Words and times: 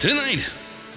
Tonight, 0.00 0.46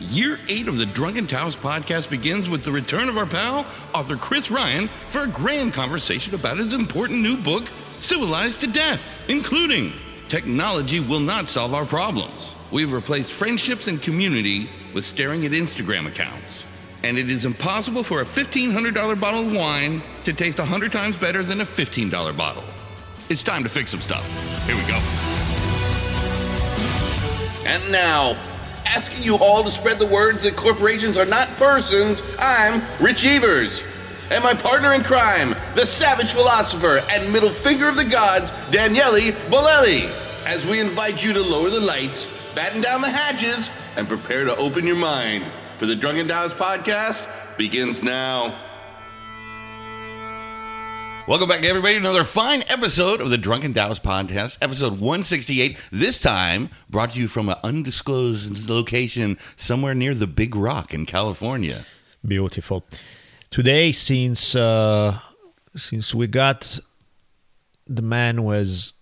year 0.02 0.38
eight 0.50 0.68
of 0.68 0.78
the 0.78 0.86
Drunken 0.86 1.26
Taoist 1.26 1.62
Podcast 1.62 2.10
begins 2.10 2.50
with 2.50 2.64
the 2.64 2.72
return 2.72 3.08
of 3.08 3.18
our 3.18 3.26
pal, 3.26 3.66
author 3.94 4.18
Chris 4.18 4.52
Ryan, 4.52 4.90
for 5.08 5.22
a 5.22 5.28
grand 5.28 5.74
conversation 5.74 6.36
about 6.36 6.58
his 6.58 6.74
important 6.74 7.22
new 7.22 7.38
book, 7.38 7.64
Civilized 8.02 8.60
to 8.60 8.68
Death, 8.68 9.10
including 9.30 9.94
Technology 10.28 11.00
Will 11.00 11.22
Not 11.22 11.48
Solve 11.48 11.74
Our 11.74 11.86
Problems. 11.86 12.52
We've 12.72 12.92
replaced 12.92 13.32
friendships 13.32 13.88
and 13.88 14.02
community 14.02 14.70
with 14.94 15.06
staring 15.06 15.46
at 15.46 15.54
Instagram 15.54 16.06
accounts. 16.06 16.66
And 17.04 17.18
it 17.18 17.30
is 17.30 17.46
impossible 17.46 18.04
for 18.04 18.20
a 18.20 18.26
$1,500 18.26 19.18
bottle 19.18 19.48
of 19.48 19.54
wine 19.54 20.02
to 20.26 20.34
taste 20.34 20.60
100 20.60 20.92
times 20.92 21.16
better 21.16 21.42
than 21.42 21.62
a 21.62 21.66
$15 21.66 22.36
bottle. 22.36 22.66
It's 23.30 23.44
time 23.44 23.64
to 23.64 23.70
fix 23.70 23.92
some 23.92 24.02
stuff. 24.02 24.26
Here 24.66 24.76
we 24.76 24.82
go. 24.82 25.00
And 27.66 27.92
now, 27.92 28.36
asking 28.90 29.22
you 29.22 29.38
all 29.38 29.64
to 29.64 29.70
spread 29.70 30.00
the 30.00 30.06
words 30.06 30.42
that 30.42 30.56
corporations 30.56 31.16
are 31.16 31.26
not 31.26 31.48
persons, 31.58 32.24
I'm 32.40 32.82
Rich 33.00 33.24
Evers. 33.24 33.84
And 34.32 34.44
my 34.44 34.56
partner 34.56 34.94
in 34.94 35.04
crime, 35.04 35.56
the 35.76 35.86
savage 35.86 36.32
philosopher 36.32 37.02
and 37.12 37.32
middle 37.32 37.52
finger 37.52 37.88
of 37.88 37.96
the 37.96 38.04
gods, 38.04 38.52
Daniele 38.72 39.32
Bolelli, 39.48 40.10
as 40.46 40.66
we 40.66 40.80
invite 40.80 41.24
you 41.24 41.34
to 41.34 41.42
lower 41.42 41.70
the 41.70 41.80
lights, 41.80 42.28
batten 42.56 42.82
down 42.82 43.02
the 43.02 43.10
hatches, 43.10 43.70
and 43.96 44.08
prepare 44.08 44.44
to 44.46 44.56
open 44.56 44.88
your 44.88 44.96
mind. 44.96 45.46
For 45.78 45.86
the 45.86 45.96
Drunken 45.96 46.28
Taoist 46.28 46.58
podcast 46.58 47.28
begins 47.58 48.02
now. 48.02 48.69
Welcome 51.30 51.48
back, 51.48 51.64
everybody, 51.64 51.94
to 51.94 52.00
another 52.00 52.24
fine 52.24 52.64
episode 52.70 53.22
of 53.22 53.30
the 53.30 53.38
Drunken 53.38 53.72
Taoist 53.72 54.02
Podcast, 54.02 54.58
episode 54.64 54.94
168. 54.94 55.78
This 55.92 56.20
time 56.20 56.72
brought 56.90 57.12
to 57.12 57.20
you 57.20 57.28
from 57.28 57.50
an 57.50 57.56
undisclosed 57.64 58.68
location 58.68 59.38
somewhere 59.56 59.94
near 59.94 60.16
the 60.16 60.26
Big 60.26 60.56
Rock 60.56 60.92
in 60.92 61.06
California. 61.06 61.86
Beautiful. 62.26 62.84
Today, 63.52 63.92
since 63.92 64.56
uh, 64.56 65.20
since 65.76 66.16
we 66.16 66.26
got 66.26 66.80
the 67.86 68.02
man 68.02 68.42
was 68.42 68.94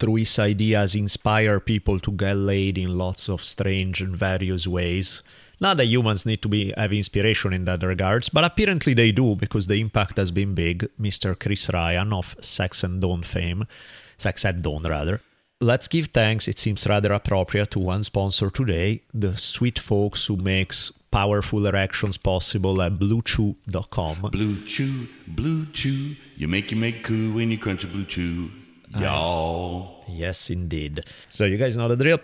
through 0.00 0.16
his 0.16 0.40
ideas 0.40 0.96
inspire 0.96 1.60
people 1.60 2.00
to 2.00 2.10
get 2.10 2.36
laid 2.36 2.78
in 2.78 2.98
lots 2.98 3.28
of 3.28 3.44
strange 3.44 4.00
and 4.00 4.16
various 4.16 4.66
ways. 4.66 5.22
Not 5.60 5.78
that 5.78 5.86
humans 5.86 6.26
need 6.26 6.42
to 6.42 6.48
be 6.48 6.72
have 6.76 6.92
inspiration 6.92 7.52
in 7.52 7.64
that 7.64 7.82
regards, 7.82 8.28
but 8.28 8.44
apparently 8.44 8.94
they 8.94 9.10
do 9.12 9.34
because 9.34 9.66
the 9.66 9.80
impact 9.80 10.18
has 10.18 10.30
been 10.30 10.54
big. 10.54 10.88
Mr. 11.00 11.38
Chris 11.38 11.70
Ryan 11.72 12.12
of 12.12 12.36
Sex 12.40 12.84
and 12.84 13.00
Dawn 13.00 13.22
fame, 13.22 13.66
Sex 14.18 14.44
at 14.44 14.62
Dawn 14.62 14.82
rather. 14.82 15.20
Let's 15.60 15.88
give 15.88 16.08
thanks. 16.08 16.48
It 16.48 16.58
seems 16.58 16.86
rather 16.86 17.14
appropriate 17.14 17.70
to 17.70 17.78
one 17.78 18.04
sponsor 18.04 18.50
today, 18.50 19.00
the 19.14 19.38
sweet 19.38 19.78
folks 19.78 20.26
who 20.26 20.36
makes 20.36 20.92
powerful 21.10 21.66
erections 21.66 22.18
possible 22.18 22.82
at 22.82 22.98
BlueChew.com. 22.98 24.30
Blue 24.32 24.60
Chew, 24.66 25.08
Blue 25.26 25.64
Chew, 25.72 26.14
you 26.36 26.46
make 26.46 26.70
you 26.70 26.76
make 26.76 27.02
coo 27.02 27.32
when 27.32 27.50
you 27.50 27.56
crunch 27.56 27.84
a 27.84 27.86
Blue 27.86 28.04
Chew. 28.04 28.50
Y'all. 28.98 30.04
Yes, 30.08 30.50
indeed. 30.50 31.04
So 31.30 31.44
you 31.44 31.56
guys 31.56 31.76
know 31.76 31.88
the 31.88 31.96
drill. 31.96 32.18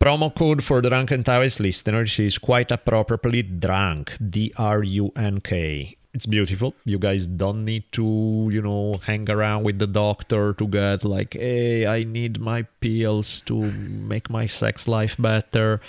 Promo 0.00 0.34
code 0.34 0.64
for 0.64 0.80
Drunken 0.80 1.22
Taoist 1.24 1.60
listeners 1.60 2.18
is 2.18 2.38
quite 2.38 2.70
appropriately 2.70 3.42
drunk, 3.42 4.16
D 4.16 4.50
R 4.56 4.82
U 4.82 5.12
N 5.14 5.42
K. 5.42 5.94
It's 6.14 6.24
beautiful. 6.24 6.74
You 6.86 6.98
guys 6.98 7.26
don't 7.26 7.66
need 7.66 7.84
to, 7.92 8.48
you 8.50 8.62
know, 8.62 8.96
hang 9.04 9.28
around 9.28 9.64
with 9.64 9.78
the 9.78 9.86
doctor 9.86 10.54
to 10.54 10.66
get 10.66 11.04
like, 11.04 11.34
hey, 11.34 11.86
I 11.86 12.04
need 12.04 12.40
my 12.40 12.62
pills 12.80 13.42
to 13.42 13.52
make 13.60 14.30
my 14.30 14.46
sex 14.46 14.88
life 14.88 15.16
better. 15.18 15.82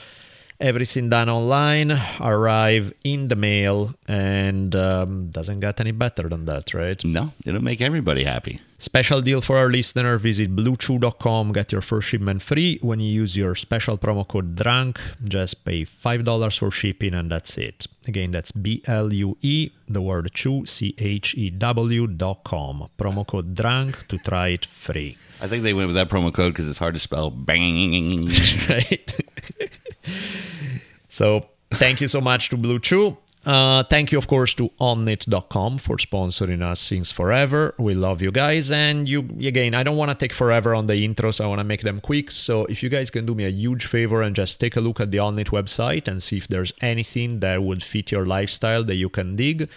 Everything 0.61 1.09
done 1.09 1.27
online, 1.27 1.91
arrive 2.19 2.93
in 3.03 3.29
the 3.29 3.35
mail, 3.35 3.95
and 4.07 4.75
um, 4.75 5.31
doesn't 5.31 5.59
get 5.59 5.79
any 5.79 5.91
better 5.91 6.29
than 6.29 6.45
that, 6.45 6.71
right? 6.75 7.03
No, 7.03 7.31
it'll 7.43 7.63
make 7.63 7.81
everybody 7.81 8.25
happy. 8.25 8.61
Special 8.77 9.21
deal 9.21 9.41
for 9.41 9.57
our 9.57 9.71
listener. 9.71 10.19
Visit 10.19 10.55
bluechew.com. 10.55 11.51
Get 11.53 11.71
your 11.71 11.81
first 11.81 12.09
shipment 12.09 12.43
free 12.43 12.77
when 12.83 12.99
you 12.99 13.11
use 13.11 13.35
your 13.35 13.55
special 13.55 13.97
promo 13.97 14.27
code 14.27 14.55
DRUNK. 14.55 14.97
Just 15.23 15.65
pay 15.65 15.83
$5 15.83 16.57
for 16.59 16.69
shipping 16.69 17.15
and 17.15 17.31
that's 17.31 17.57
it. 17.57 17.87
Again, 18.07 18.29
that's 18.29 18.51
B 18.51 18.83
L 18.85 19.11
U 19.11 19.37
E, 19.41 19.71
the 19.87 20.01
word 20.01 20.31
chew, 20.33 20.65
C 20.67 20.93
H 20.99 21.33
E 21.35 21.49
W 21.49 22.05
dot 22.05 22.43
com. 22.43 22.87
Promo 22.99 23.25
code 23.25 23.55
DRUNK 23.55 24.07
to 24.09 24.19
try 24.19 24.49
it 24.49 24.65
free. 24.67 25.17
I 25.41 25.47
think 25.47 25.63
they 25.63 25.73
went 25.73 25.87
with 25.87 25.95
that 25.95 26.09
promo 26.09 26.31
code 26.31 26.53
because 26.53 26.69
it's 26.69 26.77
hard 26.77 26.93
to 26.93 26.99
spell. 26.99 27.31
Bang. 27.31 28.27
right? 28.69 29.19
so 31.09 31.45
thank 31.71 32.01
you 32.01 32.07
so 32.07 32.21
much 32.21 32.49
to 32.49 32.57
Blue 32.57 32.79
Chew. 32.79 33.17
Uh, 33.43 33.81
thank 33.83 34.11
you, 34.11 34.19
of 34.19 34.27
course, 34.27 34.53
to 34.53 34.69
onnit.com 34.79 35.79
for 35.79 35.97
sponsoring 35.97 36.61
us 36.61 36.79
since 36.79 37.11
forever. 37.11 37.73
We 37.79 37.95
love 37.95 38.21
you 38.21 38.31
guys. 38.31 38.69
And 38.69 39.09
you, 39.09 39.21
again, 39.39 39.73
I 39.73 39.81
don't 39.81 39.97
want 39.97 40.11
to 40.11 40.15
take 40.15 40.31
forever 40.31 40.75
on 40.75 40.85
the 40.85 40.93
intros. 40.93 41.41
I 41.41 41.47
want 41.47 41.57
to 41.59 41.63
make 41.63 41.81
them 41.81 42.01
quick. 42.01 42.29
So 42.29 42.65
if 42.65 42.83
you 42.83 42.89
guys 42.89 43.09
can 43.09 43.25
do 43.25 43.33
me 43.33 43.45
a 43.45 43.49
huge 43.49 43.85
favor 43.85 44.21
and 44.21 44.35
just 44.35 44.59
take 44.59 44.75
a 44.75 44.81
look 44.81 44.99
at 44.99 45.09
the 45.09 45.17
Onnit 45.17 45.47
website 45.47 46.07
and 46.07 46.21
see 46.21 46.37
if 46.37 46.47
there's 46.47 46.71
anything 46.81 47.39
that 47.39 47.63
would 47.63 47.81
fit 47.81 48.11
your 48.11 48.27
lifestyle 48.27 48.83
that 48.83 48.95
you 48.95 49.09
can 49.09 49.35
dig. 49.35 49.67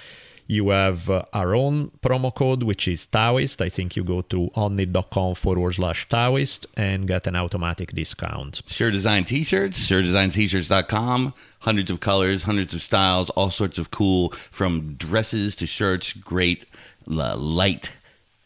You 0.47 0.69
have 0.71 1.09
uh, 1.09 1.25
our 1.32 1.55
own 1.55 1.91
promo 2.03 2.34
code, 2.34 2.62
which 2.62 2.87
is 2.87 3.06
Taoist. 3.06 3.62
I 3.62 3.71
think 3.71 3.97
you 3.97 4.05
go 4.05 4.21
to 4.22 4.50
onnit.com 4.55 5.37
forward 5.37 5.75
slash 5.75 6.06
Taoist 6.09 6.66
and 6.77 7.09
get 7.09 7.27
an 7.27 7.37
automatic 7.37 7.93
discount. 7.93 8.60
Sure 8.66 8.91
Design 8.91 9.25
T-shirts, 9.25 9.78
SureDesignT-shirts.com. 9.88 11.33
Hundreds 11.60 11.91
of 11.91 12.00
colors, 12.00 12.43
hundreds 12.43 12.75
of 12.75 12.83
styles, 12.83 13.31
all 13.31 13.50
sorts 13.50 13.78
of 13.78 13.91
cool, 13.91 14.31
from 14.50 14.94
dresses 14.94 15.56
to 15.56 15.66
shirts. 15.66 16.12
Great 16.12 16.66
uh, 17.10 17.37
light 17.37 17.91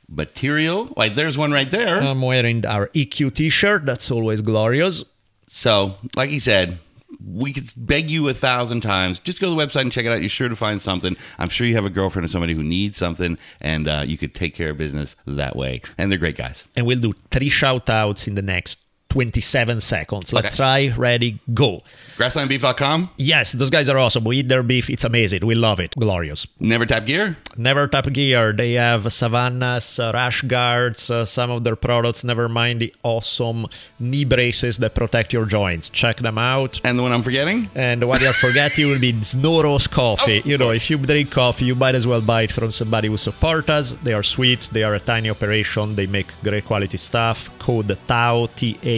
material. 0.09 0.93
Like 0.97 1.17
there's 1.17 1.37
one 1.37 1.51
right 1.53 1.71
there. 1.71 2.01
I'm 2.01 2.23
wearing 2.23 2.65
our 2.65 2.89
EQ 2.89 3.35
t 3.35 3.49
shirt. 3.51 3.85
That's 3.87 4.11
always 4.11 4.41
glorious. 4.41 5.05
So, 5.49 5.97
like 6.15 6.31
he 6.31 6.39
said, 6.39 6.79
we 7.25 7.53
could 7.53 7.71
beg 7.77 8.11
you 8.11 8.29
a 8.29 8.35
thousand 8.35 8.83
times. 8.83 9.19
Just 9.19 9.41
go 9.41 9.47
to 9.47 9.55
the 9.55 9.57
website 9.57 9.83
and 9.83 9.93
check 9.93 10.05
it 10.05 10.13
out. 10.13 10.21
You're 10.21 10.29
sure 10.29 10.49
to 10.49 10.57
find 10.57 10.81
something. 10.81 11.17
I'm 11.39 11.49
sure 11.49 11.67
you 11.67 11.75
have 11.75 11.85
a 11.85 11.91
girlfriend 11.91 12.25
or 12.25 12.29
somebody 12.29 12.55
who 12.55 12.63
needs 12.63 12.97
something, 12.97 13.39
and 13.61 13.89
uh, 13.89 14.05
you 14.07 14.19
could 14.19 14.35
take 14.35 14.55
care 14.55 14.71
of 14.71 14.79
business 14.79 15.17
that 15.27 15.57
way. 15.57 15.81
And 15.97 16.11
they're 16.11 16.19
great 16.19 16.37
guys. 16.37 16.65
And 16.77 16.87
we'll 16.87 17.01
do 17.01 17.15
three 17.31 17.49
shout 17.49 17.89
outs 17.89 18.27
in 18.27 18.35
the 18.35 18.43
next 18.43 18.79
27 19.11 19.81
seconds. 19.81 20.33
Let's 20.33 20.49
okay. 20.49 20.57
try, 20.57 20.89
ready, 20.97 21.41
go. 21.55 21.83
Grasslandbeef.com? 22.19 23.11
Yes, 23.17 23.53
those 23.53 23.71
guys 23.71 23.89
are 23.89 23.97
awesome. 23.97 24.25
We 24.25 24.39
eat 24.39 24.49
their 24.49 24.63
beef. 24.63 24.91
It's 24.91 25.05
amazing. 25.05 25.47
We 25.47 25.55
love 25.55 25.81
it. 25.81 25.95
Glorious. 25.99 26.47
Never 26.61 26.85
Tap 26.85 27.07
Gear? 27.07 27.39
Never 27.57 27.89
Tap 27.89 28.13
Gear. 28.13 28.53
They 28.53 28.75
have 28.75 29.11
savannas, 29.13 29.99
uh, 29.99 30.11
rash 30.13 30.43
guards, 30.43 31.11
uh, 31.11 31.25
some 31.25 31.51
of 31.51 31.65
their 31.65 31.77
products, 31.77 32.23
never 32.23 32.49
mind 32.49 32.81
the 32.81 32.95
awesome 33.03 33.67
knee 33.99 34.25
braces 34.25 34.77
that 34.79 34.95
protect 34.95 35.33
your 35.33 35.47
joints. 35.47 35.89
Check 35.89 36.19
them 36.19 36.37
out. 36.37 36.81
And 36.85 36.99
the 36.99 37.03
one 37.03 37.13
I'm 37.13 37.23
forgetting? 37.23 37.71
And 37.75 38.03
the 38.03 38.07
one 38.07 38.21
you're 38.21 38.35
forgetting 38.35 38.89
will 38.89 38.99
be 38.99 39.15
Snoros 39.15 39.89
Coffee. 39.89 40.43
Oh, 40.45 40.49
you 40.49 40.59
know, 40.59 40.71
if 40.71 40.91
you 40.91 40.99
drink 40.99 41.31
coffee, 41.31 41.65
you 41.65 41.75
might 41.75 41.95
as 41.95 42.07
well 42.07 42.21
buy 42.21 42.43
it 42.43 42.53
from 42.53 42.73
somebody 42.73 43.09
who 43.09 43.17
supports 43.17 43.71
us. 43.71 43.95
They 44.03 44.13
are 44.13 44.23
sweet. 44.23 44.69
They 44.73 44.83
are 44.83 44.95
a 44.95 45.01
tiny 45.01 45.31
operation. 45.31 45.97
They 45.97 46.07
make 46.07 46.27
great 46.43 46.67
quality 46.67 46.99
stuff. 46.99 47.49
Code 47.59 47.97
TAO, 48.07 48.47
T-A 48.55 48.98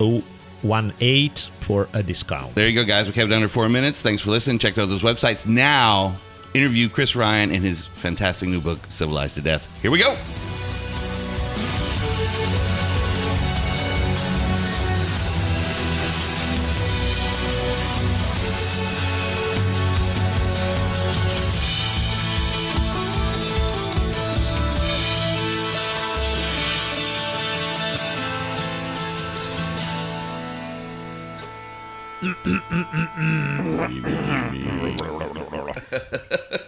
018 0.00 1.30
for 1.60 1.88
a 1.92 2.02
discount. 2.02 2.54
There 2.54 2.68
you 2.68 2.74
go, 2.74 2.84
guys. 2.84 3.06
We 3.06 3.12
kept 3.12 3.30
it 3.30 3.34
under 3.34 3.48
four 3.48 3.68
minutes. 3.68 4.02
Thanks 4.02 4.22
for 4.22 4.30
listening. 4.30 4.58
Check 4.58 4.78
out 4.78 4.88
those 4.88 5.02
websites 5.02 5.46
now. 5.46 6.16
Interview 6.54 6.88
Chris 6.88 7.14
Ryan 7.14 7.50
in 7.50 7.62
his 7.62 7.86
fantastic 7.86 8.48
new 8.48 8.60
book, 8.60 8.78
Civilized 8.88 9.34
to 9.34 9.42
Death. 9.42 9.68
Here 9.82 9.90
we 9.90 9.98
go. 9.98 10.16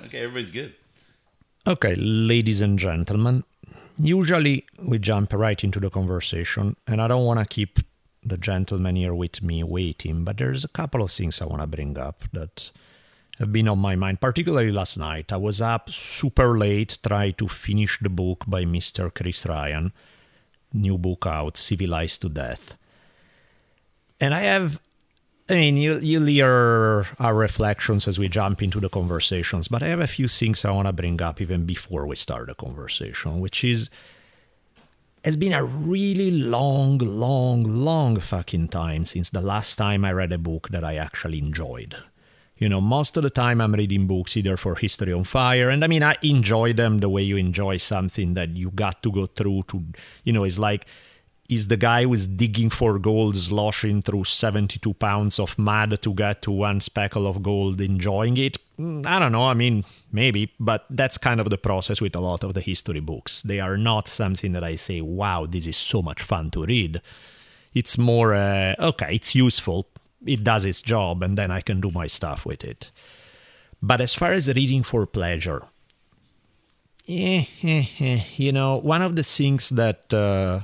Okay, 0.04 0.20
everybody's 0.24 0.50
good. 0.50 0.74
Okay, 1.66 1.94
ladies 1.96 2.60
and 2.62 2.78
gentlemen, 2.78 3.44
usually 3.98 4.64
we 4.78 4.98
jump 4.98 5.32
right 5.32 5.62
into 5.62 5.78
the 5.78 5.90
conversation, 5.90 6.76
and 6.86 7.02
I 7.02 7.08
don't 7.08 7.24
want 7.24 7.40
to 7.40 7.44
keep 7.44 7.80
the 8.22 8.38
gentleman 8.38 8.96
here 8.96 9.14
with 9.14 9.42
me 9.42 9.62
waiting, 9.62 10.24
but 10.24 10.38
there's 10.38 10.64
a 10.64 10.68
couple 10.68 11.02
of 11.02 11.12
things 11.12 11.40
I 11.40 11.46
want 11.46 11.60
to 11.60 11.66
bring 11.66 11.98
up 11.98 12.24
that 12.32 12.70
have 13.38 13.52
been 13.52 13.68
on 13.68 13.78
my 13.78 13.96
mind, 13.96 14.20
particularly 14.20 14.72
last 14.72 14.96
night. 14.98 15.32
I 15.32 15.36
was 15.36 15.60
up 15.60 15.90
super 15.90 16.58
late 16.58 16.98
trying 17.06 17.34
to 17.34 17.48
finish 17.48 17.98
the 18.00 18.08
book 18.08 18.44
by 18.46 18.64
Mr. 18.64 19.12
Chris 19.14 19.44
Ryan, 19.46 19.92
new 20.72 20.96
book 20.98 21.26
out, 21.26 21.56
Civilized 21.56 22.22
to 22.22 22.28
Death. 22.28 22.78
And 24.20 24.34
I 24.34 24.40
have 24.40 24.80
I 25.50 25.54
mean, 25.54 25.76
you, 25.76 25.98
you'll 25.98 26.26
hear 26.26 27.06
our 27.18 27.34
reflections 27.34 28.06
as 28.06 28.20
we 28.20 28.28
jump 28.28 28.62
into 28.62 28.78
the 28.78 28.88
conversations, 28.88 29.66
but 29.66 29.82
I 29.82 29.88
have 29.88 29.98
a 29.98 30.06
few 30.06 30.28
things 30.28 30.64
I 30.64 30.70
want 30.70 30.86
to 30.86 30.92
bring 30.92 31.20
up 31.20 31.40
even 31.40 31.66
before 31.66 32.06
we 32.06 32.14
start 32.14 32.46
the 32.46 32.54
conversation, 32.54 33.40
which 33.40 33.64
is 33.64 33.90
it's 35.24 35.36
been 35.36 35.52
a 35.52 35.64
really 35.64 36.30
long, 36.30 36.98
long, 36.98 37.64
long 37.64 38.20
fucking 38.20 38.68
time 38.68 39.04
since 39.04 39.28
the 39.30 39.40
last 39.40 39.74
time 39.74 40.04
I 40.04 40.12
read 40.12 40.30
a 40.30 40.38
book 40.38 40.68
that 40.68 40.84
I 40.84 40.94
actually 40.94 41.38
enjoyed. 41.38 41.96
You 42.56 42.68
know, 42.68 42.80
most 42.80 43.16
of 43.16 43.24
the 43.24 43.30
time 43.30 43.60
I'm 43.60 43.74
reading 43.74 44.06
books 44.06 44.36
either 44.36 44.56
for 44.56 44.76
History 44.76 45.12
on 45.12 45.24
Fire, 45.24 45.68
and 45.68 45.82
I 45.82 45.88
mean, 45.88 46.04
I 46.04 46.14
enjoy 46.22 46.74
them 46.74 46.98
the 46.98 47.08
way 47.08 47.22
you 47.22 47.36
enjoy 47.36 47.78
something 47.78 48.34
that 48.34 48.50
you 48.50 48.70
got 48.70 49.02
to 49.02 49.10
go 49.10 49.26
through 49.26 49.64
to, 49.68 49.84
you 50.22 50.32
know, 50.32 50.44
it's 50.44 50.60
like 50.60 50.86
is 51.50 51.66
the 51.66 51.76
guy 51.76 52.04
who's 52.04 52.28
digging 52.28 52.70
for 52.70 52.98
gold 52.98 53.36
sloshing 53.36 54.00
through 54.00 54.22
72 54.24 54.94
pounds 54.94 55.38
of 55.40 55.58
mud 55.58 56.00
to 56.00 56.14
get 56.14 56.42
to 56.42 56.52
one 56.52 56.80
speckle 56.80 57.26
of 57.26 57.42
gold 57.42 57.80
enjoying 57.80 58.36
it. 58.36 58.56
Mm, 58.78 59.04
i 59.04 59.18
don't 59.18 59.32
know 59.32 59.46
i 59.46 59.52
mean 59.52 59.84
maybe 60.12 60.52
but 60.58 60.86
that's 60.88 61.18
kind 61.18 61.40
of 61.40 61.50
the 61.50 61.58
process 61.58 62.00
with 62.00 62.16
a 62.16 62.20
lot 62.20 62.44
of 62.44 62.54
the 62.54 62.60
history 62.60 63.00
books. 63.00 63.42
They 63.42 63.60
are 63.60 63.76
not 63.76 64.08
something 64.08 64.52
that 64.52 64.64
i 64.64 64.76
say 64.76 65.00
wow 65.00 65.46
this 65.46 65.66
is 65.66 65.76
so 65.76 66.00
much 66.00 66.22
fun 66.22 66.50
to 66.52 66.64
read. 66.64 67.02
It's 67.74 67.98
more 67.98 68.34
uh, 68.34 68.74
okay 68.78 69.14
it's 69.16 69.34
useful 69.34 69.88
it 70.24 70.44
does 70.44 70.64
its 70.64 70.82
job 70.82 71.22
and 71.22 71.36
then 71.36 71.50
i 71.50 71.60
can 71.60 71.80
do 71.80 71.90
my 71.90 72.06
stuff 72.06 72.46
with 72.46 72.64
it. 72.64 72.90
But 73.82 74.00
as 74.00 74.14
far 74.14 74.32
as 74.32 74.46
reading 74.48 74.82
for 74.82 75.04
pleasure 75.06 75.62
eh, 77.08 77.44
eh, 77.62 77.84
eh, 77.98 78.22
you 78.36 78.52
know 78.52 78.76
one 78.76 79.02
of 79.02 79.16
the 79.16 79.24
things 79.24 79.70
that 79.70 80.12
uh, 80.14 80.60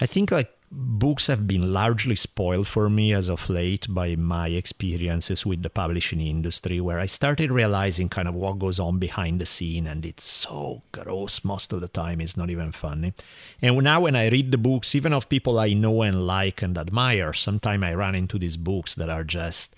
I 0.00 0.06
think 0.06 0.30
like 0.30 0.50
books 0.72 1.26
have 1.26 1.48
been 1.48 1.72
largely 1.72 2.14
spoiled 2.14 2.68
for 2.68 2.88
me 2.88 3.12
as 3.12 3.28
of 3.28 3.50
late 3.50 3.86
by 3.90 4.14
my 4.14 4.48
experiences 4.48 5.44
with 5.44 5.62
the 5.62 5.70
publishing 5.70 6.20
industry 6.20 6.80
where 6.80 7.00
I 7.00 7.06
started 7.06 7.50
realizing 7.50 8.08
kind 8.08 8.28
of 8.28 8.34
what 8.34 8.60
goes 8.60 8.78
on 8.78 8.98
behind 8.98 9.40
the 9.40 9.46
scene 9.46 9.88
and 9.88 10.06
it's 10.06 10.22
so 10.22 10.82
gross 10.92 11.42
most 11.42 11.72
of 11.72 11.80
the 11.80 11.88
time 11.88 12.20
it's 12.20 12.36
not 12.36 12.50
even 12.50 12.70
funny. 12.70 13.14
And 13.60 13.76
now 13.78 14.02
when 14.02 14.14
I 14.14 14.28
read 14.28 14.52
the 14.52 14.58
books 14.58 14.94
even 14.94 15.12
of 15.12 15.28
people 15.28 15.58
I 15.58 15.72
know 15.72 16.02
and 16.02 16.24
like 16.24 16.62
and 16.62 16.78
admire, 16.78 17.32
sometimes 17.32 17.82
I 17.82 17.94
run 17.94 18.14
into 18.14 18.38
these 18.38 18.56
books 18.56 18.94
that 18.94 19.10
are 19.10 19.24
just 19.24 19.74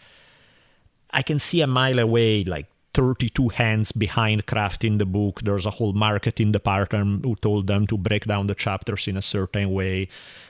I 1.11 1.23
can 1.23 1.39
see 1.39 1.63
a 1.63 1.67
mile 1.67 1.99
away 1.99 2.45
like 2.45 2.67
32 2.95 3.49
hands 3.49 3.93
behind 3.93 4.47
crafting 4.47 4.99
the 4.99 5.07
book. 5.07 5.41
There's 5.43 5.67
a 5.67 5.71
whole 5.71 5.93
marketing 5.93 6.53
department 6.53 7.25
who 7.25 7.37
told 7.37 7.67
them 7.67 7.87
to 7.87 7.97
break 7.97 8.27
down 8.27 8.47
the 8.47 8.55
chapters 8.55 9.09
in 9.09 9.17
a 9.17 9.23
certain 9.23 9.73
way. 9.73 10.09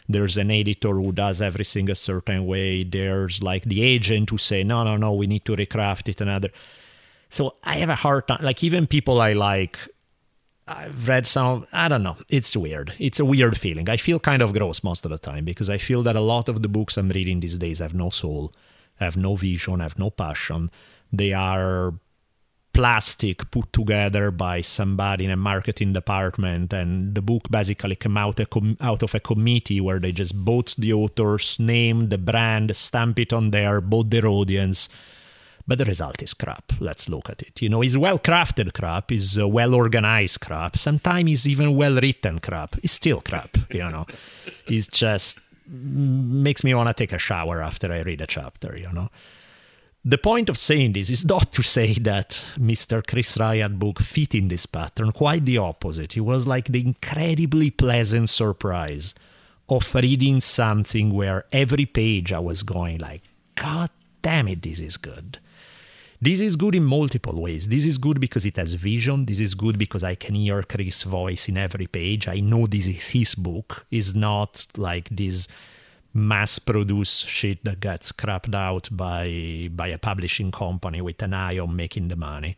There's 0.08 0.36
an 0.36 0.50
editor 0.50 0.94
who 0.94 1.12
does 1.12 1.40
everything 1.40 1.88
a 1.88 1.94
certain 1.94 2.46
way. 2.46 2.82
There's 2.82 3.42
like 3.42 3.64
the 3.64 3.82
agent 3.82 4.30
who 4.30 4.38
say, 4.38 4.64
no, 4.64 4.82
no, 4.82 4.96
no, 4.96 5.12
we 5.12 5.26
need 5.26 5.44
to 5.44 5.56
recraft 5.56 6.08
it 6.08 6.20
another. 6.20 6.50
So 7.30 7.54
I 7.62 7.76
have 7.76 7.88
a 7.88 7.94
hard 7.94 8.26
time. 8.28 8.40
Like 8.42 8.64
even 8.64 8.86
people 8.86 9.20
I 9.20 9.32
like, 9.34 9.78
I've 10.66 11.08
read 11.08 11.26
some. 11.26 11.66
I 11.72 11.88
don't 11.88 12.02
know. 12.02 12.16
It's 12.28 12.56
weird. 12.56 12.92
It's 12.98 13.20
a 13.20 13.24
weird 13.24 13.56
feeling. 13.56 13.88
I 13.88 13.96
feel 13.96 14.18
kind 14.18 14.42
of 14.42 14.52
gross 14.52 14.82
most 14.82 15.04
of 15.04 15.10
the 15.10 15.18
time 15.18 15.44
because 15.44 15.70
I 15.70 15.78
feel 15.78 16.02
that 16.02 16.16
a 16.16 16.20
lot 16.20 16.48
of 16.48 16.62
the 16.62 16.68
books 16.68 16.96
I'm 16.96 17.08
reading 17.08 17.40
these 17.40 17.58
days 17.58 17.78
have 17.78 17.94
no 17.94 18.10
soul, 18.10 18.52
have 18.96 19.16
no 19.16 19.36
vision, 19.36 19.80
have 19.80 19.98
no 19.98 20.10
passion. 20.10 20.70
They 21.12 21.32
are 21.32 21.94
plastic 22.72 23.50
put 23.50 23.72
together 23.72 24.30
by 24.30 24.60
somebody 24.60 25.24
in 25.24 25.30
a 25.30 25.36
marketing 25.36 25.92
department 25.92 26.72
and 26.72 27.14
the 27.14 27.22
book 27.22 27.50
basically 27.50 27.96
came 27.96 28.16
out, 28.16 28.40
com- 28.50 28.76
out 28.80 29.02
of 29.02 29.14
a 29.14 29.20
committee 29.20 29.80
where 29.80 29.98
they 29.98 30.12
just 30.12 30.34
bought 30.44 30.74
the 30.78 30.92
author's 30.92 31.58
name 31.58 32.08
the 32.08 32.18
brand 32.18 32.74
stamp 32.74 33.18
it 33.18 33.32
on 33.32 33.50
there 33.50 33.80
bought 33.80 34.10
their 34.10 34.26
audience. 34.26 34.88
But 35.64 35.78
the 35.78 35.84
result 35.84 36.20
is 36.20 36.34
crap. 36.34 36.72
Let's 36.80 37.08
look 37.08 37.30
at 37.30 37.40
it. 37.40 37.62
You 37.62 37.68
know 37.68 37.82
it's 37.82 37.96
well 37.96 38.18
crafted 38.18 38.72
crap 38.72 39.12
is 39.12 39.38
uh, 39.38 39.46
well 39.46 39.74
organized 39.74 40.40
crap. 40.40 40.76
Sometimes 40.76 41.30
it's 41.30 41.46
even 41.46 41.76
well 41.76 41.94
written 41.94 42.40
crap. 42.40 42.76
It's 42.82 42.94
still 42.94 43.20
crap 43.20 43.56
you 43.70 43.88
know. 43.88 44.06
It's 44.66 44.88
just 44.88 45.38
makes 45.72 46.64
me 46.64 46.74
want 46.74 46.88
to 46.88 46.94
take 46.94 47.12
a 47.12 47.18
shower 47.18 47.62
after 47.62 47.92
i 47.92 48.00
read 48.00 48.20
a 48.20 48.26
chapter 48.26 48.76
you 48.76 48.92
know 48.92 49.08
the 50.04 50.18
point 50.18 50.48
of 50.48 50.58
saying 50.58 50.92
this 50.92 51.10
is 51.10 51.24
not 51.24 51.52
to 51.52 51.62
say 51.62 51.94
that 51.94 52.44
Mr. 52.56 53.06
Chris 53.06 53.36
Ryan 53.38 53.78
book 53.78 54.00
fit 54.00 54.34
in 54.34 54.48
this 54.48 54.66
pattern, 54.66 55.12
quite 55.12 55.44
the 55.44 55.58
opposite. 55.58 56.16
It 56.16 56.22
was 56.22 56.46
like 56.46 56.68
the 56.68 56.80
incredibly 56.80 57.70
pleasant 57.70 58.28
surprise 58.28 59.14
of 59.68 59.94
reading 59.94 60.40
something 60.40 61.12
where 61.12 61.44
every 61.52 61.86
page 61.86 62.32
I 62.32 62.40
was 62.40 62.64
going 62.64 62.98
like, 62.98 63.22
God 63.54 63.90
damn 64.22 64.48
it, 64.48 64.62
this 64.62 64.80
is 64.80 64.96
good. 64.96 65.38
This 66.20 66.40
is 66.40 66.56
good 66.56 66.74
in 66.74 66.84
multiple 66.84 67.40
ways. 67.40 67.68
This 67.68 67.84
is 67.84 67.98
good 67.98 68.20
because 68.20 68.44
it 68.44 68.56
has 68.56 68.74
vision. 68.74 69.24
This 69.26 69.40
is 69.40 69.54
good 69.54 69.78
because 69.78 70.04
I 70.04 70.14
can 70.14 70.36
hear 70.36 70.62
Chris' 70.62 71.02
voice 71.02 71.48
in 71.48 71.56
every 71.56 71.86
page. 71.86 72.28
I 72.28 72.40
know 72.40 72.66
this 72.66 72.86
is 72.86 73.08
his 73.08 73.34
book. 73.34 73.86
It's 73.90 74.14
not 74.14 74.66
like 74.76 75.08
this 75.10 75.48
mass 76.14 76.58
produce 76.58 77.20
shit 77.20 77.64
that 77.64 77.80
gets 77.80 78.12
crapped 78.12 78.54
out 78.54 78.88
by 78.90 79.68
by 79.72 79.88
a 79.88 79.98
publishing 79.98 80.50
company 80.50 81.00
with 81.00 81.22
an 81.22 81.34
eye 81.34 81.58
on 81.58 81.74
making 81.74 82.08
the 82.08 82.16
money. 82.16 82.56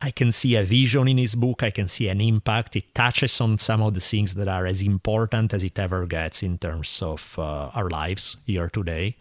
I 0.00 0.10
can 0.10 0.32
see 0.32 0.56
a 0.56 0.64
vision 0.64 1.06
in 1.06 1.18
his 1.18 1.36
book, 1.36 1.62
I 1.62 1.70
can 1.70 1.86
see 1.86 2.08
an 2.08 2.20
impact. 2.20 2.74
It 2.74 2.92
touches 2.92 3.40
on 3.40 3.58
some 3.58 3.82
of 3.82 3.94
the 3.94 4.00
things 4.00 4.34
that 4.34 4.48
are 4.48 4.66
as 4.66 4.82
important 4.82 5.54
as 5.54 5.62
it 5.62 5.78
ever 5.78 6.06
gets 6.06 6.42
in 6.42 6.58
terms 6.58 7.00
of 7.00 7.34
uh, 7.38 7.70
our 7.74 7.88
lives 7.88 8.36
here 8.44 8.68
today. 8.68 9.16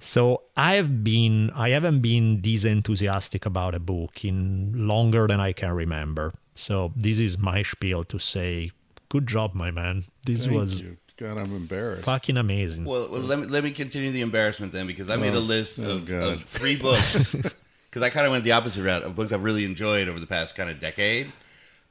So 0.00 0.42
I've 0.56 1.04
been 1.04 1.50
I 1.54 1.68
haven't 1.70 2.00
been 2.00 2.42
this 2.42 2.64
enthusiastic 2.64 3.46
about 3.46 3.76
a 3.76 3.78
book 3.78 4.24
in 4.24 4.72
longer 4.88 5.28
than 5.28 5.38
I 5.38 5.52
can 5.52 5.70
remember. 5.70 6.32
So 6.54 6.92
this 6.96 7.20
is 7.20 7.38
my 7.38 7.62
spiel 7.62 8.02
to 8.04 8.18
say 8.18 8.72
good 9.08 9.28
job, 9.28 9.54
my 9.54 9.70
man. 9.70 10.04
This 10.26 10.40
Thank 10.40 10.56
was 10.56 10.80
you. 10.80 10.96
God, 11.16 11.38
I'm 11.38 11.54
embarrassed. 11.54 12.04
fucking 12.04 12.36
amazing. 12.36 12.84
Well, 12.84 13.08
well, 13.10 13.20
let 13.20 13.38
me 13.38 13.46
let 13.46 13.64
me 13.64 13.70
continue 13.72 14.10
the 14.10 14.22
embarrassment 14.22 14.72
then, 14.72 14.86
because 14.86 15.08
I 15.10 15.16
made 15.16 15.34
a 15.34 15.38
oh, 15.38 15.40
list 15.40 15.78
oh, 15.78 15.90
of, 15.90 16.06
God. 16.06 16.22
of 16.34 16.44
three 16.44 16.76
books. 16.80 17.34
Because 17.34 18.02
I 18.02 18.10
kind 18.10 18.24
of 18.24 18.32
went 18.32 18.44
the 18.44 18.52
opposite 18.52 18.82
route 18.82 19.02
of 19.02 19.14
books 19.14 19.32
I've 19.32 19.44
really 19.44 19.64
enjoyed 19.64 20.08
over 20.08 20.18
the 20.18 20.26
past 20.26 20.54
kind 20.54 20.70
of 20.70 20.80
decade, 20.80 21.32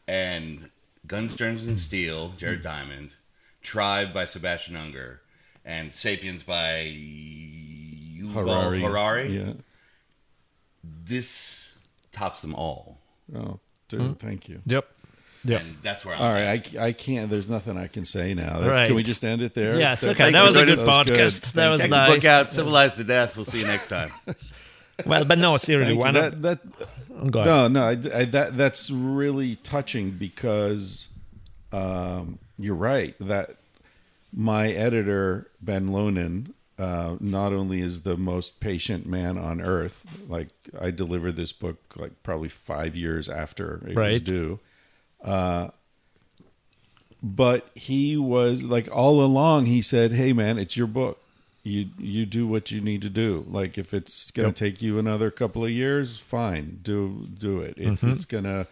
and 0.07 0.69
Guns, 1.05 1.35
Germs, 1.35 1.67
and 1.67 1.79
Steel, 1.79 2.33
Jared 2.37 2.59
mm-hmm. 2.59 2.67
Diamond, 2.67 3.11
Tribe 3.61 4.13
by 4.13 4.25
Sebastian 4.25 4.75
Junger, 4.75 5.19
and 5.63 5.93
Sapiens 5.93 6.43
by 6.43 6.85
Yuval 6.97 8.33
Harari. 8.33 8.81
Harari. 8.81 9.37
Yeah. 9.37 9.53
This 10.83 11.75
tops 12.11 12.41
them 12.41 12.55
all, 12.55 12.97
Oh, 13.35 13.59
dude, 13.87 14.01
mm-hmm. 14.01 14.13
thank 14.13 14.49
you. 14.49 14.61
Yep. 14.65 14.87
Yep. 15.43 15.61
and 15.61 15.77
that's 15.81 16.05
where 16.05 16.15
I'm. 16.15 16.21
All 16.21 16.27
at. 16.27 16.45
right, 16.47 16.75
I, 16.77 16.85
I 16.87 16.91
can't. 16.93 17.29
There's 17.29 17.49
nothing 17.49 17.77
I 17.77 17.87
can 17.87 18.05
say 18.05 18.33
now. 18.33 18.59
That's, 18.59 18.71
Right. 18.71 18.87
Can 18.87 18.95
we 18.95 19.03
just 19.03 19.23
end 19.25 19.41
it 19.41 19.53
there? 19.55 19.79
Yes, 19.79 20.01
That- 20.01 20.11
okay. 20.11 20.31
Thanks 20.31 20.33
That 20.37 20.43
was 20.43 20.55
a 20.55 20.65
good 20.65 20.69
us. 20.69 20.79
That 20.79 20.85
was 20.87 21.05
good. 21.07 21.17
podcast. 21.17 21.53
That 21.53 21.69
was 21.69 21.81
Check 21.81 21.89
nice. 21.89 22.09
book 22.15 22.25
out, 22.25 22.53
Civilized 22.53 22.97
to 22.97 23.03
Death. 23.03 23.35
We'll 23.37 23.45
see 23.45 23.59
you 23.59 23.67
next 23.67 23.87
time. 23.87 24.11
Well, 25.05 25.25
but 25.25 25.39
no, 25.39 25.57
seriously, 25.57 25.95
Thank 25.95 26.15
you. 26.15 26.21
one 26.21 26.41
that, 26.41 26.41
that, 26.43 27.31
go 27.31 27.43
no, 27.43 27.67
no, 27.67 27.85
I, 27.87 27.91
I, 27.91 28.25
that 28.25 28.55
that's 28.55 28.91
really 28.91 29.55
touching 29.55 30.11
because 30.11 31.07
um, 31.71 32.37
you're 32.59 32.75
right 32.75 33.15
that 33.19 33.55
my 34.31 34.69
editor 34.69 35.49
Ben 35.59 35.87
Lonan 35.89 36.53
uh, 36.77 37.15
not 37.19 37.51
only 37.53 37.79
is 37.81 38.01
the 38.01 38.15
most 38.17 38.59
patient 38.59 39.05
man 39.07 39.37
on 39.39 39.59
earth, 39.61 40.05
like 40.27 40.49
I 40.79 40.91
delivered 40.91 41.35
this 41.35 41.51
book 41.51 41.77
like 41.95 42.21
probably 42.23 42.49
five 42.49 42.95
years 42.95 43.27
after 43.29 43.81
it 43.87 43.95
was 43.95 44.21
due, 44.21 44.59
uh, 45.23 45.69
but 47.23 47.69
he 47.75 48.17
was 48.17 48.63
like 48.63 48.89
all 48.91 49.23
along. 49.23 49.65
He 49.67 49.81
said, 49.81 50.13
"Hey, 50.13 50.33
man, 50.33 50.57
it's 50.57 50.75
your 50.77 50.87
book." 50.87 51.19
You 51.63 51.89
you 51.99 52.25
do 52.25 52.47
what 52.47 52.71
you 52.71 52.81
need 52.81 53.03
to 53.03 53.09
do. 53.09 53.45
Like 53.47 53.77
if 53.77 53.93
it's 53.93 54.31
gonna 54.31 54.47
Yep. 54.47 54.55
take 54.55 54.81
you 54.81 54.97
another 54.97 55.29
couple 55.29 55.63
of 55.63 55.69
years, 55.69 56.17
fine, 56.17 56.79
do 56.81 57.27
do 57.37 57.59
it. 57.59 57.75
If 57.77 58.01
Mm-hmm. 58.01 58.11
it's 58.13 58.25
gonna, 58.25 58.65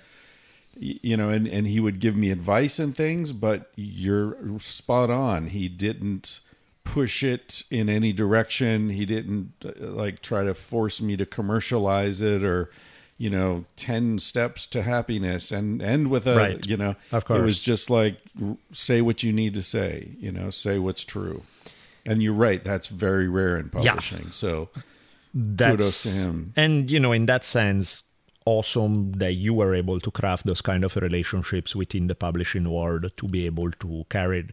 you 0.75 1.15
know, 1.15 1.29
and 1.29 1.47
and 1.47 1.67
he 1.67 1.79
would 1.79 1.99
give 1.99 2.15
me 2.15 2.31
advice 2.31 2.79
and 2.79 2.95
things, 2.95 3.31
but 3.31 3.69
you're 3.75 4.35
spot 4.57 5.11
on. 5.11 5.47
He 5.49 5.67
didn't 5.67 6.39
push 6.83 7.21
it 7.21 7.61
in 7.69 7.89
any 7.89 8.11
direction. 8.11 8.89
He 8.89 9.05
didn't 9.05 9.53
uh, 9.63 9.71
like 9.85 10.23
try 10.23 10.43
to 10.43 10.55
force 10.55 10.99
me 10.99 11.15
to 11.17 11.27
commercialize 11.27 12.21
it 12.21 12.43
or 12.43 12.71
you 13.19 13.29
know 13.29 13.65
10 13.75 14.17
steps 14.17 14.65
to 14.65 14.81
happiness 14.81 15.51
and 15.51 15.81
end 15.81 16.09
with 16.09 16.25
a 16.25 16.35
Right. 16.35 16.65
you 16.65 16.77
know 16.77 16.95
Of 17.11 17.29
it 17.29 17.41
was 17.41 17.59
just 17.59 17.89
like 17.91 18.17
say 18.71 19.01
what 19.01 19.21
you 19.21 19.31
need 19.31 19.53
to 19.53 19.61
say 19.61 20.15
you 20.19 20.31
know 20.31 20.49
say 20.49 20.79
what's 20.79 21.03
true 21.03 21.43
and 22.05 22.23
you're 22.23 22.33
right 22.33 22.63
that's 22.63 22.87
very 22.87 23.27
rare 23.27 23.57
in 23.57 23.69
publishing 23.69 24.31
so 24.31 24.69
That's, 25.33 25.75
Kudos 25.77 26.03
to 26.03 26.09
him. 26.09 26.53
And 26.55 26.89
you 26.89 26.99
know, 26.99 27.11
in 27.11 27.27
that 27.27 27.43
sense, 27.45 28.01
awesome 28.45 29.11
that 29.13 29.33
you 29.33 29.53
were 29.53 29.75
able 29.75 29.99
to 29.99 30.09
craft 30.09 30.45
those 30.47 30.61
kind 30.61 30.83
of 30.83 30.95
relationships 30.95 31.75
within 31.75 32.07
the 32.07 32.15
publishing 32.15 32.67
world 32.71 33.11
to 33.15 33.27
be 33.27 33.45
able 33.45 33.69
to 33.71 34.05
carry 34.09 34.39
it. 34.39 34.49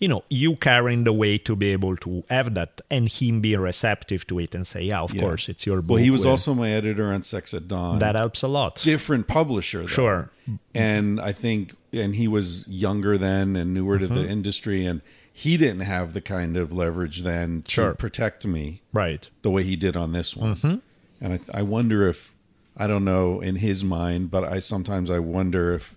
You 0.00 0.06
know, 0.08 0.22
you 0.30 0.54
carrying 0.54 1.02
the 1.04 1.12
weight 1.12 1.44
to 1.46 1.56
be 1.56 1.68
able 1.72 1.96
to 1.98 2.22
have 2.30 2.54
that, 2.54 2.80
and 2.88 3.08
him 3.08 3.40
being 3.40 3.58
receptive 3.58 4.26
to 4.28 4.38
it 4.38 4.54
and 4.54 4.64
say, 4.66 4.82
"Yeah, 4.84 5.00
of 5.00 5.12
Yeah. 5.12 5.22
course, 5.22 5.48
it's 5.48 5.66
your 5.66 5.82
book." 5.82 5.96
well 5.96 6.04
he 6.04 6.10
was 6.10 6.24
also 6.24 6.54
my 6.54 6.70
editor 6.70 7.12
on 7.12 7.22
sex 7.24 7.52
at 7.52 7.66
dawn 7.66 7.98
that 7.98 8.14
helps 8.14 8.42
a 8.42 8.48
lot. 8.48 8.80
different 8.82 9.26
publisher 9.26 9.80
though. 9.82 9.86
Sure. 9.88 10.30
and 10.74 11.20
i 11.20 11.32
think 11.32 11.74
and 11.92 12.14
he 12.16 12.26
was 12.28 12.64
younger 12.68 13.18
then 13.18 13.56
and 13.56 13.74
newer 13.74 13.98
to 13.98 14.06
Mm-hmm. 14.06 14.14
the 14.14 14.28
industry 14.28 14.86
and 14.86 15.02
he 15.32 15.56
didn't 15.56 15.80
have 15.82 16.12
the 16.14 16.20
kind 16.20 16.56
of 16.56 16.72
leverage 16.72 17.18
then 17.22 17.62
to 17.62 17.70
Sure. 17.70 17.94
protect 17.94 18.46
me 18.46 18.80
Right. 18.92 19.28
the 19.42 19.50
way 19.50 19.62
he 19.64 19.76
did 19.76 19.94
on 19.96 20.12
this 20.12 20.34
one 20.36 20.54
Mm-hmm. 20.56 20.76
and 21.20 21.32
I, 21.34 21.58
I 21.58 21.62
wonder 21.62 22.08
if 22.08 22.34
i 22.76 22.86
don't 22.86 23.04
know 23.04 23.40
in 23.40 23.56
his 23.56 23.82
mind 23.84 24.30
but 24.30 24.44
i 24.44 24.58
sometimes 24.60 25.10
i 25.10 25.18
wonder 25.18 25.74
if 25.74 25.94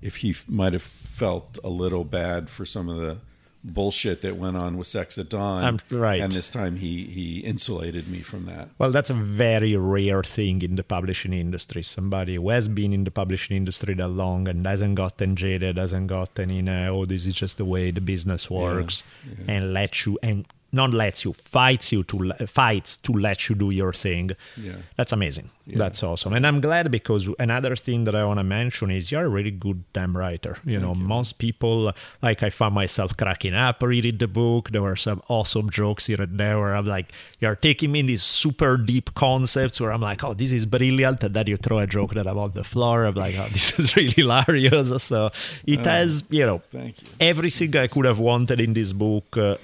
if 0.00 0.16
he 0.16 0.30
f- 0.30 0.46
might 0.48 0.72
have 0.72 0.82
felt 0.82 1.58
a 1.62 1.68
little 1.68 2.04
bad 2.04 2.48
for 2.50 2.64
some 2.66 2.88
of 2.88 2.96
the 3.00 3.18
bullshit 3.64 4.22
that 4.22 4.36
went 4.36 4.56
on 4.56 4.76
with 4.76 4.86
sex 4.86 5.16
at 5.18 5.28
dawn 5.28 5.64
Um, 5.64 5.78
right. 5.90 6.20
and 6.20 6.32
this 6.32 6.50
time 6.50 6.76
he 6.76 7.04
he 7.04 7.38
insulated 7.40 8.08
me 8.08 8.20
from 8.22 8.46
that 8.46 8.68
Well, 8.78 8.90
that's 8.90 9.10
a 9.10 9.14
very 9.14 9.76
rare 9.76 10.22
thing 10.24 10.62
in 10.62 10.74
the 10.76 10.82
publishing 10.82 11.32
industry. 11.32 11.82
Somebody 11.82 12.34
who 12.36 12.48
has 12.50 12.66
been 12.68 12.92
in 12.92 13.04
the 13.04 13.10
publishing 13.10 13.56
industry 13.56 13.94
that 13.94 14.08
long 14.08 14.48
and 14.48 14.66
hasn't 14.66 14.96
gotten 14.96 15.36
jaded, 15.36 15.76
hasn't 15.76 16.08
gotten 16.08 16.50
in, 16.50 16.68
a, 16.68 16.88
oh, 16.88 17.04
this 17.04 17.24
is 17.26 17.34
just 17.34 17.56
the 17.56 17.64
way 17.64 17.90
the 17.92 18.00
business 18.00 18.50
works, 18.50 19.02
and 19.46 19.72
let 19.72 20.06
you, 20.06 20.18
and 20.22 20.44
not 20.72 20.92
lets 20.92 21.24
you, 21.24 21.32
fights 21.34 21.92
you 21.92 22.02
to, 22.04 22.32
fights 22.46 22.96
to 22.98 23.12
let 23.12 23.48
you 23.48 23.54
do 23.54 23.70
your 23.70 23.92
thing. 23.92 24.30
Yeah. 24.56 24.76
That's 24.96 25.12
amazing. 25.12 25.50
That's 25.66 26.02
awesome. 26.02 26.32
And 26.32 26.46
I'm 26.46 26.60
glad 26.60 26.90
because 26.90 27.28
another 27.38 27.76
thing 27.76 28.04
that 28.04 28.14
I 28.14 28.24
want 28.24 28.40
to 28.40 28.44
mention 28.44 28.90
is 28.90 29.12
you're 29.12 29.24
a 29.24 29.28
really 29.28 29.50
good 29.50 29.84
damn 29.92 30.16
writer. 30.16 30.58
You 30.64 30.78
know, 30.80 30.94
most 30.94 31.38
people, 31.38 31.92
like 32.20 32.42
I 32.42 32.50
found 32.50 32.74
myself 32.74 33.16
cracking 33.16 33.54
up 33.54 33.82
reading 33.82 34.18
the 34.18 34.26
book. 34.26 34.70
There 34.70 34.82
were 34.82 34.96
some 34.96 35.22
awesome 35.28 35.70
jokes 35.70 36.06
here 36.06 36.20
and 36.20 36.38
there 36.38 36.58
where 36.58 36.74
I'm 36.74 36.86
like, 36.86 37.12
you're 37.38 37.54
taking 37.54 37.92
me 37.92 38.00
in 38.00 38.06
these 38.06 38.22
super 38.22 38.76
deep 38.76 39.14
concepts 39.14 39.80
where 39.80 39.92
I'm 39.92 40.00
like, 40.00 40.24
oh, 40.24 40.34
this 40.34 40.50
is 40.52 40.66
brilliant. 40.66 41.22
And 41.22 41.34
then 41.34 41.46
you 41.46 41.56
throw 41.56 41.78
a 41.78 41.86
joke 41.86 42.14
that 42.14 42.26
I'm 42.26 42.38
on 42.38 42.52
the 42.52 42.64
floor. 42.64 43.04
I'm 43.04 43.14
like, 43.14 43.36
oh, 43.38 43.48
this 43.52 43.72
is 43.78 43.94
really 43.94 44.10
hilarious. 44.10 45.02
So 45.02 45.30
it 45.66 45.80
has, 45.86 46.24
you 46.30 46.44
know, 46.46 46.62
thank 46.70 47.02
you. 47.02 47.08
everything 47.20 47.76
I 47.76 47.86
could 47.86 48.04
have 48.04 48.18
wanted 48.18 48.60
in 48.60 48.72
this 48.74 48.92
book 48.92 49.36
uh, 49.36 49.56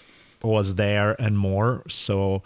was 0.43 0.75
there 0.77 1.21
and 1.21 1.39
more. 1.39 1.83
So 1.89 2.43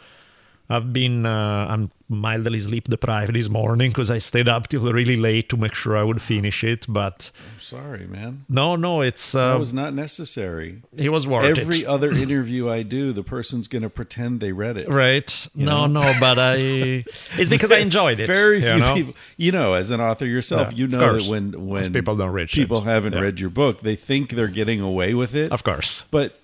I've 0.68 0.92
been 0.92 1.26
uh, 1.26 1.66
I'm 1.68 1.90
mildly 2.08 2.58
sleep 2.60 2.88
deprived 2.88 3.34
this 3.34 3.48
morning 3.48 3.88
because 3.90 4.10
I 4.10 4.18
stayed 4.18 4.46
up 4.48 4.68
till 4.68 4.82
really 4.92 5.16
late 5.16 5.48
to 5.48 5.56
make 5.56 5.74
sure 5.74 5.96
I 5.96 6.02
would 6.02 6.20
finish 6.20 6.62
it. 6.62 6.84
But 6.88 7.30
i'm 7.54 7.58
sorry 7.58 8.06
man 8.06 8.44
no, 8.50 8.76
no, 8.76 9.00
it's 9.00 9.32
that 9.32 9.56
uh, 9.56 9.58
was 9.58 9.72
not 9.72 9.94
necessary 9.94 10.82
it 10.96 11.08
was 11.08 11.26
worth 11.26 11.58
Every 11.58 11.80
it. 11.80 11.86
other 11.86 12.10
interview 12.12 12.68
I 12.68 12.82
do, 12.82 13.12
the 13.14 13.22
person's 13.22 13.66
going 13.66 13.82
to 13.82 13.88
pretend 13.90 14.40
they 14.40 14.52
read 14.52 14.76
it. 14.76 14.88
Right? 14.88 15.48
No, 15.54 15.86
no, 15.86 16.12
but 16.20 16.38
I. 16.38 17.04
It's 17.38 17.48
because 17.50 17.72
I 17.72 17.78
enjoyed 17.78 18.20
it. 18.20 18.26
Very 18.26 18.56
you 18.56 18.70
few 18.70 18.78
know? 18.78 18.94
people, 18.94 19.14
you 19.38 19.52
know, 19.52 19.72
as 19.74 19.90
an 19.90 20.00
author 20.00 20.26
yourself, 20.26 20.72
Yeah, 20.72 20.78
you 20.78 20.86
know 20.86 21.18
that 21.18 21.28
when 21.28 21.66
when 21.66 21.92
people 21.92 22.16
don't 22.16 22.30
read 22.32 22.48
people 22.50 22.80
shit. 22.80 22.88
haven't 22.88 23.14
Yeah. 23.14 23.20
read 23.20 23.40
your 23.40 23.50
book, 23.50 23.80
they 23.80 23.96
think 23.96 24.30
they're 24.30 24.48
getting 24.48 24.80
away 24.80 25.14
with 25.14 25.34
it. 25.34 25.50
Of 25.50 25.64
course, 25.64 26.04
But 26.10 26.38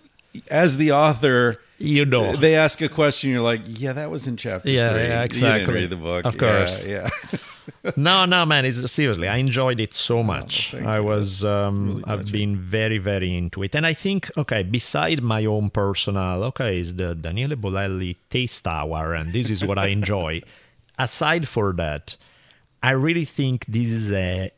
as 0.50 0.76
the 0.76 0.92
author, 0.92 1.58
you 1.78 2.04
know. 2.04 2.36
they 2.36 2.54
ask 2.56 2.80
a 2.82 2.88
question, 2.88 3.30
you're 3.30 3.42
like, 3.42 3.62
"Yeah, 3.66 3.92
that 3.94 4.10
was 4.10 4.26
in 4.26 4.36
chapter 4.36 4.68
Yeah, 4.70 4.92
three. 4.92 5.02
yeah, 5.02 5.18
You 5.20 5.24
exactly. 5.24 5.74
read 5.74 5.90
the 5.90 5.96
book, 5.96 6.24
Of 6.24 6.34
Yeah, 6.34 6.40
course. 6.40 6.86
Yeah, 6.86 7.08
no, 7.96 8.24
no, 8.24 8.44
man. 8.46 8.64
It's 8.64 8.90
seriously. 8.92 9.28
I 9.28 9.36
enjoyed 9.36 9.80
it 9.80 9.94
so 9.94 10.22
much. 10.22 10.70
thank 10.72 10.86
I 10.86 11.00
was. 11.00 11.44
Um, 11.44 11.88
really 11.88 12.04
I've 12.06 12.30
been 12.32 12.56
very, 12.56 12.98
very 12.98 13.36
into 13.36 13.62
it, 13.62 13.74
and 13.74 13.86
I 13.86 13.94
think 13.94 14.30
okay. 14.36 14.62
Beside 14.62 15.22
my 15.22 15.44
own 15.44 15.70
personal, 15.70 16.44
okay, 16.44 16.78
is 16.80 16.94
the 16.96 17.14
Daniele 17.14 17.56
Bolelli 17.56 18.16
taste 18.30 18.66
hour, 18.66 19.14
and 19.14 19.32
this 19.32 19.50
is 19.50 19.64
what 19.64 19.78
I 19.78 19.88
enjoy. 19.88 20.42
Aside 20.98 21.46
for 21.46 21.72
that, 21.74 22.16
I 22.82 22.90
really 22.90 23.24
think 23.24 23.64
this 23.66 23.90
is 23.90 24.10
a. 24.12 24.50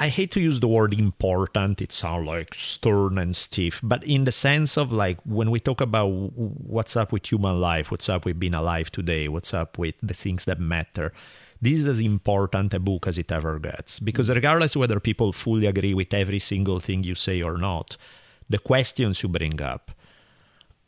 I 0.00 0.08
hate 0.08 0.30
to 0.32 0.40
use 0.40 0.60
the 0.60 0.66
word 0.66 0.94
important. 0.94 1.82
It 1.82 1.92
sounds 1.92 2.26
like 2.26 2.54
stern 2.54 3.18
and 3.18 3.36
stiff, 3.36 3.80
but 3.82 4.02
in 4.02 4.24
the 4.24 4.32
sense 4.32 4.78
of 4.78 4.90
like 4.90 5.20
when 5.26 5.50
we 5.50 5.60
talk 5.60 5.82
about 5.82 6.08
what's 6.08 6.96
up 6.96 7.12
with 7.12 7.30
human 7.30 7.60
life, 7.60 7.90
what's 7.90 8.08
up 8.08 8.24
with 8.24 8.40
being 8.40 8.54
alive 8.54 8.90
today, 8.90 9.28
what's 9.28 9.52
up 9.52 9.76
with 9.76 9.94
the 10.02 10.14
things 10.14 10.46
that 10.46 10.58
matter, 10.58 11.12
this 11.60 11.80
is 11.80 11.86
as 11.86 12.00
important 12.00 12.72
a 12.72 12.78
book 12.78 13.06
as 13.06 13.18
it 13.18 13.30
ever 13.30 13.58
gets. 13.58 13.98
Because 13.98 14.30
mm. 14.30 14.36
regardless 14.36 14.74
whether 14.74 14.98
people 15.00 15.34
fully 15.34 15.66
agree 15.66 15.92
with 15.92 16.14
every 16.14 16.38
single 16.38 16.80
thing 16.80 17.04
you 17.04 17.14
say 17.14 17.42
or 17.42 17.58
not, 17.58 17.98
the 18.48 18.58
questions 18.58 19.22
you 19.22 19.28
bring 19.28 19.60
up 19.60 19.90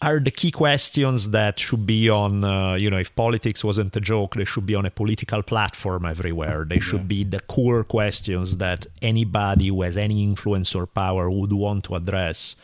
are 0.02 0.18
the 0.20 0.30
key 0.32 0.50
questions 0.50 1.30
that 1.30 1.58
should 1.60 1.86
be 1.86 2.10
on 2.10 2.42
uh, 2.44 2.74
you 2.74 2.90
know 2.90 2.98
if 2.98 3.14
politics 3.14 3.62
wasn't 3.62 3.96
a 3.96 4.00
joke 4.00 4.34
they 4.34 4.44
should 4.44 4.66
be 4.66 4.74
on 4.74 4.84
a 4.84 4.90
political 4.90 5.42
platform 5.42 6.04
everywhere 6.04 6.64
they 6.68 6.80
should 6.80 7.06
be 7.06 7.22
the 7.24 7.40
core 7.54 7.84
questions 7.84 8.56
that 8.56 8.80
anybody 9.00 9.68
who 9.68 9.80
has 9.82 9.96
any 9.96 10.22
influence 10.22 10.74
or 10.74 10.86
power 10.86 11.30
would 11.30 11.52
want 11.52 11.84
to 11.84 11.94
address 11.94 12.56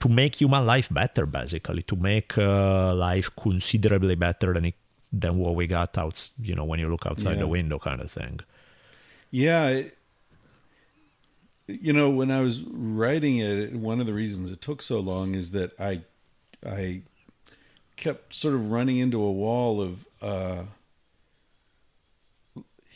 to 0.00 0.08
make 0.08 0.34
human 0.40 0.66
life 0.66 0.88
better 0.90 1.24
basically 1.26 1.82
to 1.82 1.94
make 1.96 2.36
uh, 2.36 2.92
life 2.94 3.30
considerably 3.40 4.16
better 4.16 4.52
than 4.54 4.64
it 4.66 4.74
than 5.12 5.38
what 5.38 5.54
we 5.54 5.66
got 5.66 5.96
out 5.98 6.30
you 6.42 6.54
know 6.54 6.64
when 6.64 6.78
you 6.80 6.88
look 6.90 7.06
outside 7.06 7.34
Yeah. 7.34 7.40
the 7.46 7.48
window 7.48 7.78
kind 7.78 8.00
of 8.00 8.10
thing 8.10 8.40
yeah. 9.30 9.68
it- 9.68 9.96
you 11.68 11.92
know, 11.92 12.10
when 12.10 12.32
I 12.32 12.40
was 12.40 12.62
writing 12.62 13.38
it, 13.38 13.72
one 13.74 14.00
of 14.00 14.06
the 14.08 14.12
reasons 14.12 14.50
it 14.50 14.60
took 14.60 14.82
so 14.82 14.98
long 14.98 15.36
is 15.36 15.52
that 15.52 15.70
I, 15.78 16.00
I 16.66 17.02
kept 17.96 18.34
sort 18.34 18.54
of 18.54 18.70
running 18.70 18.98
into 18.98 19.20
a 19.22 19.30
wall 19.32 19.80
of, 19.80 20.06
uh, 20.22 20.64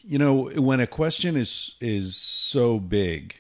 you 0.03 0.19
know, 0.19 0.51
when 0.57 0.81
a 0.81 0.87
question 0.87 1.37
is 1.37 1.77
is 1.81 2.17
so 2.17 2.79
big, 2.79 3.37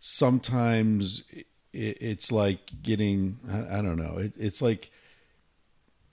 sometimes 0.00 1.22
it, 1.32 1.46
it's 1.72 2.32
like 2.32 2.82
getting 2.82 3.38
I, 3.50 3.78
I 3.78 3.82
don't 3.82 3.96
know. 3.96 4.16
It, 4.18 4.32
it's 4.38 4.62
like 4.62 4.90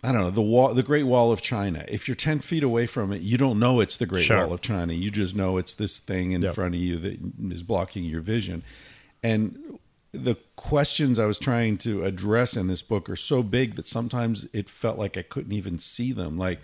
I 0.03 0.11
don't 0.11 0.21
know 0.21 0.29
the 0.31 0.41
wall, 0.41 0.73
the 0.73 0.83
Great 0.83 1.03
Wall 1.03 1.31
of 1.31 1.41
China. 1.41 1.85
If 1.87 2.07
you're 2.07 2.15
ten 2.15 2.39
feet 2.39 2.63
away 2.63 2.87
from 2.87 3.11
it, 3.13 3.21
you 3.21 3.37
don't 3.37 3.59
know 3.59 3.79
it's 3.79 3.95
the 3.97 4.05
Great 4.05 4.25
Sure. 4.25 4.37
Wall 4.37 4.53
of 4.53 4.61
China. 4.61 4.93
You 4.93 5.11
just 5.11 5.35
know 5.35 5.57
it's 5.57 5.73
this 5.73 5.97
thing 5.99 6.31
in 6.33 6.41
Yep. 6.41 6.55
front 6.55 6.75
of 6.75 6.81
you 6.81 6.97
that 6.97 7.19
is 7.51 7.63
blocking 7.63 8.03
your 8.03 8.21
vision. 8.21 8.63
And 9.23 9.78
the 10.11 10.35
questions 10.55 11.19
I 11.19 11.25
was 11.25 11.39
trying 11.39 11.77
to 11.79 12.03
address 12.03 12.55
in 12.55 12.67
this 12.67 12.81
book 12.81 13.09
are 13.09 13.15
so 13.15 13.43
big 13.43 13.75
that 13.75 13.87
sometimes 13.87 14.47
it 14.53 14.69
felt 14.69 14.97
like 14.97 15.17
I 15.17 15.21
couldn't 15.21 15.53
even 15.53 15.79
see 15.79 16.11
them. 16.11 16.37
Like, 16.37 16.59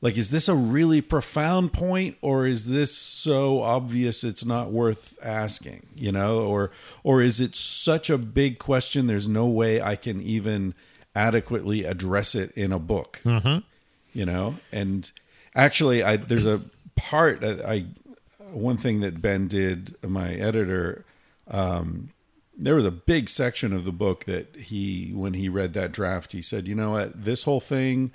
like 0.00 0.16
is 0.16 0.30
this 0.30 0.48
a 0.48 0.54
really 0.54 1.00
profound 1.00 1.72
point, 1.72 2.16
or 2.20 2.46
is 2.46 2.66
this 2.66 2.96
so 2.96 3.62
obvious 3.62 4.24
it's 4.24 4.44
not 4.44 4.72
worth 4.72 5.16
asking? 5.22 5.86
You 5.94 6.12
know, 6.12 6.40
or 6.40 6.70
or 7.04 7.22
is 7.22 7.40
it 7.40 7.54
such 7.54 8.10
a 8.10 8.18
big 8.18 8.58
question? 8.58 9.06
There's 9.06 9.28
no 9.28 9.46
way 9.46 9.80
I 9.80 9.96
can 9.96 10.20
even 10.20 10.74
adequately 11.14 11.84
address 11.84 12.34
it 12.34 12.50
in 12.52 12.72
a 12.72 12.78
book 12.78 13.20
you 14.12 14.24
know 14.26 14.54
and 14.70 15.12
actually 15.54 16.02
i 16.02 16.16
there's 16.16 16.46
a 16.46 16.60
part 16.96 17.44
I, 17.44 17.74
I 17.74 17.86
one 18.52 18.76
thing 18.76 19.00
that 19.00 19.20
ben 19.20 19.48
did 19.48 19.94
my 20.06 20.32
editor 20.32 21.04
um 21.50 22.10
there 22.64 22.74
was 22.74 22.84
a 22.84 22.90
big 22.90 23.28
section 23.28 23.72
of 23.72 23.84
the 23.84 23.92
book 23.92 24.24
that 24.24 24.54
he 24.56 25.12
when 25.14 25.34
he 25.34 25.48
read 25.48 25.72
that 25.74 25.92
draft 25.92 26.32
he 26.32 26.42
said 26.42 26.66
you 26.66 26.74
know 26.74 26.92
what? 26.92 27.24
This 27.24 27.44
whole 27.44 27.60
thing 27.60 28.12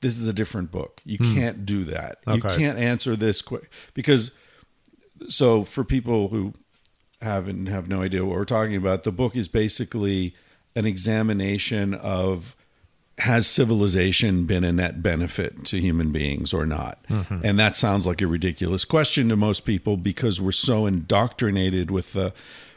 this 0.00 0.18
is 0.18 0.28
a 0.28 0.34
different 0.34 0.70
book. 0.70 1.00
You 1.06 1.16
hmm. 1.16 1.34
can't 1.34 1.64
do 1.64 1.84
that. 1.84 2.18
You 2.26 2.42
can't 2.42 2.78
answer 2.78 3.16
this 3.16 3.40
quick 3.40 3.70
because 3.94 4.32
so 5.30 5.64
for 5.64 5.82
people 5.82 6.28
who 6.28 6.52
haven't 7.22 7.66
have 7.66 7.88
no 7.88 8.02
idea 8.02 8.22
what 8.24 8.36
we're 8.36 8.44
talking 8.44 8.76
about 8.76 9.04
the 9.04 9.12
book 9.12 9.34
is 9.34 9.48
basically 9.48 10.34
an 10.76 10.84
examination 10.84 11.94
of 11.94 12.54
has 13.18 13.46
civilization 13.46 14.44
been 14.44 14.64
a 14.64 14.72
net 14.72 15.02
benefit 15.02 15.64
to 15.66 15.80
human 15.80 16.10
beings 16.10 16.52
or 16.52 16.66
not? 16.66 17.02
Mm-hmm. 17.08 17.40
And 17.44 17.58
that 17.58 17.76
sounds 17.76 18.06
like 18.06 18.20
a 18.20 18.26
ridiculous 18.26 18.84
question 18.84 19.28
to 19.28 19.36
most 19.36 19.64
people 19.64 19.96
because 19.96 20.40
we're 20.40 20.52
so 20.52 20.84
indoctrinated 20.84 21.90
with 21.90 22.12
the 22.12 22.34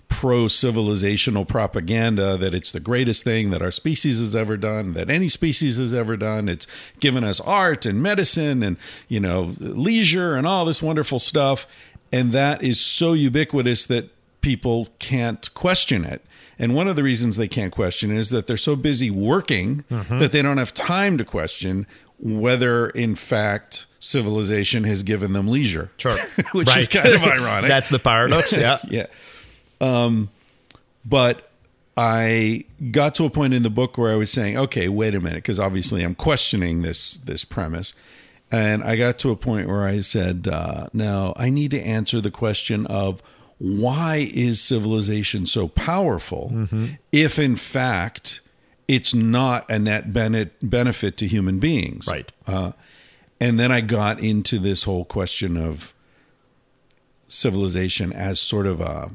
pro 0.10 0.46
civilizational 0.46 1.48
propaganda 1.48 2.38
that 2.38 2.54
it's 2.54 2.72
the 2.72 2.80
greatest 2.80 3.24
thing 3.24 3.52
that 3.52 3.62
our 3.62 3.72
species 3.72 4.20
has 4.20 4.36
ever 4.36 4.58
done, 4.58 4.94
that 4.94 5.10
any 5.10 5.28
species 5.28 5.78
has 5.78 5.94
ever 5.94 6.18
done. 6.18 6.50
It's 6.50 6.66
given 7.00 7.24
us 7.24 7.40
art 7.42 7.86
and 7.86 8.02
medicine 8.02 8.64
and, 8.64 8.78
you 9.08 9.20
know, 9.20 9.54
leisure 9.60 10.36
and 10.36 10.48
all 10.48 10.66
this 10.66 10.82
wonderful 10.82 11.20
stuff. 11.20 11.68
And 12.12 12.32
that 12.32 12.64
is 12.64 12.80
so 12.80 13.14
ubiquitous 13.14 13.86
that 13.88 14.10
people 14.42 14.88
can't 15.00 15.54
question 15.54 16.06
it. 16.06 16.24
And 16.60 16.74
one 16.74 16.88
of 16.88 16.96
the 16.96 17.04
reasons 17.04 17.36
they 17.36 17.48
can't 17.48 17.72
question 17.72 18.12
it 18.12 18.18
is 18.18 18.30
that 18.30 18.48
they're 18.48 18.58
so 18.58 18.76
busy 18.76 19.12
working 19.12 19.84
mm-hmm. 19.92 20.20
that 20.20 20.32
they 20.32 20.42
don't 20.42 20.58
have 20.58 20.74
time 20.74 21.18
to 21.18 21.26
question 21.26 21.86
whether, 22.20 22.90
in 22.90 23.16
fact, 23.16 23.86
civilization 24.00 24.84
has 24.86 25.04
given 25.04 25.34
them 25.34 25.48
leisure. 25.48 25.92
Sure. 25.98 26.18
Which 26.54 26.76
is 26.76 26.88
kind 26.88 27.14
of 27.14 27.24
ironic. 27.24 27.70
That's 27.70 27.90
the 27.90 28.00
paradox. 28.00 28.56
Yeah. 28.56 28.80
yeah. 28.90 29.06
Um, 29.82 30.30
but 31.06 31.52
I 31.96 32.66
got 32.92 33.16
to 33.16 33.26
a 33.26 33.30
point 33.30 33.54
in 33.54 33.64
the 33.64 33.70
book 33.70 33.98
where 33.98 34.12
I 34.12 34.16
was 34.16 34.32
saying, 34.32 34.58
okay, 34.58 34.88
wait 34.88 35.16
a 35.16 35.20
minute, 35.20 35.38
because 35.38 35.60
obviously 35.60 36.04
I'm 36.04 36.16
questioning 36.16 36.82
this 36.82 37.16
this 37.18 37.46
premise. 37.46 37.94
And 38.52 38.84
I 38.84 38.96
got 38.96 39.18
to 39.20 39.32
a 39.32 39.36
point 39.36 39.68
where 39.68 39.86
I 39.86 40.00
said, 40.00 40.48
uh, 40.48 40.88
now 40.94 41.34
I 41.36 41.50
need 41.50 41.72
to 41.72 41.82
answer 41.82 42.22
the 42.22 42.32
question 42.32 42.86
of 42.86 43.22
why 43.58 44.30
is 44.34 44.62
civilization 44.62 45.46
so 45.46 45.68
powerful 45.68 46.52
Mm-hmm. 46.54 46.86
if, 47.12 47.40
in 47.40 47.56
fact, 47.56 48.40
it's 48.88 49.14
not 49.14 49.70
a 49.70 49.80
net 49.80 50.14
bene- 50.14 50.52
benefit 50.62 51.18
to 51.18 51.28
human 51.28 51.60
beings? 51.60 52.08
Right. 52.08 52.32
Uh, 52.46 52.72
and 53.42 53.60
then 53.60 53.72
I 53.72 53.82
got 53.82 54.20
into 54.22 54.60
this 54.60 54.84
whole 54.84 55.04
question 55.04 55.58
of 55.58 55.94
civilization 57.28 58.14
as 58.14 58.40
sort 58.40 58.66
of 58.66 58.80
a 58.80 59.12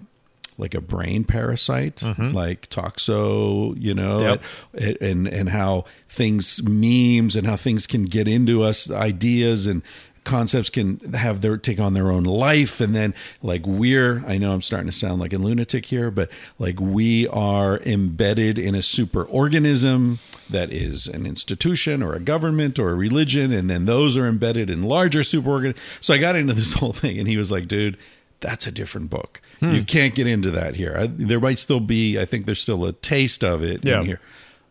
like 0.62 0.74
a 0.74 0.80
brain 0.80 1.24
parasite, 1.24 1.96
mm-hmm. 1.96 2.30
like 2.32 2.70
toxo, 2.70 3.74
you 3.78 3.92
know, 3.92 4.20
Yep. 4.20 4.42
and, 4.74 4.96
and 5.00 5.28
and 5.28 5.48
how 5.50 5.84
things 6.08 6.62
memes 6.62 7.36
and 7.36 7.46
how 7.46 7.56
things 7.56 7.86
can 7.86 8.04
get 8.04 8.26
into 8.28 8.62
us, 8.62 8.90
ideas 8.90 9.66
and 9.66 9.82
concepts 10.24 10.70
can 10.70 10.98
have 11.14 11.40
their 11.40 11.56
take 11.56 11.80
on 11.80 11.94
their 11.94 12.10
own 12.12 12.22
life 12.22 12.80
and 12.80 12.94
then 12.94 13.12
like 13.42 13.66
we're 13.66 14.24
i 14.24 14.38
know 14.38 14.52
i'm 14.52 14.62
starting 14.62 14.86
to 14.86 14.96
sound 14.96 15.20
like 15.20 15.32
a 15.32 15.36
lunatic 15.38 15.86
here 15.86 16.12
but 16.12 16.30
like 16.60 16.78
we 16.78 17.26
are 17.26 17.80
embedded 17.80 18.56
in 18.56 18.72
a 18.76 18.82
super 18.82 19.24
organism 19.24 20.20
that 20.48 20.72
is 20.72 21.08
an 21.08 21.26
institution 21.26 22.04
or 22.04 22.14
a 22.14 22.20
government 22.20 22.78
or 22.78 22.90
a 22.90 22.94
religion 22.94 23.50
and 23.52 23.68
then 23.68 23.84
those 23.86 24.16
are 24.16 24.28
embedded 24.28 24.70
in 24.70 24.84
larger 24.84 25.24
super 25.24 25.50
organ 25.50 25.74
so 26.00 26.14
i 26.14 26.18
got 26.18 26.36
into 26.36 26.54
this 26.54 26.72
whole 26.78 26.92
thing 26.92 27.18
and 27.18 27.26
he 27.26 27.36
was 27.36 27.50
like 27.50 27.66
dude 27.66 27.98
that's 28.42 28.66
a 28.66 28.70
different 28.72 29.08
book 29.10 29.40
you 29.60 29.82
can't 29.84 30.14
get 30.14 30.26
into 30.26 30.50
that 30.50 30.76
here 30.76 30.94
I, 30.98 31.06
there 31.06 31.40
might 31.40 31.58
still 31.58 31.80
be 31.80 32.18
i 32.20 32.24
think 32.26 32.44
there's 32.46 32.60
still 32.60 32.84
a 32.84 32.92
taste 32.92 33.42
of 33.42 33.62
it 33.62 33.82
Yeah. 33.84 34.00
in 34.00 34.06
here 34.06 34.20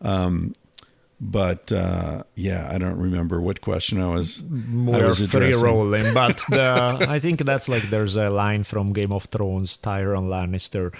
um, 0.02 0.54
but 1.20 1.70
uh, 1.70 2.24
yeah, 2.34 2.68
I 2.68 2.78
don't 2.78 2.98
remember 2.98 3.40
what 3.40 3.60
question 3.60 4.00
I 4.02 4.08
was. 4.08 4.42
I 4.42 4.90
We're 4.90 5.06
was 5.06 5.24
free 5.30 5.54
rolling, 5.54 6.12
but 6.20 6.38
the, 6.50 7.06
I 7.08 7.20
think 7.20 7.44
that's 7.44 7.68
like 7.68 7.84
there's 7.90 8.16
a 8.16 8.28
line 8.28 8.64
from 8.64 8.92
Game 8.92 9.12
of 9.12 9.26
Thrones, 9.26 9.76
Tyrion 9.76 10.26
Lannister. 10.26 10.92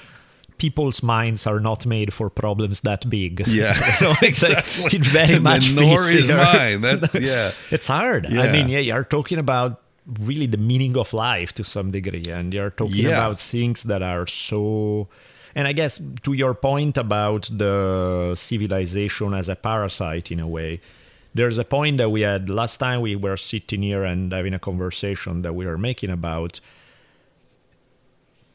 People's 0.59 1.03
minds 1.03 1.45
are 1.49 1.59
not 1.59 1.85
made 1.87 2.15
for 2.15 2.31
problems 2.31 2.83
that 2.83 3.11
big. 3.11 3.43
Yeah, 3.49 3.75
You 4.01 4.07
know, 4.07 4.15
it's 4.23 4.49
like- 4.49 4.59
exactly. 4.59 4.99
it 5.01 5.05
very 5.07 5.35
And 5.35 5.43
much 5.43 5.73
nor 5.73 6.09
is 6.09 6.29
here. 6.29 6.37
mine. 6.37 6.83
That's 6.83 7.15
yeah. 7.17 7.51
It's 7.73 7.89
hard. 7.89 8.27
I 8.27 8.53
mean, 8.53 8.69
yeah, 8.69 8.79
you're 8.79 9.03
talking 9.03 9.39
about 9.39 9.81
really 10.07 10.47
the 10.47 10.57
meaning 10.57 10.97
of 10.97 11.13
life 11.13 11.53
to 11.55 11.65
some 11.65 11.91
degree, 11.91 12.25
and 12.29 12.53
you're 12.53 12.71
talking 12.71 13.05
Yeah. 13.05 13.11
about 13.11 13.41
things 13.41 13.85
that 13.85 14.03
are 14.03 14.27
so. 14.27 15.09
And 15.55 15.69
I 15.69 15.73
guess 15.73 16.01
to 16.23 16.33
your 16.33 16.55
point 16.55 16.97
about 16.97 17.49
the 17.53 18.35
civilization 18.37 19.35
as 19.35 19.49
a 19.49 19.55
parasite, 19.57 20.33
in 20.33 20.41
a 20.41 20.49
way, 20.49 20.81
there's 21.35 21.59
a 21.59 21.65
point 21.65 21.99
that 21.99 22.11
we 22.11 22.23
had 22.23 22.49
last 22.49 22.79
time 22.79 23.01
we 23.03 23.17
were 23.17 23.37
sitting 23.37 23.83
here 23.83 24.03
and 24.05 24.33
having 24.33 24.55
a 24.55 24.59
conversation 24.59 25.43
that 25.43 25.55
we 25.55 25.67
were 25.67 25.79
making 25.79 26.11
about 26.11 26.61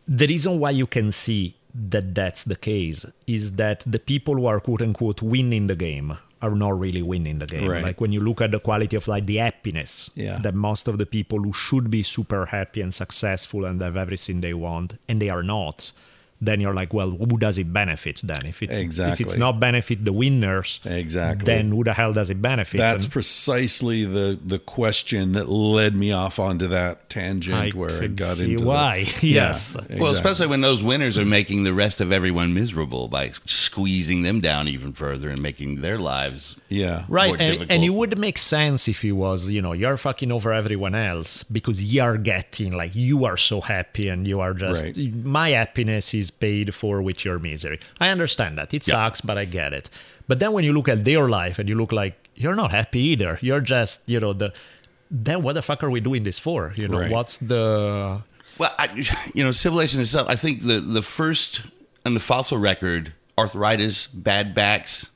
the 0.08 0.28
reason 0.28 0.60
why 0.60 0.72
you 0.72 0.88
can 0.88 1.12
see 1.12 1.56
that 1.74 2.16
that's 2.16 2.44
the 2.44 2.56
case 2.56 3.06
is 3.28 3.54
that 3.54 3.84
the 3.86 4.00
people 4.00 4.36
who 4.36 4.46
are 4.46 4.60
quote 4.60 4.82
unquote 4.82 5.22
winning 5.22 5.68
the 5.68 5.76
game 5.76 6.18
are 6.42 6.52
not 6.56 6.80
really 6.80 7.02
winning 7.02 7.40
the 7.40 7.48
game. 7.48 7.68
Right. 7.70 7.84
Like 7.84 8.00
when 8.02 8.12
you 8.12 8.20
look 8.20 8.42
at 8.42 8.52
the 8.52 8.60
quality 8.60 8.96
of 8.96 9.08
like 9.08 9.26
the 9.26 9.38
happiness 9.38 10.10
Yeah. 10.16 10.38
that 10.40 10.54
most 10.54 10.88
of 10.88 10.98
the 10.98 11.06
people 11.06 11.40
who 11.40 11.54
should 11.54 11.90
be 11.90 12.04
super 12.04 12.46
happy 12.48 12.82
and 12.82 12.94
successful 12.94 13.66
and 13.66 13.82
have 13.82 13.98
everything 13.98 14.42
they 14.42 14.54
want 14.54 14.98
and 15.08 15.20
they 15.22 15.30
are 15.30 15.44
not, 15.44 15.92
then 16.40 16.62
you're 16.62 16.74
like, 16.74 16.94
well, 16.94 17.10
who 17.10 17.38
does 17.38 17.58
it 17.58 17.72
benefit 17.74 18.22
then? 18.24 18.46
If 18.46 18.62
it's 18.62 18.98
if 19.00 19.20
it's 19.22 19.36
not 19.38 19.60
benefit 19.60 20.06
the 20.06 20.14
winners, 20.14 20.80
Exactly. 20.86 21.46
then 21.46 21.72
who 21.72 21.84
the 21.84 21.94
hell 21.94 22.14
does 22.14 22.30
it 22.30 22.42
benefit? 22.42 22.78
That's 22.78 23.06
And 23.06 23.12
precisely 23.14 24.06
the 24.06 24.38
the 24.46 24.60
question 24.60 25.32
that 25.34 25.50
led 25.50 25.96
me 25.96 26.12
off 26.12 26.40
onto 26.40 26.68
that 26.68 27.10
tangent 27.10 27.56
I 27.56 27.70
where 27.78 27.96
I 27.96 28.00
could 28.00 28.16
got 28.16 28.38
see 28.38 28.52
into 28.52 28.64
the- 28.64 28.70
why. 28.70 28.96
Yeah, 29.22 29.48
Yes. 29.48 29.76
Well, 29.76 29.86
Well, 30.00 30.14
especially 30.14 30.48
when 30.48 30.62
those 30.62 30.84
winners 30.84 31.18
are 31.18 31.26
making 31.26 31.64
the 31.64 31.74
rest 31.74 32.02
of 32.02 32.12
everyone 32.12 32.54
miserable 32.54 33.08
by 33.08 33.32
squeezing 33.46 34.24
them 34.24 34.42
down 34.42 34.68
even 34.68 34.94
further 34.94 35.30
and 35.30 35.42
making 35.42 35.82
their 35.82 35.98
lives 36.00 36.56
yeah, 36.70 37.06
Right, 37.08 37.28
more 37.28 37.38
and, 37.40 37.52
difficult. 37.54 37.72
and 37.72 37.84
it 37.84 37.90
would 37.90 38.18
make 38.18 38.38
sense 38.38 38.88
if 38.88 39.04
it 39.06 39.14
was, 39.14 39.50
you 39.50 39.62
know, 39.62 39.74
you're 39.74 39.98
fucking 39.98 40.32
over 40.32 40.52
everyone 40.54 40.96
else 40.96 41.44
because 41.44 41.84
you're 41.84 42.18
getting 42.18 42.74
like 42.74 42.96
you 42.96 43.26
are 43.26 43.38
so 43.38 43.62
happy 43.62 44.10
and 44.10 44.28
you 44.28 44.40
are 44.42 44.54
just 44.54 44.82
Right. 44.82 44.98
my 45.24 45.50
happiness 45.50 46.14
is 46.14 46.27
paid 46.32 46.74
for 46.76 47.02
with 47.02 47.24
your 47.26 47.40
misery. 47.40 47.80
I 48.00 48.10
understand 48.10 48.58
that 48.58 48.74
it 48.74 48.88
Yeah. 48.88 48.94
sucks, 48.94 49.22
but 49.22 49.38
I 49.38 49.46
get 49.46 49.74
it. 49.74 49.90
But 50.28 50.40
then 50.40 50.52
when 50.54 50.64
you 50.64 50.74
look 50.74 50.90
at 50.90 51.06
their 51.06 51.28
life 51.30 51.58
and 51.60 51.68
you 51.70 51.76
look 51.76 51.92
like 51.92 52.16
you're 52.36 52.56
not 52.56 52.72
happy 52.72 53.00
either, 53.00 53.40
you're 53.42 53.62
just, 53.62 54.02
you 54.08 54.20
know, 54.20 54.34
the 54.34 54.54
then 55.10 55.42
what 55.42 55.54
the 55.54 55.62
fuck 55.62 55.84
are 55.84 55.90
we 55.90 56.02
doing 56.02 56.24
this 56.24 56.38
for? 56.38 56.74
You 56.76 56.88
know, 56.90 57.00
Right. 57.00 57.10
what's 57.12 57.38
the 57.38 58.22
Well, 58.58 58.74
I, 58.78 58.90
you 59.34 59.44
know, 59.44 59.52
civilization 59.54 60.02
itself. 60.02 60.28
I 60.30 60.36
think 60.36 60.64
the 60.64 60.80
the 60.82 61.02
first 61.02 61.62
and 62.06 62.14
the 62.16 62.20
fossil 62.20 62.58
record, 62.58 63.14
arthritis, 63.38 64.08
bad 64.08 64.54
backs, 64.54 65.10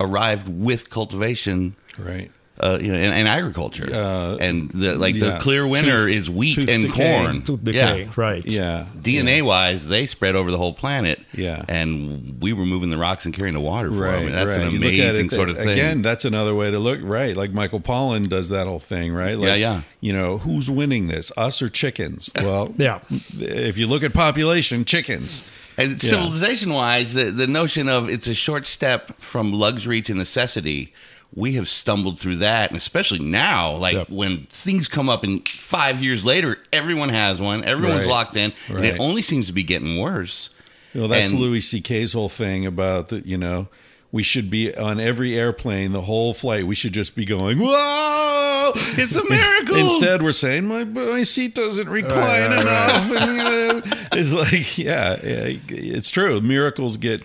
arrived 0.00 0.48
with 0.48 0.88
cultivation. 0.90 1.76
right. 1.98 2.30
Uh, 2.60 2.78
you 2.80 2.86
know, 2.92 2.94
and, 2.98 3.12
and 3.12 3.26
agriculture, 3.26 3.88
Uh, 3.92 4.36
and 4.36 4.70
the 4.70 4.94
like 4.94 5.18
the 5.18 5.38
clear 5.40 5.66
winner 5.66 6.06
Tooth- 6.06 6.16
is 6.16 6.30
wheat 6.30 6.54
tooth 6.54 6.68
and 6.68 6.84
decay. 6.84 7.16
corn. 7.18 7.42
tooth 7.42 7.64
decay, 7.64 8.02
Yeah. 8.04 8.12
right? 8.14 8.44
Yeah, 8.46 8.86
DNA 9.00 9.42
wise, 9.42 9.88
they 9.88 10.06
spread 10.06 10.36
over 10.36 10.52
the 10.52 10.56
whole 10.58 10.72
planet. 10.72 11.18
Yeah. 11.36 11.64
and 11.68 12.36
we 12.40 12.52
were 12.52 12.64
moving 12.64 12.90
the 12.90 12.96
rocks 12.98 13.24
and 13.24 13.34
carrying 13.34 13.54
the 13.54 13.60
water 13.60 13.88
for 13.90 13.96
Right, 13.96 14.18
them. 14.18 14.26
And 14.28 14.34
that's 14.36 14.50
right. 14.56 14.60
an 14.68 14.70
You 14.72 14.78
look 14.78 14.92
at 14.94 15.00
amazing 15.10 15.26
it, 15.26 15.32
sort 15.32 15.48
of 15.48 15.56
thing. 15.56 15.70
Again, 15.70 16.00
that's 16.02 16.24
another 16.24 16.54
way 16.54 16.70
to 16.70 16.78
look. 16.78 17.00
Right, 17.02 17.36
like 17.36 17.52
Michael 17.52 17.80
Pollan 17.80 18.28
does 18.28 18.50
that 18.50 18.68
whole 18.68 18.78
thing. 18.78 19.12
Right. 19.12 19.36
Like, 19.36 19.48
Yeah, 19.48 19.54
yeah. 19.56 19.80
You 20.00 20.12
know, 20.12 20.38
who's 20.38 20.70
winning 20.70 21.08
this, 21.08 21.32
us 21.36 21.60
or 21.60 21.68
chickens? 21.68 22.30
Well, 22.40 22.72
Yeah. 22.78 23.00
If 23.40 23.78
you 23.78 23.88
look 23.88 24.04
at 24.04 24.12
population, 24.14 24.84
chickens. 24.84 25.42
And 25.76 26.00
Yeah. 26.00 26.10
civilization 26.10 26.72
wise, 26.72 27.14
the, 27.14 27.32
the 27.32 27.48
notion 27.48 27.88
of 27.88 28.08
it's 28.08 28.28
a 28.28 28.34
short 28.34 28.64
step 28.64 29.20
from 29.20 29.52
luxury 29.52 30.00
to 30.02 30.14
necessity, 30.14 30.92
we 31.34 31.54
have 31.54 31.68
stumbled 31.68 32.18
through 32.20 32.36
that. 32.36 32.70
And 32.70 32.76
especially 32.76 33.18
now, 33.18 33.74
like 33.76 33.94
Yep. 33.94 34.10
when 34.10 34.46
things 34.52 34.86
come 34.88 35.08
up 35.08 35.24
and 35.24 35.46
five 35.48 36.02
years 36.02 36.24
later, 36.24 36.58
everyone 36.72 37.08
has 37.08 37.40
one, 37.40 37.64
everyone's 37.64 38.04
Right. 38.04 38.10
locked 38.10 38.36
in, 38.36 38.52
and 38.68 38.84
it 38.86 38.96
only 39.00 39.20
seems 39.22 39.46
to 39.48 39.52
be 39.52 39.62
getting 39.64 39.98
worse. 39.98 40.50
Well, 40.94 41.08
that's 41.08 41.30
And- 41.32 41.40
Louis 41.40 41.60
C.K.'s 41.60 42.12
whole 42.12 42.28
thing 42.28 42.64
about 42.66 43.08
the, 43.08 43.20
you 43.26 43.36
know, 43.36 43.66
we 44.12 44.22
should 44.22 44.48
be 44.48 44.72
on 44.76 45.00
every 45.00 45.36
airplane, 45.36 45.90
the 45.90 46.02
whole 46.02 46.34
flight. 46.34 46.68
We 46.68 46.76
should 46.76 46.92
just 46.92 47.16
be 47.16 47.24
going, 47.24 47.58
whoa! 47.58 48.70
It's 48.96 49.16
a 49.16 49.24
miracle. 49.28 49.74
Instead, 49.74 50.22
we're 50.22 50.30
saying 50.30 50.66
my 50.66 50.84
my 50.84 51.24
seat 51.24 51.56
doesn't 51.56 51.88
recline 51.88 52.52
enough. 52.52 53.10
And, 53.10 53.40
uh, 53.40 53.80
it's 54.12 54.32
like, 54.32 54.78
yeah, 54.78 55.16
yeah, 55.22 55.58
it's 55.68 56.10
true. 56.10 56.40
Miracles 56.40 56.96
get 56.96 57.22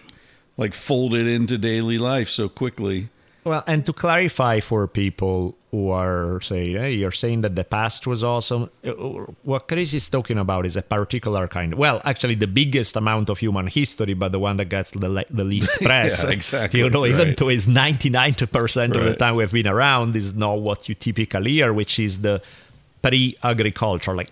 like 0.57 0.73
folded 0.73 1.27
into 1.27 1.59
daily 1.59 1.99
life 1.99 2.29
so 2.29 2.49
quickly. 2.49 3.09
Well, 3.49 3.63
and 3.67 3.85
to 3.87 3.93
clarify 3.93 4.59
for 4.59 4.87
people 4.87 5.55
who 5.71 5.89
are 5.91 6.39
saying, 6.41 6.75
hey, 6.77 6.91
you're 6.93 7.11
saying 7.23 7.41
that 7.41 7.55
the 7.55 7.63
past 7.63 8.05
was 8.07 8.23
awesome. 8.23 8.69
uh, 8.85 8.91
What 9.43 9.67
Chris 9.67 9.93
is 9.93 10.09
talking 10.09 10.37
about 10.37 10.65
is 10.65 10.75
a 10.77 10.81
particular 10.81 11.47
kind. 11.47 11.73
Well, 11.75 12.01
actually, 12.05 12.35
the 12.35 12.47
biggest 12.61 12.95
amount 12.95 13.29
of 13.29 13.37
human 13.39 13.67
history, 13.67 14.13
but 14.15 14.31
the 14.31 14.39
one 14.39 14.57
that 14.57 14.65
gets 14.65 14.91
the, 14.91 15.09
le- 15.09 15.25
the 15.29 15.43
least 15.43 15.69
press. 15.81 16.23
Yeah, 16.23 16.31
exactly, 16.31 16.79
You 16.79 16.89
know, 16.89 17.05
even 17.05 17.27
right. 17.29 17.37
though 17.37 17.49
it's 17.49 17.67
99% 17.67 18.95
of 18.95 19.03
the 19.05 19.15
time 19.15 19.35
we've 19.35 19.51
been 19.51 19.67
around, 19.67 20.15
is 20.15 20.33
not 20.35 20.59
what 20.61 20.87
you 20.89 20.95
typically 20.95 21.51
hear, 21.53 21.71
which 21.73 21.99
is 21.99 22.19
the 22.21 22.41
pre 23.01 23.35
agriculture, 23.43 24.15
like 24.15 24.31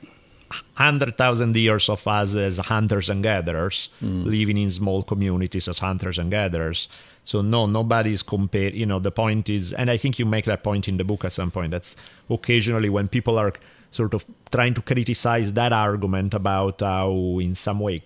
100,000 0.49 1.55
years 1.55 1.89
of 1.89 2.07
us 2.07 2.35
as 2.35 2.57
hunters 2.57 3.09
and 3.09 3.23
gatherers, 3.23 3.89
hmm. 3.99 4.23
living 4.23 4.57
in 4.57 4.71
small 4.71 5.03
communities 5.03 5.67
as 5.67 5.79
hunters 5.79 6.17
and 6.17 6.31
gatherers. 6.31 6.87
So, 7.23 7.41
no, 7.41 7.65
nobody's 7.65 8.23
compared. 8.23 8.73
You 8.73 8.85
know, 8.85 8.99
the 8.99 9.11
point 9.11 9.49
is, 9.49 9.73
and 9.73 9.91
I 9.91 9.97
think 9.97 10.17
you 10.19 10.25
make 10.25 10.45
that 10.45 10.63
point 10.63 10.87
in 10.87 10.97
the 10.97 11.03
book 11.03 11.25
at 11.25 11.33
some 11.33 11.51
point, 11.51 11.71
that's 11.71 11.95
occasionally 12.29 12.89
when 12.89 13.07
people 13.07 13.37
are 13.37 13.53
sort 13.91 14.13
of 14.13 14.25
trying 14.51 14.73
to 14.75 14.81
criticize 14.81 15.53
that 15.53 15.73
argument 15.73 16.33
about 16.33 16.79
how, 16.81 17.11
in 17.41 17.55
some 17.55 17.79
way, 17.79 18.03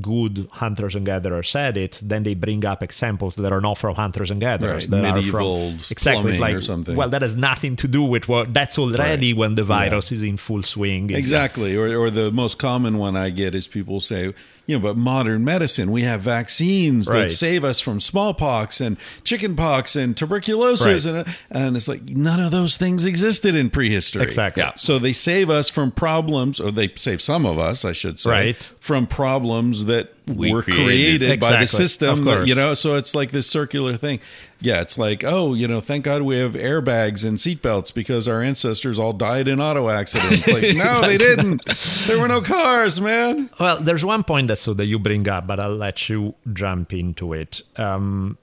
good 0.00 0.48
hunters 0.52 0.94
and 0.94 1.04
gatherers 1.04 1.48
said 1.50 1.76
it, 1.76 1.98
then 2.02 2.22
they 2.22 2.34
bring 2.34 2.64
up 2.64 2.82
examples 2.82 3.36
that 3.36 3.52
are 3.52 3.60
not 3.60 3.76
from 3.78 3.94
hunters 3.94 4.30
and 4.30 4.40
gatherers. 4.40 4.88
Right, 4.88 5.02
that 5.02 5.04
are 5.04 5.14
medieval 5.16 5.70
from, 5.72 5.78
exactly 5.90 6.38
like 6.38 6.54
or 6.54 6.60
something. 6.62 6.96
Well, 6.96 7.08
that 7.10 7.22
has 7.22 7.36
nothing 7.36 7.76
to 7.76 7.88
do 7.88 8.02
with 8.02 8.28
what 8.28 8.54
that's 8.54 8.78
already 8.78 9.32
Right. 9.32 9.38
when 9.38 9.54
the 9.56 9.62
Yeah. 9.62 9.66
virus 9.68 10.10
is 10.12 10.22
in 10.22 10.36
full 10.38 10.62
swing. 10.62 11.12
Uh, 11.12 11.16
exactly. 11.18 11.76
Or, 11.76 11.94
or 11.96 12.10
the 12.10 12.30
most 12.32 12.58
common 12.58 12.96
one 12.98 13.16
I 13.16 13.30
get 13.30 13.54
is 13.54 13.66
people 13.66 14.00
say, 14.00 14.32
you 14.66 14.76
know, 14.76 14.82
but 14.82 14.96
modern 14.96 15.44
medicine, 15.44 15.90
we 15.90 16.02
have 16.02 16.20
vaccines 16.20 17.08
Right. 17.08 17.22
that 17.22 17.30
save 17.30 17.64
us 17.64 17.80
from 17.80 18.00
smallpox 18.00 18.80
and 18.80 18.96
chickenpox 19.24 19.96
and 19.96 20.16
tuberculosis. 20.16 21.04
Right. 21.04 21.26
And, 21.26 21.36
and 21.50 21.76
it's 21.76 21.88
like 21.88 22.02
none 22.04 22.40
of 22.40 22.50
those 22.50 22.76
things 22.76 23.04
existed 23.04 23.54
in 23.54 23.70
prehistory. 23.70 24.22
Exactly. 24.22 24.62
Yeah. 24.62 24.72
So 24.76 24.98
they 24.98 25.12
save 25.12 25.50
us 25.50 25.68
from 25.68 25.90
problems, 25.90 26.60
or 26.60 26.70
they 26.70 26.92
save 26.94 27.20
some 27.20 27.44
of 27.44 27.58
us, 27.58 27.84
I 27.84 27.92
should 27.92 28.20
say, 28.20 28.30
Right. 28.30 28.72
from 28.80 29.06
problems 29.06 29.86
that 29.86 30.12
We 30.26 30.52
were 30.52 30.62
created. 30.62 31.20
created, 31.20 31.40
by 31.40 31.60
the 31.60 31.66
system. 31.66 32.26
You 32.46 32.54
know, 32.54 32.74
so 32.74 32.96
it's 32.96 33.14
like 33.14 33.32
this 33.32 33.48
circular 33.48 33.96
thing. 33.96 34.20
Yeah, 34.60 34.80
it's 34.80 34.96
like, 34.96 35.24
oh, 35.24 35.54
you 35.54 35.66
know, 35.66 35.80
thank 35.80 36.04
God 36.04 36.22
we 36.22 36.38
have 36.38 36.54
airbags 36.54 37.24
and 37.24 37.38
seatbelts 37.38 37.92
because 37.92 38.28
our 38.28 38.40
ancestors 38.40 38.98
all 38.98 39.12
died 39.12 39.48
in 39.48 39.60
auto 39.60 39.88
accidents. 39.88 40.46
Like, 40.46 40.76
no, 40.76 41.00
they 41.00 41.18
didn't. 41.18 41.62
There 42.06 42.20
were 42.20 42.28
no 42.28 42.40
cars, 42.40 43.00
man. 43.00 43.50
Well, 43.58 43.80
there's 43.80 44.04
one 44.04 44.22
point 44.22 44.48
that 44.48 44.58
so 44.58 44.74
that 44.74 44.86
you 44.86 45.00
bring 45.00 45.28
up, 45.28 45.48
but 45.48 45.58
I'll 45.58 45.74
let 45.74 46.08
you 46.08 46.34
jump 46.52 46.92
into 46.92 47.32
it. 47.32 47.62
Um, 47.76 48.38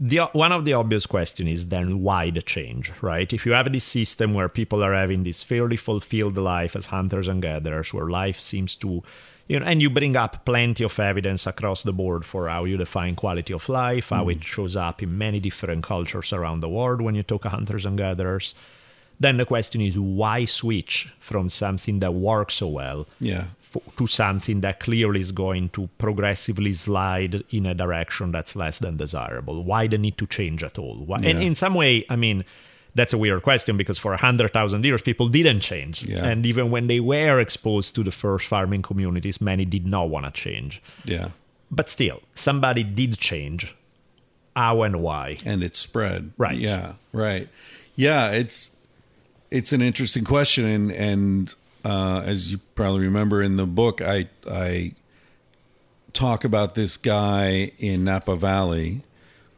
the 0.00 0.20
one 0.32 0.52
of 0.52 0.64
the 0.64 0.74
obvious 0.74 1.06
question 1.06 1.48
is 1.48 1.66
then 1.66 2.02
why 2.02 2.30
the 2.30 2.42
change, 2.42 2.92
right? 3.02 3.32
If 3.32 3.44
you 3.44 3.52
have 3.52 3.72
this 3.72 3.84
system 3.84 4.32
where 4.32 4.48
people 4.48 4.84
are 4.84 4.94
having 4.94 5.24
this 5.24 5.42
fairly 5.42 5.76
fulfilled 5.76 6.36
life 6.36 6.76
as 6.76 6.86
hunters 6.86 7.26
and 7.26 7.42
gatherers, 7.42 7.92
where 7.92 8.08
life 8.08 8.38
seems 8.38 8.76
to, 8.76 9.02
you 9.48 9.58
know, 9.58 9.66
and 9.66 9.80
you 9.80 9.90
bring 9.90 10.14
up 10.16 10.44
plenty 10.44 10.84
of 10.84 10.98
evidence 11.00 11.46
across 11.46 11.82
the 11.82 11.92
board 11.92 12.24
for 12.24 12.48
how 12.48 12.64
you 12.64 12.76
define 12.76 13.16
quality 13.16 13.54
of 13.54 13.68
life, 13.68 14.10
how 14.10 14.28
it 14.28 14.40
mm. 14.40 14.44
shows 14.44 14.76
up 14.76 15.02
in 15.02 15.16
many 15.16 15.40
different 15.40 15.82
cultures 15.82 16.32
around 16.32 16.60
the 16.60 16.68
world 16.68 17.00
when 17.00 17.14
you 17.14 17.22
talk 17.22 17.44
hunters 17.44 17.86
and 17.86 17.96
gatherers. 17.96 18.54
Then 19.18 19.38
the 19.38 19.46
question 19.46 19.80
is 19.80 19.98
why 19.98 20.44
switch 20.44 21.08
from 21.18 21.48
something 21.48 22.00
that 22.00 22.14
works 22.14 22.54
so 22.56 22.68
well 22.68 23.06
Yeah. 23.20 23.46
f- 23.74 23.82
to 23.96 24.06
something 24.06 24.60
that 24.60 24.80
clearly 24.80 25.20
is 25.20 25.32
going 25.32 25.70
to 25.70 25.88
progressively 25.98 26.72
slide 26.72 27.42
in 27.50 27.66
a 27.66 27.74
direction 27.74 28.30
that's 28.30 28.54
less 28.54 28.78
than 28.78 28.96
desirable. 28.96 29.64
Why 29.64 29.88
the 29.88 29.98
need 29.98 30.18
to 30.18 30.26
change 30.26 30.62
at 30.62 30.78
all? 30.78 30.98
Why, 30.98 31.18
And 31.24 31.42
in 31.42 31.54
some 31.54 31.74
way, 31.74 32.04
I 32.08 32.16
mean, 32.16 32.44
that's 32.98 33.12
a 33.12 33.18
weird 33.18 33.42
question 33.42 33.76
because 33.76 33.98
for 33.98 34.12
a 34.12 34.16
hundred 34.16 34.52
thousand 34.52 34.84
years, 34.84 35.00
people 35.02 35.28
didn't 35.28 35.60
change, 35.60 36.02
Yeah. 36.02 36.24
and 36.26 36.44
even 36.44 36.70
when 36.70 36.86
they 36.88 37.00
were 37.00 37.38
exposed 37.40 37.94
to 37.94 38.02
the 38.02 38.10
first 38.12 38.46
farming 38.46 38.82
communities, 38.82 39.40
many 39.40 39.64
did 39.64 39.86
not 39.86 40.10
want 40.10 40.26
to 40.26 40.32
change. 40.32 40.82
Yeah. 41.04 41.28
But 41.70 41.88
still, 41.90 42.20
somebody 42.34 42.82
did 42.82 43.18
change. 43.18 43.74
How 44.56 44.82
and 44.82 44.96
why? 45.02 45.36
and 45.44 45.62
it 45.62 45.76
spread. 45.76 46.32
Right. 46.36 46.58
Yeah. 46.58 46.94
Right. 47.12 47.48
Yeah. 47.94 48.30
It's 48.32 48.70
it's 49.50 49.72
an 49.72 49.80
interesting 49.82 50.24
question, 50.24 50.64
and 50.66 50.90
and 50.90 51.54
uh, 51.84 52.22
as 52.26 52.50
you 52.50 52.58
probably 52.74 53.00
remember 53.02 53.42
in 53.42 53.56
the 53.56 53.66
book, 53.66 54.02
I 54.02 54.28
I 54.50 54.92
talk 56.12 56.42
about 56.44 56.74
this 56.74 56.96
guy 56.96 57.70
in 57.78 58.02
Napa 58.04 58.34
Valley 58.36 59.02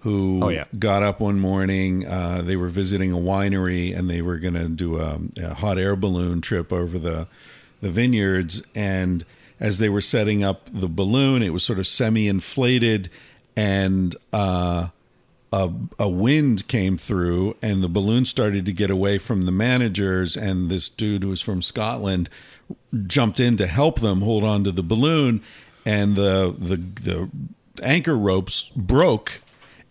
who 0.01 0.41
Oh, 0.43 0.49
yeah. 0.49 0.65
got 0.79 1.03
up 1.03 1.21
one 1.21 1.39
morning. 1.39 2.07
Uh, 2.07 2.43
they 2.43 2.57
were 2.57 2.69
visiting 2.69 3.13
a 3.13 3.17
winery, 3.17 3.97
and 3.97 4.09
they 4.09 4.23
were 4.23 4.39
going 4.39 4.55
to 4.55 4.69
do 4.69 4.99
a, 4.99 5.19
a 5.39 5.55
hot 5.55 5.79
air 5.79 5.97
balloon 5.97 6.41
trip 6.41 6.73
over 6.73 6.99
the 6.99 7.27
the 7.83 7.91
vineyards. 7.91 8.63
And 8.75 9.25
as 9.59 9.79
they 9.79 9.89
were 9.89 10.01
setting 10.01 10.43
up 10.45 10.69
the 10.73 10.89
balloon, 10.89 11.43
it 11.43 11.51
was 11.51 11.63
sort 11.63 11.79
of 11.79 11.87
semi 11.87 12.29
inflated, 12.29 13.11
and 13.57 14.17
uh, 14.33 14.89
a, 15.53 15.71
a 15.99 16.09
wind 16.09 16.67
came 16.69 16.97
through 16.97 17.57
and 17.61 17.83
the 17.83 17.89
balloon 17.89 18.25
started 18.25 18.65
to 18.67 18.73
get 18.73 18.89
away 18.91 19.19
from 19.19 19.47
the 19.47 19.53
managers 19.53 20.37
and 20.37 20.71
this 20.71 20.89
dude 20.89 21.25
who 21.25 21.29
was 21.29 21.41
from 21.41 21.61
Scotland 21.61 22.31
jumped 23.09 23.41
in 23.41 23.57
to 23.57 23.67
help 23.67 23.99
them 24.01 24.21
hold 24.23 24.45
on 24.45 24.63
to 24.63 24.71
the 24.71 24.83
balloon 24.85 25.43
and 25.85 26.15
the 26.15 26.55
the 26.57 26.77
the 26.77 27.29
anchor 27.83 28.17
ropes 28.17 28.71
broke 28.77 29.41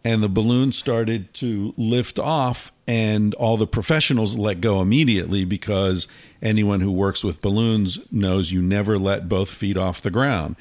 and 0.04 0.24
the 0.24 0.30
balloon 0.30 0.72
started 0.72 1.34
to 1.36 1.74
lift 1.78 2.18
off 2.18 2.72
and 2.88 3.34
all 3.36 3.58
the 3.58 3.68
professionals 3.68 4.38
let 4.38 4.62
go 4.62 4.82
immediately 4.82 5.44
because 5.44 6.08
anyone 6.42 6.82
who 6.82 6.92
works 6.92 7.24
with 7.24 7.42
balloons 7.42 8.00
knows 8.12 8.52
you 8.52 8.62
never 8.62 8.98
let 8.98 9.30
both 9.30 9.50
feet 9.50 9.78
off 9.78 10.02
the 10.02 10.12
ground. 10.12 10.56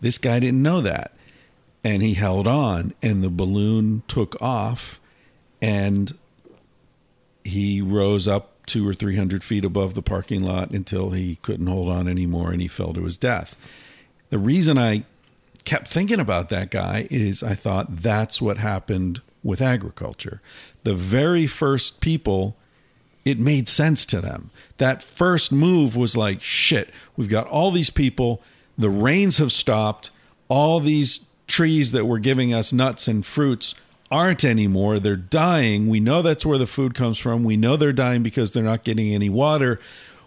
This 0.00 0.18
guy 0.18 0.38
didn't 0.38 0.62
know 0.62 0.80
that 0.80 1.12
and 1.82 2.02
he 2.02 2.14
held 2.14 2.46
on 2.46 2.94
and 3.02 3.22
the 3.22 3.30
balloon 3.30 4.02
took 4.06 4.40
off 4.40 5.00
and 5.60 6.16
he 7.42 7.82
rose 7.82 8.26
up 8.28 8.64
two 8.66 8.88
or 8.88 8.94
three 8.94 9.16
hundred 9.16 9.44
feet 9.44 9.64
above 9.64 9.94
the 9.94 10.02
parking 10.02 10.42
lot 10.42 10.70
until 10.70 11.10
he 11.10 11.36
couldn't 11.42 11.66
hold 11.66 11.90
on 11.90 12.08
anymore 12.08 12.50
and 12.50 12.62
he 12.62 12.68
fell 12.68 12.94
to 12.94 13.04
his 13.04 13.18
death. 13.18 13.58
The 14.30 14.38
reason 14.38 14.78
i 14.78 15.04
kept 15.64 15.88
thinking 15.88 16.20
about 16.20 16.48
that 16.48 16.70
guy 16.70 17.06
is 17.10 17.42
i 17.42 17.54
thought 17.54 17.96
that's 17.96 18.40
what 18.40 18.58
happened 18.58 19.20
with 19.42 19.60
agriculture 19.60 20.40
the 20.84 20.94
very 20.94 21.46
first 21.46 22.00
people 22.00 22.56
it 23.24 23.38
made 23.38 23.68
sense 23.68 24.04
to 24.06 24.20
them. 24.20 24.50
That 24.76 25.02
first 25.02 25.50
move 25.50 25.96
was 25.96 26.16
like, 26.16 26.42
shit, 26.42 26.90
we've 27.16 27.28
got 27.28 27.46
all 27.46 27.70
these 27.70 27.90
people, 27.90 28.42
the 28.76 28.90
rains 28.90 29.38
have 29.38 29.52
stopped, 29.52 30.10
all 30.48 30.80
these 30.80 31.26
trees 31.46 31.92
that 31.92 32.06
were 32.06 32.18
giving 32.18 32.52
us 32.52 32.72
nuts 32.72 33.08
and 33.08 33.24
fruits 33.24 33.74
aren't 34.10 34.44
anymore. 34.44 35.00
They're 35.00 35.16
dying. 35.16 35.88
We 35.88 36.00
know 36.00 36.22
that's 36.22 36.44
where 36.44 36.58
the 36.58 36.66
food 36.66 36.94
comes 36.94 37.18
from. 37.18 37.44
We 37.44 37.56
know 37.56 37.76
they're 37.76 37.92
dying 37.92 38.22
because 38.22 38.52
they're 38.52 38.62
not 38.62 38.84
getting 38.84 39.12
any 39.12 39.30
water. 39.30 39.80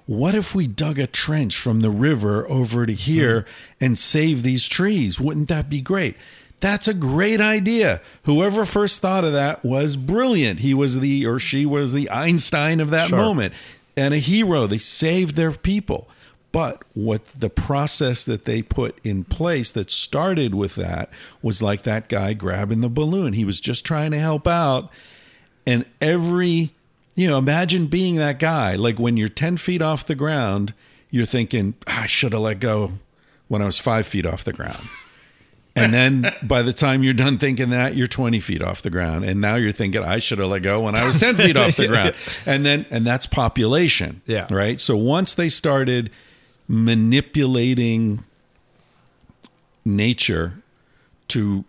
What 0.08 0.36
if 0.36 0.56
we 0.56 0.68
dug 0.68 0.98
a 0.98 1.06
trench 1.06 1.56
from 1.56 1.82
the 1.82 1.92
river 1.92 2.50
over 2.50 2.86
to 2.86 2.94
here 2.94 3.42
mm-hmm. 3.42 3.86
and 3.86 4.00
save 4.00 4.42
these 4.42 4.68
trees? 4.68 5.20
Wouldn't 5.20 5.50
that 5.50 5.70
be 5.70 5.82
great? 5.82 6.16
That's 6.60 6.88
a 6.88 6.94
great 6.94 7.40
idea. 7.40 8.02
Whoever 8.24 8.66
first 8.66 9.02
thought 9.02 9.24
of 9.24 9.34
that 9.34 9.64
was 9.64 9.96
brilliant. 9.96 10.62
He 10.62 10.74
was 10.74 11.00
the, 11.00 11.26
or 11.28 11.40
she 11.40 11.66
was 11.66 11.94
the 11.94 12.10
Einstein 12.10 12.80
of 12.80 12.90
that 12.90 13.10
Sure. 13.10 13.18
moment 13.18 13.54
and 13.96 14.14
a 14.14 14.18
hero. 14.18 14.66
They 14.66 14.80
saved 14.80 15.36
their 15.36 15.52
people. 15.52 16.10
But 16.52 16.82
what 16.94 17.28
the 17.38 17.50
process 17.50 18.24
that 18.24 18.46
they 18.46 18.62
put 18.62 18.98
in 19.04 19.26
place 19.26 19.72
that 19.74 19.92
started 19.92 20.56
with 20.56 20.76
that 20.76 21.12
was 21.42 21.62
like 21.62 21.84
that 21.84 22.10
guy 22.10 22.34
grabbing 22.34 22.82
the 22.82 22.90
balloon. 22.90 23.34
He 23.34 23.46
was 23.46 23.60
just 23.60 23.86
trying 23.86 24.12
to 24.12 24.20
help 24.20 24.48
out. 24.48 24.90
And 25.68 25.86
every, 26.02 26.74
you 27.18 27.28
know, 27.28 27.38
imagine 27.40 27.88
being 27.88 28.16
that 28.18 28.38
guy. 28.38 28.76
Like 28.76 29.00
when 29.00 29.18
you're 29.18 29.28
10 29.28 29.58
feet 29.58 29.82
off 29.82 30.06
the 30.06 30.16
ground, 30.16 30.74
you're 31.10 31.26
thinking, 31.26 31.74
"Ah, 31.88 32.04
I 32.04 32.06
should 32.06 32.32
have 32.32 32.42
let 32.42 32.60
go 32.60 32.94
when 33.48 33.62
I 33.62 33.66
was 33.66 33.80
five 33.80 34.06
feet 34.06 34.26
off 34.26 34.44
the 34.44 34.54
ground. 34.54 34.88
And 35.76 35.94
then 35.94 36.32
by 36.44 36.62
the 36.62 36.74
time 36.74 37.02
you're 37.04 37.14
done 37.14 37.38
thinking 37.38 37.72
that, 37.72 37.96
you're 37.96 38.08
20 38.08 38.40
feet 38.40 38.62
off 38.62 38.84
the 38.84 38.92
ground. 38.92 39.26
And 39.26 39.42
now 39.42 39.56
you're 39.56 39.72
thinking, 39.72 40.04
I 40.04 40.20
should 40.20 40.38
have 40.38 40.50
let 40.50 40.62
go 40.62 40.82
when 40.82 40.96
I 40.96 41.06
was 41.06 41.18
10 41.18 41.36
feet 41.38 41.58
off 41.58 41.76
the 41.76 41.88
ground. 41.88 42.14
And 42.46 42.66
then, 42.66 42.86
and 42.92 43.06
that's 43.06 43.26
population. 43.26 44.22
Yeah. 44.28 44.48
Right. 44.52 44.80
So 44.80 44.96
once 44.96 45.34
they 45.34 45.50
started 45.50 46.12
manipulating 46.68 48.24
nature 49.86 50.62
to 51.30 51.64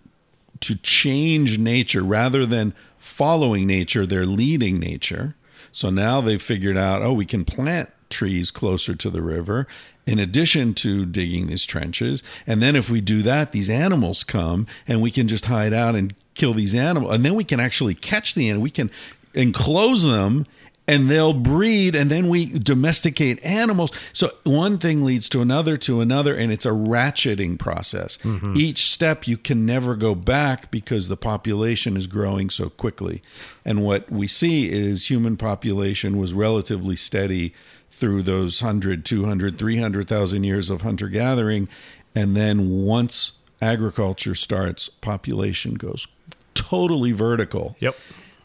to 0.61 0.75
change 0.75 1.57
nature 1.57 2.03
rather 2.03 2.45
than 2.45 2.75
following 2.99 3.65
nature 3.65 4.05
they're 4.05 4.27
leading 4.27 4.81
nature 4.81 5.37
so 5.73 5.91
now 5.91 6.21
they've 6.21 6.43
figured 6.43 6.77
out 6.77 7.03
oh 7.03 7.13
we 7.13 7.27
can 7.27 7.45
plant 7.45 7.91
trees 8.11 8.51
closer 8.51 8.95
to 8.95 9.11
the 9.11 9.23
river 9.23 9.67
in 10.07 10.19
addition 10.19 10.73
to 10.73 11.05
digging 11.05 11.49
these 11.49 11.67
trenches. 11.67 12.23
And 12.47 12.63
then 12.63 12.75
if 12.75 12.91
we 12.91 13.01
do 13.01 13.23
that 13.23 13.53
these 13.53 13.69
animals 13.69 14.25
come 14.25 14.67
and 14.87 15.03
we 15.03 15.11
can 15.11 15.29
just 15.29 15.47
hide 15.47 15.75
out 15.75 15.95
and 15.95 16.15
kill 16.35 16.55
these 16.55 16.75
animals. 16.75 17.15
And 17.15 17.25
then 17.25 17.35
we 17.35 17.45
can 17.45 17.61
actually 17.61 17.95
catch 17.95 18.35
the 18.35 18.49
animal 18.49 18.63
we 18.63 18.71
can 18.71 18.91
enclose 19.35 20.03
them 20.05 20.47
and 20.89 21.09
they'll 21.11 21.35
breed 21.35 21.95
and 21.95 22.11
then 22.11 22.29
we 22.29 22.47
domesticate 22.47 23.45
animals. 23.45 23.93
So 24.15 24.33
one 24.43 24.79
thing 24.79 25.05
leads 25.05 25.29
to 25.29 25.43
another 25.43 25.77
to 25.77 26.01
another 26.01 26.35
and 26.35 26.51
it's 26.51 26.65
a 26.67 26.71
ratcheting 26.71 27.59
process. 27.59 28.19
Each 28.57 28.91
step 28.91 29.29
you 29.29 29.37
can 29.37 29.67
never 29.67 29.95
go 29.95 30.15
back 30.15 30.71
because 30.71 31.09
the 31.09 31.17
population 31.17 31.97
is 31.97 32.07
growing 32.07 32.49
so 32.49 32.71
quickly. 32.71 33.23
And 33.65 33.85
what 33.85 34.11
we 34.11 34.27
see 34.27 34.71
is 34.71 35.11
human 35.11 35.37
population 35.37 36.17
was 36.17 36.33
relatively 36.33 36.97
steady 36.97 37.55
through 37.91 38.23
those 38.23 38.63
100 38.63 39.05
200 39.05 39.59
300,000 39.59 40.45
years 40.45 40.71
of 40.71 40.83
hunter 40.83 41.09
gathering. 41.09 41.69
And 42.15 42.35
then 42.35 42.83
once 42.85 43.33
agriculture 43.61 44.35
starts 44.35 44.89
population 44.89 45.75
goes 45.75 46.09
totally 46.55 47.13
vertical. 47.13 47.77
Yep. 47.81 47.97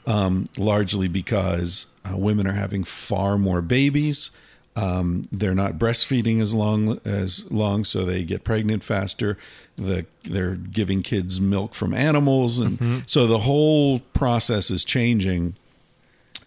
um, 0.05 0.49
largely 0.57 1.07
because 1.07 1.85
uh, 2.09 2.17
women 2.17 2.47
are 2.47 2.53
having 2.53 2.83
far 2.83 3.37
more 3.37 3.61
babies. 3.61 4.31
Um, 4.75 5.25
they're 5.31 5.53
not 5.53 5.73
breastfeeding 5.77 6.41
as 6.41 6.53
long 6.53 6.99
as 7.05 7.49
long, 7.51 7.85
so 7.85 8.05
they 8.05 8.23
get 8.23 8.43
pregnant 8.43 8.83
faster. 8.83 9.37
The 9.77 10.05
they're 10.23 10.55
giving 10.55 11.03
kids 11.03 11.39
milk 11.39 11.75
from 11.75 11.93
animals, 11.93 12.57
and 12.59 13.03
so 13.05 13.27
the 13.27 13.39
whole 13.39 13.99
process 14.13 14.71
is 14.71 14.83
changing. 14.83 15.55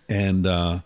And 0.08 0.46
uh, 0.46 0.80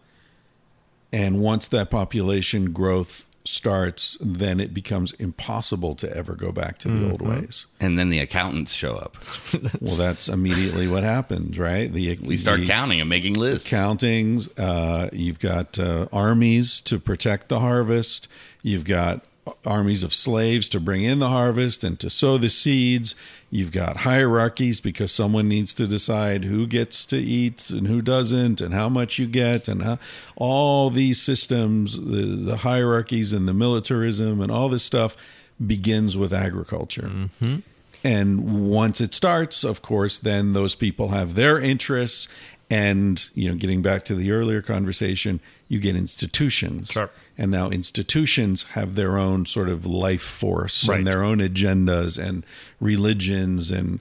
and 1.12 1.40
once 1.40 1.66
that 1.68 1.90
population 1.90 2.72
growth 2.72 3.26
starts, 3.44 4.18
then 4.20 4.60
it 4.60 4.74
becomes 4.74 5.12
impossible 5.14 5.94
to 5.96 6.16
ever 6.16 6.34
go 6.34 6.52
back 6.52 6.78
to 6.78 6.88
the 6.88 7.10
old 7.10 7.22
ways. 7.22 7.66
And 7.80 7.98
then 7.98 8.10
the 8.10 8.18
accountants 8.18 8.72
show 8.72 8.96
up. 8.96 9.16
Well, 9.80 9.96
that's 9.96 10.28
immediately 10.28 10.86
what 10.88 11.02
happens, 11.02 11.58
right? 11.58 11.90
The 11.92 12.18
We 12.22 12.36
start 12.36 12.60
the 12.60 12.66
counting 12.66 13.00
and 13.00 13.08
making 13.08 13.34
lists. 13.34 13.68
countings. 13.68 14.46
Uh, 14.58 15.08
you've 15.12 15.38
got 15.38 15.78
uh, 15.78 16.06
armies 16.12 16.80
to 16.82 16.98
protect 16.98 17.48
the 17.48 17.60
harvest. 17.60 18.28
You've 18.62 18.84
got 18.84 19.22
armies 19.66 20.02
of 20.02 20.14
slaves 20.14 20.68
to 20.70 20.80
bring 20.80 21.02
in 21.02 21.18
the 21.18 21.28
harvest 21.28 21.84
and 21.84 22.00
to 22.00 22.08
sow 22.08 22.38
the 22.38 22.48
seeds. 22.48 23.14
You've 23.50 23.72
got 23.72 23.98
hierarchies 23.98 24.80
because 24.80 25.12
someone 25.12 25.48
needs 25.48 25.74
to 25.74 25.86
decide 25.86 26.44
who 26.44 26.66
gets 26.66 27.04
to 27.06 27.18
eat 27.18 27.68
and 27.70 27.86
who 27.86 28.00
doesn't, 28.00 28.60
and 28.60 28.72
how 28.72 28.88
much 28.88 29.18
you 29.18 29.26
get, 29.26 29.68
and 29.68 29.82
how 29.82 29.98
all 30.36 30.88
these 30.88 31.20
systems, 31.20 31.98
the, 31.98 32.22
the 32.36 32.56
hierarchies 32.58 33.32
and 33.32 33.46
the 33.46 33.54
militarism 33.54 34.40
and 34.40 34.50
all 34.50 34.68
this 34.68 34.84
stuff 34.84 35.16
begins 35.64 36.16
with 36.16 36.32
agriculture. 36.32 37.10
Mm-hmm. 37.12 37.56
And 38.02 38.70
once 38.70 39.00
it 39.00 39.12
starts, 39.12 39.62
of 39.62 39.82
course, 39.82 40.18
then 40.18 40.54
those 40.54 40.74
people 40.74 41.08
have 41.08 41.34
their 41.34 41.60
interests. 41.60 42.28
And, 42.72 43.28
you 43.34 43.48
know, 43.48 43.56
getting 43.56 43.82
back 43.82 44.04
to 44.04 44.14
the 44.14 44.30
earlier 44.30 44.62
conversation, 44.62 45.40
you 45.68 45.80
get 45.80 45.96
institutions. 45.96 46.92
Sure. 46.92 47.10
And 47.40 47.50
now 47.50 47.70
institutions 47.70 48.64
have 48.74 48.96
their 48.96 49.16
own 49.16 49.46
sort 49.46 49.70
of 49.70 49.86
life 49.86 50.20
force 50.20 50.86
Right. 50.86 50.98
and 50.98 51.06
their 51.06 51.22
own 51.22 51.38
agendas 51.38 52.18
and 52.18 52.44
religions, 52.80 53.70
and 53.70 53.98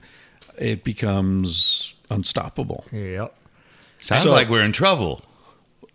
it 0.58 0.84
becomes 0.84 1.94
unstoppable. 2.10 2.84
Yep. 2.92 3.34
Sounds 4.02 4.22
So- 4.24 4.32
like 4.32 4.50
we're 4.50 4.62
in 4.64 4.72
trouble. 4.72 5.22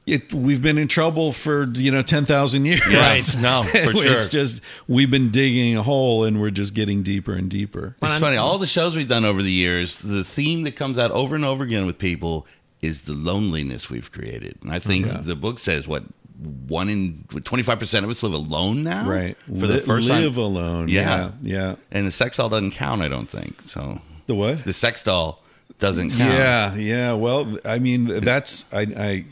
It, 0.07 0.33
we've 0.33 0.61
been 0.61 0.77
in 0.77 0.87
trouble 0.87 1.31
for 1.33 1.63
you 1.73 1.91
know 1.91 2.01
ten 2.03 2.25
thousand 2.25 2.65
years. 2.65 2.81
Yes. 2.89 3.35
No, 3.35 3.63
for 3.85 3.93
sure. 3.93 4.17
It's 4.17 4.27
just 4.27 4.61
we've 4.87 5.09
been 5.09 5.29
digging 5.31 5.75
a 5.77 5.81
hole 5.83 6.23
and 6.23 6.39
we're 6.39 6.51
just 6.51 6.73
getting 6.75 7.01
deeper 7.03 7.33
and 7.33 7.49
deeper. 7.49 7.95
It's 8.03 8.19
funny. 8.19 8.37
All 8.37 8.57
the 8.59 8.67
shows 8.67 8.95
we've 8.95 9.07
done 9.07 9.25
over 9.25 9.41
the 9.41 9.51
years, 9.51 9.95
the 9.97 10.23
theme 10.23 10.61
that 10.63 10.75
comes 10.75 10.97
out 10.99 11.09
over 11.11 11.33
and 11.35 11.43
over 11.45 11.63
again 11.63 11.85
with 11.87 11.97
people 11.97 12.45
is 12.83 13.01
the 13.03 13.13
loneliness 13.13 13.89
we've 13.89 14.11
created. 14.11 14.57
And 14.61 14.71
I 14.71 14.77
think 14.79 15.07
Yeah. 15.07 15.21
the 15.23 15.35
book 15.35 15.57
says 15.57 15.87
what 15.87 16.03
one 16.45 16.89
in 16.89 17.25
twenty 17.43 17.63
five 17.63 17.79
percent 17.79 18.03
of 18.05 18.09
us 18.11 18.23
live 18.23 18.33
alone 18.33 18.83
now, 18.83 19.07
Right. 19.07 19.37
For 19.47 19.67
the 19.67 19.79
first 19.79 20.07
live 20.07 20.35
time. 20.35 20.43
alone. 20.43 20.87
Yeah. 20.89 21.01
Yeah. 21.01 21.31
Yeah. 21.41 21.75
And 21.91 22.07
the 22.07 22.11
sex 22.11 22.37
doll 22.37 22.49
doesn't 22.49 22.71
count. 22.71 23.01
I 23.01 23.07
don't 23.07 23.29
think 23.29 23.61
so. 23.67 24.01
The 24.27 24.35
what? 24.35 24.63
The 24.65 24.73
sex 24.73 25.03
doll 25.03 25.41
doesn't 25.77 26.11
count. 26.11 26.33
Yeah, 26.33 26.73
yeah. 26.75 27.11
Well, 27.13 27.57
I 27.65 27.79
mean, 27.79 28.05
that's 28.21 28.65
I, 28.71 28.81
I. 28.97 29.25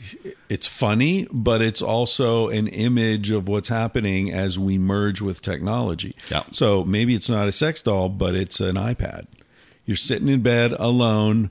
It's 0.48 0.66
funny, 0.66 1.26
but 1.32 1.62
it's 1.62 1.80
also 1.82 2.48
an 2.48 2.68
image 2.68 3.30
of 3.30 3.48
what's 3.48 3.68
happening 3.68 4.30
as 4.32 4.58
we 4.58 4.76
merge 4.78 5.20
with 5.20 5.40
technology. 5.42 6.14
Yeah. 6.30 6.42
So 6.52 6.84
maybe 6.84 7.14
it's 7.14 7.30
not 7.30 7.48
a 7.48 7.52
sex 7.52 7.80
doll, 7.82 8.08
but 8.10 8.34
it's 8.34 8.60
an 8.60 8.76
iPad. 8.76 9.26
You're 9.86 9.96
sitting 9.96 10.28
in 10.28 10.40
bed 10.42 10.72
alone, 10.72 11.50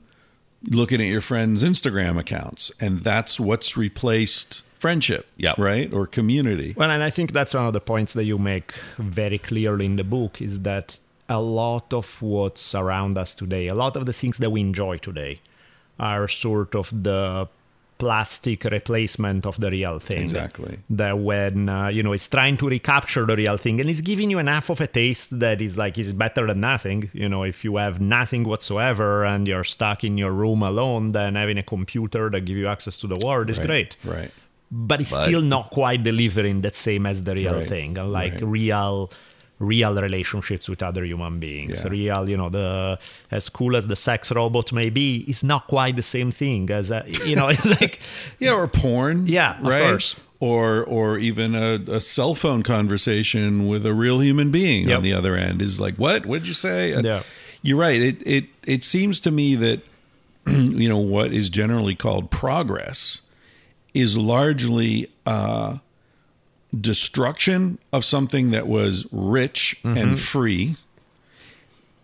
looking 0.62 1.00
at 1.00 1.06
your 1.06 1.20
friends' 1.20 1.62
Instagram 1.62 2.18
accounts, 2.18 2.70
and 2.80 3.02
that's 3.04 3.38
what's 3.38 3.76
replaced 3.76 4.62
friendship. 4.84 5.24
Yeah. 5.46 5.54
Right. 5.70 5.88
Or 5.96 6.04
community. 6.18 6.70
Well, 6.80 6.90
and 6.94 7.02
I 7.08 7.10
think 7.16 7.28
that's 7.38 7.54
one 7.60 7.66
of 7.70 7.74
the 7.78 7.84
points 7.92 8.12
that 8.18 8.24
you 8.30 8.38
make 8.52 8.68
very 8.98 9.38
clearly 9.50 9.86
in 9.90 9.96
the 10.02 10.08
book 10.16 10.32
is 10.48 10.54
that 10.70 10.86
a 11.38 11.40
lot 11.40 11.86
of 12.00 12.06
what's 12.34 12.66
around 12.82 13.14
us 13.24 13.30
today, 13.42 13.64
a 13.76 13.78
lot 13.84 13.94
of 13.98 14.04
the 14.10 14.12
things 14.20 14.36
that 14.42 14.50
we 14.54 14.60
enjoy 14.70 14.94
today, 15.08 15.34
are 16.12 16.26
sort 16.28 16.74
of 16.80 16.86
the 17.08 17.48
plastic 17.96 18.64
replacement 18.64 19.46
of 19.46 19.54
the 19.60 19.70
real 19.70 19.98
thing. 20.08 20.22
Exactly. 20.22 20.74
That 21.00 21.14
when 21.30 21.56
uh, 21.68 21.88
you 21.96 22.02
know 22.04 22.12
it's 22.16 22.28
trying 22.36 22.56
to 22.62 22.66
recapture 22.76 23.24
the 23.30 23.36
real 23.42 23.56
thing 23.64 23.76
and 23.80 23.88
it's 23.92 24.00
giving 24.10 24.28
you 24.32 24.38
enough 24.46 24.66
of 24.74 24.80
a 24.80 24.86
taste 24.86 25.28
that 25.44 25.58
is 25.66 25.74
like 25.82 25.96
is 26.04 26.12
better 26.12 26.44
than 26.50 26.60
nothing. 26.72 27.00
You 27.22 27.28
know, 27.32 27.42
if 27.52 27.58
you 27.64 27.76
have 27.76 27.96
nothing 28.18 28.42
whatsoever 28.52 29.24
and 29.32 29.46
you're 29.48 29.68
stuck 29.76 29.98
in 30.08 30.18
your 30.22 30.32
room 30.42 30.60
alone, 30.62 31.12
then 31.12 31.30
having 31.42 31.58
a 31.58 31.62
computer 31.74 32.24
that 32.32 32.42
give 32.48 32.58
you 32.62 32.68
access 32.74 32.96
to 33.02 33.06
the 33.06 33.18
world 33.26 33.48
is 33.50 33.58
Right. 33.58 33.66
great 33.66 33.96
Right. 34.16 34.30
But 34.76 35.00
it's 35.00 35.10
But- 35.10 35.24
still 35.26 35.42
not 35.42 35.70
quite 35.70 36.02
delivering 36.02 36.62
that 36.62 36.74
same 36.76 37.06
as 37.06 37.22
the 37.22 37.34
real 37.34 37.54
Right, 37.54 37.68
thing 37.68 37.94
like 37.94 38.34
right. 38.34 38.42
real 38.58 39.10
real 39.60 39.94
relationships 40.08 40.68
with 40.68 40.82
other 40.82 41.04
human 41.04 41.38
beings 41.38 41.76
Yeah. 41.82 41.90
real 41.98 42.22
you 42.28 42.36
know 42.40 42.48
the 42.58 42.98
as 43.30 43.48
cool 43.48 43.76
as 43.76 43.86
the 43.86 43.94
sex 44.08 44.32
robot 44.32 44.72
may 44.72 44.90
be 44.90 45.08
it's 45.28 45.44
not 45.44 45.62
quite 45.68 45.94
the 45.94 46.02
same 46.16 46.30
thing 46.32 46.62
as 46.70 46.90
a, 46.90 47.04
you 47.24 47.36
know 47.38 47.48
it's 47.54 47.70
like 47.80 48.00
Yeah, 48.40 48.54
or 48.60 48.66
porn. 48.66 49.26
Yeah, 49.26 49.50
of 49.60 49.66
right. 49.66 49.82
course. 49.90 50.16
Or 50.40 50.82
or 50.96 51.18
even 51.18 51.54
a, 51.54 51.70
a 51.98 52.00
cell 52.00 52.34
phone 52.34 52.62
conversation 52.64 53.68
with 53.68 53.86
a 53.86 53.94
real 53.94 54.18
human 54.20 54.50
being 54.50 54.88
Yep. 54.88 54.96
on 54.98 55.02
the 55.04 55.12
other 55.12 55.36
end 55.36 55.62
is 55.62 55.78
like, 55.80 55.96
what? 55.96 56.26
What 56.26 56.38
did 56.40 56.48
you 56.48 56.54
say? 56.68 56.92
Uh, 56.94 57.02
Yeah. 57.02 57.22
You're 57.62 57.78
right. 57.78 58.00
It 58.10 58.16
it 58.26 58.44
it 58.66 58.82
seems 58.84 59.20
to 59.20 59.30
me 59.30 59.54
that 59.56 59.80
you 60.82 60.88
know 60.88 60.98
what 60.98 61.32
is 61.32 61.48
generally 61.48 61.94
called 61.94 62.30
progress 62.30 63.20
is 63.94 64.16
largely 64.18 65.08
uh, 65.24 65.78
destruction 66.78 67.78
of 67.92 68.04
something 68.04 68.50
that 68.50 68.66
was 68.66 69.06
rich 69.12 69.76
Mm-hmm. 69.84 69.96
and 69.98 70.18
free, 70.18 70.76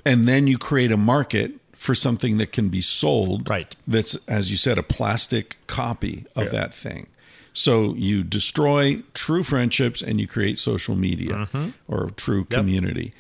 and 0.05 0.29
then 0.29 0.47
you 0.47 0.59
create 0.59 0.93
a 0.93 0.97
market 0.97 1.53
for 1.73 1.95
something 1.95 2.37
that 2.39 2.53
can 2.53 2.69
be 2.69 2.81
sold 2.83 3.49
Right. 3.49 3.75
that's 3.89 4.15
as 4.29 4.51
you 4.51 4.57
said 4.59 4.77
a 4.79 4.83
plastic 4.83 5.57
copy 5.67 6.27
of 6.37 6.51
that 6.51 6.75
thing 6.75 7.07
so 7.55 7.95
you 7.95 8.23
destroy 8.23 9.03
true 9.15 9.43
friendships 9.43 10.03
and 10.03 10.21
you 10.21 10.27
create 10.27 10.59
social 10.59 10.95
media 10.95 11.33
Mm-hmm. 11.33 11.69
or 11.89 12.11
true 12.11 12.45
community 12.45 13.15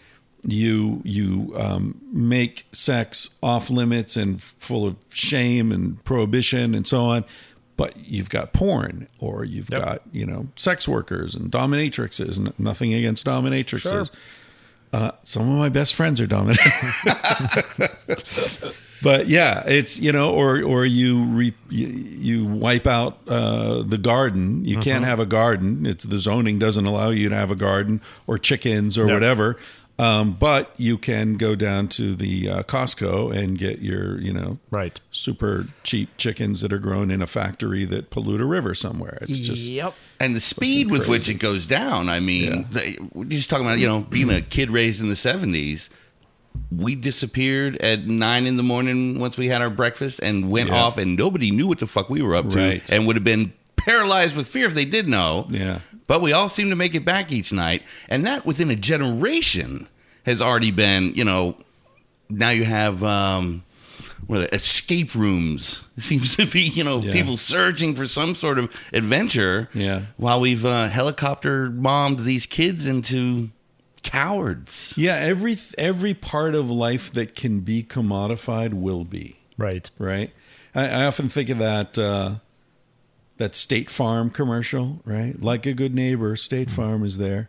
you 0.44 1.00
you 1.04 1.54
um, 1.56 2.00
make 2.12 2.66
sex 2.72 3.30
off 3.42 3.70
limits 3.70 4.14
and 4.16 4.42
full 4.42 4.86
of 4.86 4.96
shame 5.10 5.72
and 5.72 6.02
prohibition 6.04 6.74
and 6.74 6.86
so 6.86 7.00
on 7.06 7.24
but 7.80 7.96
you've 7.96 8.30
got 8.30 8.52
porn 8.52 9.08
or 9.18 9.44
you've 9.44 9.70
Yep. 9.70 9.82
got 9.84 10.02
you 10.12 10.26
know 10.26 10.48
sex 10.56 10.86
workers 10.86 11.34
and 11.34 11.50
dominatrixes 11.50 12.38
N- 12.38 12.52
nothing 12.58 12.94
against 12.94 13.26
dominatrixes 13.26 13.80
Sure. 13.82 14.04
uh, 14.92 15.12
some 15.24 15.42
of 15.42 15.58
my 15.58 15.68
best 15.68 15.94
friends 15.94 16.20
are 16.20 16.26
dominatrixes 16.26 18.74
but 19.02 19.28
yeah, 19.28 19.62
it's 19.66 19.98
you 19.98 20.12
know, 20.12 20.30
or 20.30 20.62
or 20.62 20.84
you 20.84 21.24
re, 21.24 21.54
you, 21.70 21.86
you 21.86 22.44
wipe 22.44 22.86
out 22.86 23.18
uh, 23.26 23.82
the 23.82 23.96
garden. 23.98 24.64
You 24.66 24.76
can't 24.76 25.04
have 25.06 25.18
a 25.18 25.24
garden. 25.26 25.86
It's 25.86 26.04
the 26.04 26.18
zoning 26.18 26.58
doesn't 26.58 26.84
allow 26.84 27.08
you 27.10 27.28
to 27.30 27.34
have 27.34 27.50
a 27.50 27.56
garden 27.56 28.02
or 28.26 28.36
chickens 28.38 28.98
or 28.98 29.06
No. 29.06 29.14
whatever. 29.14 29.56
Um, 30.00 30.32
but 30.32 30.72
you 30.78 30.96
can 30.96 31.34
go 31.36 31.54
down 31.54 31.88
to 31.88 32.14
the 32.14 32.48
uh, 32.48 32.62
Costco 32.62 33.36
and 33.36 33.58
get 33.58 33.80
your 33.80 34.18
you 34.20 34.32
know 34.32 34.58
right 34.70 34.98
super 35.10 35.66
cheap 35.82 36.08
chickens 36.16 36.62
that 36.62 36.72
are 36.72 36.78
grown 36.78 37.10
in 37.10 37.20
a 37.20 37.26
factory 37.26 37.84
that 37.86 38.08
pollute 38.08 38.40
a 38.40 38.46
river 38.46 38.74
somewhere. 38.74 39.18
It's 39.22 39.38
just 39.38 39.68
yep 39.68 39.94
And 40.18 40.34
the 40.34 40.40
speed 40.40 40.90
with 40.90 41.06
which 41.08 41.28
it 41.28 41.34
goes 41.34 41.66
down. 41.66 42.08
I 42.08 42.20
mean, 42.20 42.52
Yeah. 42.52 42.62
they, 42.70 42.96
we're 43.12 43.24
just 43.24 43.50
talking 43.50 43.66
about, 43.66 43.78
you 43.78 43.88
know, 43.88 44.00
being 44.00 44.30
a 44.30 44.40
kid 44.40 44.70
raised 44.70 45.00
in 45.02 45.08
the 45.08 45.14
70s. 45.16 45.88
We 46.72 46.94
disappeared 46.94 47.76
at 47.78 48.06
nine 48.06 48.46
in 48.46 48.56
the 48.56 48.62
morning 48.62 49.18
once 49.18 49.36
we 49.36 49.48
had 49.48 49.60
our 49.62 49.70
breakfast 49.70 50.18
and 50.22 50.50
went 50.50 50.70
Yeah. 50.70 50.82
off, 50.82 50.98
and 50.98 51.16
nobody 51.16 51.50
knew 51.50 51.66
what 51.66 51.78
the 51.78 51.86
fuck 51.86 52.08
we 52.10 52.22
were 52.22 52.34
up 52.34 52.50
to 52.50 52.56
Right. 52.56 52.90
and 52.90 53.06
would 53.06 53.16
have 53.16 53.24
been 53.24 53.52
paralyzed 53.76 54.34
with 54.36 54.48
fear 54.48 54.66
if 54.66 54.74
they 54.74 54.84
did 54.84 55.08
know. 55.08 55.46
Yeah. 55.50 55.78
But 56.10 56.22
we 56.22 56.32
all 56.32 56.48
seem 56.48 56.70
to 56.70 56.74
make 56.76 56.96
it 56.96 57.04
back 57.04 57.30
each 57.30 57.52
night. 57.52 57.84
And 58.08 58.26
that 58.26 58.44
within 58.44 58.68
a 58.68 58.74
generation 58.74 59.86
has 60.26 60.42
already 60.42 60.72
been, 60.72 61.14
you 61.14 61.22
know, 61.22 61.56
now 62.28 62.50
you 62.50 62.64
have 62.64 63.04
um, 63.04 63.62
what 64.26 64.38
are 64.38 64.40
they, 64.40 64.48
escape 64.56 65.14
rooms. 65.14 65.84
It 65.96 66.02
seems 66.02 66.34
to 66.34 66.46
be, 66.46 66.62
you 66.62 66.82
know, 66.82 67.00
Yeah. 67.00 67.12
people 67.12 67.36
searching 67.36 67.94
for 67.94 68.08
some 68.08 68.34
sort 68.34 68.58
of 68.58 68.74
adventure. 68.92 69.68
Yeah. 69.72 70.06
While 70.16 70.40
we've 70.40 70.66
uh, 70.66 70.88
helicopter 70.88 71.68
bombed 71.68 72.20
these 72.20 72.44
kids 72.44 72.88
into 72.88 73.50
cowards. 74.02 74.92
yeah. 74.96 75.14
Every 75.14 75.58
every 75.78 76.14
part 76.14 76.56
of 76.56 76.68
life 76.68 77.12
that 77.12 77.36
can 77.36 77.60
be 77.60 77.84
commodified 77.84 78.74
will 78.74 79.04
be. 79.04 79.36
right 79.56 79.88
right? 79.96 80.32
I, 80.74 80.88
I 80.88 81.04
often 81.04 81.28
think 81.28 81.50
of 81.50 81.58
that 81.58 81.96
uh, 81.96 82.34
that 83.40 83.56
State 83.56 83.88
Farm 83.88 84.28
commercial, 84.28 85.00
right? 85.06 85.40
Like 85.42 85.64
a 85.64 85.72
good 85.72 85.94
neighbor, 85.94 86.36
State 86.36 86.68
mm-hmm. 86.68 86.76
Farm 86.76 87.04
is 87.04 87.16
there. 87.16 87.48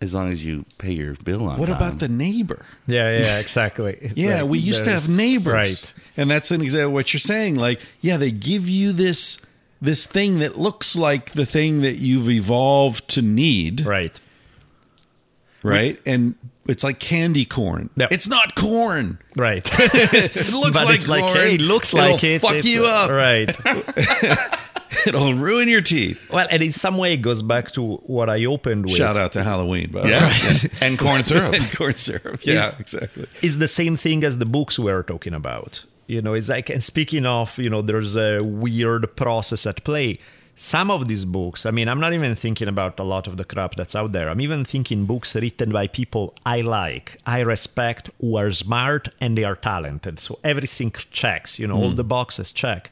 As 0.00 0.14
long 0.14 0.32
as 0.32 0.44
you 0.44 0.64
pay 0.78 0.92
your 0.92 1.14
bill 1.14 1.46
on 1.46 1.56
it. 1.56 1.60
What 1.60 1.66
time. 1.66 1.76
about 1.76 1.98
the 2.00 2.08
neighbor? 2.08 2.64
yeah 2.86 3.18
yeah 3.18 3.38
exactly 3.46 3.96
It's 4.00 4.16
yeah, 4.16 4.42
like 4.42 4.50
we 4.50 4.58
used 4.58 4.84
to 4.84 4.90
have 4.90 5.08
neighbors, 5.08 5.52
right 5.52 5.94
And 6.16 6.30
that's 6.30 6.50
an 6.50 6.60
example 6.62 6.88
of 6.88 6.92
what 6.94 7.12
you're 7.12 7.20
saying. 7.20 7.56
Like, 7.56 7.80
yeah, 8.00 8.16
they 8.16 8.30
give 8.30 8.68
you 8.68 8.92
this 8.92 9.38
this 9.80 10.06
thing 10.06 10.38
that 10.38 10.58
looks 10.58 10.96
like 10.96 11.32
the 11.32 11.44
thing 11.46 11.82
that 11.82 11.96
you've 11.96 12.30
evolved 12.30 13.08
to 13.10 13.22
need, 13.22 13.82
Right. 13.82 14.18
right? 15.62 16.00
And 16.06 16.34
it's 16.66 16.82
like 16.82 16.98
candy 16.98 17.44
corn. 17.44 17.90
Yep. 17.96 18.10
It's 18.10 18.28
not 18.28 18.54
corn. 18.54 19.18
Right. 19.36 19.70
It 19.78 20.50
looks 20.50 20.78
but 20.78 20.86
like 20.86 20.96
it's 20.96 21.08
like, 21.08 21.24
corn. 21.24 21.36
hey, 21.36 21.54
it 21.56 21.60
looks 21.60 21.92
It'll 21.92 22.10
like 22.12 22.24
it. 22.24 22.40
Fuck 22.40 22.54
it's, 22.54 22.66
you 22.66 22.86
up. 22.86 23.10
Right. 23.10 23.54
It'll 25.06 25.34
ruin 25.34 25.68
your 25.68 25.80
teeth. 25.80 26.18
well, 26.30 26.46
and 26.50 26.62
in 26.62 26.72
some 26.72 26.96
way, 26.96 27.14
it 27.14 27.18
goes 27.18 27.42
back 27.42 27.72
to 27.72 27.96
what 27.98 28.28
I 28.30 28.44
opened 28.44 28.84
with. 28.86 28.96
Shout 28.96 29.16
out 29.16 29.32
to 29.32 29.42
Halloween, 29.42 29.90
by 29.90 30.02
the 30.02 30.08
Yeah. 30.08 30.28
way. 30.28 30.70
and 30.80 30.98
corn 30.98 31.24
syrup. 31.30 31.54
and 31.54 31.70
corn 31.76 31.94
syrup. 31.94 32.44
Yeah, 32.44 32.74
exactly. 32.78 33.26
It's 33.42 33.56
the 33.56 33.68
same 33.68 33.96
thing 33.96 34.24
as 34.24 34.38
the 34.38 34.46
books 34.46 34.78
we 34.78 34.92
were 34.92 35.02
talking 35.02 35.34
about. 35.34 35.84
You 36.06 36.22
know, 36.22 36.34
it's 36.34 36.48
like, 36.48 36.70
and 36.70 36.82
speaking 36.82 37.26
of, 37.26 37.58
you 37.58 37.68
know, 37.68 37.82
there's 37.82 38.16
a 38.16 38.40
weird 38.40 39.16
process 39.16 39.66
at 39.66 39.82
play. 39.84 40.20
Some 40.58 40.90
of 40.90 41.06
these 41.06 41.26
books, 41.26 41.66
I 41.66 41.70
mean, 41.70 41.86
I'm 41.86 42.00
not 42.00 42.14
even 42.14 42.34
thinking 42.34 42.68
about 42.68 42.98
a 42.98 43.02
lot 43.02 43.26
of 43.26 43.36
the 43.36 43.44
crap 43.44 43.74
that's 43.74 43.94
out 43.94 44.12
there. 44.12 44.30
I'm 44.30 44.40
even 44.40 44.64
thinking 44.64 45.04
books 45.04 45.34
written 45.34 45.70
by 45.70 45.86
people 45.86 46.34
I 46.46 46.62
like, 46.62 47.18
I 47.26 47.40
respect, 47.40 48.08
who 48.20 48.36
are 48.36 48.50
smart 48.52 49.08
and 49.20 49.36
they 49.36 49.44
are 49.44 49.56
talented. 49.56 50.18
So 50.18 50.38
everything 50.42 50.92
checks, 51.10 51.58
you 51.58 51.66
know, 51.66 51.76
all 51.76 51.90
hmm. 51.90 51.96
the 51.96 52.04
boxes 52.04 52.52
check. 52.52 52.90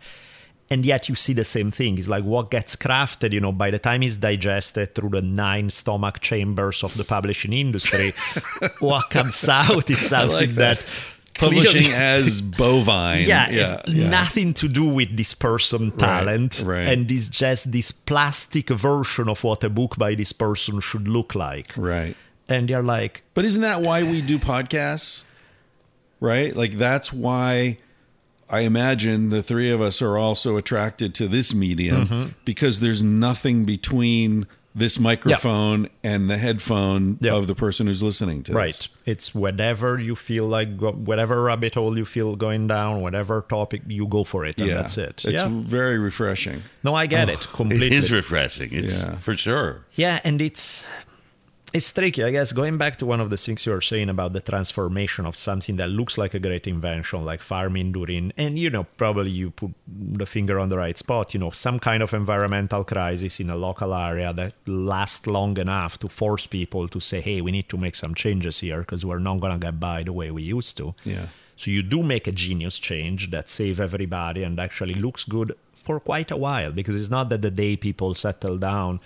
And 0.70 0.84
yet 0.86 1.08
you 1.10 1.14
see 1.14 1.34
the 1.34 1.44
same 1.44 1.70
thing. 1.70 1.98
It's 1.98 2.08
like 2.08 2.24
what 2.24 2.50
gets 2.50 2.74
crafted, 2.74 3.32
you 3.32 3.40
know, 3.40 3.52
by 3.52 3.70
the 3.70 3.78
time 3.78 4.02
it's 4.02 4.16
digested 4.16 4.94
through 4.94 5.10
the 5.10 5.22
nine 5.22 5.68
stomach 5.70 6.20
chambers 6.20 6.82
of 6.82 6.96
the 6.96 7.04
publishing 7.04 7.52
industry, 7.52 8.12
what 8.80 9.10
comes 9.10 9.46
out 9.48 9.90
is 9.90 9.98
something 10.00 10.34
like 10.34 10.50
that. 10.56 10.80
that 10.80 10.86
Publishing 11.34 11.92
as 11.92 12.40
bovine. 12.40 13.24
yeah, 13.26 13.50
yeah, 13.50 13.82
yeah. 13.88 14.08
nothing 14.08 14.54
to 14.54 14.68
do 14.68 14.84
with 14.88 15.16
this 15.16 15.34
person 15.34 15.90
talent 15.90 16.62
right. 16.64 16.86
and 16.86 17.10
it's 17.10 17.28
just 17.28 17.72
this 17.72 17.90
plastic 17.90 18.70
version 18.70 19.28
of 19.28 19.42
what 19.42 19.64
a 19.64 19.68
book 19.68 19.98
by 19.98 20.14
this 20.14 20.32
person 20.32 20.78
should 20.78 21.08
look 21.08 21.34
like 21.34 21.72
Right. 21.76 22.14
and 22.48 22.70
you're 22.70 22.84
like 22.84 23.24
But 23.34 23.44
isn't 23.44 23.62
that 23.62 23.80
why 23.82 24.04
we 24.04 24.22
do 24.22 24.38
podcasts? 24.38 25.24
Right? 26.20 26.54
Like 26.56 26.78
that's 26.78 27.12
why 27.12 27.78
I 28.50 28.60
imagine 28.60 29.30
the 29.30 29.42
three 29.42 29.70
of 29.70 29.80
us 29.80 30.00
are 30.02 30.16
also 30.18 30.56
attracted 30.56 31.14
to 31.16 31.28
this 31.28 31.54
medium 31.54 32.06
Mm-hmm. 32.06 32.28
because 32.44 32.80
there's 32.80 33.02
nothing 33.02 33.64
between 33.64 34.46
this 34.76 34.98
microphone 34.98 35.88
and 36.02 36.28
the 36.28 36.36
headphone 36.36 37.16
Yeah. 37.20 37.34
of 37.34 37.46
the 37.46 37.54
person 37.54 37.86
who's 37.86 38.02
listening 38.02 38.42
to 38.44 38.50
this. 38.52 38.56
right 38.56 38.88
it's 39.06 39.32
whatever 39.32 40.00
you 40.00 40.16
feel 40.16 40.46
like 40.48 40.68
whatever 40.80 41.40
rabbit 41.44 41.74
hole 41.76 41.96
you 41.96 42.04
feel 42.04 42.34
going 42.34 42.66
down 42.66 43.00
whatever 43.00 43.42
topic 43.48 43.82
you 43.86 44.04
go 44.08 44.24
for 44.24 44.44
it 44.44 44.56
and 44.58 44.66
Yeah. 44.66 44.74
that's 44.78 44.98
it 44.98 45.24
It's 45.24 45.42
yeah 45.44 45.48
very 45.48 45.96
refreshing. 45.98 46.62
no 46.82 46.92
i 46.92 47.06
get 47.06 47.28
it 47.28 47.34
It 47.42 47.48
completely 47.52 47.86
it 47.86 47.92
is 47.92 48.10
refreshing. 48.10 48.70
It's 48.72 48.92
Yeah. 48.92 49.18
for 49.18 49.34
sure. 49.36 49.84
Yeah, 49.94 50.18
and 50.24 50.40
it's 50.42 50.88
it's 51.74 51.92
tricky, 51.92 52.22
I 52.22 52.30
guess. 52.30 52.52
Going 52.52 52.78
back 52.78 52.96
to 52.98 53.06
one 53.06 53.20
of 53.20 53.30
the 53.30 53.36
things 53.36 53.66
you 53.66 53.72
were 53.72 53.80
saying 53.80 54.08
about 54.08 54.32
the 54.32 54.40
transformation 54.40 55.26
of 55.26 55.34
something 55.34 55.74
that 55.76 55.88
looks 55.88 56.16
like 56.16 56.32
a 56.32 56.38
great 56.38 56.68
invention, 56.68 57.24
like 57.24 57.42
farming 57.42 57.90
during, 57.90 58.32
and 58.36 58.56
you 58.56 58.70
know, 58.70 58.84
probably 58.96 59.30
you 59.30 59.50
put 59.50 59.72
the 59.88 60.24
finger 60.24 60.60
on 60.60 60.68
the 60.68 60.78
right 60.78 60.96
spot. 60.96 61.34
You 61.34 61.40
know, 61.40 61.50
some 61.50 61.80
kind 61.80 62.00
of 62.00 62.14
environmental 62.14 62.84
crisis 62.84 63.40
in 63.40 63.50
a 63.50 63.56
local 63.56 63.92
area 63.92 64.32
that 64.32 64.54
lasts 64.68 65.26
long 65.26 65.58
enough 65.58 65.98
to 65.98 66.08
force 66.08 66.46
people 66.46 66.86
to 66.86 67.00
say, 67.00 67.20
"Hey, 67.20 67.40
we 67.40 67.50
need 67.50 67.68
to 67.70 67.76
make 67.76 67.96
some 67.96 68.14
changes 68.14 68.60
here 68.60 68.78
because 68.78 69.04
we're 69.04 69.18
not 69.18 69.40
gonna 69.40 69.58
get 69.58 69.80
by 69.80 70.04
the 70.04 70.12
way 70.12 70.30
we 70.30 70.44
used 70.44 70.76
to." 70.76 70.94
Yeah. 71.04 71.26
So 71.56 71.72
you 71.72 71.82
do 71.82 72.04
make 72.04 72.28
a 72.28 72.32
genius 72.32 72.78
change 72.78 73.32
that 73.32 73.48
save 73.48 73.80
everybody 73.80 74.44
and 74.44 74.60
actually 74.60 74.94
looks 74.94 75.24
good 75.24 75.56
for 75.72 75.98
quite 75.98 76.30
a 76.30 76.36
while 76.36 76.70
because 76.70 76.94
it's 77.00 77.10
not 77.10 77.28
that 77.30 77.42
the 77.42 77.50
day 77.50 77.76
people 77.76 78.14
settle 78.14 78.58
down, 78.58 79.00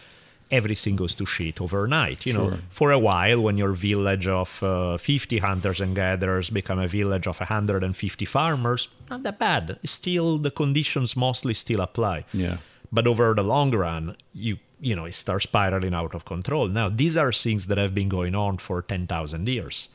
everything 0.50 0.96
goes 0.96 1.14
to 1.16 1.26
shit 1.26 1.61
overnight. 1.61 2.26
You 2.26 2.32
know, 2.32 2.58
for 2.70 2.90
a 2.90 2.98
while 2.98 3.42
when 3.42 3.56
your 3.58 3.72
village 3.72 4.26
of 4.28 4.62
uh, 4.62 4.98
50 4.98 5.38
hunters 5.38 5.80
and 5.80 5.94
gatherers 5.94 6.50
become 6.50 6.78
a 6.78 6.88
village 6.88 7.26
of 7.26 7.38
150 7.38 8.24
farmers, 8.24 8.88
not 9.11 9.22
that 9.22 9.38
bad. 9.38 9.78
Still, 9.84 10.38
the 10.38 10.50
conditions 10.50 11.16
mostly 11.16 11.54
still 11.54 11.80
apply. 11.80 12.24
Yeah. 12.32 12.58
But 12.90 13.06
over 13.06 13.34
the 13.34 13.42
long 13.42 13.70
run, 13.72 14.16
you 14.32 14.58
you 14.80 14.94
know, 14.94 15.06
it 15.06 15.14
starts 15.14 15.42
spiraling 15.44 15.92
out 15.92 16.14
of 16.14 16.24
control. 16.24 16.68
Now, 16.68 16.88
these 16.88 17.16
are 17.16 17.32
things 17.32 17.66
that 17.66 17.78
have 17.78 17.94
been 17.94 18.08
going 18.08 18.37
on 18.37 18.58
for 18.58 18.80
10,000 18.80 19.48
years. 19.48 19.88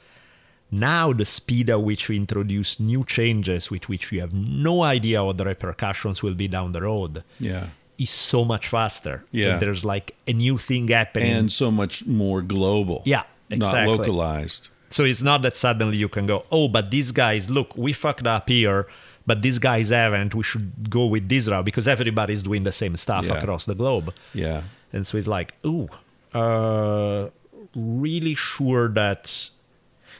Now, 0.72 1.14
the 1.14 1.24
speed 1.24 1.70
at 1.70 1.82
which 1.82 2.10
we 2.10 2.18
introduce 2.18 2.80
new 2.80 3.06
changes 3.06 3.70
with 3.70 3.88
which 3.88 4.12
we 4.12 4.18
have 4.18 4.34
no 4.34 4.82
idea 4.84 5.24
what 5.24 5.38
the 5.38 5.46
repercussions 5.46 6.22
will 6.24 6.34
be 6.34 6.48
down 6.48 6.72
the 6.72 6.82
road 6.82 7.24
Yeah. 7.40 7.68
Is 7.98 8.10
so 8.10 8.44
much 8.44 8.68
faster. 8.70 9.24
Yeah. 9.32 9.50
That 9.54 9.60
There's 9.62 9.86
like 9.86 10.16
a 10.28 10.34
new 10.34 10.58
thing 10.58 10.88
happening. 10.88 11.32
And 11.32 11.52
so 11.52 11.72
much 11.72 12.06
more 12.06 12.42
global. 12.42 13.02
Yeah, 13.06 13.24
Exactly. 13.50 13.86
Not 13.96 14.00
localized. 14.00 14.70
So 14.90 15.04
it's 15.04 15.22
not 15.22 15.42
that 15.42 15.58
suddenly 15.58 15.98
you 15.98 16.10
can 16.10 16.26
go, 16.28 16.46
oh, 16.52 16.68
but 16.68 16.92
these 16.92 17.12
guys, 17.12 17.50
look, 17.50 17.76
we 17.76 17.94
fucked 17.94 18.28
up 18.28 18.48
here, 18.50 18.88
but 19.26 19.42
these 19.42 19.58
guys 19.58 19.90
haven't. 19.90 20.36
We 20.36 20.44
should 20.44 20.90
go 20.90 21.06
with 21.08 21.30
this 21.30 21.48
route 21.48 21.66
because 21.66 21.88
everybody's 21.88 22.44
doing 22.44 22.64
the 22.64 22.72
same 22.72 22.96
stuff 22.98 23.26
Yeah. 23.26 23.40
across 23.42 23.66
the 23.66 23.74
globe. 23.76 24.14
Yeah. 24.34 24.62
And 24.92 25.06
so 25.08 25.18
it's 25.18 25.28
like, 25.28 25.54
ooh, 25.66 25.90
uh, 26.34 27.30
really 27.76 28.36
sure 28.36 28.88
that. 28.90 29.50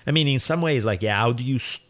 I 0.08 0.12
mean, 0.12 0.28
in 0.28 0.40
some 0.40 0.62
ways, 0.62 0.86
like, 0.86 1.02
yeah, 1.04 1.18
how 1.20 1.32
do 1.34 1.44
you. 1.44 1.60
St- 1.60 1.82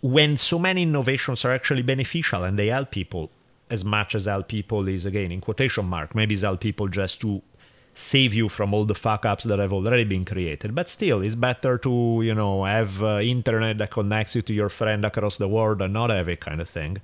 when 0.00 0.36
so 0.36 0.58
many 0.58 0.82
innovations 0.82 1.44
are 1.44 1.52
actually 1.52 1.82
beneficial 1.82 2.42
and 2.42 2.58
they 2.58 2.66
help 2.68 2.90
people, 2.90 3.30
as 3.74 3.82
much 3.96 4.10
as 4.18 4.24
help 4.26 4.46
people 4.56 4.82
is, 4.96 5.04
again, 5.10 5.30
in 5.36 5.40
quotation 5.40 5.84
mark, 5.94 6.14
maybe 6.14 6.32
it's 6.34 6.42
help 6.48 6.60
people 6.60 6.86
just 7.02 7.20
to 7.22 7.30
save 7.94 8.32
you 8.40 8.48
from 8.56 8.68
all 8.74 8.84
the 8.92 8.94
fuck 9.06 9.22
ups 9.32 9.44
that 9.44 9.58
have 9.58 9.72
already 9.72 10.04
been 10.14 10.24
created. 10.32 10.74
But 10.78 10.88
still, 10.88 11.18
it's 11.26 11.34
better 11.48 11.74
to, 11.86 12.20
you 12.28 12.34
know, 12.40 12.64
have 12.64 13.02
uh, 13.02 13.20
internet 13.36 13.78
that 13.78 13.90
connects 13.90 14.32
you 14.36 14.42
to 14.48 14.52
your 14.60 14.68
friend 14.68 15.04
across 15.04 15.36
the 15.36 15.48
world 15.56 15.82
and 15.82 15.92
not 15.92 16.10
have 16.10 16.28
it 16.34 16.40
kind 16.48 16.60
of 16.60 16.68
thing 16.78 16.94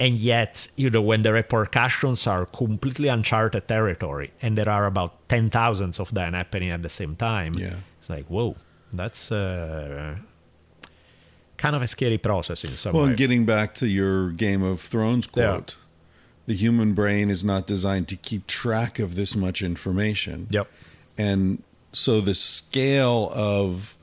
and 0.00 0.14
yet 0.32 0.68
you 0.76 0.88
know 0.94 1.02
when 1.10 1.22
the 1.26 1.32
repercussions 1.32 2.24
are 2.34 2.46
completely 2.46 3.08
uncharted 3.08 3.66
territory 3.66 4.30
and 4.40 4.56
there 4.56 4.68
are 4.68 4.86
about 4.86 5.12
10 5.28 5.50
thousands 5.50 5.98
of 5.98 6.08
them 6.14 6.34
happening 6.34 6.70
at 6.70 6.82
the 6.82 6.88
same 7.00 7.16
time 7.16 7.52
Yeah. 7.56 7.74
it's 8.00 8.08
like 8.08 8.26
whoa 8.26 8.54
that's 8.92 9.32
uh, 9.32 10.14
kind 11.58 11.76
of 11.76 11.82
a 11.82 11.86
scary 11.86 12.16
process 12.18 12.64
in 12.64 12.76
some 12.76 12.92
Well, 12.94 13.02
way 13.04 13.08
and 13.10 13.18
getting 13.18 13.44
back 13.44 13.74
to 13.74 13.86
your 13.86 14.30
Game 14.30 14.62
of 14.62 14.80
Thrones 14.80 15.26
Yeah. 15.36 15.48
quote, 15.48 15.76
the 16.46 16.54
human 16.54 16.94
brain 16.94 17.28
is 17.28 17.44
not 17.44 17.66
designed 17.66 18.08
to 18.08 18.16
keep 18.16 18.46
track 18.46 18.98
of 18.98 19.14
this 19.16 19.36
much 19.36 19.60
information. 19.60 20.46
yep 20.50 20.66
And 21.18 21.62
so 21.92 22.20
the 22.22 22.34
scale 22.34 23.30
of 23.34 23.96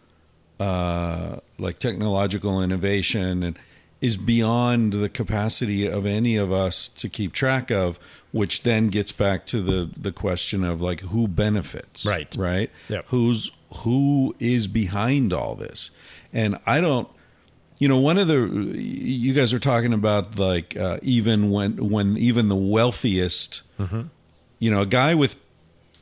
uh, 0.60 1.38
like 1.58 1.80
technological 1.80 2.62
innovation 2.62 3.44
and 3.44 3.58
is 4.02 4.18
beyond 4.18 4.94
the 4.94 5.10
capacity 5.10 5.88
of 5.88 6.06
any 6.06 6.36
of 6.38 6.52
us 6.52 6.88
to 6.90 7.10
keep 7.10 7.34
track 7.34 7.72
of, 7.72 7.98
which 8.32 8.64
then 8.64 8.88
gets 8.90 9.12
back 9.12 9.46
to 9.48 9.62
the 9.62 9.90
the 9.98 10.12
question 10.12 10.64
of 10.64 10.82
like 10.82 11.00
who 11.02 11.28
benefits, 11.28 12.06
Right. 12.06 12.34
Right. 12.38 12.70
Yep. 12.90 13.06
Who's 13.10 13.52
who 13.78 14.36
is 14.40 14.68
behind 14.68 15.34
all 15.34 15.56
this? 15.56 15.92
And 16.32 16.58
I 16.66 16.80
don't 16.82 17.08
you 17.80 17.88
know 17.88 18.00
one 18.00 18.18
of 18.18 18.28
the 18.28 18.40
you 18.78 19.34
guys 19.34 19.54
are 19.54 19.60
talking 19.60 19.94
about 19.94 20.38
like 20.40 20.76
uh, 20.78 20.98
even 21.02 21.50
when 21.50 21.90
when 21.90 22.18
even 22.18 22.48
the 22.50 22.56
wealthiest 22.56 23.62
Mm-hmm. 23.80 24.02
you 24.60 24.72
know 24.72 24.82
a 24.82 24.86
guy 24.86 25.14
with 25.16 25.36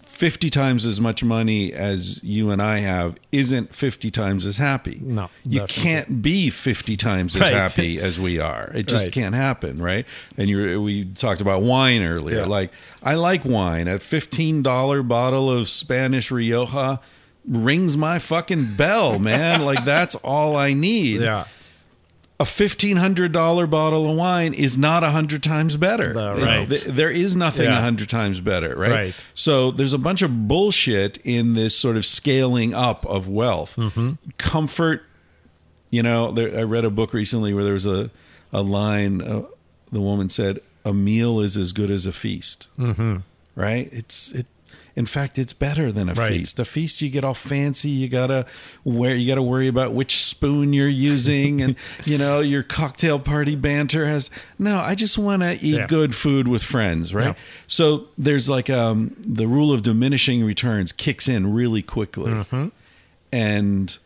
50 0.04 0.52
times 0.52 0.86
as 0.86 1.02
much 1.02 1.24
money 1.24 1.74
as 1.74 2.20
you 2.24 2.52
and 2.52 2.62
I 2.62 2.78
have 2.80 3.16
isn't 3.32 3.74
50 3.74 4.12
times 4.12 4.46
as 4.46 4.58
happy. 4.58 5.00
No, 5.04 5.28
you 5.44 5.62
definitely. 5.62 5.84
can't 5.84 6.22
be 6.22 6.50
50 6.52 6.96
times 6.98 7.36
as 7.36 7.42
Right. 7.42 7.54
happy 7.54 8.00
as 8.08 8.20
we 8.20 8.38
are. 8.40 8.70
It 8.76 8.88
just 8.88 9.06
Right. 9.06 9.12
can't 9.12 9.34
happen, 9.34 9.82
right? 9.82 10.06
And 10.38 10.52
you 10.52 10.80
we 10.84 11.06
talked 11.06 11.42
about 11.42 11.64
wine 11.64 12.04
earlier. 12.04 12.42
Yeah. 12.42 12.46
Like 12.46 12.72
I 13.02 13.16
like 13.16 13.44
wine. 13.44 13.88
A 13.88 13.98
$15 13.98 15.08
bottle 15.08 15.50
of 15.50 15.68
Spanish 15.68 16.30
Rioja 16.30 17.00
rings 17.48 17.98
my 17.98 18.20
fucking 18.20 18.76
bell, 18.76 19.18
man. 19.18 19.66
like 19.66 19.84
that's 19.84 20.14
all 20.18 20.56
I 20.56 20.74
need 20.74 21.22
yeah 21.22 21.46
a 22.44 22.46
fifteen 22.46 22.98
hundred 22.98 23.32
dollar 23.32 23.66
bottle 23.68 24.10
of 24.10 24.16
wine 24.18 24.54
is 24.54 24.78
not 24.78 25.04
a 25.04 25.12
hundred 25.12 25.42
times 25.44 25.78
better. 25.78 26.12
It- 26.12 26.46
right. 26.46 26.70
th- 26.70 26.84
there 26.84 27.10
is 27.10 27.36
nothing 27.36 27.68
a 27.68 27.72
Yeah. 27.72 27.82
hundred 27.82 28.10
times 28.10 28.42
better, 28.42 28.76
right? 28.76 28.92
Right. 28.92 29.16
So 29.34 29.72
there's 29.72 29.94
a 29.94 29.98
bunch 29.98 30.22
of 30.22 30.48
bullshit 30.48 31.18
in 31.24 31.54
this 31.54 31.78
sort 31.78 31.96
of 31.98 32.06
scaling 32.06 32.74
up 32.74 33.06
of 33.06 33.30
wealth, 33.30 33.76
Mm-hmm. 33.78 34.14
comfort. 34.38 35.04
You 35.90 36.04
know, 36.04 36.32
there, 36.32 36.58
I 36.58 36.64
read 36.64 36.86
a 36.86 36.90
book 36.90 37.14
recently 37.14 37.54
where 37.54 37.64
there 37.64 37.74
was 37.74 37.86
a 37.86 38.10
a 38.52 38.62
line. 38.62 39.22
Uh, 39.22 39.44
the 39.92 40.02
woman 40.02 40.30
said, 40.30 40.60
"A 40.84 40.94
meal 40.94 41.40
is 41.40 41.56
as 41.56 41.72
good 41.72 41.90
as 41.92 42.06
a 42.06 42.12
feast." 42.12 42.68
Mm-hmm. 42.78 43.18
Right? 43.56 43.90
It's 43.94 44.32
it. 44.34 44.48
In 44.96 45.08
fact, 45.08 45.40
it's 45.40 45.54
better 45.54 45.92
than 45.92 46.08
a 46.08 46.14
Right. 46.14 46.34
feast. 46.34 46.60
A 46.60 46.66
feast, 46.66 47.02
you 47.02 47.10
get 47.10 47.24
all 47.24 47.34
fancy. 47.34 47.90
You 47.90 48.08
gotta 48.10 48.46
wear. 48.84 49.16
You 49.16 49.28
gotta 49.28 49.42
worry 49.42 49.68
about 49.68 49.92
which 49.94 50.24
spoon 50.24 50.72
you're 50.72 50.88
using, 50.88 51.62
and 51.64 51.76
you 52.06 52.18
know 52.20 52.42
your 52.42 52.62
cocktail 52.62 53.18
party 53.18 53.56
banter 53.56 54.06
has. 54.06 54.30
No, 54.60 54.80
I 54.80 54.94
just 54.94 55.18
want 55.18 55.42
to 55.42 55.54
eat 55.56 55.78
Yeah. 55.78 55.88
good 55.88 56.14
food 56.14 56.48
with 56.48 56.62
friends, 56.64 57.12
right? 57.14 57.28
Yeah. 57.30 57.34
So 57.66 58.06
there's 58.20 58.48
like 58.48 58.70
um, 58.70 59.16
the 59.20 59.48
rule 59.48 59.74
of 59.74 59.82
diminishing 59.82 60.44
returns 60.44 60.92
kicks 60.92 61.28
in 61.28 61.52
really 61.54 61.82
quickly, 61.82 62.32
Mm-hmm. 62.32 62.68
and 63.32 63.98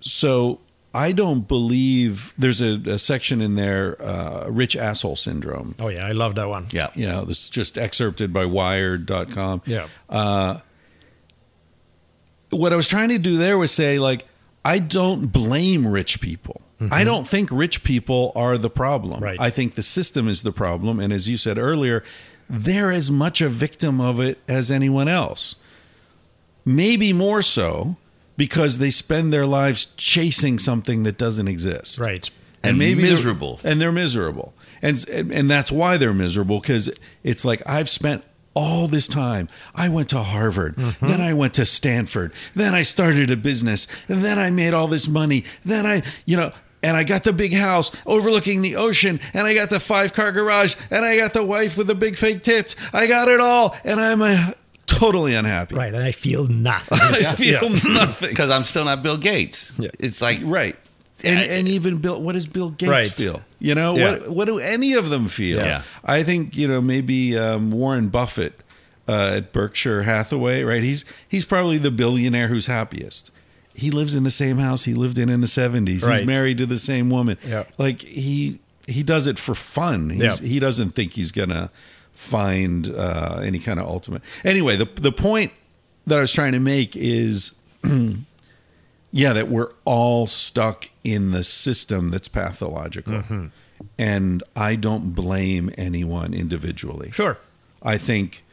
so 0.00 0.60
I 0.94 1.10
don't 1.12 1.48
believe 1.48 2.32
there's 2.38 2.60
a, 2.62 2.80
a 2.86 2.98
section 2.98 3.40
in 3.40 3.56
there, 3.56 4.00
uh, 4.00 4.46
rich 4.48 4.76
asshole 4.76 5.16
syndrome. 5.16 5.74
Oh 5.80 5.88
yeah, 5.88 6.06
I 6.06 6.12
love 6.12 6.36
that 6.36 6.48
one. 6.48 6.68
Yeah. 6.70 6.90
You 6.94 7.08
know, 7.08 7.24
this 7.24 7.44
is 7.44 7.48
just 7.48 7.76
excerpted 7.76 8.32
by 8.32 8.44
Wired.com. 8.44 9.62
Yeah. 9.66 9.88
What 12.50 12.72
I 12.72 12.76
was 12.76 12.86
trying 12.86 13.08
to 13.08 13.18
do 13.18 13.36
there 13.36 13.58
was 13.58 13.72
say, 13.72 13.98
like, 13.98 14.26
I 14.64 14.78
don't 14.78 15.26
blame 15.26 15.86
rich 15.86 16.20
people. 16.20 16.60
I 16.90 17.02
don't 17.02 17.26
think 17.26 17.48
rich 17.50 17.82
people 17.82 18.30
are 18.36 18.58
the 18.58 18.68
problem. 18.68 19.22
Right. 19.22 19.40
I 19.40 19.48
think 19.48 19.74
the 19.74 19.82
system 19.82 20.28
is 20.28 20.42
the 20.42 20.52
problem. 20.52 21.00
And 21.00 21.12
as 21.14 21.26
you 21.28 21.38
said 21.38 21.56
earlier, 21.56 22.04
they're 22.48 22.92
as 22.92 23.10
much 23.10 23.40
a 23.40 23.48
victim 23.48 24.00
of 24.02 24.20
it 24.20 24.38
as 24.46 24.70
anyone 24.70 25.08
else. 25.08 25.56
Maybe 26.64 27.12
more 27.12 27.40
so 27.40 27.96
because 28.36 28.78
they 28.78 28.90
spend 28.90 29.32
their 29.32 29.46
lives 29.46 29.86
chasing 29.96 30.58
something 30.58 31.02
that 31.04 31.16
doesn't 31.18 31.48
exist. 31.48 31.98
Right. 31.98 32.28
And 32.62 32.80
they're- 32.80 32.96
miserable. 32.96 33.60
and 33.62 33.80
they're 33.80 33.92
miserable 33.92 34.54
and 34.82 35.06
and, 35.08 35.30
and 35.32 35.50
that's 35.50 35.70
why 35.70 35.96
they're 35.98 36.14
miserable 36.14 36.60
because 36.60 36.88
it's 37.22 37.44
like 37.44 37.62
i've 37.66 37.88
spent 37.90 38.24
all 38.54 38.88
this 38.88 39.06
time 39.06 39.48
i 39.74 39.88
went 39.88 40.08
to 40.10 40.18
harvard 40.22 40.74
Mm-hmm. 40.76 41.06
then 41.06 41.20
i 41.20 41.32
went 41.34 41.54
to 41.54 41.66
stanford 41.66 42.32
then 42.54 42.74
i 42.74 42.82
started 42.82 43.30
a 43.30 43.36
business 43.36 43.86
and 44.08 44.24
then 44.24 44.38
i 44.38 44.48
made 44.50 44.72
all 44.74 44.86
this 44.88 45.06
money 45.06 45.44
then 45.64 45.84
i 45.86 46.02
you 46.24 46.36
know 46.38 46.52
and 46.82 46.96
I 46.98 47.02
got 47.04 47.24
the 47.24 47.32
big 47.32 47.54
house 47.54 47.90
overlooking 48.04 48.60
the 48.60 48.76
ocean, 48.76 49.18
and 49.32 49.46
I 49.46 49.54
got 49.54 49.70
the 49.70 49.80
five 49.80 50.12
car 50.12 50.32
garage, 50.32 50.74
and 50.90 51.02
I 51.02 51.16
got 51.16 51.32
the 51.32 51.42
wife 51.42 51.78
with 51.78 51.86
the 51.86 51.94
big 51.94 52.14
fake 52.14 52.42
tits. 52.42 52.76
I 52.92 53.06
got 53.06 53.26
it 53.28 53.40
all, 53.40 53.74
and 53.84 53.98
I'm 53.98 54.20
uh, 54.20 54.50
totally 54.86 55.34
unhappy. 55.34 55.74
Right, 55.74 55.92
and 55.94 56.02
I 56.04 56.12
feel 56.12 56.46
nothing. 56.46 56.98
I 57.26 57.34
feel 57.34 57.68
nothing. 57.70 58.28
Because 58.30 58.50
I'm 58.50 58.64
still 58.64 58.84
not 58.84 59.02
Bill 59.02 59.16
Gates. 59.16 59.72
Yeah. 59.78 59.90
It's 59.98 60.20
like 60.20 60.40
Right. 60.42 60.76
And 61.22 61.38
and 61.40 61.68
even 61.68 61.98
Bill, 61.98 62.20
what 62.20 62.32
does 62.32 62.46
Bill 62.46 62.70
Gates 62.70 62.90
Right. 62.90 63.10
feel? 63.10 63.40
You 63.58 63.74
know, 63.74 63.96
Yeah. 63.96 64.10
what 64.12 64.28
what 64.30 64.44
do 64.46 64.58
any 64.58 64.92
of 64.94 65.08
them 65.10 65.28
feel? 65.28 65.58
Yeah. 65.58 65.82
I 66.04 66.22
think 66.22 66.54
you 66.56 66.68
know 66.68 66.80
maybe 66.82 67.36
um, 67.38 67.70
Warren 67.70 68.08
Buffett 68.08 68.60
uh, 69.08 69.36
at 69.36 69.52
Berkshire 69.52 70.02
Hathaway, 70.02 70.62
right? 70.64 70.82
He's 70.82 71.04
he's 71.26 71.44
probably 71.46 71.78
the 71.78 71.90
billionaire 71.90 72.48
who's 72.48 72.66
happiest. 72.66 73.30
He 73.74 73.90
lives 73.90 74.14
in 74.14 74.22
the 74.24 74.30
same 74.30 74.58
house 74.58 74.84
he 74.84 74.94
lived 74.94 75.16
in 75.18 75.28
in 75.28 75.40
the 75.40 75.46
seventies. 75.48 76.04
Right. 76.04 76.18
He's 76.18 76.26
married 76.26 76.58
to 76.58 76.66
the 76.66 76.78
same 76.78 77.08
woman. 77.10 77.38
Yeah. 77.46 77.64
Like 77.78 78.02
he 78.02 78.58
he 78.86 79.02
does 79.02 79.26
it 79.26 79.38
for 79.38 79.54
fun. 79.54 80.10
He's, 80.10 80.22
Yeah. 80.42 80.46
He 80.46 80.58
doesn't 80.60 80.90
think 80.90 81.14
he's 81.14 81.32
gonna 81.32 81.70
find 82.14 82.88
uh, 82.90 83.40
any 83.42 83.58
kind 83.58 83.78
of 83.78 83.86
ultimate. 83.86 84.22
Anyway, 84.44 84.76
the 84.76 84.88
the 84.96 85.12
point 85.12 85.52
that 86.06 86.18
I 86.18 86.20
was 86.20 86.32
trying 86.32 86.52
to 86.52 86.60
make 86.60 86.96
is 86.96 87.52
yeah, 89.12 89.32
that 89.32 89.48
we're 89.48 89.72
all 89.84 90.26
stuck 90.26 90.86
in 91.02 91.30
the 91.30 91.44
system 91.44 92.10
that's 92.10 92.28
pathological. 92.28 93.14
Mm-hmm. 93.14 93.46
And 93.98 94.42
I 94.56 94.76
don't 94.76 95.10
blame 95.10 95.70
anyone 95.76 96.32
individually. 96.32 97.10
Sure. 97.12 97.38
I 97.82 97.98
think 97.98 98.44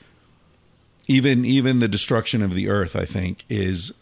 even 1.07 1.45
even 1.45 1.80
the 1.80 1.88
destruction 1.88 2.41
of 2.41 2.53
the 2.53 2.70
earth, 2.70 2.95
I 2.95 3.05
think, 3.05 3.45
is 3.49 3.93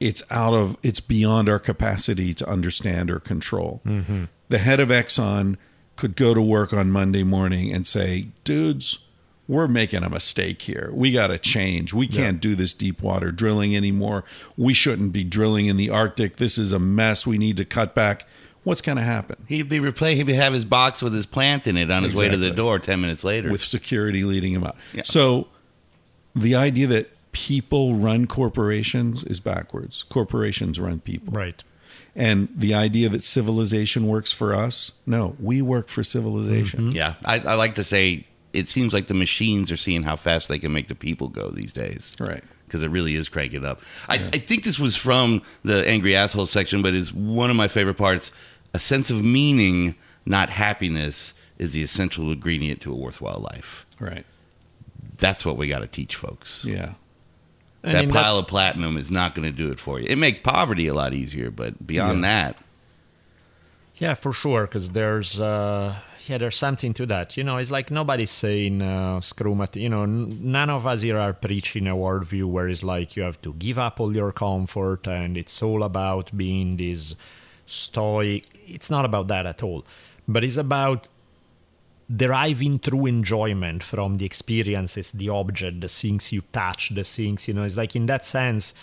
it's 0.00 0.22
out 0.30 0.54
of 0.54 0.76
it's 0.82 1.00
beyond 1.00 1.48
our 1.48 1.58
capacity 1.58 2.34
to 2.34 2.48
understand 2.48 3.10
or 3.10 3.20
control. 3.20 3.80
The 4.48 4.58
head 4.58 4.80
of 4.80 4.88
Exxon 4.88 5.56
could 6.00 6.16
go 6.16 6.34
to 6.34 6.42
work 6.42 6.72
on 6.72 6.90
Monday 6.90 7.22
morning 7.22 7.72
and 7.72 7.86
say, 7.86 8.28
"Dudes, 8.44 8.98
we're 9.46 9.68
making 9.68 10.02
a 10.02 10.08
mistake 10.08 10.62
here. 10.62 10.90
We 10.92 11.12
got 11.12 11.28
to 11.28 11.38
change. 11.38 11.92
We 11.92 12.06
can't 12.06 12.40
do 12.40 12.54
this 12.54 12.72
deep 12.72 13.02
water 13.02 13.30
drilling 13.30 13.76
anymore. 13.76 14.24
We 14.56 14.74
shouldn't 14.74 15.12
be 15.12 15.22
drilling 15.24 15.66
in 15.66 15.76
the 15.76 15.90
Arctic. 15.90 16.36
This 16.36 16.56
is 16.58 16.72
a 16.72 16.78
mess. 16.78 17.26
We 17.26 17.38
need 17.38 17.56
to 17.58 17.64
cut 17.64 17.94
back." 17.94 18.26
What's 18.62 18.82
going 18.82 18.98
to 18.98 19.04
happen? 19.04 19.36
he'd 19.48 19.70
be 19.70 19.78
replay. 19.80 20.16
He'd 20.16 20.28
have 20.28 20.52
his 20.52 20.66
box 20.66 21.00
with 21.00 21.14
his 21.14 21.24
plant 21.24 21.66
in 21.66 21.78
it 21.78 21.90
on 21.90 22.02
his 22.02 22.14
way 22.14 22.28
to 22.28 22.36
the 22.36 22.50
door 22.50 22.78
ten 22.78 23.00
minutes 23.00 23.24
later. 23.24 23.50
with 23.50 23.62
security 23.62 24.22
leading 24.22 24.52
him 24.52 24.64
out. 24.64 24.76
Yeah. 24.92 25.02
So 25.06 25.48
the 26.36 26.54
idea 26.54 26.86
that 26.88 27.10
people 27.32 27.94
run 27.94 28.26
corporations 28.26 29.24
is 29.24 29.40
backwards. 29.40 30.02
Corporations 30.10 30.78
run 30.78 31.00
people. 31.00 31.32
Right. 31.32 31.62
And 32.16 32.48
the 32.54 32.74
idea 32.74 33.08
that 33.10 33.22
civilization 33.22 34.06
works 34.06 34.32
for 34.32 34.54
us, 34.54 34.92
no, 35.06 35.36
we 35.38 35.62
work 35.62 35.88
for 35.88 36.02
civilization. 36.02 36.88
Mm-hmm. 36.88 36.96
yeah, 36.96 37.14
I, 37.24 37.38
I 37.40 37.54
like 37.54 37.76
to 37.76 37.84
say 37.84 38.26
it 38.52 38.68
seems 38.68 38.92
like 38.92 39.06
the 39.06 39.14
machines 39.14 39.70
are 39.70 39.76
seeing 39.76 40.02
how 40.02 40.16
fast 40.16 40.48
they 40.48 40.58
can 40.58 40.72
make 40.72 40.88
the 40.88 40.94
people 40.94 41.28
go 41.28 41.50
these 41.50 41.72
days. 41.72 42.14
Right. 42.18 42.42
because 42.66 42.82
it 42.82 42.88
really 42.88 43.14
is 43.14 43.28
cranking 43.28 43.64
up. 43.64 43.80
I, 44.08 44.16
I 44.16 44.38
think 44.38 44.64
this 44.64 44.78
was 44.78 44.96
from 44.96 45.42
the 45.64 45.86
angry 45.88 46.14
asshole 46.16 46.46
section, 46.46 46.82
but 46.82 46.94
is 46.94 47.12
one 47.12 47.50
of 47.50 47.56
my 47.56 47.68
favorite 47.68 47.96
parts. 47.96 48.30
A 48.74 48.78
sense 48.78 49.10
of 49.10 49.24
meaning, 49.24 49.96
not 50.24 50.50
happiness, 50.50 51.32
is 51.58 51.72
the 51.72 51.82
essential 51.82 52.30
ingredient 52.30 52.80
to 52.82 52.92
a 52.92 52.96
worthwhile 52.96 53.40
life. 53.52 53.86
Right. 53.98 54.24
That's 55.18 55.44
what 55.44 55.56
we 55.56 55.68
got 55.68 55.80
to 55.80 55.86
teach 55.86 56.16
folks. 56.16 56.64
Yeah. 56.64 56.94
I 57.82 57.92
that 57.92 58.00
mean, 58.02 58.10
pile 58.10 58.38
of 58.38 58.46
platinum 58.46 58.96
is 58.96 59.10
not 59.10 59.34
going 59.34 59.50
to 59.50 59.56
do 59.56 59.70
it 59.70 59.80
for 59.80 59.98
you. 60.00 60.06
It 60.08 60.16
makes 60.16 60.38
poverty 60.38 60.86
a 60.86 60.94
lot 60.94 61.14
easier, 61.14 61.50
but 61.50 61.86
beyond 61.86 62.22
that, 62.24 62.56
Yeah, 63.96 64.14
for 64.14 64.32
sure. 64.32 64.66
Because 64.66 64.90
there's, 64.90 65.38
uh, 65.40 65.96
yeah, 66.26 66.38
there's 66.38 66.56
something 66.56 66.92
to 66.94 67.06
that. 67.06 67.36
You 67.36 67.44
know, 67.44 67.56
it's 67.56 67.70
like 67.70 67.90
nobody's 67.90 68.30
saying 68.30 68.82
uh, 68.82 69.20
screw 69.20 69.54
mat- 69.54 69.76
You 69.76 69.88
know, 69.88 70.02
n- 70.04 70.38
none 70.52 70.70
of 70.70 70.86
us 70.86 71.02
here 71.02 71.18
are 71.18 71.32
preaching 71.32 71.86
a 71.86 71.94
worldview 71.94 72.44
where 72.44 72.68
it's 72.68 72.82
like 72.82 73.16
you 73.16 73.22
have 73.22 73.40
to 73.42 73.52
give 73.54 73.78
up 73.78 73.98
all 74.00 74.14
your 74.14 74.32
comfort 74.32 75.06
and 75.06 75.36
it's 75.36 75.62
all 75.62 75.82
about 75.82 76.36
being 76.36 76.76
this 76.76 77.14
stoic. 77.66 78.46
It's 78.66 78.90
not 78.90 79.04
about 79.04 79.28
that 79.28 79.46
at 79.46 79.62
all. 79.62 79.84
But 80.28 80.44
it's 80.44 80.56
about 80.56 81.08
deriving 82.14 82.78
true 82.78 83.06
enjoyment 83.06 83.82
from 83.82 84.18
the 84.18 84.26
experiences, 84.26 85.12
the 85.12 85.28
object, 85.28 85.80
the 85.80 85.88
things 85.88 86.32
you 86.32 86.42
touch, 86.52 86.90
the 86.94 87.04
things, 87.04 87.46
you 87.46 87.54
know, 87.54 87.62
it's 87.62 87.76
like 87.76 87.94
in 87.94 88.06
that 88.06 88.24
sense, 88.24 88.74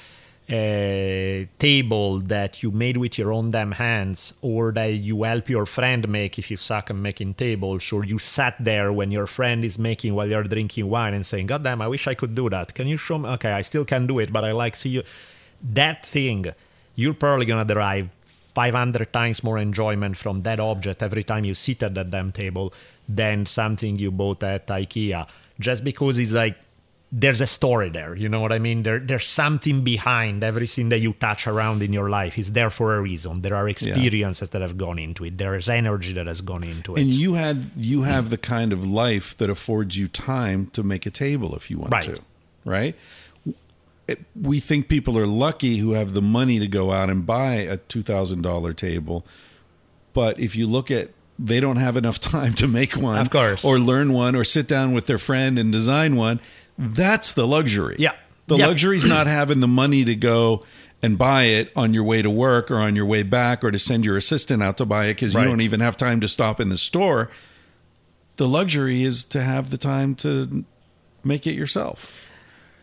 a 0.49 1.47
table 1.59 2.19
that 2.19 2.63
you 2.63 2.71
made 2.71 2.95
with 2.95 3.17
your 3.17 3.33
own 3.33 3.51
damn 3.51 3.73
hands 3.73 4.33
or 4.41 4.71
that 4.71 4.85
you 4.93 5.23
help 5.23 5.49
your 5.49 5.65
friend 5.65 6.07
make 6.07 6.39
if 6.39 6.49
you 6.49 6.55
suck 6.55 6.89
at 6.89 6.95
making 6.95 7.33
tables 7.33 7.91
or 7.91 8.05
you 8.05 8.17
sat 8.17 8.55
there 8.57 8.93
when 8.93 9.11
your 9.11 9.27
friend 9.27 9.65
is 9.65 9.77
making 9.77 10.15
while 10.15 10.29
you're 10.29 10.43
drinking 10.43 10.87
wine 10.89 11.13
and 11.13 11.25
saying 11.25 11.47
god 11.47 11.63
damn 11.63 11.81
i 11.81 11.87
wish 11.87 12.07
i 12.07 12.13
could 12.13 12.33
do 12.33 12.49
that. 12.49 12.73
Can 12.73 12.87
you 12.87 12.95
show 12.95 13.17
me? 13.17 13.27
Okay 13.27 13.51
i 13.51 13.61
still 13.61 13.83
can 13.83 14.07
do 14.07 14.19
it 14.19 14.31
but 14.31 14.45
i 14.45 14.53
like 14.53 14.77
see 14.77 14.89
you. 14.89 15.03
That 15.61 16.05
thing 16.05 16.45
you're 16.95 17.13
probably 17.13 17.45
gonna 17.45 17.65
derive 17.65 18.09
500 18.55 19.11
times 19.11 19.43
more 19.43 19.57
enjoyment 19.57 20.15
from 20.15 20.43
that 20.43 20.61
object 20.61 21.03
every 21.03 21.25
time 21.25 21.43
you 21.43 21.55
sit 21.55 21.83
at 21.83 21.93
that 21.95 22.09
damn 22.09 22.31
table 22.31 22.73
than 23.07 23.45
something 23.45 23.97
you 23.97 24.11
bought 24.11 24.43
at 24.43 24.67
ikea 24.67 25.27
just 25.59 25.83
because 25.83 26.17
it's 26.17 26.31
like 26.33 26.57
there's 27.09 27.39
a 27.39 27.47
story 27.47 27.89
there 27.89 28.15
you 28.15 28.27
know 28.27 28.41
what 28.41 28.51
i 28.51 28.59
mean 28.59 28.83
there, 28.83 28.99
there's 28.99 29.25
something 29.25 29.81
behind 29.81 30.43
everything 30.43 30.89
that 30.89 30.99
you 30.99 31.13
touch 31.13 31.47
around 31.47 31.81
in 31.81 31.93
your 31.93 32.09
life 32.09 32.37
it's 32.37 32.49
there 32.49 32.69
for 32.69 32.95
a 32.97 33.01
reason 33.01 33.41
there 33.43 33.55
are 33.55 33.69
experiences 33.69 34.49
that 34.49 34.61
have 34.61 34.77
gone 34.77 34.99
into 34.99 35.23
it 35.23 35.37
there 35.37 35.55
is 35.55 35.69
energy 35.69 36.11
that 36.11 36.27
has 36.27 36.41
gone 36.41 36.65
into 36.65 36.95
it 36.95 37.01
And 37.01 37.13
you 37.13 37.35
had 37.35 37.71
you 37.77 38.01
have 38.01 38.29
the 38.29 38.37
kind 38.37 38.73
of 38.73 38.85
life 38.85 39.37
that 39.37 39.49
affords 39.49 39.95
you 39.97 40.09
time 40.09 40.67
to 40.73 40.83
make 40.83 41.05
a 41.05 41.09
table 41.11 41.55
if 41.55 41.71
you 41.71 41.77
want 41.77 41.93
Right. 41.93 42.15
to. 42.15 42.21
Right? 42.65 42.95
We 44.41 44.59
think 44.61 44.87
people 44.87 45.17
are 45.17 45.27
lucky 45.27 45.77
who 45.77 45.91
have 45.93 46.13
the 46.13 46.21
money 46.21 46.59
to 46.59 46.67
go 46.67 46.91
out 46.91 47.09
and 47.09 47.25
buy 47.25 47.55
a 47.55 47.77
$2000 47.77 48.75
table. 48.75 49.25
But 50.13 50.39
if 50.39 50.55
you 50.55 50.65
look 50.67 50.89
at 50.89 51.09
they 51.39 51.59
don't 51.59 51.77
have 51.77 51.95
enough 51.97 52.19
time 52.19 52.53
to 52.55 52.67
make 52.67 52.93
one 52.97 53.17
Of 53.19 53.29
course. 53.29 53.63
or 53.63 53.79
learn 53.79 54.13
one 54.13 54.35
or 54.35 54.43
sit 54.43 54.67
down 54.67 54.93
with 54.93 55.05
their 55.05 55.19
friend 55.19 55.57
and 55.59 55.71
design 55.71 56.15
one. 56.15 56.39
That's 56.77 57.33
the 57.33 57.47
luxury. 57.47 57.95
Yeah. 57.99 58.13
The 58.47 58.57
Yeah. 58.57 58.67
luxury 58.67 58.97
is 58.97 59.05
not 59.05 59.27
having 59.39 59.59
the 59.59 59.67
money 59.67 60.03
to 60.05 60.15
go 60.15 60.63
and 61.03 61.17
buy 61.17 61.43
it 61.43 61.71
on 61.75 61.93
your 61.93 62.03
way 62.03 62.21
to 62.23 62.29
work 62.29 62.71
or 62.71 62.77
on 62.77 62.95
your 62.95 63.05
way 63.05 63.21
back 63.21 63.63
or 63.63 63.69
to 63.71 63.77
send 63.77 64.03
your 64.03 64.17
assistant 64.17 64.63
out 64.63 64.77
to 64.77 64.85
buy 64.85 65.05
it 65.05 65.15
because 65.15 65.35
Right. 65.35 65.43
you 65.43 65.49
don't 65.49 65.61
even 65.61 65.79
have 65.79 65.95
time 65.95 66.19
to 66.21 66.27
stop 66.27 66.59
in 66.59 66.69
the 66.69 66.77
store. 66.77 67.29
The 68.37 68.47
luxury 68.47 69.03
is 69.03 69.23
to 69.25 69.41
have 69.43 69.69
the 69.69 69.77
time 69.77 70.15
to 70.15 70.65
make 71.23 71.45
it 71.45 71.53
yourself. 71.53 72.11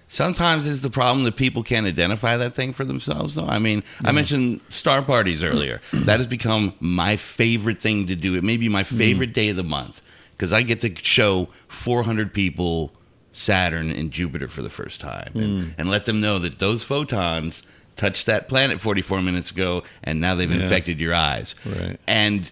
Sometimes 0.09 0.67
it's 0.67 0.81
the 0.81 0.91
problem 0.91 1.25
that 1.25 1.37
people 1.37 1.63
can't 1.63 1.87
identify 1.87 2.37
that 2.37 2.55
thing 2.55 2.73
for 2.73 2.85
themselves, 2.85 3.35
though. 3.35 3.47
I 3.47 3.59
mean, 3.59 3.83
I 4.05 4.13
mentioned 4.13 4.61
star 4.69 5.03
parties 5.03 5.43
earlier. 5.43 5.81
that 5.93 6.21
has 6.21 6.27
become 6.27 6.75
my 6.79 7.17
favorite 7.17 7.81
thing 7.81 8.07
to 8.07 8.15
do. 8.15 8.37
It 8.37 8.45
may 8.45 8.57
be 8.57 8.69
my 8.69 8.85
favorite 8.85 9.31
mm. 9.31 9.35
day 9.35 9.49
of 9.49 9.57
the 9.57 9.65
month 9.65 10.03
because 10.33 10.53
I 10.53 10.63
get 10.63 10.81
to 10.83 10.95
show 11.03 11.49
400 11.69 12.33
people 12.33 12.93
Saturn 13.33 13.91
and 13.91 14.13
Jupiter 14.13 14.47
for 14.47 14.63
the 14.63 14.71
first 14.71 15.01
time, 15.01 15.33
and, 15.35 15.63
mm. 15.63 15.75
and 15.77 15.91
let 15.91 16.05
them 16.05 16.21
know 16.21 16.39
that 16.39 16.61
those 16.61 16.85
photons 16.85 17.65
touched 17.97 18.27
that 18.27 18.49
planet 18.49 18.81
44 18.81 19.23
minutes 19.23 19.51
ago, 19.51 19.83
and 20.05 20.21
now 20.21 20.35
they've 20.35 20.51
infected 20.51 21.01
your 21.01 21.15
eyes. 21.15 21.55
Right. 21.67 21.99
And 22.07 22.51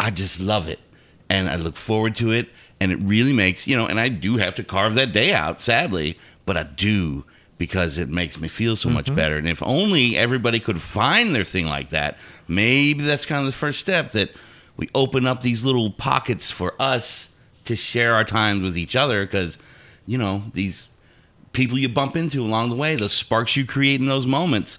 I 0.00 0.10
just 0.10 0.40
love 0.40 0.68
it, 0.68 0.80
and 1.28 1.48
I 1.48 1.56
look 1.56 1.76
forward 1.76 2.16
to 2.16 2.32
it, 2.32 2.48
and 2.80 2.90
it 2.90 2.96
really 2.96 3.32
makes 3.32 3.66
you 3.68 3.76
know. 3.76 3.86
And 3.86 4.00
I 4.00 4.08
do 4.08 4.36
have 4.38 4.56
to 4.56 4.64
carve 4.64 4.94
that 4.94 5.12
day 5.12 5.32
out, 5.32 5.60
sadly, 5.60 6.18
but 6.50 6.56
I 6.56 6.64
do 6.64 7.24
because 7.58 7.96
it 7.96 8.08
makes 8.08 8.40
me 8.40 8.48
feel 8.48 8.74
so 8.74 8.88
much 8.88 9.04
mm-hmm. 9.04 9.14
better. 9.14 9.38
And 9.38 9.46
if 9.46 9.62
only 9.62 10.16
everybody 10.16 10.58
could 10.58 10.82
find 10.82 11.32
their 11.32 11.44
thing 11.44 11.66
like 11.66 11.90
that, 11.90 12.18
maybe 12.48 13.04
that's 13.04 13.24
kind 13.24 13.38
of 13.38 13.46
the 13.46 13.52
first 13.52 13.78
step 13.78 14.10
that 14.10 14.30
we 14.76 14.90
open 14.92 15.28
up 15.28 15.42
these 15.42 15.64
little 15.64 15.92
pockets 15.92 16.50
for 16.50 16.74
us 16.82 17.28
to 17.66 17.76
share 17.76 18.14
our 18.14 18.24
times 18.24 18.62
with 18.64 18.76
each 18.76 18.96
other 18.96 19.24
because 19.24 19.58
you 20.06 20.18
know 20.18 20.42
these 20.54 20.88
people 21.52 21.78
you 21.78 21.88
bump 21.88 22.16
into 22.16 22.42
along 22.42 22.70
the 22.70 22.74
way 22.74 22.96
those 22.96 23.12
sparks 23.12 23.54
you 23.56 23.64
create 23.64 24.00
in 24.00 24.06
those 24.06 24.26
moments 24.26 24.76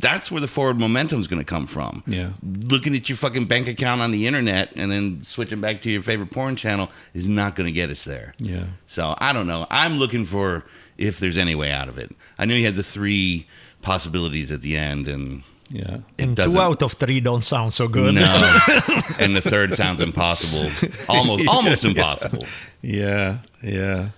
that's 0.00 0.30
where 0.30 0.40
the 0.40 0.48
forward 0.48 0.78
momentum 0.78 1.20
is 1.20 1.28
going 1.28 1.38
to 1.38 1.44
come 1.44 1.66
from 1.66 2.02
Yeah. 2.06 2.30
looking 2.42 2.96
at 2.96 3.08
your 3.08 3.16
fucking 3.16 3.46
bank 3.46 3.68
account 3.68 4.00
on 4.00 4.10
the 4.10 4.26
internet 4.26 4.72
and 4.74 4.90
then 4.90 5.22
switching 5.24 5.60
back 5.60 5.82
to 5.82 5.90
your 5.90 6.02
favorite 6.02 6.30
porn 6.30 6.56
channel 6.56 6.90
is 7.12 7.28
not 7.28 7.54
going 7.54 7.66
to 7.66 7.72
get 7.72 7.90
us 7.90 8.02
there 8.04 8.34
Yeah. 8.38 8.64
so 8.86 9.14
i 9.18 9.32
don't 9.32 9.46
know 9.46 9.66
i'm 9.70 9.98
looking 9.98 10.24
for 10.24 10.64
if 10.98 11.18
there's 11.18 11.36
any 11.36 11.54
way 11.54 11.70
out 11.70 11.88
of 11.88 11.98
it 11.98 12.10
i 12.38 12.44
know 12.44 12.54
you 12.54 12.64
had 12.64 12.76
the 12.76 12.82
three 12.82 13.46
possibilities 13.82 14.50
at 14.52 14.60
the 14.62 14.76
end 14.76 15.08
and 15.08 15.42
Yeah. 15.70 15.98
it 16.18 16.22
And 16.28 16.36
two 16.36 16.60
out 16.60 16.82
of 16.82 16.92
three 16.94 17.20
don't 17.20 17.42
sound 17.42 17.72
so 17.72 17.88
good. 17.88 18.14
no 18.14 18.22
and 19.18 19.34
the 19.34 19.40
third 19.40 19.74
sounds 19.74 20.00
impossible 20.00 20.70
almost 21.08 21.48
almost 21.56 21.84
impossible 21.84 22.44
Yeah, 22.82 23.38
yeah. 23.62 24.10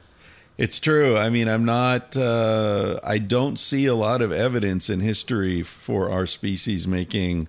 It's 0.59 0.81
true. 0.81 1.19
I 1.19 1.29
mean, 1.29 1.49
I'm 1.49 1.67
not, 1.67 2.17
uh, 2.17 2.99
I 3.05 3.19
don't 3.19 3.59
see 3.59 3.85
a 3.85 3.95
lot 3.95 4.23
of 4.23 4.33
evidence 4.33 4.89
in 4.89 5.01
history 5.01 5.63
for 5.63 6.11
our 6.11 6.25
species 6.27 6.87
making 6.89 7.47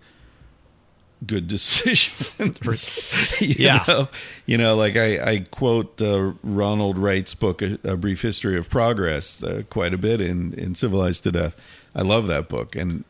good 1.26 1.48
decisions. 1.50 2.36
you 3.42 3.56
Yeah. 3.58 3.84
Know? 3.88 4.08
You 4.46 4.58
know, 4.58 4.76
like 4.76 4.96
I, 4.96 5.32
I 5.32 5.40
quote 5.40 6.02
uh, 6.02 6.34
Ronald 6.44 6.98
Wright's 6.98 7.34
book, 7.34 7.62
A, 7.62 7.80
a 7.84 7.98
Brief 7.98 8.22
History 8.22 8.58
of 8.58 8.70
Progress, 8.70 9.44
uh, 9.44 9.64
quite 9.70 9.94
a 9.94 9.98
bit 9.98 10.22
in, 10.22 10.54
in 10.54 10.76
Civilized 10.76 11.24
to 11.24 11.32
Death. 11.32 11.56
I 11.96 12.02
love 12.02 12.28
that 12.28 12.48
book. 12.48 12.76
And 12.76 13.04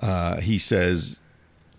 uh, 0.00 0.40
he 0.40 0.58
says, 0.58 1.18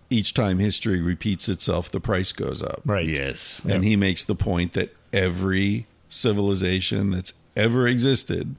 each 0.08 0.34
time 0.34 0.58
history 0.58 1.00
repeats 1.00 1.48
itself, 1.48 1.90
the 1.90 2.00
price 2.00 2.32
goes 2.32 2.62
up. 2.62 2.80
Right. 2.84 3.06
yes 3.06 3.60
And 3.68 3.84
he 3.84 3.96
makes 3.96 4.24
the 4.24 4.36
point 4.36 4.72
that 4.74 4.94
every 5.12 5.86
civilization 6.08 7.10
that's 7.10 7.32
ever 7.56 7.86
existed 7.86 8.56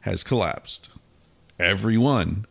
has 0.00 0.22
collapsed. 0.22 0.90
Every 1.58 1.98
one. 1.98 2.46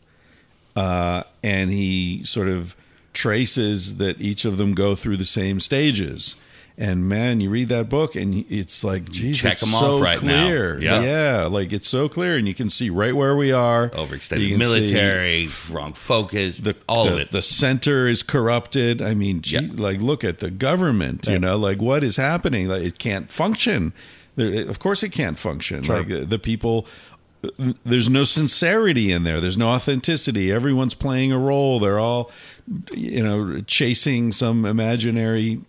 Uh, 0.76 1.24
and 1.44 1.70
he 1.70 2.24
sort 2.26 2.48
of 2.48 2.76
traces 3.14 3.98
that 3.98 4.20
each 4.20 4.46
of 4.46 4.58
them 4.58 4.74
go 4.74 4.96
through 4.96 5.18
the 5.18 5.26
same 5.26 5.60
stages. 5.60 6.36
And 6.76 7.08
man, 7.08 7.40
you 7.40 7.52
read 7.52 7.70
that 7.70 7.88
book 7.88 8.16
and 8.16 8.46
it's 8.50 8.84
like, 8.84 9.08
geez, 9.08 9.38
check 9.40 9.54
it's 9.54 9.64
'em 9.64 9.70
so 9.70 9.98
off 9.98 10.02
right 10.02 10.22
now. 10.24 10.46
clear. 10.48 10.80
Yeah. 10.82 11.44
like 11.46 11.72
it's 11.72 11.88
so 11.88 12.10
clear, 12.10 12.36
and 12.36 12.48
you 12.48 12.56
can 12.56 12.68
see 12.72 12.90
right 12.90 13.16
where 13.16 13.36
we 13.36 13.52
are. 13.52 13.90
Overextended 13.90 14.58
military, 14.58 15.48
wrong 15.70 15.94
focus, 15.94 16.58
the 16.58 16.76
all 16.90 17.06
the, 17.06 17.14
of 17.14 17.20
it. 17.20 17.30
The 17.32 17.44
center 17.44 18.08
is 18.08 18.24
corrupted. 18.24 19.04
I 19.04 19.14
mean, 19.14 19.42
gee, 19.42 19.58
Yeah. 19.58 19.70
like 19.76 20.02
look 20.02 20.24
at 20.24 20.40
the 20.40 20.50
government. 20.50 21.28
You 21.28 21.38
know, 21.38 21.58
like 21.58 21.80
what 21.80 22.04
is 22.04 22.16
happening? 22.18 22.68
Like 22.68 22.82
it 22.82 22.98
can't 22.98 23.30
function. 23.30 23.94
There, 24.36 24.68
of 24.68 24.80
course, 24.80 25.04
it 25.04 25.10
can't 25.10 25.38
function. 25.38 25.84
Like 25.84 26.10
uh, 26.10 26.26
the 26.26 26.40
people. 26.40 26.88
There's 27.86 28.10
no 28.10 28.24
sincerity 28.24 29.12
in 29.12 29.24
there. 29.24 29.42
There's 29.42 29.58
no 29.58 29.70
authenticity. 29.70 30.52
Everyone's 30.52 30.94
playing 30.94 31.32
a 31.32 31.38
role. 31.38 31.80
They're 31.80 32.00
all, 32.00 32.32
you 32.94 33.22
know, 33.22 33.62
chasing 33.62 34.32
some 34.32 34.66
imaginary 34.66 35.62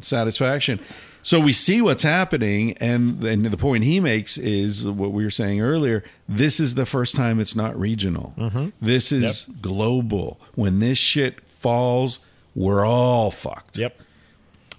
satisfaction. 0.00 0.80
So 1.22 1.40
we 1.40 1.52
see 1.54 1.80
what's 1.80 2.02
happening, 2.02 2.76
and, 2.76 3.24
and 3.24 3.46
the 3.46 3.56
point 3.56 3.84
he 3.84 3.98
makes 3.98 4.36
is 4.36 4.86
what 4.86 5.12
we 5.12 5.24
were 5.24 5.30
saying 5.30 5.62
earlier. 5.62 6.04
This 6.28 6.60
is 6.60 6.74
the 6.74 6.84
first 6.84 7.16
time 7.16 7.40
it's 7.40 7.56
not 7.56 7.78
regional. 7.78 8.34
Mm-hmm. 8.36 8.68
This 8.82 9.10
is 9.10 9.46
global. 9.62 10.38
When 10.54 10.80
this 10.80 10.98
shit 10.98 11.40
falls, 11.48 12.18
we're 12.54 12.84
all 12.84 13.30
fucked. 13.30 13.78
Yep. 13.78 13.98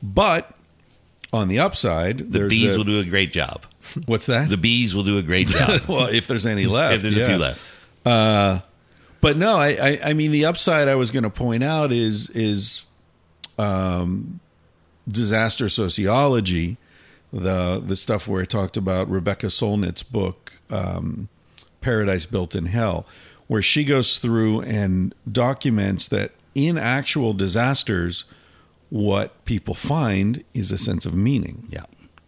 But 0.04 0.52
on 1.34 1.48
the 1.48 1.58
upside, 1.58 2.20
the 2.20 2.24
there's 2.26 2.50
bees 2.52 2.72
the- 2.72 2.78
will 2.78 2.84
do 2.84 3.00
a 3.00 3.04
great 3.06 3.34
job. 3.34 3.66
what's 4.06 4.26
that? 4.28 4.50
The 4.50 4.58
bees 4.58 4.96
will 4.96 5.04
do 5.04 5.18
a 5.18 5.22
great 5.22 5.48
job 5.48 5.82
well, 5.88 6.08
if 6.08 6.28
there's 6.28 6.46
any 6.46 6.68
left, 6.80 6.96
if 6.96 7.02
there's 7.02 7.16
yeah. 7.18 7.26
a 7.26 7.28
few 7.30 7.38
left. 7.38 7.62
Uh, 8.06 8.60
But 9.22 9.38
no, 9.38 9.58
I, 9.58 9.70
I, 9.70 10.00
I 10.10 10.14
mean 10.14 10.32
the 10.32 10.46
upside 10.46 10.88
I 10.88 10.96
was 10.96 11.10
going 11.12 11.24
to 11.24 11.30
point 11.32 11.64
out 11.64 11.92
is 11.92 12.30
is 12.30 12.84
um, 13.58 14.40
disaster 15.08 15.70
sociology, 15.70 16.78
the 17.34 17.82
the 17.86 17.96
stuff 17.96 18.28
where 18.28 18.42
I 18.42 18.46
talked 18.46 18.78
about 18.78 19.10
Rebecca 19.10 19.48
Solnit's 19.48 20.04
book, 20.04 20.54
um, 20.70 21.30
Paradise 21.82 22.26
Built 22.26 22.56
in 22.56 22.68
Hell, 22.68 23.06
where 23.48 23.62
she 23.62 23.84
goes 23.84 24.20
through 24.20 24.62
and 24.62 25.16
documents 25.32 26.08
that 26.10 26.32
in 26.54 26.78
actual 26.78 27.34
disasters, 27.34 28.26
what 28.90 29.44
people 29.46 29.74
find 29.74 30.44
is 30.54 30.72
a 30.72 30.78
sense 30.78 31.06
of 31.06 31.14
meaning 31.16 31.68
Yeah. 31.70 31.86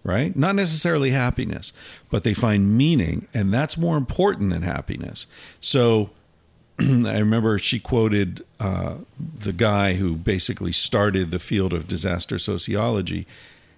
Right? 0.08 0.38
Not 0.38 0.56
necessarily 0.56 1.12
happiness, 1.12 1.74
but 2.10 2.24
they 2.24 2.34
find 2.34 2.78
meaning, 2.78 3.28
and 3.34 3.54
that's 3.54 3.78
more 3.78 3.98
important 3.98 4.52
than 4.52 4.62
happiness. 4.62 5.28
So 5.60 6.12
I 6.80 7.20
remember 7.20 7.60
she 7.60 7.78
quoted 7.78 8.46
uh, 8.58 9.00
the 9.20 9.52
guy 9.52 9.96
who 9.96 10.16
basically 10.16 10.72
started 10.72 11.32
the 11.32 11.40
field 11.40 11.74
of 11.74 11.90
disaster 11.90 12.40
sociology. 12.40 13.28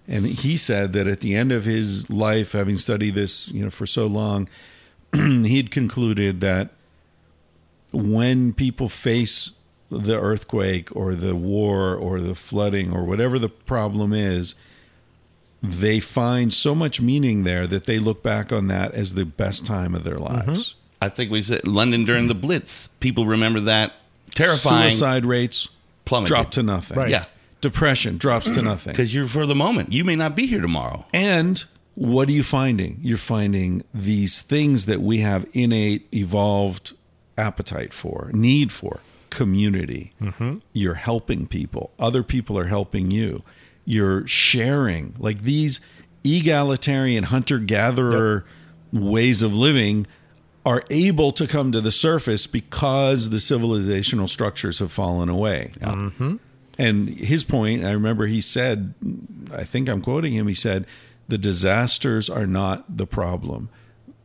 And 0.08 0.28
he 0.28 0.56
said 0.56 0.94
that 0.94 1.08
at 1.08 1.22
the 1.22 1.36
end 1.36 1.52
of 1.52 1.66
his 1.66 2.12
life, 2.12 2.52
having 2.52 2.78
studied 2.78 3.16
this, 3.16 3.48
you 3.50 3.64
know, 3.64 3.72
for 3.72 3.88
so 3.88 4.06
long, 4.06 4.48
he'd 5.16 5.72
concluded 5.72 6.42
that 6.42 6.70
when 7.92 8.54
people 8.54 8.88
face 8.88 9.52
the 9.90 10.20
earthquake 10.20 10.96
or 10.96 11.16
the 11.16 11.36
war 11.36 11.96
or 11.96 12.22
the 12.22 12.36
flooding 12.36 12.94
or 12.94 13.04
whatever 13.04 13.40
the 13.40 13.50
problem 13.50 14.14
is, 14.14 14.54
they 15.62 16.00
find 16.00 16.54
so 16.54 16.74
much 16.74 17.02
meaning 17.02 17.44
there 17.44 17.68
that 17.68 17.86
they 17.86 18.00
look 18.00 18.24
back 18.24 18.52
on 18.52 18.68
that 18.68 18.94
as 18.94 19.14
the 19.14 19.26
best 19.26 19.66
time 19.66 19.94
of 19.94 20.04
their 20.04 20.18
mm-hmm. 20.18 20.50
lives. 20.50 20.76
I 21.02 21.10
think 21.10 21.32
we 21.32 21.42
said 21.42 21.68
London 21.68 22.06
during 22.06 22.28
the 22.28 22.36
Blitz. 22.36 22.90
People 23.00 23.26
remember 23.26 23.60
that 23.62 23.94
terrifying 24.36 24.92
Suicide 24.92 25.26
rates 25.26 25.70
plummeted. 26.06 26.28
drop 26.28 26.52
to 26.52 26.64
nothing. 26.64 26.98
Right. 26.98 27.10
Yeah, 27.10 27.26
Depression 27.62 28.18
drops 28.18 28.50
to 28.50 28.62
nothing. 28.62 28.92
because 28.94 29.14
you're 29.14 29.26
for 29.26 29.46
the 29.46 29.56
moment. 29.56 29.92
You 29.94 30.04
may 30.04 30.16
not 30.16 30.36
be 30.36 30.46
here 30.46 30.62
tomorrow. 30.62 31.06
And 31.14 31.64
what 31.96 32.30
are 32.30 32.34
you 32.34 32.44
finding? 32.44 33.00
You're 33.02 33.18
finding 33.18 33.84
these 33.94 34.42
things 34.42 34.86
that 34.86 35.02
we 35.02 35.20
have 35.20 35.46
innate, 35.54 36.08
evolved 36.14 36.94
appetite 37.38 37.94
for, 37.94 38.30
need 38.34 38.72
for 38.72 39.02
community. 39.30 40.14
Mm-hmm. 40.22 40.58
You're 40.74 40.96
helping 40.96 41.48
people, 41.48 41.92
other 42.00 42.24
people 42.24 42.58
are 42.58 42.66
helping 42.66 43.12
you. 43.12 43.44
You're 43.90 44.28
sharing. 44.28 45.16
Like 45.18 45.42
these 45.42 45.80
egalitarian 46.24 47.24
hunter 47.24 47.58
gatherer 47.58 48.46
ways 48.94 49.42
of 49.42 49.56
living 49.56 50.06
are 50.64 50.84
able 50.92 51.32
to 51.32 51.48
come 51.48 51.72
to 51.72 51.82
the 51.82 51.90
surface 51.90 52.46
because 52.46 53.32
the 53.32 53.38
civilizational 53.38 54.30
structures 54.30 54.78
have 54.78 54.92
fallen 54.92 55.28
away. 55.28 55.72
Mm-hmm. 55.82 56.36
And 56.78 57.10
his 57.10 57.44
point, 57.44 57.84
I 57.84 57.90
remember 57.90 58.28
he 58.28 58.42
said, 58.42 58.94
I 59.52 59.64
think 59.64 59.90
I'm 59.90 60.02
quoting 60.02 60.34
him, 60.34 60.48
he 60.48 60.54
said, 60.54 60.86
the 61.28 61.40
disasters 61.40 62.30
are 62.30 62.46
not 62.46 62.96
the 62.96 63.08
problem. 63.08 63.70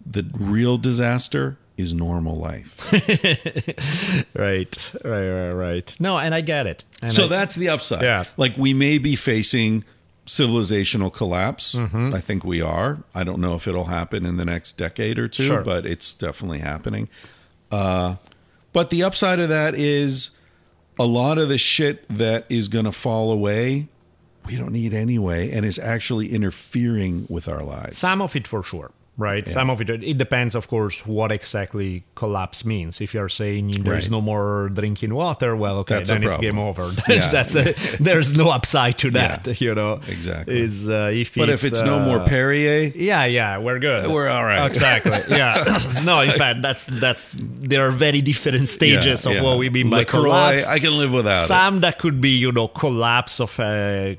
The 0.05 0.27
real 0.35 0.77
disaster 0.77 1.57
is 1.77 1.93
normal 1.95 2.37
life. 2.39 2.87
Right. 4.37 4.93
Right. 5.05 5.29
Right. 5.31 5.51
Right. 5.53 5.97
No, 6.01 6.19
and 6.19 6.35
I 6.35 6.41
get 6.41 6.67
it. 6.67 6.85
And 7.03 7.13
so 7.13 7.25
I- 7.25 7.29
that's 7.29 7.55
the 7.55 7.69
upside. 7.69 8.03
Yeah. 8.03 8.25
Like 8.37 8.57
we 8.57 8.75
may 8.75 8.99
be 8.99 9.17
facing 9.17 9.85
civilizational 10.27 11.13
collapse. 11.13 11.75
Mm-hmm. 11.75 12.15
I 12.15 12.21
think 12.21 12.45
we 12.45 12.61
are. 12.61 12.99
I 13.15 13.25
don't 13.25 13.41
know 13.41 13.55
if 13.55 13.69
it'll 13.69 13.85
happen 13.87 14.25
in 14.27 14.37
the 14.37 14.45
next 14.45 14.77
decade 14.77 15.19
or 15.19 15.29
two, 15.29 15.47
Sure. 15.47 15.63
but 15.63 15.85
it's 15.87 16.15
definitely 16.15 16.61
happening. 16.61 17.09
Uh, 17.71 18.17
but 18.73 18.91
the 18.91 19.03
upside 19.03 19.39
of 19.41 19.49
that 19.51 19.75
is 19.75 20.31
a 20.99 21.05
lot 21.05 21.39
of 21.39 21.49
the 21.49 21.59
shit 21.59 22.09
that 22.09 22.47
is 22.49 22.69
going 22.69 22.87
to 22.87 22.93
fall 22.93 23.31
away, 23.33 23.89
we 24.47 24.57
don't 24.57 24.73
need 24.73 24.95
anyway, 24.95 25.51
and 25.51 25.65
is 25.67 25.79
actually 25.79 26.33
interfering 26.33 27.27
with 27.29 27.47
our 27.49 27.63
lives. 27.63 27.99
some 27.99 28.23
of 28.23 28.35
it 28.35 28.47
for 28.47 28.63
sure. 28.63 28.93
Right? 29.17 29.47
Some 29.49 29.71
of 29.71 29.81
it, 29.81 29.91
it 29.91 30.19
depends, 30.19 30.55
of 30.55 30.69
course, 30.69 31.07
what 31.07 31.31
exactly 31.31 32.05
collapse 32.17 32.65
means. 32.65 33.01
If 33.01 33.15
you're 33.15 33.29
saying 33.29 33.71
there's 33.71 34.05
Right. 34.05 34.11
no 34.11 34.21
more 34.21 34.71
drinking 34.73 35.15
water, 35.15 35.55
well, 35.55 35.79
okay, 35.79 35.97
That's 35.97 36.11
then 36.11 36.25
it's 36.25 36.37
game 36.39 36.59
over. 36.59 36.91
Yeah. 37.09 37.29
That's 37.29 37.55
a, 37.55 37.75
there's 38.01 38.35
no 38.35 38.51
upside 38.51 38.99
to 38.99 39.11
that, 39.13 39.47
Yeah. 39.47 39.55
you 39.59 39.75
know. 39.75 40.01
Exactly. 40.09 40.59
Is 40.61 40.89
uh, 40.89 41.11
if 41.13 41.35
But 41.35 41.49
if 41.49 41.63
it's 41.65 41.81
no 41.83 42.01
more 42.01 42.21
uh, 42.21 42.27
Perrier, 42.27 42.93
yeah, 42.95 43.25
yeah, 43.27 43.59
we're 43.59 43.79
good. 43.79 44.11
We're 44.11 44.29
all 44.29 44.45
right. 44.45 44.67
Exactly. 44.67 45.13
Yeah. 45.29 45.63
no, 46.05 46.21
in 46.21 46.33
fact, 46.33 46.63
that's 46.63 46.87
that's 46.91 47.35
there 47.39 47.87
are 47.87 47.91
very 47.91 48.21
different 48.21 48.69
stages 48.69 49.25
yeah, 49.25 49.31
of 49.31 49.37
yeah. 49.37 49.43
what 49.43 49.59
we 49.59 49.71
mean 49.71 49.91
by 49.91 49.99
LaCroix, 49.99 50.23
collapse. 50.23 50.67
I 50.67 50.79
can 50.79 50.97
live 50.97 51.13
without 51.13 51.45
it. 51.45 51.49
Some 51.49 51.81
that 51.81 51.99
could 51.99 52.21
be, 52.21 52.31
you 52.31 52.51
know, 52.53 52.69
collapse 52.69 53.41
of 53.41 53.59
a 53.61 54.19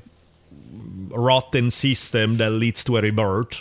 rotten 1.10 1.70
system 1.70 2.36
that 2.38 2.50
leads 2.50 2.84
to 2.84 2.96
a 2.96 3.02
rebirth. 3.02 3.60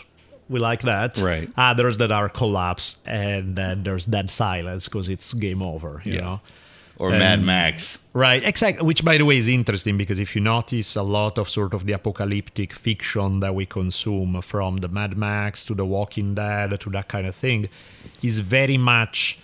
We 0.49 0.59
like 0.59 0.83
that. 0.83 1.17
Right. 1.17 1.49
Others 1.57 1.97
that 1.97 2.11
are 2.11 2.29
collapse 2.29 2.97
and 3.05 3.55
then 3.55 3.83
there's 3.83 4.05
dead 4.05 4.29
silence 4.29 4.85
because 4.87 5.09
it's 5.09 5.33
game 5.33 5.61
over. 5.61 6.01
You 6.05 6.13
Yeah. 6.13 6.21
know. 6.21 6.41
Or 6.97 7.09
Mad 7.09 7.43
Max. 7.43 7.97
Right, 8.13 8.41
exactly. 8.41 8.85
Which, 8.85 9.03
by 9.03 9.17
the 9.17 9.25
way, 9.25 9.37
is 9.37 9.49
interesting 9.49 9.97
because 9.97 10.17
if 10.17 10.33
you 10.33 10.39
notice 10.41 10.95
a 10.95 11.01
lot 11.03 11.37
of 11.37 11.49
sort 11.49 11.73
of 11.73 11.85
the 11.85 11.91
apocalyptic 11.91 12.71
fiction 12.71 13.41
that 13.41 13.53
we 13.53 13.65
consume, 13.65 14.41
from 14.41 14.77
the 14.77 14.87
Mad 14.87 15.17
Max 15.17 15.65
to 15.65 15.73
the 15.75 15.83
Walking 15.85 16.35
Dead 16.35 16.79
to 16.79 16.89
that 16.91 17.09
kind 17.09 17.27
of 17.27 17.35
thing, 17.35 17.67
is 18.23 18.39
very 18.39 18.77
much 18.77 19.37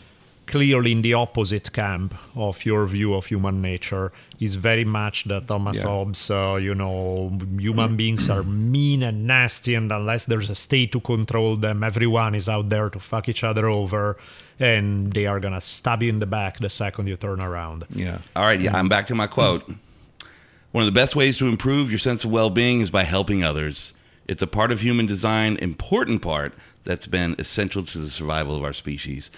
clearly 0.45 0.93
in 0.93 1.01
the 1.01 1.13
opposite 1.13 1.73
camp 1.73 2.15
of 2.35 2.63
your 2.65 2.85
view 2.87 3.13
of 3.13 3.25
human 3.25 3.61
nature. 3.61 4.13
Is 4.41 4.55
very 4.55 4.85
much 4.85 5.25
the 5.25 5.39
Thomas 5.39 5.77
Yeah. 5.77 5.83
Hobbes, 5.83 6.31
uh, 6.31 6.57
you 6.59 6.73
know, 6.73 7.31
human 7.59 7.95
beings 7.95 8.27
are 8.27 8.41
mean 8.41 9.03
and 9.03 9.27
nasty, 9.27 9.75
and 9.75 9.91
unless 9.91 10.25
there's 10.25 10.49
a 10.49 10.55
state 10.55 10.91
to 10.93 10.99
control 10.99 11.55
them, 11.57 11.83
everyone 11.83 12.33
is 12.33 12.49
out 12.49 12.69
there 12.69 12.89
to 12.89 12.99
fuck 12.99 13.29
each 13.29 13.43
other 13.43 13.69
over, 13.69 14.17
and 14.59 15.13
they 15.13 15.27
are 15.27 15.39
gonna 15.39 15.61
stab 15.61 16.01
you 16.01 16.09
in 16.09 16.17
the 16.17 16.25
back 16.25 16.57
the 16.57 16.71
second 16.71 17.05
you 17.05 17.17
turn 17.17 17.39
around. 17.39 17.85
yeah. 17.93 18.17
All 18.35 18.45
right, 18.45 18.59
yeah, 18.59 18.75
I'm 18.75 18.89
back 18.89 19.05
to 19.07 19.15
my 19.15 19.27
quote. 19.27 19.63
One 20.71 20.81
of 20.81 20.87
the 20.87 20.99
best 20.99 21.15
ways 21.15 21.37
to 21.37 21.47
improve 21.47 21.91
your 21.91 21.99
sense 21.99 22.23
of 22.23 22.31
well-being 22.31 22.81
is 22.81 22.89
by 22.89 23.03
helping 23.03 23.43
others. 23.43 23.93
It's 24.27 24.41
a 24.41 24.47
part 24.47 24.71
of 24.71 24.81
human 24.81 25.05
design, 25.05 25.57
important 25.57 26.23
part 26.23 26.53
that's 26.83 27.05
been 27.05 27.35
essential 27.37 27.83
to 27.83 27.97
the 27.99 28.09
survival 28.09 28.55
of 28.55 28.63
our 28.63 28.73
species. 28.73 29.29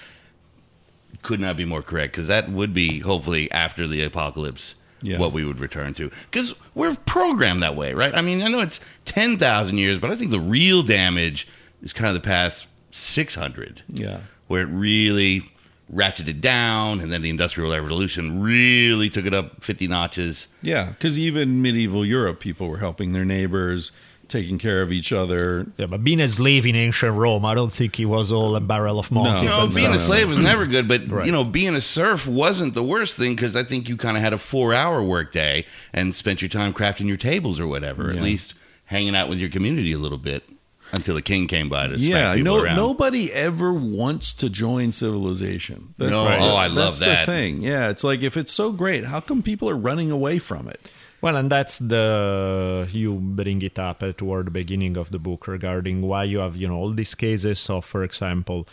Could 1.23 1.41
not 1.41 1.57
be 1.57 1.65
more 1.65 1.81
correct 1.81 2.13
because 2.13 2.27
that 2.27 2.49
would 2.49 2.73
be 2.73 2.99
hopefully 2.99 3.51
after 3.51 3.85
the 3.85 4.01
apocalypse 4.01 4.75
Yeah. 5.03 5.19
what 5.19 5.33
we 5.33 5.43
would 5.45 5.59
return 5.59 5.93
to 5.95 6.09
because 6.31 6.55
we're 6.73 6.95
programmed 6.95 7.61
that 7.61 7.75
way, 7.75 7.93
right? 7.93 8.15
I 8.15 8.21
mean, 8.21 8.41
I 8.41 8.47
know 8.47 8.61
it's 8.61 8.79
ten 9.05 9.37
thousand 9.37 9.77
years, 9.77 9.99
but 9.99 10.09
I 10.09 10.15
think 10.15 10.31
the 10.31 10.39
real 10.39 10.81
damage 10.81 11.47
is 11.83 11.93
kind 11.93 12.07
of 12.07 12.13
the 12.15 12.21
past 12.27 12.65
six 12.91 13.35
hundred 13.35 13.83
Yeah. 13.89 14.21
where 14.47 14.61
it 14.63 14.67
really 14.71 15.51
ratcheted 15.93 16.39
down, 16.41 16.99
and 17.01 17.11
then 17.11 17.21
the 17.21 17.29
Industrial 17.29 17.71
Revolution 17.71 18.41
really 18.41 19.09
took 19.09 19.25
it 19.25 19.33
up 19.33 19.63
50 19.63 19.87
notches. 19.87 20.47
Yeah, 20.61 20.87
because 20.89 21.19
even 21.19 21.61
medieval 21.61 22.03
Europe, 22.05 22.39
people 22.39 22.67
were 22.67 22.77
helping 22.79 23.11
their 23.13 23.25
neighbors, 23.25 23.91
taking 24.33 24.57
care 24.57 24.81
of 24.81 24.91
each 24.91 25.13
other. 25.13 25.67
Yeah, 25.77 25.85
but 25.85 26.03
being 26.03 26.19
a 26.19 26.27
slave 26.27 26.65
in 26.65 26.75
ancient 26.75 27.15
Rome, 27.15 27.45
I 27.45 27.53
don't 27.53 27.71
think 27.71 27.95
he 27.95 28.05
was 28.05 28.31
all 28.31 28.55
a 28.57 28.59
barrel 28.59 28.99
of 28.99 29.09
monkeys. 29.11 29.43
You 29.51 29.57
know, 29.57 29.63
and 29.63 29.73
being 29.73 29.93
a 29.93 29.97
slave 29.99 30.27
was 30.27 30.39
never 30.51 30.65
good, 30.65 30.87
but 30.87 31.07
Right. 31.09 31.25
you 31.25 31.31
know, 31.31 31.45
being 31.45 31.75
a 31.75 31.81
serf 31.81 32.27
wasn't 32.27 32.73
the 32.73 32.83
worst 32.83 33.15
thing 33.15 33.35
because 33.35 33.55
I 33.55 33.63
think 33.63 33.87
you 33.87 33.95
kind 33.95 34.17
of 34.17 34.23
had 34.23 34.33
a 34.33 34.37
four-hour 34.37 35.01
workday 35.01 35.65
and 35.93 36.13
spent 36.13 36.41
your 36.41 36.49
time 36.49 36.73
crafting 36.73 37.07
your 37.07 37.15
tables 37.17 37.59
or 37.59 37.67
whatever, 37.67 38.09
at 38.09 38.21
least 38.21 38.55
hanging 38.85 39.15
out 39.15 39.29
with 39.29 39.39
your 39.39 39.49
community 39.49 39.93
a 39.93 39.97
little 39.97 40.17
bit 40.17 40.43
until 40.91 41.15
the 41.15 41.21
king 41.21 41.47
came 41.47 41.69
by 41.69 41.87
to 41.87 41.95
Yeah, 41.97 42.35
people 42.35 42.55
no, 42.57 42.63
around. 42.63 42.75
nobody 42.75 43.31
ever 43.31 43.71
wants 43.73 44.33
to 44.33 44.49
join 44.49 44.91
civilization. 44.91 45.93
That- 45.97 46.09
No, 46.11 46.21
oh, 46.21 46.55
I 46.55 46.67
love 46.67 46.97
that's 46.97 46.99
that. 46.99 47.25
the 47.25 47.31
thing. 47.31 47.61
Yeah, 47.63 47.89
it's 47.89 48.03
like 48.03 48.21
if 48.23 48.35
it's 48.37 48.51
so 48.53 48.71
great, 48.71 49.05
how 49.05 49.19
come 49.19 49.41
people 49.41 49.69
are 49.69 49.77
running 49.77 50.11
away 50.11 50.37
from 50.39 50.67
it? 50.67 50.89
Well, 51.23 51.37
and 51.37 51.49
that's 51.49 51.79
the 51.79 52.85
you 52.91 53.13
bring 53.13 53.61
it 53.61 53.79
up 53.79 54.03
uh, 54.03 54.11
toward 54.11 54.47
the 54.47 54.51
beginning 54.51 54.97
of 54.97 55.09
the 55.11 55.19
book 55.19 55.47
regarding 55.47 56.01
why 56.01 56.25
you 56.25 56.39
have 56.39 56.57
you 56.57 56.67
know 56.67 56.75
all 56.75 56.91
these 56.91 57.15
cases 57.15 57.69
of, 57.69 57.85
for 57.85 58.03
example, 58.03 58.67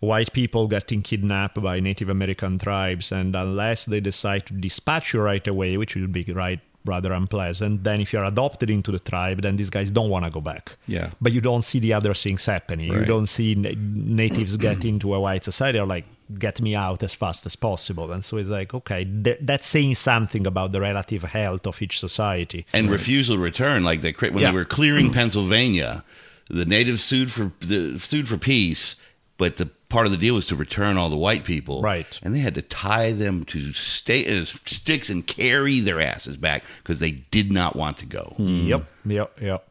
white 0.00 0.32
people 0.32 0.66
getting 0.66 1.00
kidnapped 1.02 1.62
by 1.62 1.78
Native 1.78 2.08
American 2.08 2.58
tribes, 2.58 3.12
and 3.12 3.36
unless 3.36 3.84
they 3.84 4.00
decide 4.00 4.46
to 4.46 4.54
dispatch 4.54 5.14
you 5.14 5.20
right 5.20 5.46
away, 5.46 5.76
which 5.76 5.94
would 5.94 6.10
be 6.10 6.24
right 6.24 6.58
rather 6.84 7.12
unpleasant, 7.12 7.84
then 7.84 8.00
if 8.00 8.12
you're 8.12 8.24
adopted 8.24 8.68
into 8.68 8.90
the 8.90 8.98
tribe, 8.98 9.42
then 9.42 9.54
these 9.54 9.70
guys 9.70 9.92
don't 9.92 10.10
want 10.10 10.24
to 10.24 10.30
go 10.32 10.40
back. 10.40 10.72
Yeah. 10.88 11.10
But 11.20 11.30
you 11.30 11.40
don't 11.40 11.62
see 11.62 11.78
the 11.78 11.92
other 11.92 12.14
things 12.14 12.46
happening. 12.46 12.92
You 12.92 13.04
don't 13.04 13.28
see 13.28 13.54
na- 13.54 13.74
natives 13.76 14.56
get 14.56 14.84
into 14.84 15.14
a 15.14 15.20
white 15.20 15.44
society 15.44 15.78
or 15.78 15.86
like 15.86 16.06
get 16.38 16.60
me 16.60 16.74
out 16.74 17.02
as 17.02 17.14
fast 17.14 17.44
as 17.46 17.56
possible. 17.56 18.12
And 18.12 18.24
so 18.24 18.36
it's 18.36 18.48
like, 18.48 18.72
okay, 18.74 19.04
th- 19.04 19.38
that's 19.40 19.66
saying 19.66 19.94
something 19.96 20.46
about 20.46 20.72
the 20.72 20.80
relative 20.80 21.22
health 21.22 21.66
of 21.66 21.80
each 21.82 21.98
society. 21.98 22.66
and 22.72 22.90
refusal 22.90 23.36
to 23.36 23.42
return. 23.42 23.84
Like 23.84 24.00
they, 24.00 24.12
when 24.12 24.38
Yeah. 24.38 24.50
they 24.50 24.54
were 24.56 24.64
clearing 24.64 25.12
Pennsylvania, 25.20 26.04
the 26.48 26.64
natives 26.64 27.02
sued 27.02 27.30
for 27.32 27.52
the 27.60 27.98
sued 27.98 28.28
for 28.28 28.36
peace, 28.38 28.96
but 29.38 29.56
the 29.56 29.66
part 29.88 30.06
of 30.06 30.12
the 30.12 30.18
deal 30.18 30.34
was 30.34 30.46
to 30.46 30.54
return 30.56 30.96
all 30.96 31.08
the 31.10 31.16
white 31.16 31.44
people, 31.44 31.82
Right. 31.82 32.18
And 32.22 32.34
they 32.34 32.38
had 32.40 32.54
to 32.54 32.62
tie 32.62 33.10
them 33.12 33.44
to 33.46 33.72
stay 33.72 34.24
as 34.24 34.54
uh, 34.54 34.58
sticks 34.66 35.10
and 35.10 35.26
carry 35.26 35.80
their 35.80 36.00
asses 36.00 36.36
back 36.36 36.64
because 36.82 36.98
they 37.00 37.10
did 37.10 37.50
not 37.52 37.74
want 37.74 37.98
to 37.98 38.06
go. 38.06 38.34
Hmm. 38.36 38.66
Yep, 38.66 38.84
yep, 39.04 39.38
yep. 39.40 39.66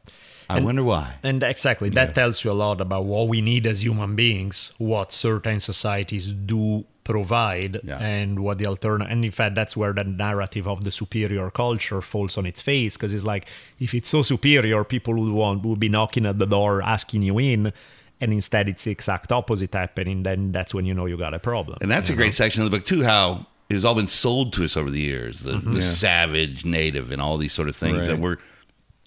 I 0.49 0.59
wonder 0.59 0.83
why. 0.83 1.15
And 1.23 1.43
exactly, 1.43 1.89
that 1.89 2.15
tells 2.15 2.43
you 2.43 2.51
a 2.51 2.53
lot 2.53 2.81
about 2.81 3.05
what 3.05 3.27
we 3.27 3.41
need 3.41 3.67
as 3.67 3.83
human 3.83 4.15
beings, 4.15 4.71
what 4.77 5.11
certain 5.13 5.59
societies 5.59 6.31
do 6.33 6.85
provide, 7.03 7.81
Yeah. 7.83 7.97
and 7.99 8.39
what 8.39 8.57
the 8.59 8.67
alternative. 8.67 9.11
And 9.11 9.25
in 9.25 9.31
fact, 9.31 9.55
that's 9.55 9.75
where 9.75 9.93
the 9.93 10.03
narrative 10.03 10.67
of 10.67 10.83
the 10.83 10.91
superior 10.91 11.49
culture 11.49 12.01
falls 12.01 12.37
on 12.37 12.45
its 12.45 12.61
face, 12.61 12.97
because 12.97 13.13
it's 13.13 13.23
like 13.23 13.47
if 13.79 13.93
it's 13.93 14.09
so 14.09 14.21
superior, 14.21 14.83
people 14.83 15.15
would 15.15 15.33
want 15.33 15.63
would 15.65 15.79
be 15.79 15.89
knocking 15.89 16.25
at 16.25 16.37
the 16.39 16.45
door 16.45 16.81
asking 16.83 17.23
you 17.23 17.39
in, 17.39 17.73
and 18.21 18.33
instead 18.33 18.69
it's 18.69 18.83
the 18.83 18.91
exact 18.91 19.31
opposite 19.31 19.73
happening. 19.73 20.23
Then 20.23 20.51
that's 20.51 20.73
when 20.73 20.85
you 20.85 20.93
know 20.93 21.05
you 21.05 21.17
got 21.17 21.33
a 21.33 21.39
problem. 21.39 21.77
And 21.81 21.89
that's 21.89 22.09
a 22.09 22.15
great 22.15 22.33
section 22.33 22.61
of 22.63 22.69
the 22.69 22.77
book 22.77 22.85
too. 22.85 23.03
How 23.03 23.45
it 23.69 23.73
has 23.75 23.85
all 23.85 23.95
been 23.95 24.07
sold 24.07 24.53
to 24.53 24.63
us 24.63 24.75
over 24.77 24.89
the 24.89 24.99
years, 24.99 25.41
the, 25.41 25.53
the 25.53 25.57
mm-hmm. 25.57 25.79
savage 25.81 26.65
native 26.65 27.11
and 27.11 27.21
all 27.21 27.37
these 27.37 27.53
sort 27.53 27.69
of 27.69 27.75
things 27.75 28.07
that 28.07 28.13
Right. 28.13 28.21
were 28.21 28.39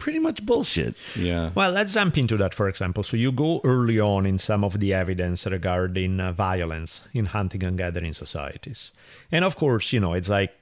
pretty 0.02 0.18
much 0.18 0.44
bullshit. 0.44 0.96
Yeah. 1.14 1.50
Well, 1.54 1.70
let's 1.70 1.94
jump 1.94 2.18
into 2.18 2.36
that, 2.38 2.54
for 2.54 2.68
example. 2.68 3.04
So, 3.04 3.16
you 3.16 3.30
go 3.30 3.60
early 3.62 4.00
on 4.00 4.26
in 4.26 4.38
some 4.38 4.64
of 4.64 4.80
the 4.80 4.92
evidence 4.92 5.46
regarding 5.46 6.18
uh, 6.18 6.32
violence 6.32 7.02
in 7.14 7.26
hunting 7.26 7.62
and 7.62 7.78
gathering 7.78 8.12
societies. 8.12 8.90
And 9.30 9.44
of 9.44 9.54
course, 9.54 9.92
you 9.92 10.00
know, 10.00 10.14
it's 10.14 10.28
like 10.28 10.52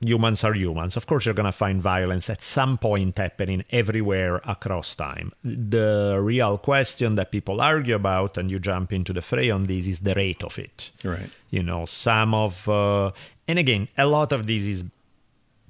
humans 0.00 0.44
are 0.44 0.54
humans. 0.54 0.96
Of 0.96 1.06
course, 1.06 1.26
you're 1.26 1.34
going 1.34 1.52
to 1.52 1.52
find 1.52 1.82
violence 1.82 2.30
at 2.30 2.42
some 2.42 2.78
point 2.78 3.18
happening 3.18 3.64
everywhere 3.70 4.40
across 4.46 4.94
time. 4.94 5.32
The 5.44 6.18
real 6.22 6.56
question 6.56 7.16
that 7.16 7.30
people 7.30 7.60
argue 7.60 7.96
about, 7.96 8.38
and 8.38 8.50
you 8.50 8.58
jump 8.58 8.94
into 8.94 9.12
the 9.12 9.20
fray 9.20 9.50
on 9.50 9.66
this, 9.66 9.86
is 9.86 10.00
the 10.00 10.14
rate 10.14 10.42
of 10.42 10.58
it. 10.58 10.90
Right. 11.04 11.30
You 11.50 11.62
know, 11.62 11.84
some 11.84 12.32
of, 12.32 12.66
uh, 12.66 13.10
and 13.46 13.58
again, 13.58 13.88
a 13.98 14.06
lot 14.06 14.32
of 14.32 14.46
this 14.46 14.64
is 14.64 14.84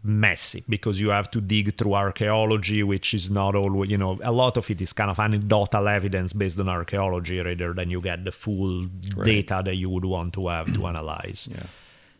messy 0.02 0.64
because 0.68 1.00
you 1.00 1.10
have 1.10 1.30
to 1.30 1.40
dig 1.40 1.76
through 1.76 1.94
archaeology, 1.94 2.82
which 2.82 3.12
is 3.12 3.30
not 3.30 3.54
always, 3.54 3.90
you 3.90 3.98
know, 3.98 4.18
a 4.22 4.32
lot 4.32 4.56
of 4.56 4.70
it 4.70 4.80
is 4.80 4.92
kind 4.92 5.10
of 5.10 5.18
anecdotal 5.18 5.88
evidence 5.88 6.32
based 6.32 6.58
on 6.58 6.68
archaeology 6.68 7.38
rather 7.40 7.74
than 7.74 7.90
you 7.90 8.00
get 8.00 8.24
the 8.24 8.32
full 8.32 8.84
data 9.24 9.62
that 9.64 9.76
you 9.76 9.90
would 9.90 10.04
want 10.04 10.32
to 10.34 10.48
have 10.48 10.72
to 10.74 10.86
analyze. 10.86 11.48
Yeah. 11.50 11.64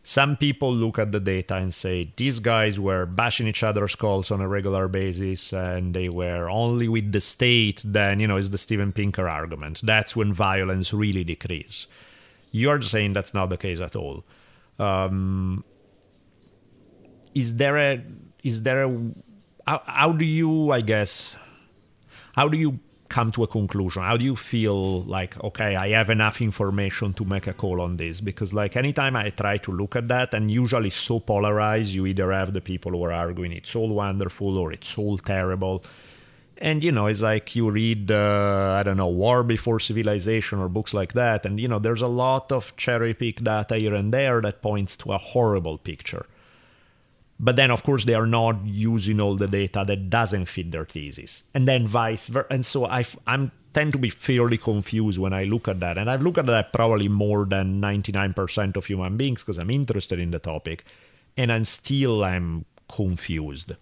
Some 0.03 0.35
people 0.35 0.73
look 0.73 0.97
at 0.97 1.11
the 1.11 1.19
data 1.19 1.55
and 1.55 1.71
say 1.71 2.11
these 2.15 2.39
guys 2.39 2.79
were 2.79 3.05
bashing 3.05 3.47
each 3.47 3.61
other's 3.61 3.91
skulls 3.91 4.31
on 4.31 4.41
a 4.41 4.47
regular 4.47 4.87
basis 4.87 5.53
and 5.53 5.93
they 5.93 6.09
were 6.09 6.49
only 6.49 6.87
with 6.87 7.11
the 7.11 7.21
state, 7.21 7.83
then, 7.85 8.19
you 8.19 8.25
know, 8.25 8.37
is 8.37 8.49
the 8.49 8.57
Steven 8.57 8.91
Pinker 8.91 9.29
argument. 9.29 9.79
That's 9.83 10.15
when 10.15 10.33
violence 10.33 10.91
really 10.91 11.23
decreases. 11.23 11.87
You're 12.51 12.81
saying 12.81 13.13
that's 13.13 13.33
not 13.33 13.49
the 13.49 13.57
case 13.57 13.79
at 13.79 13.95
all. 13.95 14.23
Um, 14.79 15.63
is 17.33 17.55
there 17.55 17.77
a 17.77 18.03
is 18.43 18.61
there 18.63 18.83
a 18.83 18.89
how, 19.65 19.81
how 19.85 20.11
do 20.11 20.25
you 20.25 20.71
i 20.71 20.81
guess 20.81 21.35
how 22.33 22.47
do 22.47 22.57
you 22.57 22.79
come 23.11 23.29
to 23.29 23.43
a 23.43 23.47
conclusion? 23.47 24.01
How 24.01 24.15
do 24.15 24.23
you 24.23 24.37
feel 24.37 25.03
like 25.03 25.33
okay 25.43 25.75
i 25.75 25.89
have 25.89 26.09
enough 26.09 26.41
information 26.41 27.13
to 27.19 27.25
make 27.25 27.45
a 27.45 27.53
call 27.53 27.81
on 27.81 27.97
this? 27.97 28.21
Because 28.21 28.53
like 28.53 28.77
anytime 28.77 29.15
i 29.17 29.29
try 29.29 29.57
to 29.65 29.71
look 29.71 29.95
at 29.95 30.07
that 30.07 30.33
and 30.33 30.49
usually 30.49 30.89
so 30.89 31.19
polarized 31.19 31.93
you 31.93 32.05
either 32.05 32.31
have 32.31 32.53
the 32.53 32.61
people 32.61 32.91
who 32.93 33.03
are 33.03 33.11
arguing 33.11 33.51
it's 33.51 33.75
all 33.75 33.89
wonderful 33.89 34.57
or 34.57 34.71
it's 34.71 34.97
all 34.97 35.17
terrible. 35.17 35.83
And 36.57 36.83
you 36.83 36.91
know 36.91 37.07
it's 37.07 37.21
like 37.21 37.55
you 37.55 37.69
read 37.69 38.11
uh, 38.11 38.77
i 38.79 38.83
don't 38.83 38.97
know 38.97 39.13
war 39.25 39.43
before 39.43 39.79
civilization 39.79 40.59
or 40.59 40.69
books 40.69 40.93
like 40.93 41.13
that 41.13 41.45
and 41.45 41.59
you 41.59 41.67
know 41.67 41.79
there's 41.79 42.03
a 42.03 42.13
lot 42.25 42.51
of 42.51 42.75
cherry 42.77 43.13
pick 43.13 43.43
data 43.43 43.75
here 43.77 43.95
and 43.95 44.13
there 44.13 44.39
that 44.41 44.61
points 44.61 44.95
to 44.97 45.11
a 45.11 45.17
horrible 45.17 45.77
picture 45.79 46.25
but 47.41 47.55
then 47.55 47.71
of 47.71 47.83
course 47.83 48.05
they 48.05 48.13
are 48.13 48.27
not 48.27 48.63
using 48.65 49.19
all 49.19 49.35
the 49.35 49.47
data 49.47 49.83
that 49.85 50.09
doesn't 50.09 50.45
fit 50.45 50.71
their 50.71 50.85
thesis. 50.85 51.43
And 51.53 51.67
then 51.67 51.87
vice 51.87 52.27
versa 52.27 52.47
and 52.51 52.65
so 52.65 52.85
i 52.85 53.03
i'm 53.27 53.51
tend 53.73 53.93
to 53.93 53.99
be 53.99 54.09
fairly 54.09 54.57
confused 54.57 55.17
when 55.17 55.33
i 55.33 55.43
look 55.43 55.67
at 55.67 55.79
that. 55.79 55.97
And 55.97 56.09
i've 56.09 56.21
looked 56.21 56.37
at 56.37 56.45
that 56.45 56.71
probably 56.71 57.07
more 57.07 57.45
than 57.45 57.81
99% 57.81 58.77
of 58.77 58.85
human 58.85 59.17
beings 59.17 59.41
because 59.41 59.57
i'm 59.57 59.71
interested 59.71 60.19
in 60.19 60.31
the 60.31 60.39
topic. 60.39 60.85
And 61.35 61.51
i'm 61.51 61.65
still 61.65 62.23
i'm 62.23 62.65
confused. 62.87 63.73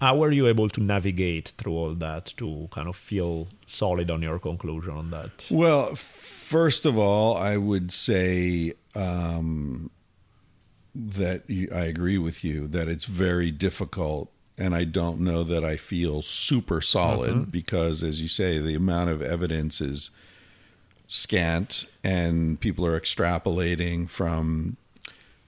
How 0.00 0.18
were 0.18 0.30
you 0.30 0.46
able 0.46 0.68
to 0.68 0.80
navigate 0.82 1.52
through 1.56 1.72
all 1.72 1.94
that 1.94 2.26
to 2.36 2.68
kind 2.70 2.86
of 2.86 2.96
feel 2.96 3.48
solid 3.66 4.10
on 4.10 4.20
your 4.20 4.38
conclusion 4.38 4.92
on 4.92 5.10
that? 5.10 5.46
Well, 5.50 5.94
first 5.94 6.84
of 6.84 6.98
all, 6.98 7.38
I 7.38 7.56
would 7.56 7.90
say 7.90 8.74
um, 8.94 9.90
that 10.96 11.48
you, 11.48 11.68
I 11.74 11.80
agree 11.80 12.18
with 12.18 12.42
you 12.42 12.66
that 12.68 12.88
it's 12.88 13.04
very 13.04 13.50
difficult, 13.50 14.30
and 14.56 14.74
I 14.74 14.84
don't 14.84 15.20
know 15.20 15.44
that 15.44 15.64
I 15.64 15.76
feel 15.76 16.22
super 16.22 16.80
solid 16.80 17.52
because, 17.52 18.02
as 18.02 18.22
you 18.22 18.28
say, 18.28 18.58
the 18.58 18.74
amount 18.74 19.10
of 19.10 19.20
evidence 19.20 19.80
is 19.80 20.10
scant, 21.06 21.84
and 22.02 22.58
people 22.60 22.86
are 22.86 22.98
extrapolating 22.98 24.08
from 24.08 24.76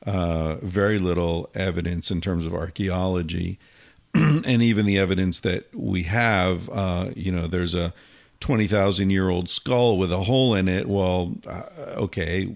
uh, 0.06 0.56
very 0.62 0.98
little 0.98 1.50
evidence 1.54 2.10
in 2.10 2.20
terms 2.20 2.46
of 2.46 2.54
archaeology. 2.54 3.58
and 4.14 4.62
even 4.62 4.86
the 4.86 4.98
evidence 4.98 5.40
that 5.40 5.74
we 5.74 6.04
have, 6.04 6.68
uh, 6.70 7.10
you 7.14 7.32
know, 7.32 7.46
there's 7.46 7.74
a 7.74 7.92
20,000 8.40 9.10
year 9.10 9.28
old 9.28 9.50
skull 9.50 9.98
with 9.98 10.12
a 10.12 10.24
hole 10.24 10.54
in 10.54 10.68
it. 10.68 10.88
Well, 10.88 11.34
uh, 11.46 11.62
okay, 11.96 12.54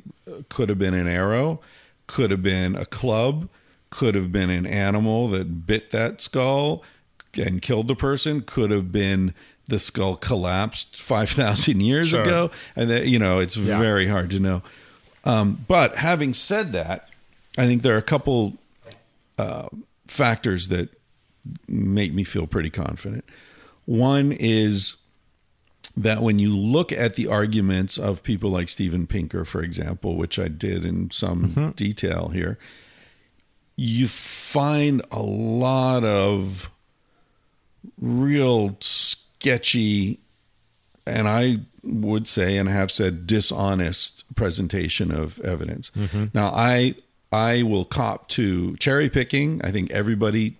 could 0.48 0.68
have 0.68 0.78
been 0.78 0.94
an 0.94 1.08
arrow, 1.08 1.60
could 2.12 2.30
have 2.30 2.42
been 2.42 2.76
a 2.76 2.84
club, 2.84 3.48
could 3.88 4.14
have 4.14 4.30
been 4.30 4.50
an 4.50 4.66
animal 4.66 5.28
that 5.28 5.66
bit 5.66 5.90
that 5.92 6.20
skull 6.20 6.84
and 7.42 7.62
killed 7.62 7.88
the 7.88 7.94
person, 7.96 8.42
could 8.42 8.70
have 8.70 8.92
been 8.92 9.32
the 9.66 9.78
skull 9.78 10.16
collapsed 10.16 11.00
5,000 11.00 11.80
years 11.90 12.08
Sure. 12.08 12.20
ago. 12.22 12.50
And 12.76 12.90
that, 12.90 13.06
you 13.06 13.18
know, 13.18 13.38
it's 13.38 13.56
Yeah. 13.56 13.78
very 13.78 14.08
hard 14.08 14.30
to 14.32 14.38
know. 14.40 14.62
Um, 15.24 15.64
but 15.66 15.96
having 15.96 16.34
said 16.34 16.72
that, 16.72 17.08
I 17.56 17.64
think 17.64 17.80
there 17.80 17.94
are 17.94 17.98
a 17.98 18.02
couple 18.02 18.58
uh, 19.38 19.68
factors 20.06 20.68
that 20.68 20.90
make 21.66 22.12
me 22.12 22.24
feel 22.24 22.46
pretty 22.46 22.68
confident. 22.70 23.24
One 23.86 24.32
is 24.32 24.96
that 25.96 26.22
when 26.22 26.38
you 26.38 26.56
look 26.56 26.90
at 26.92 27.16
the 27.16 27.26
arguments 27.26 27.98
of 27.98 28.22
people 28.22 28.50
like 28.50 28.68
Steven 28.68 29.06
Pinker, 29.06 29.44
for 29.44 29.62
example, 29.62 30.16
which 30.16 30.38
I 30.38 30.48
did 30.48 30.84
in 30.84 31.10
some 31.10 31.48
mm-hmm. 31.48 31.70
detail 31.70 32.28
here, 32.28 32.58
you 33.76 34.08
find 34.08 35.02
a 35.10 35.22
lot 35.22 36.04
of 36.04 36.70
real 38.00 38.76
sketchy, 38.80 40.20
and 41.06 41.28
I 41.28 41.58
would 41.82 42.28
say 42.28 42.56
and 42.56 42.68
have 42.68 42.90
said 42.90 43.26
dishonest 43.26 44.24
presentation 44.34 45.10
of 45.10 45.40
evidence. 45.40 45.90
Mm-hmm. 45.96 46.26
Now, 46.32 46.52
I 46.54 46.94
I 47.32 47.62
will 47.62 47.86
cop 47.86 48.28
to 48.28 48.76
cherry 48.76 49.08
picking. 49.08 49.60
I 49.64 49.72
think 49.72 49.90
everybody 49.90 50.58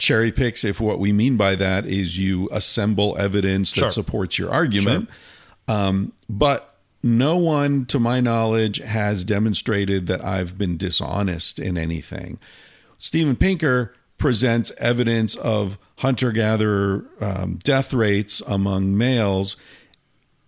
cherry 0.00 0.32
picks 0.32 0.64
if 0.64 0.80
what 0.80 0.98
we 0.98 1.12
mean 1.12 1.36
by 1.36 1.54
that 1.54 1.86
is 1.86 2.18
you 2.18 2.48
assemble 2.50 3.16
evidence 3.18 3.72
that 3.74 3.80
Sure. 3.80 3.90
supports 3.90 4.38
your 4.38 4.50
argument. 4.50 5.08
Um, 5.68 6.12
but 6.28 6.74
no 7.02 7.36
one, 7.36 7.86
to 7.86 8.00
my 8.00 8.20
knowledge, 8.20 8.78
has 8.78 9.22
demonstrated 9.22 10.06
that 10.08 10.24
I've 10.24 10.58
been 10.58 10.76
dishonest 10.76 11.58
in 11.60 11.78
anything. 11.78 12.38
Steven 12.98 13.36
Pinker 13.36 13.94
presents 14.18 14.72
evidence 14.78 15.34
of 15.36 15.78
hunter 15.98 16.32
gatherer 16.32 17.04
um, 17.20 17.58
death 17.62 17.92
rates 17.94 18.42
among 18.46 18.96
males, 18.98 19.56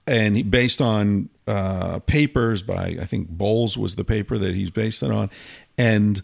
and 0.06 0.36
he- 0.36 0.42
based 0.42 0.80
on 0.80 1.28
uh, 1.46 1.98
papers 2.00 2.62
by, 2.62 2.96
I 3.00 3.04
think 3.04 3.28
Bowles 3.28 3.76
was 3.78 3.94
the 3.96 4.04
paper 4.04 4.38
that 4.38 4.54
he's 4.54 4.70
based 4.70 5.02
it 5.02 5.10
on. 5.10 5.30
And 5.78 6.22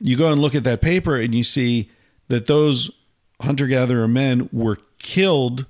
you 0.00 0.16
go 0.16 0.32
and 0.32 0.40
look 0.40 0.54
at 0.54 0.64
that 0.64 0.80
paper 0.80 1.16
and 1.16 1.34
you 1.34 1.44
see 1.44 1.90
that 2.30 2.46
those 2.46 2.90
hunter 3.42 3.66
gatherer 3.66 4.08
men 4.08 4.48
were 4.52 4.78
killed 4.98 5.66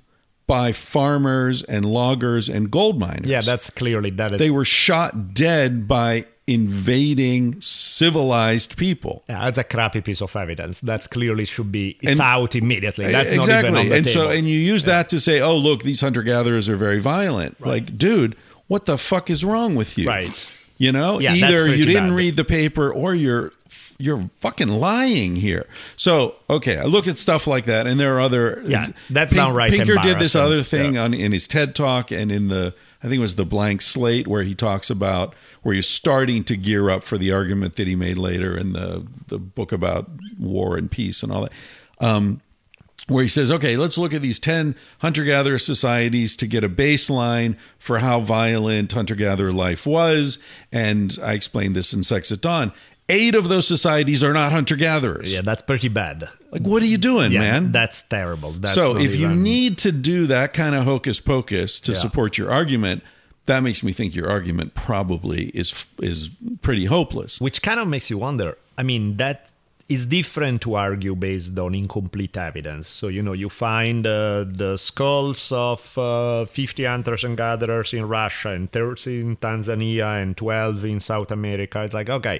by 0.47 0.71
farmers 0.71 1.61
and 1.63 1.85
loggers 1.85 2.49
and 2.49 2.69
gold 2.71 2.99
miners. 2.99 3.27
yeah 3.27 3.39
that's 3.41 3.69
clearly 3.69 4.09
that 4.09 4.31
is 4.33 4.39
they 4.39 4.49
were 4.49 4.65
shot 4.65 5.33
dead 5.33 5.87
by 5.87 6.25
invading 6.47 7.61
civilized 7.61 8.75
people. 8.75 9.23
Yeah, 9.29 9.45
that's 9.45 9.57
a 9.57 9.63
crappy 9.63 10.01
piece 10.01 10.21
of 10.21 10.35
evidence. 10.35 10.81
That's 10.81 11.07
clearly 11.07 11.45
should 11.45 11.71
be 11.71 11.97
it's 12.01 12.13
And- 12.13 12.19
out 12.21 12.55
immediately. 12.55 13.11
That's 13.11 13.31
exactly. 13.31 13.53
not 13.53 13.59
even 13.59 13.75
on 13.79 13.89
the 13.89 13.95
and 13.95 14.05
table. 14.07 14.23
so 14.25 14.29
and 14.31 14.47
you 14.49 14.59
use 14.59 14.83
that 14.85 15.07
to 15.09 15.19
say, 15.19 15.39
"Oh, 15.39 15.55
look, 15.55 15.83
these 15.83 16.01
hunter 16.01 16.23
gatherers 16.23 16.67
are 16.67 16.75
very 16.75 16.99
violent." 16.99 17.65
Like, 17.65 17.97
dude, 17.97 18.35
what 18.67 18.85
the 18.85 18.97
fuck 18.97 19.29
is 19.29 19.45
wrong 19.45 19.75
with 19.75 19.97
you? 19.97 20.07
Right. 20.07 20.57
You 20.77 20.91
know, 20.91 21.19
Yeah, 21.19 21.35
either 21.35 21.67
you 21.73 21.85
didn't 21.85 22.09
bad. 22.09 22.15
read 22.15 22.35
the 22.35 22.43
paper 22.43 22.91
or 22.91 23.13
you're 23.13 23.53
you're 24.01 24.29
fucking 24.39 24.67
lying 24.67 25.35
here. 25.35 25.67
So, 25.95 26.35
okay, 26.49 26.77
I 26.77 26.83
look 26.83 27.07
at 27.07 27.17
stuff 27.17 27.47
like 27.47 27.65
that, 27.65 27.87
and 27.87 27.99
there 27.99 28.15
are 28.15 28.21
other. 28.21 28.61
Yeah, 28.65 28.87
that's 29.09 29.33
not 29.33 29.53
right. 29.53 29.71
Pinker 29.71 29.95
did 29.97 30.19
this 30.19 30.35
other 30.35 30.63
thing 30.63 30.95
Yeah. 30.95 31.03
on 31.03 31.13
in 31.13 31.31
his 31.31 31.47
TED 31.47 31.75
talk 31.75 32.11
and 32.11 32.31
in 32.31 32.47
the 32.49 32.73
I 33.03 33.07
think 33.07 33.15
it 33.15 33.19
was 33.19 33.35
the 33.35 33.45
blank 33.45 33.81
slate 33.81 34.27
where 34.27 34.43
he 34.43 34.53
talks 34.53 34.89
about 34.91 35.33
where 35.63 35.73
he's 35.73 35.87
starting 35.87 36.43
to 36.43 36.55
gear 36.55 36.89
up 36.91 37.03
for 37.03 37.17
the 37.17 37.31
argument 37.31 37.75
that 37.77 37.87
he 37.87 37.95
made 37.95 38.17
later 38.17 38.55
in 38.55 38.73
the 38.73 39.05
the 39.27 39.39
book 39.39 39.71
about 39.71 40.09
war 40.39 40.77
and 40.77 40.89
peace 40.91 41.23
and 41.23 41.31
all 41.31 41.41
that. 41.43 41.51
Um, 41.99 42.41
where 43.07 43.23
he 43.23 43.29
says, 43.29 43.51
okay, 43.51 43.75
let's 43.77 43.97
look 43.97 44.13
at 44.13 44.21
these 44.21 44.39
10 44.39 44.75
hunter 44.99 45.23
gatherer 45.23 45.57
societies 45.57 46.35
to 46.37 46.45
get 46.47 46.63
a 46.63 46.69
baseline 46.69 47.57
for 47.79 47.99
how 47.99 48.19
violent 48.19 48.91
hunter 48.91 49.15
gatherer 49.15 49.51
life 49.51 49.87
was. 49.87 50.37
And 50.71 51.17
I 51.21 51.33
explained 51.33 51.75
this 51.75 51.93
in 51.93 52.03
Sex 52.03 52.31
at 52.31 52.41
Dawn. 52.41 52.71
Eight 53.11 53.35
of 53.35 53.49
those 53.49 53.67
societies 53.67 54.23
are 54.23 54.33
not 54.33 54.51
hunter 54.51 54.75
gatherers. 54.77 55.33
yeah, 55.33 55.41
that's 55.41 55.61
pretty 55.61 55.89
bad. 55.89 56.29
Like, 56.51 56.61
what 56.63 56.81
are 56.81 56.91
you 56.95 56.97
doing, 56.97 57.31
Yeah, 57.31 57.39
man? 57.45 57.71
that's 57.71 58.01
terrible. 58.03 58.51
That's 58.53 58.73
so 58.75 58.97
if 58.97 59.15
you 59.15 59.27
need 59.29 59.77
to 59.79 59.91
do 59.91 60.27
that 60.27 60.53
kind 60.53 60.73
of 60.75 60.85
hocus 60.85 61.19
pocus 61.19 61.79
to 61.81 61.91
Yeah. 61.91 61.97
support 62.05 62.37
your 62.37 62.49
argument, 62.51 63.03
that 63.47 63.61
makes 63.63 63.81
me 63.83 63.91
think 63.91 64.15
your 64.15 64.29
argument 64.29 64.73
probably 64.75 65.41
is 65.61 65.69
is 66.01 66.29
pretty 66.61 66.85
hopeless. 66.85 67.39
which 67.41 67.61
kind 67.61 67.79
of 67.79 67.87
makes 67.87 68.09
you 68.09 68.17
wonder. 68.17 68.57
I 68.77 68.83
mean, 68.83 69.17
that 69.17 69.37
is 69.89 70.05
different 70.05 70.61
to 70.61 70.75
argue 70.75 71.15
based 71.15 71.57
on 71.59 71.75
incomplete 71.75 72.37
evidence. 72.37 72.87
So 72.87 73.09
you 73.09 73.21
know, 73.21 73.33
you 73.33 73.49
find 73.49 74.07
uh, 74.07 74.45
the 74.63 74.77
skulls 74.77 75.51
of 75.51 75.81
uh, 75.97 76.45
50 76.45 76.85
hunters 76.85 77.23
and 77.25 77.35
gatherers 77.35 77.91
in 77.93 78.07
Russia, 78.07 78.49
and 78.57 78.71
30 78.71 79.19
in 79.19 79.35
Tanzania, 79.37 80.21
and 80.21 80.37
12 80.37 80.85
in 80.85 80.99
South 81.01 81.29
America. 81.31 81.83
It's 81.83 81.93
like 81.93 82.09
okay, 82.09 82.39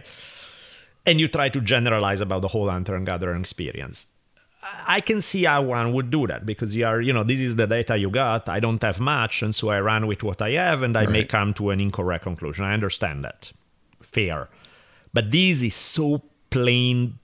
and 1.06 1.20
you 1.20 1.28
try 1.28 1.49
to 1.49 1.62
generalize 1.62 2.22
about 2.22 2.41
the 2.41 2.47
whole 2.49 2.70
hunter 2.70 2.95
and 2.95 3.06
gatherer 3.06 3.36
experience. 3.36 4.08
I 4.88 5.02
can 5.02 5.22
see 5.22 5.43
how 5.45 5.64
one 5.64 5.91
would 5.93 6.12
do 6.12 6.28
that 6.28 6.45
because 6.45 6.76
you 6.76 6.86
are, 6.86 7.02
you 7.02 7.12
know, 7.12 7.24
this 7.24 7.39
is 7.39 7.56
the 7.56 7.66
data 7.66 7.97
you 7.97 8.12
got. 8.12 8.47
I 8.47 8.60
don't 8.60 8.82
have 8.84 8.99
much, 8.99 9.41
and 9.41 9.56
so 9.56 9.70
I 9.70 9.80
run 9.82 10.06
with 10.06 10.22
what 10.24 10.39
I 10.41 10.52
have, 10.52 10.84
and 10.84 10.95
I 10.95 11.08
may 11.08 11.24
come 11.26 11.54
to 11.56 11.72
an 11.72 11.80
incorrect 11.80 12.24
conclusion. 12.26 12.64
I 12.64 12.74
understand 12.74 13.24
that, 13.24 13.52
fair, 14.02 14.49
but 15.14 15.32
this 15.32 15.64
is 15.64 15.74
so 15.74 16.22
plain. 16.52 17.18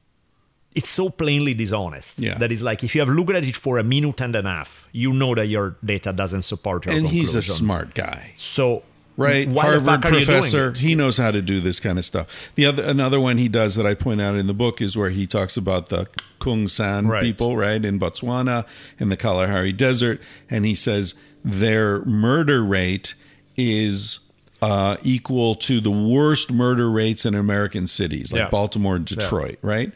It's 0.73 0.89
so 0.89 1.09
plainly 1.09 1.53
dishonest. 1.53 2.19
Yeah. 2.19 2.38
That 2.39 2.51
is 2.51 2.61
like 2.63 2.84
if 2.84 2.95
you 2.95 3.01
have 3.01 3.09
looked 3.09 3.32
at 3.32 3.43
it 3.45 3.55
for 3.55 3.78
a 3.78 3.84
minute 3.84 4.19
and 4.21 4.36
a 4.36 4.41
half, 4.41 4.88
you 4.91 5.13
know 5.13 5.34
that 5.36 5.47
your 5.47 5.75
data 5.86 6.11
doesn't 6.13 6.41
support 6.43 6.86
your 6.86 6.93
And 6.95 7.05
conclusion. 7.05 7.25
he's 7.25 7.36
a 7.36 7.41
smart 7.41 7.93
guy. 7.93 8.34
So 8.36 8.84
right? 9.18 9.47
why 9.49 9.63
Harvard 9.63 9.84
fuck 10.03 10.05
are 10.05 10.18
you 10.20 10.26
doing 10.26 10.39
professor. 10.41 10.72
He 10.74 10.95
knows 10.95 11.18
how 11.18 11.32
to 11.32 11.41
do 11.41 11.59
this 11.59 11.80
kind 11.82 11.97
of 11.99 12.05
stuff. 12.05 12.28
The 12.55 12.65
other 12.65 12.84
another 12.84 13.20
one 13.20 13.38
he 13.38 13.49
does 13.49 13.76
that 13.76 13.86
I 13.86 13.93
point 13.95 14.22
out 14.22 14.36
in 14.36 14.47
the 14.47 14.53
book 14.53 14.82
is 14.82 14.95
where 14.95 15.09
he 15.09 15.28
talks 15.28 15.57
about 15.57 15.89
the 15.89 16.07
Kung 16.39 16.68
San 16.68 17.07
Right. 17.07 17.22
people, 17.24 17.57
right, 17.57 17.84
in 17.84 17.99
Botswana 17.99 18.65
in 18.99 19.09
the 19.09 19.18
Kalahari 19.18 19.74
Desert, 19.74 20.22
and 20.49 20.65
he 20.65 20.76
says 20.76 21.13
their 21.43 22.05
murder 22.05 22.63
rate 22.63 23.15
is 23.57 24.20
uh, 24.61 24.97
equal 25.03 25.53
to 25.55 25.80
the 25.80 25.91
worst 25.91 26.51
murder 26.51 26.89
rates 26.89 27.26
in 27.26 27.36
American 27.36 27.86
cities 27.88 28.32
like 28.32 28.39
Yeah. 28.43 28.49
Baltimore 28.49 28.95
and 28.95 29.05
Detroit, 29.05 29.59
right? 29.61 29.91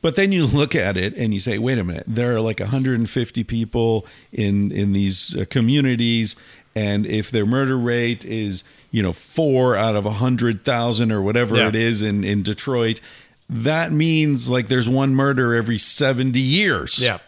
But 0.00 0.16
then 0.16 0.32
you 0.32 0.46
look 0.46 0.74
at 0.74 0.96
it 0.98 1.14
and 1.16 1.32
you 1.32 1.40
say, 1.40 1.56
wait 1.58 1.78
a 1.78 1.84
minute, 1.84 2.04
there 2.06 2.34
are 2.36 2.40
like 2.40 2.60
150 2.60 3.44
people 3.44 4.06
in 4.32 4.70
in 4.70 4.92
these 4.92 5.34
uh, 5.36 5.44
communities, 5.48 6.36
and 6.74 7.06
if 7.06 7.30
their 7.30 7.46
murder 7.46 7.78
rate 7.78 8.24
is 8.24 8.64
you 8.90 9.02
know 9.02 9.12
four 9.12 9.76
out 9.76 9.96
of 9.96 10.06
a 10.06 10.12
hundred 10.12 10.64
thousand 10.64 11.12
or 11.12 11.20
whatever 11.22 11.56
Yeah. 11.56 11.68
it 11.68 11.74
is 11.74 12.02
in 12.02 12.24
in 12.24 12.42
Detroit, 12.42 13.00
that 13.50 13.92
means 13.92 14.48
like 14.48 14.68
there's 14.68 14.88
one 14.88 15.14
murder 15.14 15.54
every 15.54 15.78
70 15.78 16.38
years. 16.40 16.98
yeah, 16.98 17.18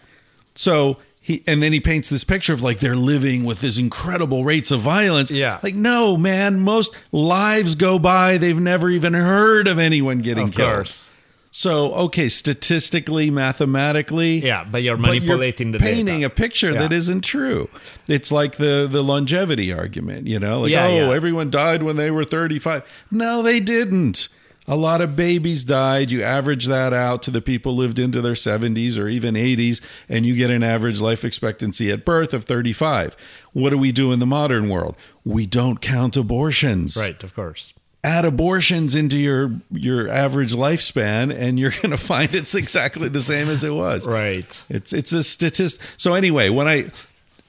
So 0.55 0.97
he 1.21 1.43
and 1.47 1.61
then 1.63 1.73
he 1.73 1.81
paints 1.81 2.09
this 2.09 2.23
picture 2.25 2.53
of 2.53 2.63
like 2.63 2.79
they're 2.79 2.95
living 2.97 3.45
with 3.45 3.61
this 3.61 3.79
incredible 3.79 4.45
rates 4.45 4.71
of 4.71 4.81
violence. 4.81 5.31
Yeah. 5.31 5.59
Like 5.63 5.75
no, 5.75 6.17
man, 6.17 6.61
most 6.61 6.95
lives 7.13 7.75
go 7.75 7.99
by 7.99 8.39
they've 8.39 8.59
never 8.59 8.89
even 8.91 9.13
heard 9.15 9.67
of 9.69 9.79
anyone 9.79 10.21
getting 10.21 10.49
Of 10.49 10.55
killed. 10.55 10.73
course. 10.73 11.11
So, 11.59 11.95
okay, 11.95 12.29
statistically, 12.29 13.31
mathematically, 13.31 14.45
Yeah, 14.45 14.65
but 14.71 14.83
you're 14.83 14.99
but 14.99 15.07
manipulating 15.07 15.71
the 15.71 15.79
painting 15.79 16.21
data. 16.21 16.27
a 16.27 16.29
picture 16.29 16.73
Yeah. 16.73 16.81
that 16.81 16.93
isn't 16.93 17.23
true. 17.25 17.71
It's 18.07 18.31
like 18.31 18.57
the 18.57 18.87
the 18.93 19.03
longevity 19.03 19.73
argument, 19.73 20.27
you 20.27 20.39
know, 20.39 20.61
like 20.61 20.73
Yeah, 20.73 20.85
oh, 20.87 21.09
yeah. 21.09 21.15
everyone 21.17 21.49
died 21.49 21.83
when 21.83 21.97
they 21.97 22.11
were 22.11 22.25
35. 22.25 22.83
No, 23.11 23.43
they 23.43 23.59
didn't. 23.59 24.29
A 24.69 24.77
lot 24.77 25.01
of 25.01 25.17
babies 25.17 25.65
died. 25.65 26.11
You 26.11 26.23
average 26.23 26.67
that 26.67 26.93
out 26.93 27.23
to 27.23 27.31
the 27.31 27.41
people 27.41 27.75
lived 27.75 27.99
into 27.99 28.21
their 28.21 28.35
70s 28.35 28.99
or 28.99 29.09
even 29.09 29.35
80s, 29.35 29.81
and 30.11 30.27
you 30.27 30.37
get 30.37 30.51
an 30.51 30.63
average 30.63 31.01
life 31.01 31.25
expectancy 31.25 31.91
at 31.91 32.05
birth 32.05 32.35
of 32.35 32.45
35. 32.45 33.17
What 33.55 33.71
do 33.71 33.79
we 33.79 33.93
do 33.93 34.13
in 34.13 34.19
the 34.19 34.27
modern 34.27 34.69
world? 34.69 34.95
We 35.25 35.47
don't 35.47 35.81
count 35.81 36.19
abortions 36.19 36.99
Right, 36.99 37.23
of 37.23 37.35
course. 37.35 37.73
Add 38.05 38.25
abortions 38.25 38.95
into 38.95 39.17
your 39.19 39.53
your 39.71 40.09
average 40.09 40.53
lifespan 40.55 41.35
and 41.37 41.59
you're 41.59 41.71
going 41.83 41.91
to 41.91 41.97
find 41.97 42.35
it's 42.35 42.55
exactly 42.55 43.09
the 43.09 43.21
same 43.23 43.49
as 43.49 43.65
it 43.65 43.75
was 43.75 44.07
Right. 44.07 44.63
it's 44.69 44.93
it's 44.93 45.13
a 45.13 45.25
statistic. 45.25 45.85
so 45.97 46.15
anyway 46.15 46.49
when 46.49 46.69
i 46.69 46.91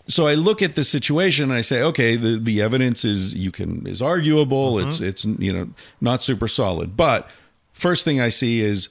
so 0.08 0.26
i 0.26 0.34
look 0.34 0.62
at 0.62 0.76
the 0.76 0.84
situation 0.84 1.44
and 1.46 1.54
i 1.54 1.62
say 1.62 1.82
okay 1.84 2.16
the 2.16 2.38
the 2.40 2.62
evidence 2.62 3.06
is 3.06 3.36
you 3.36 3.52
can 3.52 3.86
is 3.86 4.02
arguable 4.02 4.76
mm-hmm. 4.76 4.88
it's 4.90 5.00
it's 5.00 5.26
you 5.26 5.54
know 5.54 5.70
not 6.02 6.24
super 6.24 6.48
solid 6.48 6.98
but 6.98 7.30
first 7.74 8.04
thing 8.04 8.20
i 8.20 8.30
see 8.30 8.62
is 8.62 8.90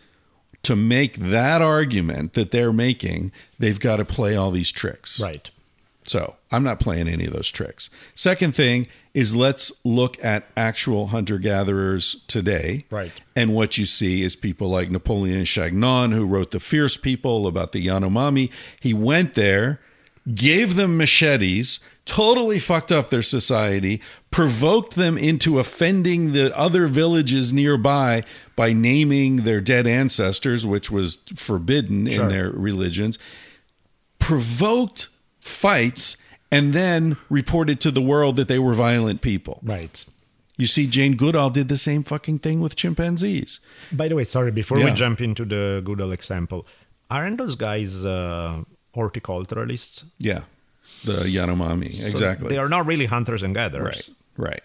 to 0.62 0.76
make 0.76 1.16
that 1.16 1.62
argument 1.62 2.34
that 2.34 2.50
they're 2.50 2.72
making 2.72 3.32
they've 3.58 3.80
got 3.80 3.96
to 3.96 4.04
play 4.04 4.36
all 4.36 4.50
these 4.52 4.70
tricks 4.70 5.18
Right. 5.18 5.50
So 6.06 6.36
I'm 6.50 6.62
not 6.62 6.80
playing 6.80 7.08
any 7.08 7.26
of 7.26 7.32
those 7.32 7.50
tricks. 7.50 7.90
Second 8.14 8.54
thing 8.54 8.86
is 9.14 9.34
let's 9.34 9.72
look 9.84 10.22
at 10.24 10.46
actual 10.56 11.08
hunter 11.08 11.38
gatherers 11.38 12.22
today. 12.28 12.84
Right. 12.90 13.12
And 13.34 13.54
what 13.54 13.78
you 13.78 13.86
see 13.86 14.22
is 14.22 14.36
people 14.36 14.68
like 14.68 14.90
Napoleon 14.90 15.44
Chagnon, 15.44 16.12
who 16.12 16.24
wrote 16.26 16.50
The 16.50 16.60
Fierce 16.60 16.96
People 16.96 17.46
about 17.46 17.72
the 17.72 17.84
Yanomami. 17.86 18.50
He 18.80 18.94
went 18.94 19.34
there, 19.34 19.80
gave 20.34 20.76
them 20.76 20.96
machetes, 20.96 21.80
totally 22.04 22.58
fucked 22.58 22.92
up 22.92 23.10
their 23.10 23.22
society, 23.22 24.00
provoked 24.30 24.94
them 24.94 25.18
into 25.18 25.58
offending 25.58 26.32
the 26.32 26.56
other 26.56 26.86
villages 26.86 27.52
nearby 27.52 28.22
by 28.54 28.72
naming 28.72 29.38
their 29.38 29.60
dead 29.60 29.86
ancestors, 29.86 30.66
which 30.66 30.90
was 30.90 31.18
forbidden 31.34 32.06
in 32.06 32.28
their 32.28 32.50
religions 32.50 33.18
provoked 34.26 35.08
fights 35.46 36.16
and 36.50 36.72
then 36.72 37.16
reported 37.28 37.80
to 37.80 37.90
the 37.90 38.00
world 38.02 38.36
that 38.36 38.48
they 38.48 38.58
were 38.58 38.74
violent 38.74 39.20
people. 39.20 39.60
Right. 39.62 40.04
You 40.58 40.66
see, 40.66 40.86
Jane 40.86 41.16
Goodall 41.16 41.50
did 41.50 41.68
the 41.68 41.76
same 41.76 42.02
fucking 42.02 42.38
thing 42.38 42.60
with 42.60 42.76
chimpanzees. 42.76 43.60
By 43.92 44.08
the 44.08 44.14
way, 44.14 44.24
sorry, 44.24 44.50
before 44.52 44.78
Yeah. 44.78 44.86
we 44.86 44.90
jump 44.92 45.20
into 45.20 45.44
the 45.44 45.82
Goodall 45.84 46.12
example, 46.12 46.66
aren't 47.10 47.36
those 47.38 47.56
guys 47.56 48.06
uh, 48.06 48.62
horticulturalists? 48.94 50.04
Yeah, 50.18 50.40
the 51.04 51.12
Yanomami, 51.24 52.00
So 52.00 52.06
exactly. 52.06 52.48
They 52.48 52.58
are 52.58 52.68
not 52.68 52.86
really 52.86 53.06
hunters 53.06 53.42
and 53.42 53.54
gatherers. 53.54 54.08
right, 54.38 54.50
right. 54.50 54.62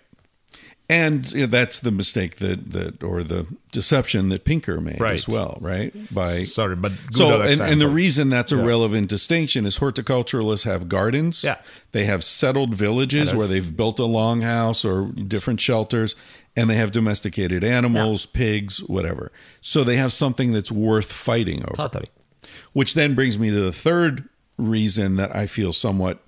And 0.91 1.31
you 1.31 1.41
know, 1.41 1.45
that's 1.45 1.79
the 1.79 1.91
mistake 1.91 2.35
that 2.37 2.73
that 2.73 3.01
or 3.01 3.23
the 3.23 3.45
deception 3.71 4.27
that 4.29 4.43
Pinker 4.43 4.81
made 4.81 4.99
Right. 4.99 5.15
as 5.15 5.25
well, 5.27 5.57
right? 5.61 5.93
By 6.13 6.43
Sorry, 6.43 6.75
but 6.75 6.91
so 7.11 7.41
and, 7.41 7.61
and 7.61 7.79
the 7.79 7.87
reason 7.87 8.29
that's 8.29 8.51
a 8.51 8.57
Yeah. 8.57 8.65
relevant 8.65 9.07
distinction 9.09 9.65
is 9.65 9.79
horticulturalists 9.79 10.65
have 10.65 10.89
gardens. 10.89 11.43
Yeah. 11.45 11.59
They 11.93 12.03
have 12.05 12.25
settled 12.25 12.75
villages 12.75 13.33
where 13.33 13.47
they've 13.47 13.75
built 13.75 13.99
a 13.99 14.03
longhouse 14.03 14.83
or 14.83 15.11
different 15.13 15.61
shelters 15.61 16.13
and 16.57 16.69
they 16.69 16.75
have 16.75 16.91
domesticated 16.91 17.63
animals, 17.63 18.25
pigs, 18.25 18.79
whatever. 18.79 19.31
So 19.61 19.85
they 19.85 19.95
have 19.95 20.11
something 20.11 20.51
that's 20.51 20.71
worth 20.73 21.09
fighting 21.09 21.63
over. 21.63 21.77
Totally. 21.77 22.07
Which 22.73 22.95
then 22.95 23.15
brings 23.15 23.39
me 23.39 23.49
to 23.49 23.61
the 23.61 23.71
third 23.71 24.27
reason 24.57 25.15
that 25.15 25.33
I 25.33 25.47
feel 25.47 25.71
somewhat 25.71 26.19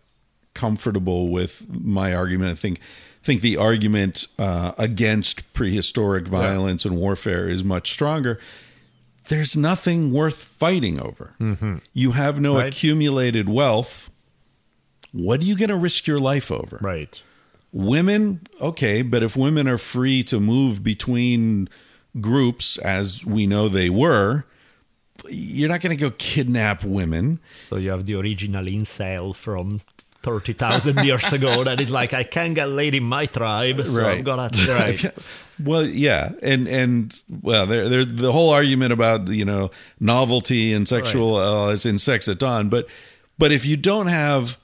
comfortable 0.53 1.29
with 1.29 1.65
my 1.69 2.13
argument. 2.15 2.51
I 2.51 2.55
think 2.55 2.79
think 3.23 3.41
the 3.41 3.57
argument 3.57 4.27
uh, 4.37 4.73
against 4.77 5.51
prehistoric 5.53 6.27
violence 6.27 6.85
and 6.85 6.97
warfare 6.97 7.47
is 7.47 7.63
much 7.63 7.91
stronger. 7.91 8.39
There's 9.29 9.55
nothing 9.55 10.11
worth 10.11 10.35
fighting 10.35 10.99
over. 10.99 11.33
You 11.93 12.11
have 12.11 12.41
no 12.41 12.55
Right. 12.57 12.67
accumulated 12.73 13.47
wealth. 13.47 14.09
What 15.13 15.39
are 15.41 15.45
you 15.45 15.55
going 15.55 15.69
to 15.69 15.77
risk 15.77 16.05
your 16.07 16.19
life 16.19 16.51
over? 16.51 16.77
Right. 16.81 17.21
Women, 17.71 18.41
okay, 18.59 19.01
but 19.01 19.23
if 19.23 19.35
women 19.37 19.67
are 19.67 19.77
free 19.77 20.23
to 20.23 20.39
move 20.39 20.83
between 20.83 21.69
groups 22.19 22.77
as 22.79 23.25
we 23.25 23.47
know 23.47 23.69
they 23.69 23.89
were, 23.89 24.43
you're 25.29 25.69
not 25.69 25.79
going 25.81 25.95
to 25.97 26.01
go 26.01 26.11
kidnap 26.17 26.83
women. 26.83 27.39
So 27.69 27.77
you 27.77 27.89
have 27.91 28.05
the 28.05 28.15
original 28.15 28.65
incel 28.65 29.33
from 29.33 29.79
30,000 30.23 31.03
years 31.05 31.31
ago 31.33 31.63
that 31.65 31.79
is 31.79 31.91
like, 31.91 32.13
I 32.13 32.23
can't 32.23 32.55
get 32.55 32.69
laid 32.69 32.95
in 32.95 33.03
my 33.03 33.25
tribe, 33.27 33.85
so 33.85 34.05
I'm 34.05 34.23
gonna... 34.23 34.49
Right. 34.67 35.05
Well, 35.63 35.85
yeah, 35.85 36.31
and 36.41 36.67
and 36.67 37.23
well, 37.29 37.67
there, 37.67 37.87
there, 37.87 38.03
the 38.03 38.31
whole 38.31 38.49
argument 38.49 38.91
about 38.91 39.27
you 39.27 39.45
know 39.45 39.69
novelty 39.99 40.73
and 40.73 40.87
sexual 40.87 41.35
uh, 41.35 41.69
is 41.69 41.85
in 41.85 41.99
sex 41.99 42.27
at 42.27 42.39
dawn, 42.39 42.69
but 42.69 42.87
but 43.37 43.51
if 43.51 43.63
you 43.63 43.77
don't 43.77 44.07
have, 44.07 44.57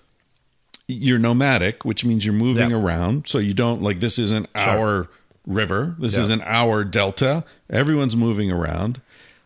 you're 0.87 1.19
nomadic, 1.19 1.85
which 1.85 2.03
means 2.03 2.25
you're 2.25 2.33
moving 2.33 2.71
Yeah. 2.71 2.77
around, 2.77 3.27
so 3.27 3.37
you 3.37 3.53
don't 3.53 3.83
like 3.83 3.99
this 3.99 4.17
isn't 4.17 4.49
our 4.55 5.09
river, 5.45 5.95
this 5.99 6.15
Yeah. 6.15 6.21
isn't 6.23 6.41
our 6.41 6.83
delta. 6.83 7.43
Everyone's 7.69 8.15
moving 8.15 8.51
around. 8.51 8.99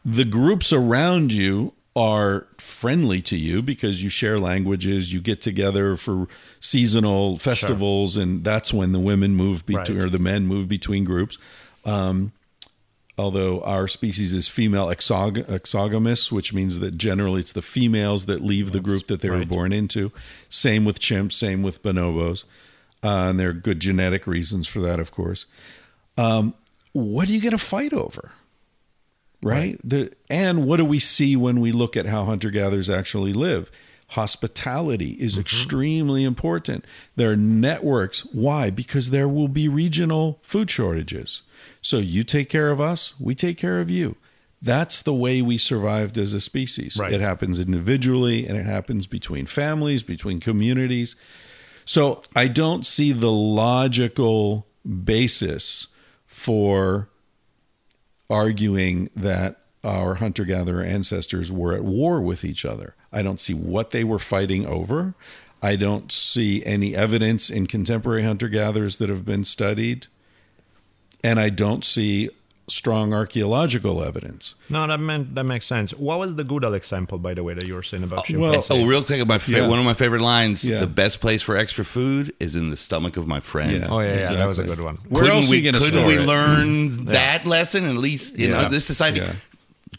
The 0.06 0.26
groups 0.26 0.72
around 0.72 1.34
you 1.34 1.74
are 1.96 2.48
friendly 2.58 3.22
to 3.22 3.38
you 3.38 3.62
because 3.62 4.02
you 4.02 4.10
share 4.10 4.40
languages, 4.40 5.14
you 5.14 5.22
get 5.22 5.42
together 5.42 5.96
for 5.96 6.28
seasonal 6.60 7.38
festivals, 7.38 8.18
and 8.18 8.44
that's 8.44 8.74
when 8.74 8.92
the 8.94 9.00
women 9.00 9.36
move 9.36 9.66
between 9.66 9.98
Right. 9.98 10.06
or 10.06 10.10
the 10.10 10.18
men 10.20 10.48
move 10.48 10.68
between 10.68 11.04
groups. 11.04 11.38
Um, 11.86 12.32
although 13.16 13.62
our 13.62 13.88
species 13.88 14.34
is 14.34 14.48
female 14.48 14.88
exog- 14.88 15.48
exogamous, 15.48 16.32
which 16.32 16.52
means 16.52 16.80
that 16.80 16.98
generally 16.98 17.42
it's 17.42 17.52
the 17.52 17.62
females 17.62 18.26
that 18.26 18.42
leave 18.44 18.72
the 18.72 18.80
group 18.80 19.06
that 19.08 19.22
they 19.22 19.30
were 19.30 19.46
born 19.46 19.72
into. 19.72 20.12
Same 20.50 20.86
with 20.86 21.00
chimps, 21.00 21.34
same 21.34 21.62
with 21.62 21.84
bonobos. 21.84 22.44
Uh, 23.04 23.28
and 23.30 23.40
there 23.40 23.50
are 23.50 23.54
good 23.54 23.80
genetic 23.80 24.26
reasons 24.26 24.66
for 24.66 24.80
that, 24.80 25.00
of 25.00 25.12
course. 25.12 25.46
Um, 26.18 26.56
what 26.94 27.28
are 27.30 27.32
you 27.34 27.42
going 27.42 27.52
to 27.52 27.58
fight 27.60 27.94
over? 27.94 28.32
Right? 29.44 29.80
The, 29.84 30.12
and 30.30 30.66
what 30.66 30.78
do 30.78 30.86
we 30.86 31.00
see 31.00 31.36
when 31.36 31.60
we 31.60 31.72
look 31.72 31.98
at 31.98 32.06
how 32.06 32.26
hunter 32.26 32.50
gatherers 32.50 32.90
actually 32.90 33.34
live? 33.34 33.70
Hospitality 34.10 35.12
is 35.14 35.34
mm-hmm. 35.34 35.42
extremely 35.42 36.24
important. 36.24 36.86
There 37.16 37.32
are 37.32 37.36
networks. 37.36 38.22
Why? 38.26 38.70
Because 38.70 39.10
there 39.10 39.28
will 39.28 39.48
be 39.48 39.68
regional 39.68 40.40
food 40.44 40.70
shortages. 40.70 41.42
So 41.82 41.98
you 41.98 42.24
take 42.24 42.50
care 42.50 42.70
of 42.70 42.80
us, 42.80 43.14
we 43.20 43.36
take 43.36 43.58
care 43.58 43.80
of 43.80 43.90
you. 43.90 44.16
That's 44.62 45.02
the 45.02 45.14
way 45.14 45.42
we 45.42 45.58
survived 45.58 46.18
as 46.18 46.34
a 46.34 46.40
species. 46.40 46.98
Right. 46.98 47.12
It 47.12 47.20
happens 47.20 47.60
individually 47.60 48.48
and 48.48 48.58
it 48.58 48.66
happens 48.66 49.08
between 49.08 49.46
families, 49.46 50.04
between 50.04 50.40
communities. 50.40 51.18
So 51.86 52.24
I 52.34 52.48
don't 52.48 52.86
see 52.86 53.12
the 53.12 53.32
logical 53.32 54.66
basis 55.04 55.88
for 56.26 57.10
arguing 58.34 59.12
that 59.16 59.62
our 59.84 60.16
hunter 60.16 60.44
gatherer 60.44 60.82
ancestors 60.82 61.52
were 61.52 61.76
at 61.76 61.84
war 61.84 62.20
with 62.20 62.44
each 62.44 62.66
other. 62.66 62.96
I 63.12 63.22
don't 63.22 63.40
see 63.40 63.54
what 63.54 63.92
they 63.92 64.04
were 64.04 64.18
fighting 64.18 64.66
over. 64.66 65.14
I 65.62 65.76
don't 65.76 66.12
see 66.12 66.66
any 66.66 66.96
evidence 66.96 67.52
in 67.52 67.68
contemporary 67.68 68.24
hunter 68.24 68.50
gatherers 68.50 68.98
that 68.98 69.10
have 69.10 69.24
been 69.24 69.44
studied. 69.44 70.08
And 71.24 71.40
I 71.40 71.50
don't 71.50 71.86
see 71.86 72.32
strong 72.70 73.14
archaeological 73.14 74.02
evidence. 74.04 74.56
No, 74.70 74.88
that 74.88 74.98
meant, 75.00 75.36
that 75.36 75.44
makes 75.44 75.66
sense. 75.66 75.92
What 75.94 76.18
was 76.20 76.36
the 76.36 76.44
Goodall 76.46 76.74
example, 76.74 77.18
by 77.20 77.34
the 77.34 77.44
way, 77.44 77.54
that 77.54 77.66
you 77.66 77.74
were 77.74 77.84
saying 77.84 78.04
about 78.04 78.30
well. 78.30 78.64
Oh, 78.70 78.86
real 78.86 79.04
quick, 79.04 79.26
my 79.28 79.38
fa- 79.38 79.52
Yeah. 79.52 79.68
one 79.68 79.80
of 79.80 79.86
my 79.86 79.94
favorite 79.94 80.22
lines: 80.22 80.64
Yeah. 80.64 80.80
"The 80.80 80.88
best 80.88 81.20
place 81.20 81.42
for 81.42 81.58
extra 81.58 81.84
food 81.84 82.34
is 82.40 82.56
in 82.56 82.70
the 82.70 82.78
stomach 82.78 83.18
of 83.18 83.28
my 83.28 83.40
friend." 83.42 83.72
Yeah. 83.74 83.88
Oh, 83.90 84.00
yeah, 84.00 84.20
yeah, 84.20 84.34
that 84.34 84.48
was 84.48 84.60
a 84.60 84.64
good 84.64 84.80
one. 84.80 84.98
Where 85.10 85.24
couldn't 85.24 85.38
else 85.38 85.48
are 85.50 85.52
we, 85.52 85.62
going 85.62 85.74
to 85.74 85.80
couldn't 85.80 85.94
store 86.00 86.08
we 86.08 86.18
it? 86.18 86.22
learn 86.26 87.06
that 87.18 87.46
lesson? 87.46 87.86
At 87.86 87.98
least 87.98 88.38
you 88.38 88.48
Yeah. 88.48 88.62
know 88.64 88.70
this 88.70 88.86
society. 88.86 89.20
Yeah. 89.20 89.34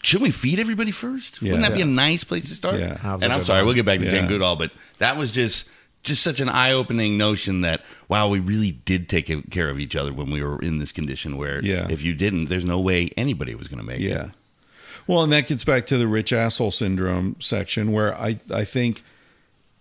Shouldn't 0.01 0.23
we 0.23 0.31
feed 0.31 0.59
everybody 0.59 0.91
first? 0.91 1.41
Yeah. 1.41 1.51
Wouldn't 1.53 1.67
that 1.69 1.75
be 1.75 1.81
a 1.81 1.85
nice 1.85 2.23
place 2.23 2.47
to 2.49 2.55
start? 2.55 2.79
Yeah. 2.79 2.97
And 3.21 3.31
I'm 3.31 3.43
sorry, 3.43 3.59
one. 3.59 3.67
we'll 3.67 3.75
get 3.75 3.85
back 3.85 3.99
to 3.99 4.05
Yeah. 4.05 4.11
Jane 4.11 4.27
Goodall, 4.27 4.55
but 4.55 4.71
that 4.99 5.17
was 5.17 5.31
just 5.31 5.65
just 6.05 6.23
such 6.23 6.39
an 6.39 6.47
eye-opening 6.49 7.17
notion 7.17 7.61
that 7.61 7.81
wow, 8.07 8.27
we 8.29 8.39
really 8.39 8.71
did 8.71 9.09
take 9.09 9.49
care 9.49 9.69
of 9.69 9.79
each 9.79 9.95
other 9.95 10.13
when 10.13 10.29
we 10.31 10.41
were 10.43 10.61
in 10.61 10.79
this 10.79 10.91
condition. 10.91 11.37
Where 11.37 11.63
Yeah. 11.63 11.87
if 11.89 12.01
you 12.03 12.13
didn't, 12.13 12.45
there's 12.45 12.65
no 12.65 12.79
way 12.79 13.09
anybody 13.17 13.55
was 13.55 13.67
going 13.67 13.79
to 13.79 13.85
make 13.85 13.99
it. 13.99 14.03
Yeah. 14.09 14.29
Well, 15.07 15.21
and 15.23 15.31
that 15.33 15.47
gets 15.47 15.63
back 15.63 15.85
to 15.87 15.97
the 15.97 16.07
rich 16.07 16.31
asshole 16.33 16.71
syndrome 16.71 17.35
section 17.39 17.91
where 17.91 18.15
I, 18.19 18.39
I 18.51 18.63
think 18.63 19.03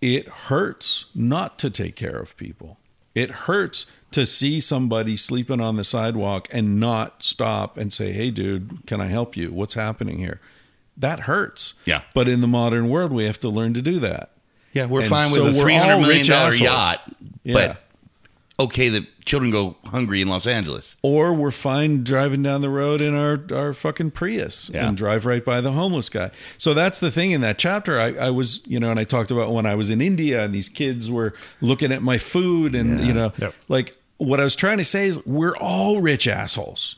it 0.03 0.29
hurts 0.29 1.07
not 1.15 1.59
to 1.61 1.71
take 1.71 1.97
care 1.97 2.19
of 2.19 2.37
people. 2.37 2.79
It 3.15 3.31
hurts 3.31 3.87
to 4.11 4.27
see 4.27 4.61
somebody 4.61 5.17
sleeping 5.17 5.61
on 5.61 5.77
the 5.77 5.85
sidewalk 5.85 6.47
and 6.51 6.79
not 6.79 7.23
stop 7.23 7.77
and 7.79 7.93
say, 7.93 8.13
"Hey, 8.13 8.31
dude, 8.31 8.87
can 8.87 9.01
I 9.01 9.07
help 9.07 9.37
you? 9.37 9.51
What's 9.51 9.75
happening 9.75 10.19
here?" 10.19 10.41
That 10.97 11.21
hurts. 11.21 11.75
Yeah. 11.85 12.03
But 12.13 12.29
in 12.29 12.41
the 12.41 12.47
modern 12.47 12.89
world, 12.89 13.11
we 13.13 13.25
have 13.25 13.41
to 13.41 13.49
learn 13.49 13.73
to 13.75 13.83
do 13.83 13.99
that. 14.01 14.31
Yeah, 14.75 14.87
we're 14.87 15.01
And 15.01 15.09
fine 15.09 15.31
so 15.31 15.45
with 15.45 15.55
a 15.55 15.57
we're 15.59 15.63
three 15.65 15.75
all 15.77 15.81
hundred 15.85 16.01
million 16.03 16.19
rich 16.51 16.61
yacht, 16.61 17.01
Yeah. 17.45 17.55
but 17.55 17.81
okay 18.67 18.89
the 18.89 19.07
children 19.25 19.51
go 19.51 19.77
hungry 19.87 20.21
in 20.21 20.29
Los 20.29 20.47
Angeles. 20.47 20.97
or 21.03 21.33
we're 21.33 21.51
fine 21.51 22.05
driving 22.05 22.43
down 22.43 22.61
the 22.61 22.69
road 22.69 23.01
in 23.01 23.15
our, 23.15 23.41
our 23.53 23.73
fucking 23.73 24.11
Prius 24.11 24.71
Yeah. 24.75 24.87
and 24.89 24.97
drive 24.97 25.25
right 25.25 25.43
by 25.45 25.61
the 25.63 25.73
homeless 25.73 26.09
guy. 26.11 26.31
So 26.59 26.75
that's 26.75 27.01
the 27.01 27.11
thing 27.11 27.31
in 27.31 27.41
that 27.41 27.57
chapter. 27.59 27.99
I, 27.99 28.13
I 28.15 28.31
was, 28.31 28.61
you 28.67 28.79
know, 28.79 28.91
and 28.91 29.01
I 29.01 29.05
talked 29.05 29.31
about 29.31 29.51
when 29.53 29.65
I 29.65 29.75
was 29.75 29.89
in 29.89 30.01
India 30.03 30.45
and 30.45 30.55
these 30.55 30.69
kids 30.69 31.11
were 31.11 31.33
looking 31.63 31.91
at 31.91 32.03
my 32.03 32.19
food 32.19 32.75
and, 32.75 33.07
you 33.07 33.15
know, 33.15 33.33
Yep. 33.39 33.55
like 33.69 33.97
what 34.19 34.41
I 34.41 34.45
was 34.45 34.55
trying 34.57 34.79
to 34.79 34.85
say 34.85 35.07
is 35.07 35.25
we're 35.25 35.57
all 35.57 36.01
rich 36.03 36.29
assholes. 36.29 36.97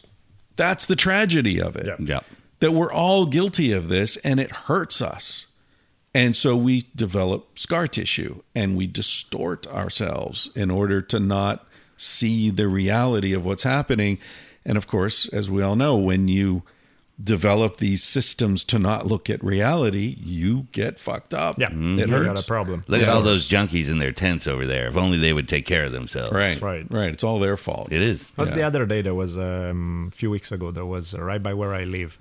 That's 0.56 0.86
the 0.86 0.96
tragedy 0.96 1.60
of 1.60 1.76
it. 1.76 1.86
Yep. 1.86 1.98
Yeah. 2.00 2.20
That 2.60 2.72
we're 2.72 2.92
all 2.92 3.24
guilty 3.26 3.70
of 3.72 3.88
this 3.88 4.16
and 4.18 4.40
it 4.40 4.50
hurts 4.50 5.00
us. 5.00 5.45
And 6.16 6.34
so 6.34 6.56
we 6.56 6.86
develop 6.96 7.58
scar 7.58 7.86
tissue 7.86 8.40
and 8.54 8.74
we 8.74 8.86
distort 8.86 9.66
ourselves 9.66 10.48
in 10.54 10.70
order 10.70 11.02
to 11.02 11.20
not 11.20 11.66
see 11.98 12.48
the 12.48 12.68
reality 12.68 13.34
of 13.34 13.44
what's 13.44 13.64
happening. 13.64 14.18
And 14.64 14.78
of 14.78 14.86
course, 14.86 15.28
as 15.28 15.50
we 15.50 15.62
all 15.62 15.76
know, 15.76 15.94
when 15.96 16.26
you 16.26 16.62
develop 17.20 17.76
these 17.76 18.02
systems 18.02 18.64
to 18.64 18.78
not 18.78 19.06
look 19.06 19.28
at 19.28 19.44
reality, 19.44 20.16
you 20.18 20.68
get 20.72 20.98
fucked 20.98 21.34
up. 21.34 21.58
Yeah, 21.58 21.68
It 21.70 21.74
you 21.74 22.06
hurts. 22.08 22.26
got 22.26 22.40
a 22.40 22.46
problem. 22.46 22.82
Look 22.88 23.02
at 23.02 23.10
all 23.10 23.20
those 23.22 23.46
junkies 23.46 23.90
in 23.90 23.98
their 23.98 24.12
tents 24.12 24.46
over 24.46 24.66
there. 24.66 24.86
If 24.88 24.96
only 24.96 25.18
they 25.18 25.34
would 25.34 25.48
take 25.50 25.66
care 25.66 25.84
of 25.84 25.92
themselves. 25.92 26.32
Right. 26.32 26.58
Right. 26.62 26.86
Right. 26.90 27.12
It's 27.12 27.24
all 27.24 27.40
their 27.40 27.58
fault. 27.58 27.92
It 27.92 28.00
is. 28.00 28.26
That's 28.38 28.52
the 28.52 28.62
other 28.62 28.86
day. 28.86 29.02
There 29.02 29.14
was 29.14 29.36
um, 29.36 30.10
a 30.12 30.16
few 30.16 30.30
weeks 30.30 30.50
ago. 30.50 30.70
There 30.70 30.86
was 30.86 31.12
uh, 31.14 31.22
right 31.22 31.42
by 31.42 31.52
where 31.52 31.74
I 31.74 31.84
live, 31.84 32.18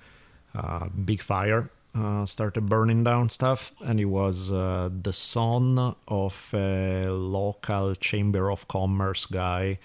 uh, 0.53 0.87
big 0.89 1.21
fire 1.21 1.69
uh, 1.95 2.25
started 2.25 2.67
burning 2.67 3.03
down 3.03 3.29
stuff, 3.29 3.71
and 3.83 3.99
he 3.99 4.05
was 4.05 4.51
uh, 4.51 4.89
the 5.01 5.13
son 5.13 5.95
of 6.07 6.49
a 6.53 7.07
local 7.07 7.95
chamber 7.95 8.51
of 8.51 8.67
commerce 8.67 9.25
guy 9.25 9.79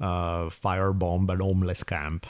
uh, 0.00 0.44
firebomb 0.50 1.30
an 1.30 1.40
homeless 1.40 1.82
camp, 1.82 2.26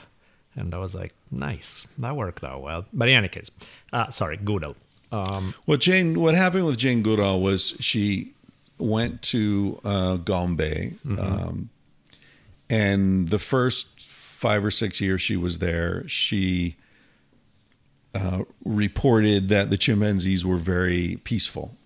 and 0.55 0.75
I 0.75 0.79
was 0.79 0.95
like, 0.95 1.13
nice, 1.31 1.87
that 1.99 2.15
worked 2.17 2.45
out 2.45 2.63
well. 2.63 2.85
But 2.93 3.09
in 3.09 3.17
any 3.17 3.29
case, 3.29 3.51
uh, 3.93 4.11
sorry, 4.11 4.37
Goodall. 4.37 4.77
Um, 5.13 5.55
Well, 5.67 5.79
Jane, 5.79 6.21
what 6.21 6.35
happened 6.35 6.67
with 6.67 6.79
Jane 6.79 7.03
Goodall 7.03 7.41
was 7.41 7.75
she 7.81 8.33
went 8.79 9.23
to 9.23 9.81
uh, 9.85 10.17
Gombe, 10.17 10.99
um, 11.19 11.71
and 12.69 13.31
the 13.31 13.39
first 13.39 14.01
five 14.01 14.65
or 14.65 14.71
six 14.71 15.01
years 15.01 15.23
she 15.23 15.37
was 15.37 15.59
there, 15.59 16.07
she 16.09 16.77
uh, 18.17 18.45
reported 18.65 19.49
that 19.51 19.69
the 19.69 19.77
chimpanzees 19.77 20.45
were 20.45 20.57
very 20.57 21.19
peaceful 21.25 21.77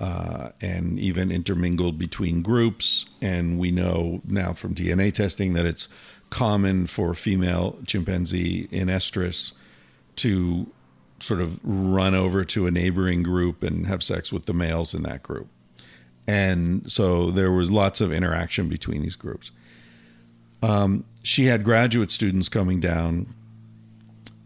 uh, 0.00 0.50
and 0.60 0.98
even 0.98 1.30
intermingled 1.30 1.98
between 1.98 2.40
groups. 2.40 3.04
And 3.20 3.58
we 3.58 3.70
know 3.70 4.22
now 4.24 4.54
from 4.54 4.74
DNA 4.74 5.12
testing 5.12 5.52
that 5.52 5.66
it's 5.66 5.88
common 6.30 6.86
for 6.86 7.14
female 7.14 7.76
chimpanzee 7.86 8.68
in 8.70 8.88
estrus 8.88 9.52
to 10.16 10.66
sort 11.20 11.40
of 11.40 11.60
run 11.62 12.14
over 12.14 12.44
to 12.44 12.66
a 12.66 12.70
neighboring 12.70 13.22
group 13.22 13.62
and 13.62 13.86
have 13.86 14.02
sex 14.02 14.32
with 14.32 14.46
the 14.46 14.54
males 14.54 14.94
in 14.94 15.02
that 15.02 15.22
group. 15.22 15.48
And 16.26 16.90
so 16.90 17.30
there 17.30 17.52
was 17.52 17.70
lots 17.70 18.00
of 18.00 18.12
interaction 18.12 18.68
between 18.68 19.02
these 19.02 19.16
groups. 19.16 19.50
Um, 20.62 21.04
she 21.22 21.44
had 21.44 21.62
graduate 21.62 22.10
students 22.10 22.48
coming 22.48 22.80
down 22.80 23.34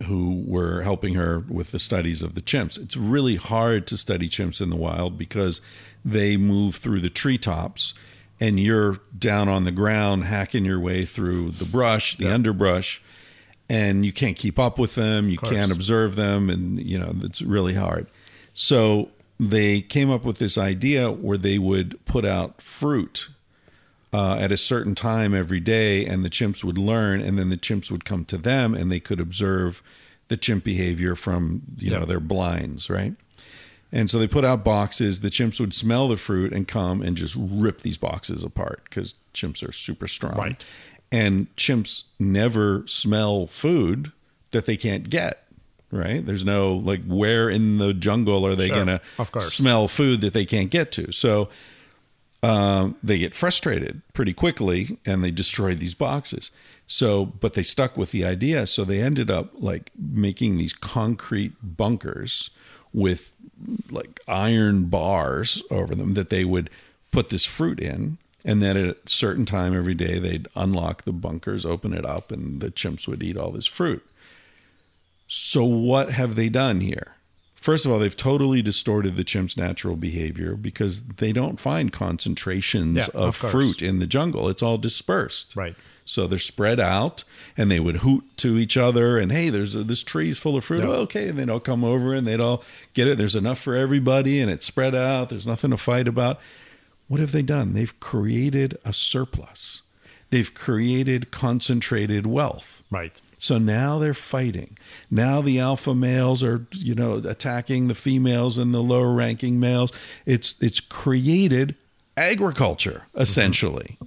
who 0.05 0.42
were 0.46 0.82
helping 0.82 1.14
her 1.14 1.40
with 1.40 1.70
the 1.70 1.78
studies 1.78 2.22
of 2.22 2.34
the 2.34 2.42
chimps. 2.42 2.80
It's 2.80 2.96
really 2.96 3.36
hard 3.36 3.86
to 3.88 3.96
study 3.96 4.28
chimps 4.28 4.61
in 4.61 4.70
the 4.70 4.76
wild 4.76 5.18
because 5.18 5.61
they 6.05 6.36
move 6.36 6.76
through 6.76 7.00
the 7.00 7.11
treetops 7.11 7.94
and 8.40 8.59
you're 8.59 8.98
down 9.16 9.48
on 9.48 9.64
the 9.64 9.70
ground 9.70 10.24
hacking 10.24 10.64
your 10.64 10.80
way 10.80 11.05
through 11.05 11.50
the 11.53 11.64
brush, 11.64 12.16
the 12.16 12.32
underbrush, 12.32 13.00
and 13.68 14.05
you 14.05 14.12
can't 14.12 14.36
keep 14.36 14.59
up 14.59 14.78
with 14.78 14.94
them, 14.96 15.28
you 15.28 15.38
can't 15.38 15.72
observe 15.72 16.16
them 16.16 16.50
and 16.50 16.80
you 16.80 16.98
know, 16.98 17.14
it's 17.22 17.40
really 17.40 17.74
hard. 17.74 18.07
So 18.53 19.11
they 19.38 19.80
came 19.80 20.11
up 20.11 20.24
with 20.24 20.38
this 20.38 20.59
idea 20.59 21.11
where 21.11 21.38
they 21.38 21.59
would 21.59 22.05
put 22.05 22.24
out 22.24 22.61
fruit 22.61 23.28
uh, 24.12 24.36
at 24.38 24.52
a 24.52 24.56
certain 24.56 24.94
time 24.94 25.34
every 25.34 25.60
day, 25.60 26.04
and 26.04 26.24
the 26.24 26.30
chimps 26.30 26.62
would 26.62 26.78
learn, 26.78 27.20
and 27.20 27.38
then 27.38 27.48
the 27.48 27.56
chimps 27.56 27.90
would 27.90 28.04
come 28.04 28.24
to 28.26 28.36
them, 28.36 28.74
and 28.74 28.90
they 28.92 29.00
could 29.00 29.20
observe 29.20 29.82
the 30.28 30.36
chimp 30.36 30.64
behavior 30.64 31.14
from 31.14 31.62
you 31.78 31.90
know 31.90 32.04
their 32.04 32.20
blinds, 32.20 32.88
right? 32.90 33.14
And 33.94 34.08
so 34.08 34.18
they 34.18 34.26
put 34.26 34.44
out 34.44 34.64
boxes. 34.64 35.20
The 35.20 35.28
chimps 35.28 35.60
would 35.60 35.74
smell 35.74 36.08
the 36.08 36.16
fruit 36.16 36.52
and 36.52 36.66
come 36.66 37.02
and 37.02 37.14
just 37.16 37.34
rip 37.38 37.82
these 37.82 37.98
boxes 37.98 38.42
apart 38.42 38.82
because 38.84 39.14
chimps 39.34 39.66
are 39.66 39.72
super 39.72 40.08
strong. 40.08 40.36
Right. 40.38 40.64
And 41.10 41.54
chimps 41.56 42.04
never 42.18 42.84
smell 42.86 43.46
food 43.46 44.10
that 44.52 44.64
they 44.64 44.78
can't 44.78 45.10
get. 45.10 45.44
Right? 45.90 46.24
There's 46.24 46.42
no 46.44 46.72
like 46.72 47.04
where 47.04 47.50
in 47.50 47.76
the 47.76 47.92
jungle 47.92 48.46
are 48.46 48.54
they 48.54 48.68
Sure. 48.68 48.76
gonna 48.78 49.00
smell 49.40 49.88
food 49.88 50.22
that 50.22 50.32
they 50.32 50.46
can't 50.46 50.70
get 50.70 50.90
to? 50.92 51.12
So 51.12 51.50
um, 52.43 52.97
they 53.03 53.18
get 53.18 53.34
frustrated 53.34 54.03
pretty 54.14 54.32
quickly 54.32 54.99
and 55.07 55.22
they 55.22 55.30
destroy 55.30 55.74
these 55.74 55.95
boxes. 55.95 56.51
So, 56.86 57.24
but 57.24 57.55
they 57.55 57.62
stuck 57.62 57.97
with 57.97 58.11
the 58.11 58.24
idea. 58.24 58.66
So 58.66 58.84
they 58.84 59.01
ended 59.01 59.30
up 59.30 59.51
like 59.55 59.90
making 59.97 60.59
these 60.59 60.74
concrete 60.74 61.53
bunkers 61.62 62.51
with 62.93 63.32
like 63.90 64.20
iron 64.26 64.86
bars 64.86 65.62
over 65.70 65.95
them 65.95 66.14
that 66.14 66.30
they 66.30 66.45
would 66.45 66.68
put 67.11 67.28
this 67.28 67.45
fruit 67.45 67.78
in. 67.80 68.18
And 68.45 68.61
then 68.61 68.76
at 68.76 68.97
a 68.97 68.97
certain 69.07 69.47
time 69.47 69.76
every 69.76 69.95
day, 69.95 70.18
they'd 70.18 70.49
unlock 70.57 71.05
the 71.05 71.12
bunkers, 71.12 71.64
open 71.64 71.95
it 71.95 72.05
up, 72.05 72.32
and 72.32 72.61
the 72.61 72.72
chimps 72.72 73.07
would 73.07 73.22
eat 73.22 73.36
all 73.36 73.53
this 73.53 73.66
fruit. 73.66 74.05
So, 75.28 75.64
what 75.64 76.11
have 76.11 76.34
they 76.34 76.49
done 76.49 76.80
here? 76.80 77.14
First 77.62 77.86
of 77.86 77.92
all, 77.92 77.98
they've 78.00 78.16
totally 78.16 78.60
distorted 78.60 79.16
the 79.16 79.22
chimp's 79.24 79.56
natural 79.56 79.94
behavior 79.96 80.56
because 80.56 81.04
they 81.04 81.32
don't 81.32 81.60
find 81.60 81.92
concentrations 81.92 82.96
Yeah, 82.96 83.04
of, 83.14 83.28
of 83.28 83.36
fruit 83.36 83.80
in 83.80 84.00
the 84.00 84.06
jungle. 84.06 84.48
It's 84.48 84.62
all 84.62 84.78
dispersed. 84.78 85.54
Right. 85.54 85.76
So 86.04 86.26
they're 86.26 86.40
spread 86.40 86.80
out 86.80 87.22
and 87.56 87.70
they 87.70 87.78
would 87.78 87.98
hoot 87.98 88.24
to 88.38 88.58
each 88.58 88.76
other 88.76 89.16
and, 89.16 89.30
hey, 89.30 89.48
there's 89.48 89.76
a, 89.76 89.84
this 89.84 90.02
tree's 90.02 90.38
full 90.38 90.56
of 90.56 90.64
fruit. 90.64 90.82
Yeah. 90.82 90.88
Oh, 90.90 91.02
okay. 91.02 91.28
And 91.28 91.38
they'd 91.38 91.48
all 91.48 91.60
come 91.60 91.84
over 91.84 92.12
and 92.12 92.26
they'd 92.26 92.40
all 92.40 92.64
get 92.94 93.06
it. 93.06 93.16
There's 93.16 93.36
enough 93.36 93.60
for 93.60 93.76
everybody 93.76 94.40
and 94.40 94.50
it's 94.50 94.66
spread 94.66 94.96
out. 94.96 95.28
There's 95.28 95.46
nothing 95.46 95.70
to 95.70 95.76
fight 95.76 96.08
about. 96.08 96.40
What 97.06 97.20
have 97.20 97.30
they 97.30 97.42
done? 97.42 97.74
They've 97.74 97.98
created 98.00 98.76
a 98.84 98.92
surplus, 98.92 99.82
they've 100.30 100.52
created 100.52 101.30
concentrated 101.30 102.26
wealth. 102.26 102.82
right. 102.90 103.20
So 103.43 103.59
now 103.59 103.99
they're 103.99 104.14
fighting. 104.14 104.78
Now 105.11 105.40
the 105.43 105.59
alpha 105.59 105.97
males 105.97 106.45
are, 106.45 106.64
you 106.70 106.95
know, 106.95 107.14
attacking 107.14 107.88
the 107.88 107.95
females 107.97 108.57
and 108.57 108.72
the 108.72 108.80
lower 108.80 109.12
ranking 109.12 109.59
males. 109.59 109.90
It's 110.24 110.55
it's 110.61 110.78
created 110.78 111.74
agriculture 112.16 113.03
mm-hmm. 113.09 113.20
essentially. 113.20 113.99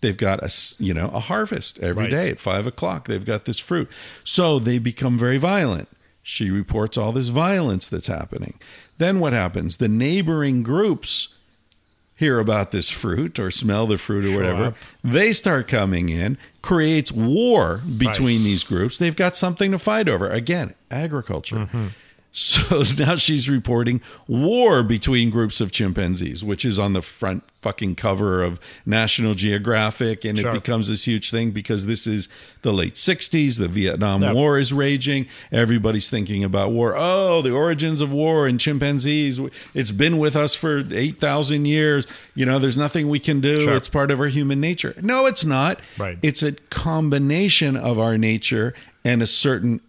They've 0.00 0.16
got 0.16 0.42
a 0.42 0.50
you 0.82 0.92
know 0.94 1.10
a 1.10 1.20
harvest 1.20 1.78
every 1.78 2.06
Right. 2.06 2.10
day 2.10 2.30
at 2.30 2.40
five 2.40 2.66
o'clock. 2.66 3.06
They've 3.06 3.24
got 3.24 3.44
this 3.44 3.60
fruit, 3.60 3.88
so 4.24 4.58
they 4.58 4.78
become 4.80 5.16
very 5.16 5.38
violent. 5.38 5.88
She 6.24 6.50
reports 6.50 6.98
all 6.98 7.12
this 7.12 7.28
violence 7.28 7.88
that's 7.88 8.08
happening. 8.08 8.58
Then 8.98 9.20
what 9.20 9.32
happens? 9.32 9.76
The 9.76 9.86
neighboring 9.88 10.64
groups 10.64 11.28
hear 12.16 12.38
about 12.38 12.70
this 12.70 12.88
fruit 12.88 13.38
or 13.38 13.50
smell 13.50 13.86
the 13.86 13.98
fruit 13.98 14.24
or 14.24 14.34
whatever. 14.36 14.64
up. 14.64 14.76
They 15.04 15.32
start 15.32 15.68
coming 15.68 16.08
in, 16.08 16.38
creates 16.62 17.12
war 17.12 17.82
between 17.96 18.42
these 18.42 18.64
groups. 18.64 18.98
They've 18.98 19.14
got 19.14 19.36
something 19.36 19.70
to 19.70 19.78
fight 19.78 20.08
over. 20.08 20.28
Again, 20.28 20.74
agriculture. 20.90 21.56
Mm-hmm. 21.56 21.86
So 22.38 22.82
now 22.98 23.16
she's 23.16 23.48
reporting 23.48 24.02
war 24.28 24.82
between 24.82 25.30
groups 25.30 25.58
of 25.62 25.72
chimpanzees, 25.72 26.44
which 26.44 26.66
is 26.66 26.78
on 26.78 26.92
the 26.92 27.00
front 27.00 27.42
fucking 27.62 27.94
cover 27.94 28.42
of 28.42 28.60
National 28.84 29.32
Geographic. 29.32 30.22
And 30.22 30.38
Sure. 30.38 30.50
it 30.50 30.52
becomes 30.52 30.88
this 30.88 31.04
huge 31.06 31.30
thing 31.30 31.52
because 31.52 31.86
this 31.86 32.06
is 32.06 32.28
the 32.60 32.74
late 32.74 32.92
60s. 32.96 33.56
The 33.56 33.68
Vietnam 33.68 34.20
Yep. 34.22 34.34
War 34.34 34.58
is 34.58 34.70
raging. 34.70 35.26
Everybody's 35.50 36.10
thinking 36.10 36.44
about 36.44 36.72
war. 36.72 36.94
Oh, 36.94 37.40
the 37.40 37.52
origins 37.52 38.02
of 38.02 38.12
war 38.12 38.46
and 38.46 38.60
chimpanzees. 38.60 39.40
It's 39.72 39.90
been 39.90 40.18
with 40.18 40.36
us 40.36 40.54
for 40.54 40.84
8,000 40.92 41.64
years. 41.64 42.06
You 42.34 42.44
know, 42.44 42.58
there's 42.58 42.76
nothing 42.76 43.08
we 43.08 43.18
can 43.18 43.40
do. 43.40 43.62
Sure. 43.62 43.74
It's 43.76 43.88
part 43.88 44.10
of 44.10 44.20
our 44.20 44.26
human 44.28 44.60
nature. 44.60 44.94
No, 45.00 45.24
it's 45.24 45.46
not. 45.46 45.80
Right. 45.96 46.18
It's 46.20 46.42
a 46.42 46.52
combination 46.52 47.78
of 47.78 47.98
our 47.98 48.18
nature 48.18 48.74
and 49.06 49.22
a 49.22 49.26
certain 49.26 49.80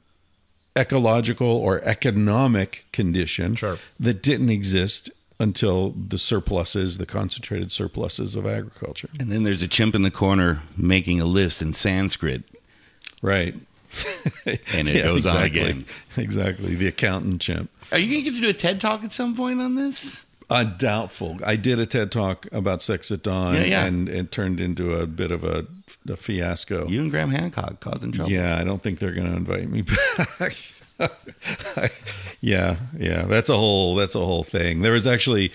ecological 0.77 1.47
or 1.47 1.81
economic 1.83 2.85
condition 2.93 3.55
Sure. 3.55 3.77
that 3.99 4.21
didn't 4.21 4.49
exist 4.49 5.09
until 5.39 5.91
the 5.91 6.17
surpluses, 6.17 6.97
the 6.97 7.05
concentrated 7.05 7.71
surpluses 7.71 8.35
of 8.35 8.45
agriculture. 8.47 9.09
And 9.19 9.31
then 9.31 9.43
there's 9.43 9.61
a 9.61 9.67
chimp 9.67 9.93
in 9.95 10.01
the 10.03 10.11
corner 10.11 10.61
making 10.75 11.19
a 11.21 11.25
list 11.25 11.61
in 11.61 11.73
Sanskrit, 11.73 12.43
Right. 13.21 13.55
and 14.73 14.87
it 14.87 15.03
goes 15.03 15.25
on 15.25 15.43
exactly. 15.43 15.61
again. 15.61 15.85
Exactly. 16.17 16.75
The 16.75 16.87
accountant 16.87 17.41
chimp. 17.41 17.69
Are 17.91 17.97
you 17.99 18.11
going 18.11 18.23
to 18.25 18.31
get 18.31 18.35
to 18.37 18.41
do 18.41 18.49
a 18.49 18.53
TED 18.53 18.81
talk 18.81 19.03
at 19.03 19.13
some 19.13 19.35
point 19.35 19.61
on 19.61 19.75
this? 19.75 20.23
Uh, 20.49 20.63
doubtful. 20.63 21.37
I 21.43 21.57
did 21.57 21.77
a 21.77 21.85
TED 21.85 22.09
talk 22.11 22.47
about 22.53 22.81
sex 22.81 23.11
at 23.11 23.21
dawn, 23.23 23.55
Yeah, 23.55 23.63
yeah. 23.63 23.85
and 23.85 24.07
it 24.07 24.31
turned 24.31 24.61
into 24.61 24.93
a 24.95 25.05
bit 25.05 25.29
of 25.31 25.43
a, 25.43 25.65
a 26.09 26.15
fiasco. 26.15 26.87
You 26.87 27.01
and 27.01 27.11
Graham 27.11 27.31
Hancock 27.31 27.81
causing 27.81 28.13
trouble. 28.13 28.31
Yeah, 28.31 28.57
I 28.57 28.63
don't 28.63 28.81
think 28.81 28.99
they're 28.99 29.11
going 29.11 29.27
to 29.29 29.35
invite 29.35 29.69
me 29.69 29.81
back. 30.39 30.55
yeah, 32.41 32.77
yeah, 32.97 33.23
that's 33.23 33.49
a 33.49 33.57
whole 33.57 33.95
that's 33.95 34.15
a 34.15 34.19
whole 34.25 34.43
thing. 34.43 34.81
There 34.81 34.93
was 34.93 35.05
actually 35.05 35.51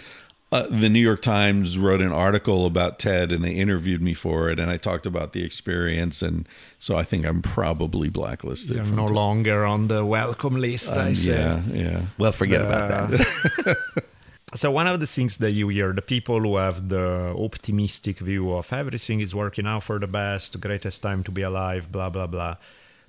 uh, 0.53 0.67
the 0.69 0.89
New 0.91 1.01
York 1.01 1.23
Times 1.23 1.79
wrote 1.79 2.03
an 2.03 2.13
article 2.13 2.67
about 2.67 2.99
TED, 2.99 3.33
and 3.33 3.43
they 3.43 3.53
interviewed 3.53 4.03
me 4.03 4.13
for 4.15 4.51
it, 4.51 4.61
and 4.61 4.71
I 4.71 4.77
talked 4.77 5.07
about 5.07 5.33
the 5.33 5.43
experience, 5.43 6.21
and 6.23 6.47
so 6.79 6.97
I 6.97 7.03
think 7.03 7.25
I'm 7.27 7.41
probably 7.41 8.11
blacklisted. 8.11 8.77
You're 8.77 8.85
no 8.85 9.07
TED. 9.07 9.15
longer 9.17 9.65
on 9.65 9.89
the 9.89 10.05
welcome 10.05 10.57
list, 10.57 10.93
I 10.93 11.09
Um, 11.09 11.15
say. 11.15 11.33
yeah, 11.33 11.63
yeah. 11.73 12.01
Well, 12.19 12.33
forget 12.33 12.61
about 12.61 13.11
that. 13.11 13.77
So 14.55 14.71
one 14.71 14.87
of 14.87 15.01
the 15.01 15.07
things 15.07 15.39
that 15.39 15.53
you 15.53 15.69
hear, 15.69 15.95
the 15.95 16.03
people 16.03 16.41
who 16.41 16.57
have 16.57 16.91
the 16.91 17.35
optimistic 17.39 18.19
view 18.19 18.53
of 18.53 18.71
everything 18.71 19.21
is 19.21 19.35
working 19.35 19.67
out 19.67 19.85
for 19.85 19.99
the 19.99 20.07
best, 20.07 20.61
greatest 20.61 21.01
time 21.01 21.25
to 21.25 21.31
be 21.31 21.41
alive, 21.41 21.91
blah 21.91 22.11
blah 22.11 22.27
blah. 22.27 22.57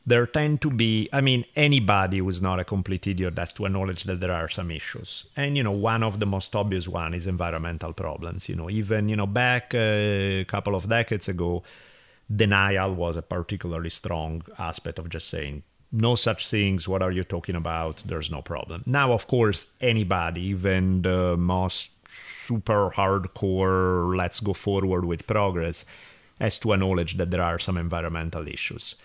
There 0.05 0.25
tend 0.25 0.61
to 0.61 0.69
be, 0.69 1.09
I 1.13 1.21
mean, 1.21 1.45
anybody 1.55 2.19
who's 2.19 2.41
not 2.41 2.59
a 2.59 2.65
complete 2.65 3.07
idiot 3.07 3.37
has 3.37 3.53
to 3.53 3.65
acknowledge 3.65 4.03
that 4.03 4.19
there 4.19 4.31
are 4.31 4.49
some 4.49 4.71
issues. 4.71 5.25
And 5.35 5.57
you 5.57 5.63
know, 5.63 5.71
one 5.71 6.03
of 6.03 6.19
the 6.21 6.25
most 6.25 6.55
obvious 6.55 6.87
one 6.87 7.13
is 7.13 7.27
environmental 7.27 7.91
problems. 7.91 8.47
You 8.47 8.55
know, 8.55 8.69
even 8.69 9.09
you 9.09 9.17
know 9.17 9.27
back 9.27 9.75
uh, 9.75 10.43
a 10.43 10.45
couple 10.45 10.75
of 10.75 10.87
decades 10.87 11.27
ago, 11.27 11.63
denial 12.33 12.95
was 12.95 13.17
a 13.17 13.21
particularly 13.21 13.89
strong 13.89 14.43
aspect 14.57 14.97
of 14.97 15.09
just 15.09 15.27
saying 15.27 15.63
no 15.93 16.15
such 16.15 16.49
things 16.49 16.87
what 16.87 17.01
are 17.01 17.11
you 17.11 17.23
talking 17.23 17.55
about 17.55 18.03
there's 18.05 18.31
no 18.31 18.41
problem 18.41 18.83
now 18.85 19.11
of 19.13 19.27
course 19.27 19.67
anybody 19.79 20.41
even 20.41 21.01
the 21.03 21.37
most 21.37 21.91
super 22.07 22.89
hardcore 22.89 24.17
let's 24.17 24.39
go 24.39 24.53
forward 24.53 25.05
with 25.05 25.25
progress 25.27 25.85
has 26.41 26.57
to 26.57 26.73
acknowledge 26.73 27.15
that 27.17 27.31
there 27.31 27.41
are 27.41 27.59
some 27.59 27.77
environmental 27.77 28.47
issues 28.47 28.95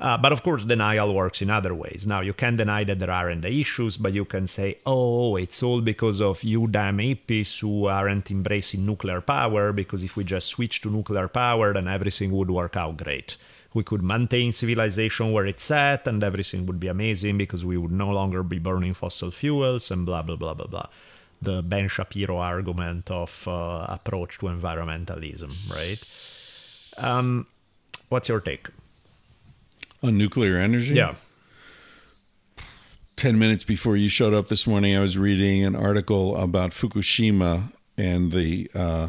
uh, 0.00 0.16
but 0.16 0.32
of 0.32 0.42
course, 0.42 0.64
denial 0.64 1.14
works 1.14 1.42
in 1.42 1.50
other 1.50 1.74
ways. 1.74 2.06
Now, 2.06 2.20
you 2.20 2.32
can 2.32 2.56
deny 2.56 2.84
that 2.84 2.98
there 2.98 3.10
aren't 3.10 3.42
the 3.42 3.52
issues, 3.52 3.98
but 3.98 4.14
you 4.14 4.24
can 4.24 4.46
say, 4.46 4.78
oh, 4.86 5.36
it's 5.36 5.62
all 5.62 5.82
because 5.82 6.22
of 6.22 6.42
you 6.42 6.66
damn 6.68 6.96
hippies 6.96 7.60
who 7.60 7.84
aren't 7.84 8.30
embracing 8.30 8.86
nuclear 8.86 9.20
power, 9.20 9.74
because 9.74 10.02
if 10.02 10.16
we 10.16 10.24
just 10.24 10.48
switch 10.48 10.80
to 10.80 10.90
nuclear 10.90 11.28
power, 11.28 11.74
then 11.74 11.86
everything 11.86 12.32
would 12.32 12.50
work 12.50 12.78
out 12.78 12.96
great. 12.96 13.36
We 13.72 13.84
could 13.84 14.02
maintain 14.02 14.52
civilization 14.52 15.32
where 15.32 15.46
it's 15.46 15.70
at, 15.70 16.06
and 16.06 16.22
everything 16.24 16.66
would 16.66 16.80
be 16.80 16.88
amazing 16.88 17.38
because 17.38 17.64
we 17.64 17.76
would 17.76 17.92
no 17.92 18.10
longer 18.10 18.42
be 18.42 18.58
burning 18.58 18.94
fossil 18.94 19.30
fuels, 19.30 19.90
and 19.90 20.04
blah, 20.04 20.22
blah, 20.22 20.36
blah, 20.36 20.54
blah, 20.54 20.66
blah. 20.66 20.86
The 21.40 21.62
Ben 21.62 21.88
Shapiro 21.88 22.38
argument 22.38 23.10
of 23.10 23.46
uh, 23.46 23.86
approach 23.88 24.38
to 24.38 24.46
environmentalism, 24.46 25.52
right? 25.70 26.02
Um, 26.98 27.46
what's 28.08 28.28
your 28.28 28.40
take? 28.40 28.68
On 30.02 30.18
nuclear 30.18 30.56
energy. 30.56 30.94
Yeah. 30.94 31.14
10 33.16 33.38
minutes 33.38 33.64
before 33.64 33.96
you 33.96 34.08
showed 34.08 34.32
up 34.32 34.48
this 34.48 34.66
morning, 34.66 34.96
I 34.96 35.00
was 35.00 35.18
reading 35.18 35.62
an 35.62 35.76
article 35.76 36.36
about 36.36 36.70
Fukushima 36.70 37.70
and 37.98 38.32
the 38.32 38.70
uh, 38.74 39.08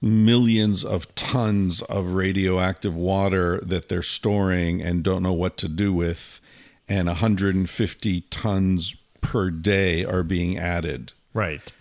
millions 0.00 0.84
of 0.84 1.12
tons 1.14 1.82
of 1.82 2.12
radioactive 2.12 2.94
water 2.94 3.60
that 3.60 3.88
they're 3.88 4.02
storing 4.02 4.82
and 4.82 5.02
don't 5.02 5.22
know 5.22 5.32
what 5.32 5.56
to 5.58 5.68
do 5.68 5.92
with, 5.92 6.40
and 6.88 7.08
150 7.08 8.20
tons 8.22 8.96
per 9.20 9.50
day 9.50 10.04
are 10.04 10.22
being 10.22 10.56
added. 10.56 11.12
Right. 11.34 11.72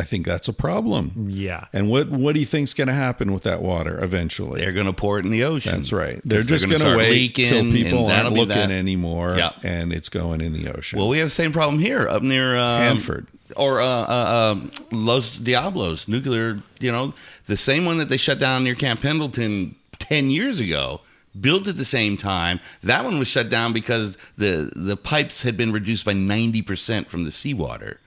I 0.00 0.04
think 0.04 0.26
that's 0.26 0.46
a 0.46 0.52
problem. 0.52 1.26
Yeah. 1.28 1.66
And 1.72 1.90
what 1.90 2.08
what 2.08 2.34
do 2.34 2.40
you 2.40 2.46
think's 2.46 2.72
going 2.72 2.86
to 2.88 2.94
happen 2.94 3.32
with 3.32 3.42
that 3.42 3.60
water 3.62 4.02
eventually? 4.02 4.60
They're 4.60 4.72
going 4.72 4.86
to 4.86 4.92
pour 4.92 5.18
it 5.18 5.24
in 5.24 5.30
the 5.32 5.42
ocean. 5.44 5.72
That's 5.76 5.92
right. 5.92 6.20
They're 6.24 6.42
They're 6.42 6.56
just 6.58 6.66
gonna 6.66 6.78
going 6.78 6.80
to 6.80 6.84
start 6.90 6.98
wait 6.98 7.10
leaking, 7.10 7.46
till 7.48 7.62
people 7.72 8.06
that'll 8.06 8.26
aren't 8.26 8.34
be 8.34 8.40
looking 8.40 8.56
that. 8.56 8.70
anymore, 8.70 9.34
Yeah. 9.36 9.52
and 9.62 9.92
it's 9.92 10.08
going 10.08 10.40
in 10.40 10.52
the 10.52 10.68
ocean. 10.72 10.98
Well, 10.98 11.08
we 11.08 11.18
have 11.18 11.26
the 11.26 11.34
same 11.34 11.52
problem 11.52 11.80
here 11.80 12.06
up 12.08 12.22
near 12.22 12.56
um, 12.56 12.80
Hanford. 12.82 13.26
or 13.56 13.80
uh, 13.80 13.86
uh, 13.86 14.52
um 14.52 14.70
Los 14.92 15.36
Diablos 15.36 16.06
nuclear. 16.06 16.60
You 16.78 16.92
know, 16.92 17.12
the 17.46 17.56
same 17.56 17.84
one 17.84 17.98
that 17.98 18.08
they 18.08 18.16
shut 18.18 18.38
down 18.38 18.62
near 18.64 18.76
Camp 18.76 19.00
Pendleton 19.02 19.74
ten 19.98 20.30
years 20.30 20.60
ago. 20.60 21.00
Built 21.38 21.68
at 21.68 21.76
the 21.76 21.84
same 21.84 22.16
time. 22.16 22.58
That 22.82 23.04
one 23.04 23.18
was 23.18 23.28
shut 23.28 23.48
down 23.50 23.72
because 23.72 24.16
the 24.36 24.72
the 24.74 24.96
pipes 24.96 25.42
had 25.42 25.56
been 25.56 25.72
reduced 25.72 26.04
by 26.04 26.12
ninety 26.14 26.62
percent 26.62 27.08
from 27.10 27.24
the 27.24 27.30
seawater. 27.32 28.00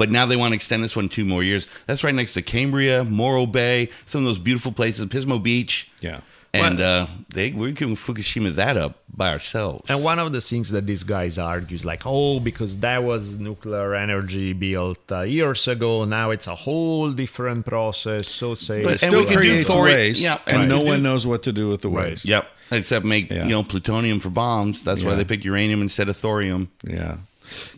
But 0.00 0.10
now 0.10 0.24
they 0.24 0.36
want 0.42 0.52
to 0.52 0.56
extend 0.56 0.82
this 0.82 0.96
one 0.96 1.10
two 1.10 1.26
more 1.26 1.42
years. 1.42 1.66
That's 1.86 2.02
right 2.02 2.14
next 2.14 2.32
to 2.32 2.40
Cambria, 2.42 3.04
Morro 3.04 3.44
Bay, 3.44 3.90
some 4.06 4.22
of 4.22 4.24
those 4.24 4.38
beautiful 4.38 4.72
places, 4.72 5.04
Pismo 5.14 5.42
Beach. 5.42 5.90
yeah. 6.00 6.20
And 6.52 6.80
uh, 6.80 7.06
they 7.28 7.52
we're 7.52 7.72
giving 7.72 7.94
Fukushima 7.96 8.54
that 8.54 8.76
up 8.78 8.92
by 9.14 9.28
ourselves. 9.30 9.82
And 9.90 10.02
one 10.02 10.18
of 10.18 10.32
the 10.32 10.40
things 10.40 10.70
that 10.70 10.84
these 10.86 11.04
guys 11.04 11.38
argue 11.38 11.74
is 11.76 11.84
like, 11.84 12.02
oh, 12.06 12.40
because 12.40 12.78
that 12.78 13.04
was 13.04 13.38
nuclear 13.38 13.94
energy 13.94 14.54
built 14.54 14.98
uh, 15.12 15.20
years 15.20 15.68
ago, 15.68 16.06
now 16.06 16.30
it's 16.30 16.48
a 16.48 16.54
whole 16.54 17.12
different 17.12 17.66
process. 17.66 18.26
So 18.26 18.54
say, 18.56 18.82
But 18.82 18.94
it 18.94 19.02
And 19.02 19.10
still 19.10 19.20
we 19.20 19.26
can 19.26 19.34
do 19.34 19.64
creates 19.64 19.74
waste, 19.74 20.22
yeah, 20.22 20.38
and 20.46 20.56
right. 20.60 20.68
no 20.76 20.80
one 20.80 21.02
knows 21.02 21.26
what 21.26 21.42
to 21.44 21.52
do 21.52 21.68
with 21.68 21.82
the 21.82 21.90
waste. 21.90 22.24
Yep. 22.24 22.44
Except 22.72 23.04
make 23.04 23.30
Yeah. 23.30 23.44
you 23.44 23.50
know 23.50 23.62
plutonium 23.62 24.18
for 24.18 24.30
bombs. 24.30 24.82
That's 24.82 25.04
why 25.04 25.14
they 25.14 25.26
picked 25.26 25.44
uranium 25.44 25.82
instead 25.82 26.08
of 26.08 26.16
thorium. 26.16 26.62
Yeah. 26.82 27.18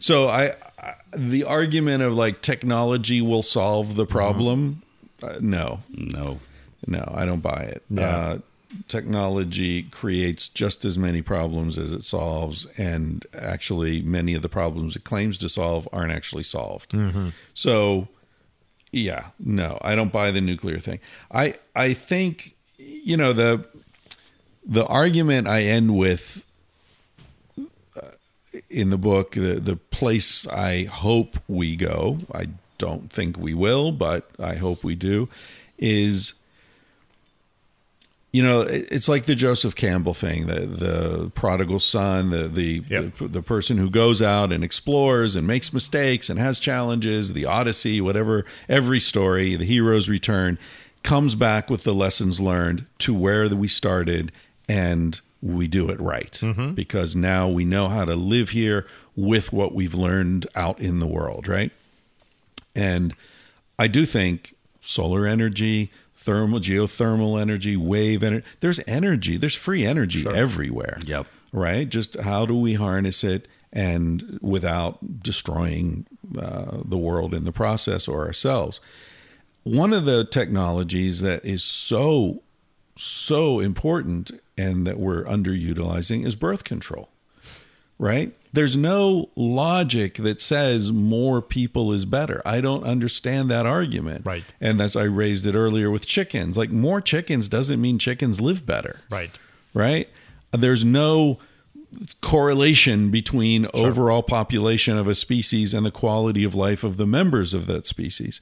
So 0.01 0.29
I, 0.29 0.43
I 0.72 0.72
the 1.17 1.45
argument 1.45 2.03
of 2.03 2.15
like 2.15 2.43
technology 2.43 3.21
will 3.21 3.43
solve 3.43 3.95
the 3.97 4.07
problem, 4.07 4.83
uh, 5.23 5.35
no, 5.41 5.81
No. 5.91 6.41
no, 6.87 7.13
I 7.15 7.25
don't 7.25 7.41
buy 7.43 7.61
it. 7.75 7.83
Yeah. 7.91 8.03
Uh, 8.09 8.39
technology 8.89 9.83
creates 9.85 10.49
just 10.49 10.85
as 10.85 10.97
many 10.97 11.21
problems 11.23 11.79
as 11.79 11.93
it 11.93 12.05
solves, 12.05 12.67
and 12.79 13.27
actually, 13.37 14.01
many 14.03 14.35
of 14.35 14.43
the 14.43 14.49
problems 14.49 14.97
it 14.97 15.05
claims 15.05 15.39
to 15.39 15.49
solve 15.49 15.89
aren't 15.93 16.13
actually 16.13 16.43
solved. 16.45 16.95
So, 17.55 18.09
yeah, 18.91 19.27
no, 19.39 19.79
I 19.83 19.95
don't 19.95 20.13
buy 20.13 20.31
the 20.31 20.41
nuclear 20.41 20.79
thing. 20.79 21.01
I 21.31 21.55
I 21.77 21.95
think 21.95 22.55
you 22.79 23.17
know 23.17 23.33
the 23.33 23.65
the 24.67 24.87
argument 24.87 25.49
I 25.49 25.65
end 25.65 25.97
with 25.97 26.45
in 28.71 28.91
the 28.91 28.99
book, 28.99 29.33
the 29.33 29.55
the 29.61 29.77
place 29.77 30.47
I 30.47 30.85
hope 30.85 31.37
we 31.49 31.77
go, 31.77 32.19
I 32.35 32.49
don't 32.79 33.13
think 33.13 33.39
we 33.39 33.55
will, 33.55 33.93
but 33.93 34.29
I 34.39 34.55
hope 34.57 34.83
we 34.85 34.95
do, 34.95 35.29
is 35.79 36.35
you 38.33 38.43
know, 38.43 38.63
it's 38.63 39.11
like 39.11 39.27
the 39.27 39.35
Joseph 39.35 39.75
Campbell 39.77 40.15
thing, 40.15 40.47
the 40.47 40.61
the 40.61 41.31
prodigal 41.35 41.81
son, 41.81 42.31
the 42.31 42.49
the, 42.49 42.83
Yep. 42.89 43.19
the 43.19 43.29
the 43.29 43.43
person 43.43 43.77
who 43.77 43.91
goes 43.91 44.23
out 44.23 44.53
and 44.53 44.65
explores 44.65 45.37
and 45.37 45.47
makes 45.47 45.73
mistakes 45.73 46.31
and 46.31 46.39
has 46.39 46.59
challenges, 46.59 47.35
the 47.35 47.45
Odyssey, 47.45 48.01
whatever, 48.01 48.47
every 48.71 49.01
story, 49.01 49.55
the 49.57 49.67
hero's 49.67 50.09
return 50.09 50.59
comes 51.03 51.35
back 51.35 51.69
with 51.69 51.83
the 51.83 51.93
lessons 51.93 52.41
learned 52.41 52.87
to 52.99 53.13
where 53.13 53.49
we 53.49 53.69
started 53.69 54.33
and 54.69 55.21
we 55.43 55.67
do 55.67 55.91
it 55.91 56.01
right 56.01 56.41
because 56.75 57.17
now 57.17 57.49
we 57.49 57.65
know 57.65 57.89
how 57.89 58.05
to 58.05 58.15
live 58.15 58.51
here 58.51 58.87
with 59.17 59.53
what 59.53 59.75
we've 59.75 59.95
learned 59.95 60.47
out 60.55 60.81
in 60.81 61.01
the 61.01 61.07
world, 61.07 61.49
right? 61.49 61.73
And 62.77 63.15
I 63.79 63.89
do 63.89 64.07
think 64.07 64.55
solar 64.81 65.27
energy, 65.27 65.91
thermal, 66.15 66.61
geothermal 66.61 67.41
energy, 67.41 67.77
wave 67.77 68.23
energy, 68.23 68.47
there's 68.61 68.81
energy, 68.87 69.37
there's 69.37 69.55
free 69.55 69.85
energy 69.85 70.27
everywhere. 70.27 70.99
Yep. 71.05 71.27
Right? 71.53 71.89
Just 71.89 72.19
how 72.21 72.47
do 72.47 72.57
we 72.57 72.75
harness 72.75 73.25
it 73.25 73.47
and 73.73 74.39
without 74.41 75.23
destroying 75.23 76.07
uh, 76.39 76.79
the 76.85 76.97
world 76.97 77.35
in 77.35 77.45
the 77.45 77.53
process 77.53 78.09
or 78.09 78.25
ourselves? 78.25 78.81
One 79.65 79.93
of 79.93 80.05
the 80.07 80.25
technologies 80.25 81.21
that 81.21 81.45
is 81.45 81.63
so, 81.63 82.43
so 82.97 83.61
important 83.61 84.31
and 84.59 84.87
that 84.87 84.99
we're 84.99 85.25
underutilizing 85.25 86.27
is 86.27 86.37
birth 86.37 86.65
control 86.65 87.09
right? 88.03 88.35
There's 88.53 88.77
no 88.77 89.31
logic 89.37 90.15
that 90.17 90.41
says 90.41 90.91
more 90.91 91.41
people 91.41 91.93
is 91.93 92.05
better. 92.05 92.43
I 92.45 92.61
don't 92.61 92.83
understand 92.83 93.49
that 93.53 93.65
argument. 93.65 94.27
Right. 94.27 94.43
And 94.61 94.79
that's 94.79 94.97
I 94.97 95.05
raised 95.05 95.47
it 95.47 95.55
earlier 95.55 95.89
with 95.89 96.07
chickens. 96.07 96.59
Like 96.59 96.71
more 96.71 97.01
chickens 97.01 97.49
doesn't 97.49 97.81
mean 97.81 97.99
chickens 97.99 98.41
live 98.41 98.67
better. 98.67 99.01
right. 99.09 99.31
Right? 99.73 100.09
There's 100.51 100.85
no 100.85 101.39
correlation 102.21 103.11
between 103.11 103.69
overall 103.73 104.23
population 104.23 104.99
of 104.99 105.07
a 105.07 105.15
species 105.15 105.73
and 105.73 105.87
the 105.87 105.91
quality 105.91 106.45
of 106.45 106.55
life 106.55 106.85
of 106.85 106.97
the 106.99 107.07
members 107.07 107.55
of 107.55 107.67
that 107.69 107.87
species. 107.87 108.41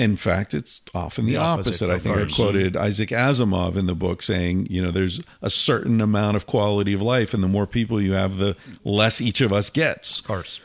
In 0.00 0.16
fact, 0.16 0.54
it's 0.54 0.80
often 0.94 1.26
the, 1.26 1.32
The 1.32 1.38
opposite. 1.38 1.90
opposite, 1.90 1.90
I 1.90 1.98
think 1.98 2.32
I 2.32 2.34
quoted 2.34 2.76
Isaac 2.76 3.10
Asimov 3.10 3.76
in 3.76 3.84
the 3.84 3.94
book 3.94 4.22
saying, 4.22 4.66
you 4.70 4.80
know, 4.80 4.90
there's 4.90 5.20
a 5.42 5.50
certain 5.50 6.00
amount 6.00 6.36
of 6.36 6.46
quality 6.46 6.94
of 6.94 7.02
life, 7.02 7.34
and 7.34 7.42
the 7.42 7.48
more 7.48 7.66
people 7.66 8.00
you 8.00 8.12
have, 8.12 8.38
the 8.38 8.56
less 8.82 9.20
each 9.20 9.42
of 9.42 9.52
us 9.52 9.68
gets. 9.68 10.20
Of 10.20 10.26
course. 10.26 10.60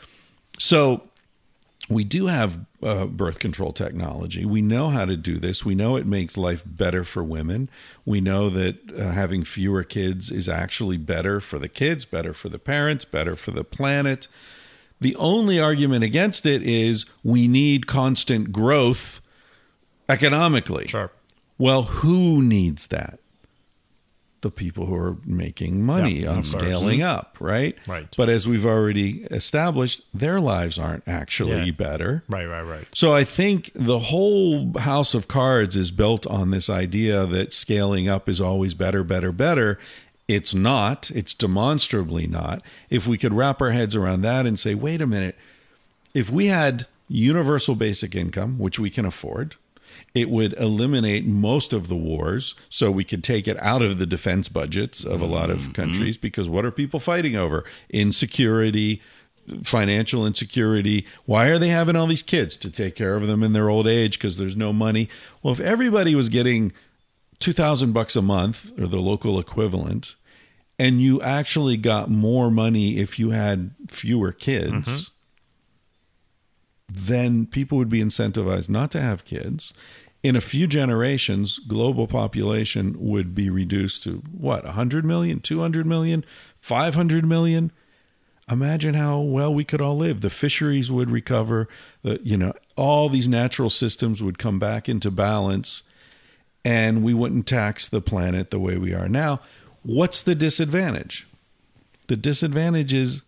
So 0.58 1.02
we 1.90 2.02
do 2.02 2.28
have 2.28 2.64
uh, 2.82 3.04
birth 3.04 3.38
control 3.38 3.72
technology. 3.74 4.46
We 4.46 4.62
know 4.62 4.88
how 4.88 5.04
to 5.04 5.18
do 5.18 5.38
this. 5.38 5.66
We 5.66 5.74
know 5.74 5.96
it 5.96 6.06
makes 6.06 6.38
life 6.38 6.64
better 6.64 7.04
for 7.04 7.22
women. 7.22 7.68
We 8.06 8.22
know 8.22 8.48
that 8.50 8.76
uh, 8.90 9.10
having 9.10 9.44
fewer 9.44 9.84
kids 9.84 10.30
is 10.30 10.48
actually 10.48 10.96
better 10.96 11.42
for 11.42 11.58
the 11.58 11.68
kids, 11.68 12.06
better 12.06 12.32
for 12.32 12.48
the 12.48 12.58
parents, 12.58 13.04
better 13.04 13.36
for 13.36 13.50
the 13.50 13.64
planet. 13.64 14.28
The 14.98 15.14
only 15.16 15.60
argument 15.60 16.04
against 16.04 16.46
it 16.46 16.62
is 16.62 17.04
we 17.22 17.48
need 17.48 17.86
constant 17.86 18.50
growth 18.50 19.20
economically. 20.08 20.86
Sure. 20.86 21.10
Well, 21.58 21.82
who 21.84 22.42
needs 22.42 22.88
that? 22.88 23.18
The 24.42 24.50
people 24.50 24.86
who 24.86 24.94
are 24.94 25.16
making 25.24 25.84
money 25.84 26.20
Yeah, 26.20 26.32
on 26.32 26.44
scaling 26.44 27.00
mm-hmm. 27.00 27.08
up, 27.18 27.36
right? 27.40 27.76
Right. 27.86 28.06
But 28.16 28.28
as 28.28 28.46
we've 28.46 28.66
already 28.66 29.22
established, 29.30 30.02
their 30.14 30.40
lives 30.40 30.78
aren't 30.78 31.02
actually 31.08 31.64
Yeah. 31.64 31.70
better. 31.72 32.22
Right, 32.28 32.44
right, 32.44 32.62
right. 32.62 32.86
So 32.92 33.12
I 33.12 33.24
think 33.24 33.70
the 33.74 33.98
whole 33.98 34.78
house 34.78 35.14
of 35.14 35.26
cards 35.26 35.74
is 35.74 35.90
built 35.90 36.26
on 36.26 36.50
this 36.50 36.68
idea 36.70 37.26
that 37.26 37.52
scaling 37.52 38.08
up 38.08 38.28
is 38.28 38.40
always 38.40 38.74
better, 38.74 39.02
better, 39.02 39.32
better. 39.32 39.78
It's 40.28 40.54
not. 40.54 41.10
It's 41.12 41.34
demonstrably 41.34 42.26
not. 42.26 42.60
If 42.90 43.06
we 43.06 43.16
could 43.18 43.32
wrap 43.32 43.60
our 43.62 43.70
heads 43.70 43.96
around 43.96 44.20
that 44.22 44.44
and 44.44 44.58
say, 44.58 44.74
wait 44.74 45.00
a 45.00 45.06
minute, 45.06 45.36
if 46.14 46.30
we 46.30 46.46
had 46.46 46.86
universal 47.08 47.74
basic 47.74 48.14
income, 48.14 48.58
which 48.58 48.78
we 48.78 48.90
can 48.90 49.06
afford, 49.06 49.56
it 50.16 50.30
would 50.30 50.54
eliminate 50.54 51.26
most 51.26 51.74
of 51.74 51.88
the 51.88 51.96
wars. 51.96 52.54
So 52.70 52.90
we 52.90 53.04
could 53.04 53.22
take 53.22 53.46
it 53.46 53.58
out 53.60 53.82
of 53.82 53.98
the 53.98 54.06
defense 54.06 54.48
budgets 54.48 55.04
of 55.04 55.20
a 55.20 55.26
lot 55.26 55.50
of 55.50 55.60
mm-hmm. 55.60 55.72
countries 55.72 56.16
because 56.16 56.48
what 56.48 56.64
are 56.64 56.70
people 56.70 56.98
fighting 56.98 57.36
over? 57.36 57.64
Insecurity, 57.90 59.02
financial 59.62 60.26
insecurity. 60.26 61.06
Why 61.26 61.48
are 61.48 61.58
they 61.58 61.68
having 61.68 61.96
all 61.96 62.06
these 62.06 62.22
kids 62.22 62.56
to 62.58 62.70
take 62.70 62.94
care 62.94 63.14
of 63.14 63.26
them 63.26 63.42
in 63.42 63.52
their 63.52 63.68
old 63.68 63.86
age 63.86 64.18
because 64.18 64.38
there's 64.38 64.56
no 64.56 64.72
money? 64.72 65.10
Well, 65.42 65.52
if 65.52 65.60
everybody 65.60 66.14
was 66.14 66.30
getting 66.30 66.72
2000 67.38 67.92
bucks 67.92 68.16
a 68.16 68.22
month 68.22 68.72
or 68.80 68.86
the 68.86 69.00
local 69.00 69.38
equivalent 69.38 70.14
and 70.78 71.02
you 71.02 71.20
actually 71.20 71.76
got 71.76 72.10
more 72.10 72.50
money 72.50 72.96
if 72.96 73.18
you 73.18 73.30
had 73.30 73.72
fewer 73.88 74.32
kids 74.32 74.88
mm-hmm. 74.88 75.02
then 76.88 77.44
people 77.44 77.76
would 77.76 77.90
be 77.90 78.00
incentivized 78.00 78.70
not 78.70 78.90
to 78.90 79.00
have 79.00 79.26
kids 79.26 79.74
in 80.22 80.36
a 80.36 80.40
few 80.40 80.66
generations 80.66 81.58
global 81.60 82.06
population 82.06 82.94
would 82.98 83.34
be 83.34 83.48
reduced 83.50 84.02
to 84.02 84.22
what 84.32 84.64
100 84.64 85.04
million 85.04 85.40
200 85.40 85.86
million 85.86 86.24
500 86.60 87.24
million 87.24 87.70
imagine 88.50 88.94
how 88.94 89.18
well 89.18 89.52
we 89.52 89.64
could 89.64 89.80
all 89.80 89.96
live 89.96 90.20
the 90.20 90.30
fisheries 90.30 90.90
would 90.90 91.10
recover 91.10 91.68
the 92.02 92.20
you 92.22 92.36
know 92.36 92.52
all 92.76 93.08
these 93.08 93.28
natural 93.28 93.70
systems 93.70 94.22
would 94.22 94.38
come 94.38 94.58
back 94.58 94.88
into 94.88 95.10
balance 95.10 95.82
and 96.66 97.04
we 97.04 97.14
wouldn't 97.14 97.46
tax 97.46 97.88
the 97.88 98.00
planet 98.00 98.50
the 98.50 98.58
way 98.58 98.76
we 98.76 98.92
are 98.92 99.08
now. 99.08 99.38
What's 99.84 100.20
the 100.20 100.34
disadvantage? 100.34 101.28
The 102.08 102.16
disadvantage 102.16 102.92
is 102.92 103.22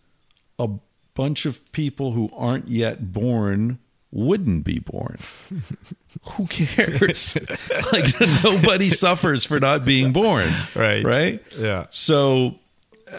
a 0.59 0.69
bunch 1.15 1.47
of 1.47 1.71
people 1.71 2.13
who 2.13 2.31
aren't 2.37 2.67
yet 2.67 3.13
born 3.13 3.79
wouldn't 4.11 4.65
be 4.65 4.79
born. 4.79 5.19
Who 6.33 6.47
cares? 6.47 7.37
like 7.93 8.21
nobody 8.43 8.91
suffers 9.05 9.45
for 9.45 9.61
not 9.61 9.85
being 9.85 10.13
born. 10.13 10.53
Right. 10.75 11.05
Right? 11.05 11.43
Yeah. 11.57 11.87
So, 11.91 12.59
uh, 13.11 13.19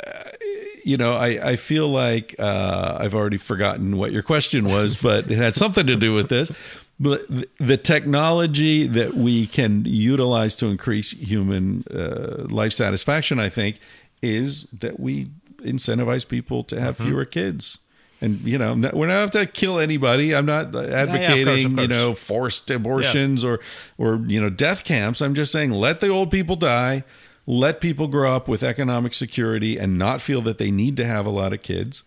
you 0.84 0.98
know, 0.98 1.14
I, 1.14 1.52
I 1.52 1.56
feel 1.56 1.90
like 1.90 2.36
uh, 2.40 2.98
I've 2.99 3.14
already 3.14 3.38
forgotten 3.38 3.98
what 3.98 4.11
your 4.11 4.24
question 4.24 4.66
was, 4.66 5.02
but 5.02 5.30
it 5.30 5.38
had 5.38 5.56
something 5.56 5.86
to 5.88 5.95
do 5.95 6.14
with 6.14 6.30
this. 6.30 6.52
But 6.99 7.26
the 7.60 7.78
technology 7.78 8.86
that 8.88 9.14
we 9.14 9.48
can 9.48 9.86
utilize 9.86 10.56
to 10.57 10.66
increase 10.66 11.11
human 11.11 11.86
uh, 11.94 12.45
life 12.49 12.74
satisfaction, 12.74 13.40
I 13.40 13.48
think, 13.48 13.80
is 14.22 14.68
that 14.74 14.99
we 14.99 15.30
incentivize 15.60 16.28
people 16.28 16.64
to 16.66 16.80
have 16.80 16.98
fewer 16.98 17.24
kids. 17.24 17.80
And 18.22 18.41
you 18.41 18.58
know, 18.58 18.74
no- 18.76 18.91
we're 18.94 19.08
not 19.08 19.22
have 19.22 19.32
to 19.32 19.46
kill 19.46 19.80
anybody. 19.80 20.36
I'm 20.36 20.46
not 20.46 20.76
advocating, 20.76 21.48
of 21.66 21.72
you 21.72 21.76
course. 21.76 21.88
know, 21.88 22.14
forced 22.14 22.70
abortions 22.70 23.44
or 23.44 23.60
or 23.98 24.22
you 24.28 24.41
know, 24.41 24.50
death 24.50 24.84
camps. 24.84 25.22
I'm 25.22 25.34
just 25.34 25.52
saying, 25.52 25.72
let 25.72 26.00
the 26.00 26.10
old 26.10 26.30
people 26.32 26.56
die. 26.56 27.04
Let 27.46 27.82
people 27.82 28.08
grow 28.08 28.36
up 28.36 28.48
with 28.48 28.62
economic 28.62 29.14
security 29.14 29.78
and 29.78 29.98
not 29.98 30.22
feel 30.22 30.41
that 30.44 30.60
they 30.60 30.70
need 30.70 30.96
to 30.98 31.06
have 31.06 31.26
a 31.26 31.32
lot 31.32 31.52
of 31.52 31.64
kids. 31.64 32.04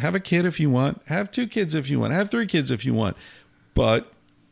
Have 0.00 0.14
a 0.14 0.20
kid 0.20 0.44
if 0.44 0.58
you 0.58 0.70
want. 0.70 1.02
Have 1.06 1.30
two 1.30 1.46
kids 1.46 1.74
if 1.74 1.88
you 1.88 2.00
want. 2.00 2.12
Have 2.12 2.30
three 2.30 2.46
kids 2.46 2.70
if 2.70 2.84
you 2.84 2.94
want. 2.94 3.16
But 3.74 4.10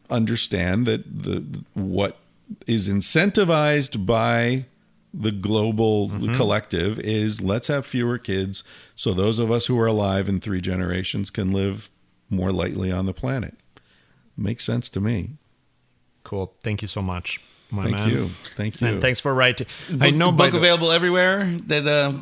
understand 0.08 0.86
that 0.86 1.22
the 1.22 1.64
what 1.74 2.18
is 2.66 2.88
incentivized 2.88 4.04
by 4.06 4.66
the 5.12 5.32
global 5.32 6.08
collective 6.34 6.98
is 7.00 7.40
let's 7.40 7.66
have 7.68 7.84
fewer 7.84 8.16
kids 8.16 8.62
so 8.94 9.12
those 9.12 9.38
of 9.40 9.50
us 9.50 9.66
who 9.66 9.78
are 9.80 9.86
alive 9.86 10.28
in 10.28 10.38
three 10.40 10.60
generations 10.60 11.30
can 11.30 11.50
live 11.52 11.90
more 12.28 12.52
lightly 12.52 12.92
on 12.92 13.06
the 13.06 13.12
planet. 13.14 13.54
Makes 14.36 14.64
sense 14.64 14.88
to 14.90 15.00
me. 15.00 15.30
Cool. 16.22 16.54
Thank 16.62 16.80
you 16.82 16.86
so 16.88 17.02
much, 17.02 17.40
my 17.72 17.84
Thank 17.84 17.96
man. 17.96 18.08
you. 18.10 18.28
Thank 18.56 18.80
you. 18.80 18.86
And 18.86 19.00
thanks 19.00 19.18
for 19.18 19.34
writing. 19.34 19.66
I 20.00 20.10
know, 20.10 20.30
by 20.30 20.44
book 20.46 20.52
the- 20.52 20.58
available 20.58 20.92
everywhere. 20.92 21.44
That 21.66 21.86
uh, 21.88 22.12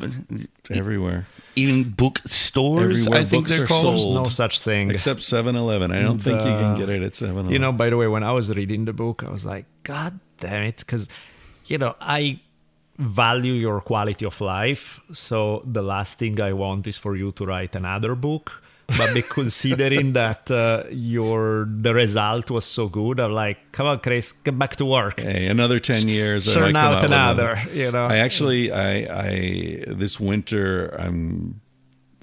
Everywhere. 0.71 1.27
even 1.55 1.91
bookstores. 1.91 3.01
Everywhere 3.05 3.19
I 3.19 3.23
think 3.23 3.43
books 3.45 3.51
they're 3.55 3.65
are 3.65 3.67
called. 3.67 3.97
sold. 3.99 4.15
no 4.15 4.23
such 4.29 4.61
thing. 4.61 4.89
Except 4.89 5.19
7-Eleven. 5.19 5.91
I 5.91 6.01
don't 6.01 6.17
think 6.19 6.39
you 6.39 6.45
can 6.45 6.77
get 6.77 6.89
it 6.89 7.03
at 7.03 7.13
7-Eleven. 7.13 7.51
You 7.51 7.59
know, 7.59 7.71
by 7.71 7.89
the 7.89 7.97
way, 7.97 8.07
when 8.07 8.23
I 8.23 8.31
was 8.31 8.49
reading 8.55 8.85
the 8.85 8.93
book, 8.93 9.23
I 9.23 9.29
was 9.29 9.45
like, 9.45 9.65
God 9.83 10.19
damn 10.39 10.63
it. 10.63 10.77
Because, 10.77 11.07
you 11.67 11.77
know, 11.77 11.95
I 12.01 12.39
value 12.99 13.53
your 13.53 13.79
quality 13.81 14.25
of 14.25 14.39
life. 14.41 14.99
So 15.13 15.63
the 15.65 15.81
last 15.81 16.17
thing 16.19 16.39
I 16.41 16.51
want 16.53 16.85
is 16.85 16.97
for 16.97 17.15
you 17.15 17.31
to 17.31 17.45
write 17.45 17.75
another 17.75 18.13
book. 18.13 18.61
But 18.97 19.13
be 19.13 19.21
considering 19.39 20.13
that 20.13 20.49
uh, 20.51 20.83
your 20.89 21.67
the 21.69 21.93
result 21.93 22.49
was 22.49 22.65
so 22.65 22.89
good, 22.89 23.19
I'm 23.19 23.31
like, 23.33 23.71
come 23.71 23.85
on, 23.85 23.99
Chris, 23.99 24.31
get 24.31 24.57
back 24.57 24.75
to 24.77 24.85
work. 24.85 25.19
Hey, 25.19 25.45
another 25.47 25.79
ten 25.79 26.07
years. 26.07 26.47
I 26.49 26.53
Churn 26.55 26.75
out 26.75 27.05
another, 27.05 27.59
you 27.71 27.91
know. 27.91 28.07
I 28.07 28.17
actually, 28.17 28.71
I, 28.71 28.91
I 29.27 29.83
this 29.87 30.19
winter, 30.19 30.87
I'm, 30.97 31.61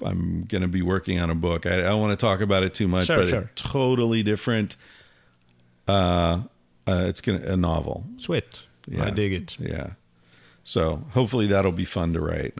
I'm 0.03 0.43
going 0.43 0.61
to 0.61 0.67
be 0.67 0.81
working 0.81 1.19
on 1.21 1.29
a 1.29 1.35
book. 1.35 1.65
I, 1.65 1.75
I 1.75 1.81
don't 1.83 2.01
want 2.01 2.11
to 2.19 2.23
talk 2.23 2.41
about 2.41 2.63
it 2.63 2.73
too 2.73 2.89
much, 2.89 3.07
Sure, 3.07 3.17
but 3.17 3.29
sure. 3.29 3.49
it's 3.53 3.61
totally 3.61 4.21
different. 4.21 4.75
Uh, 5.87 6.41
uh, 6.85 7.05
it's 7.07 7.21
gonna 7.21 7.39
a 7.45 7.55
novel. 7.57 8.03
Sweet. 8.17 8.63
Yeah. 8.87 9.05
I 9.05 9.09
dig 9.11 9.31
it. 9.33 9.57
Yeah. 9.59 9.91
So 10.67 11.05
hopefully 11.13 11.47
that'll 11.47 11.71
be 11.71 11.85
fun 11.85 12.11
to 12.11 12.19
write. 12.19 12.53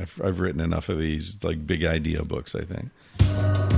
I've, 0.00 0.18
I've 0.24 0.40
written 0.40 0.62
enough 0.62 0.88
of 0.88 0.98
these 0.98 1.44
like 1.44 1.66
big 1.66 1.84
idea 1.84 2.24
books. 2.24 2.54
I 2.54 2.62
think. 2.62 3.73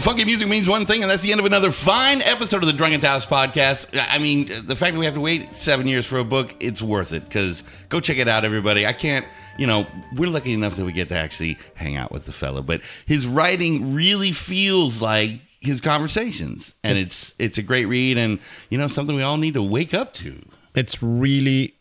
The 0.00 0.04
funky 0.04 0.24
music 0.24 0.48
means 0.48 0.66
one 0.66 0.86
thing, 0.86 1.02
and 1.02 1.10
that's 1.10 1.22
the 1.22 1.30
end 1.30 1.40
of 1.40 1.44
another 1.44 1.70
fine 1.70 2.22
episode 2.22 2.62
of 2.62 2.66
the 2.66 2.72
Drunken 2.72 3.02
Taoist 3.02 3.28
podcast. 3.28 3.86
I 4.10 4.16
mean, 4.18 4.46
the 4.64 4.74
fact 4.74 4.94
that 4.94 4.98
we 4.98 5.04
have 5.04 5.12
to 5.12 5.20
wait 5.20 5.54
seven 5.54 5.86
years 5.86 6.06
for 6.06 6.16
a 6.16 6.24
book, 6.24 6.54
it's 6.58 6.80
worth 6.80 7.12
it 7.12 7.24
because 7.24 7.62
go 7.90 8.00
check 8.00 8.16
it 8.16 8.26
out, 8.26 8.42
everybody. 8.42 8.86
I 8.86 8.94
can't, 8.94 9.26
you 9.58 9.66
know, 9.66 9.86
we're 10.16 10.30
lucky 10.30 10.54
enough 10.54 10.76
that 10.76 10.86
we 10.86 10.92
get 10.92 11.10
to 11.10 11.16
actually 11.16 11.58
hang 11.74 11.96
out 11.96 12.12
with 12.12 12.24
the 12.24 12.32
fellow, 12.32 12.62
but 12.62 12.80
his 13.04 13.26
writing 13.26 13.92
really 13.92 14.32
feels 14.32 15.02
like 15.02 15.32
his 15.60 15.82
conversations, 15.82 16.74
and 16.82 16.96
it's 16.96 17.34
it's 17.38 17.58
a 17.58 17.62
great 17.62 17.84
read, 17.84 18.16
and 18.16 18.38
you 18.70 18.78
know, 18.78 18.88
something 18.88 19.14
we 19.14 19.22
all 19.22 19.36
need 19.36 19.52
to 19.52 19.62
wake 19.62 19.92
up 19.92 20.14
to. 20.14 20.40
it's 20.74 21.02
really 21.02 21.74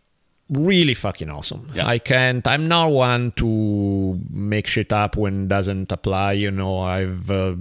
really 0.50 0.94
fucking 0.94 1.30
awesome. 1.30 1.70
Yeah. 1.74 1.88
I 1.88 2.00
can't. 2.00 2.46
I'm 2.48 2.68
not 2.68 2.88
one 2.88 3.32
to 3.34 4.20
make 4.30 4.68
shit 4.68 4.92
up 4.92 5.16
when 5.16 5.44
it 5.44 5.48
doesn't 5.48 5.92
apply. 5.92 6.34
You 6.34 6.52
know, 6.52 6.80
I've 6.80 7.30
uh, 7.30 7.56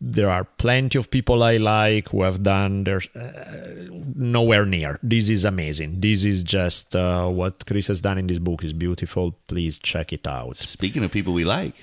there 0.00 0.30
are 0.30 0.44
plenty 0.44 0.98
of 0.98 1.10
people 1.10 1.42
I 1.42 1.56
like 1.56 2.10
who 2.10 2.22
have 2.22 2.42
done. 2.42 2.84
There's 2.84 3.08
uh, 3.16 3.86
nowhere 4.14 4.66
near. 4.66 4.98
This 5.02 5.28
is 5.28 5.44
amazing. 5.44 6.00
This 6.00 6.24
is 6.24 6.42
just 6.42 6.94
uh, 6.94 7.28
what 7.28 7.66
Chris 7.66 7.86
has 7.86 8.00
done 8.00 8.18
in 8.18 8.26
this 8.26 8.38
book 8.38 8.62
is 8.62 8.72
beautiful. 8.72 9.36
Please 9.46 9.78
check 9.78 10.12
it 10.12 10.26
out. 10.26 10.58
Speaking 10.58 11.04
of 11.04 11.10
people 11.10 11.32
we 11.32 11.44
like, 11.44 11.74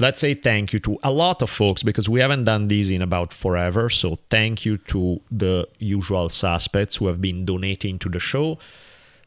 Let's 0.00 0.20
say 0.20 0.34
thank 0.34 0.72
you 0.72 0.78
to 0.80 0.96
a 1.02 1.10
lot 1.10 1.42
of 1.42 1.50
folks 1.50 1.82
because 1.82 2.08
we 2.08 2.20
haven't 2.20 2.44
done 2.44 2.68
this 2.68 2.88
in 2.88 3.02
about 3.02 3.32
forever. 3.34 3.90
So 3.90 4.20
thank 4.30 4.64
you 4.64 4.78
to 4.78 5.20
the 5.28 5.66
usual 5.80 6.28
suspects 6.28 6.94
who 6.96 7.08
have 7.08 7.20
been 7.20 7.44
donating 7.44 7.98
to 7.98 8.08
the 8.08 8.20
show. 8.20 8.58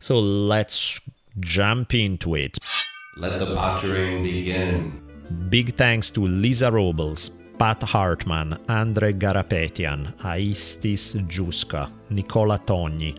So 0.02 0.20
let's 0.20 1.00
jump 1.40 1.94
into 1.94 2.34
it. 2.34 2.58
Let 3.18 3.38
the 3.38 3.56
pottering 3.56 4.24
begin. 4.24 5.00
Big 5.50 5.76
thanks 5.76 6.10
to 6.12 6.26
Lisa 6.26 6.72
Robles, 6.72 7.30
Pat 7.60 7.84
Hartman, 7.84 8.58
Andre 8.68 9.14
Garapetian, 9.14 10.12
Aistis 10.18 11.14
Juska, 11.28 11.92
Nicola 12.10 12.58
Togni, 12.66 13.16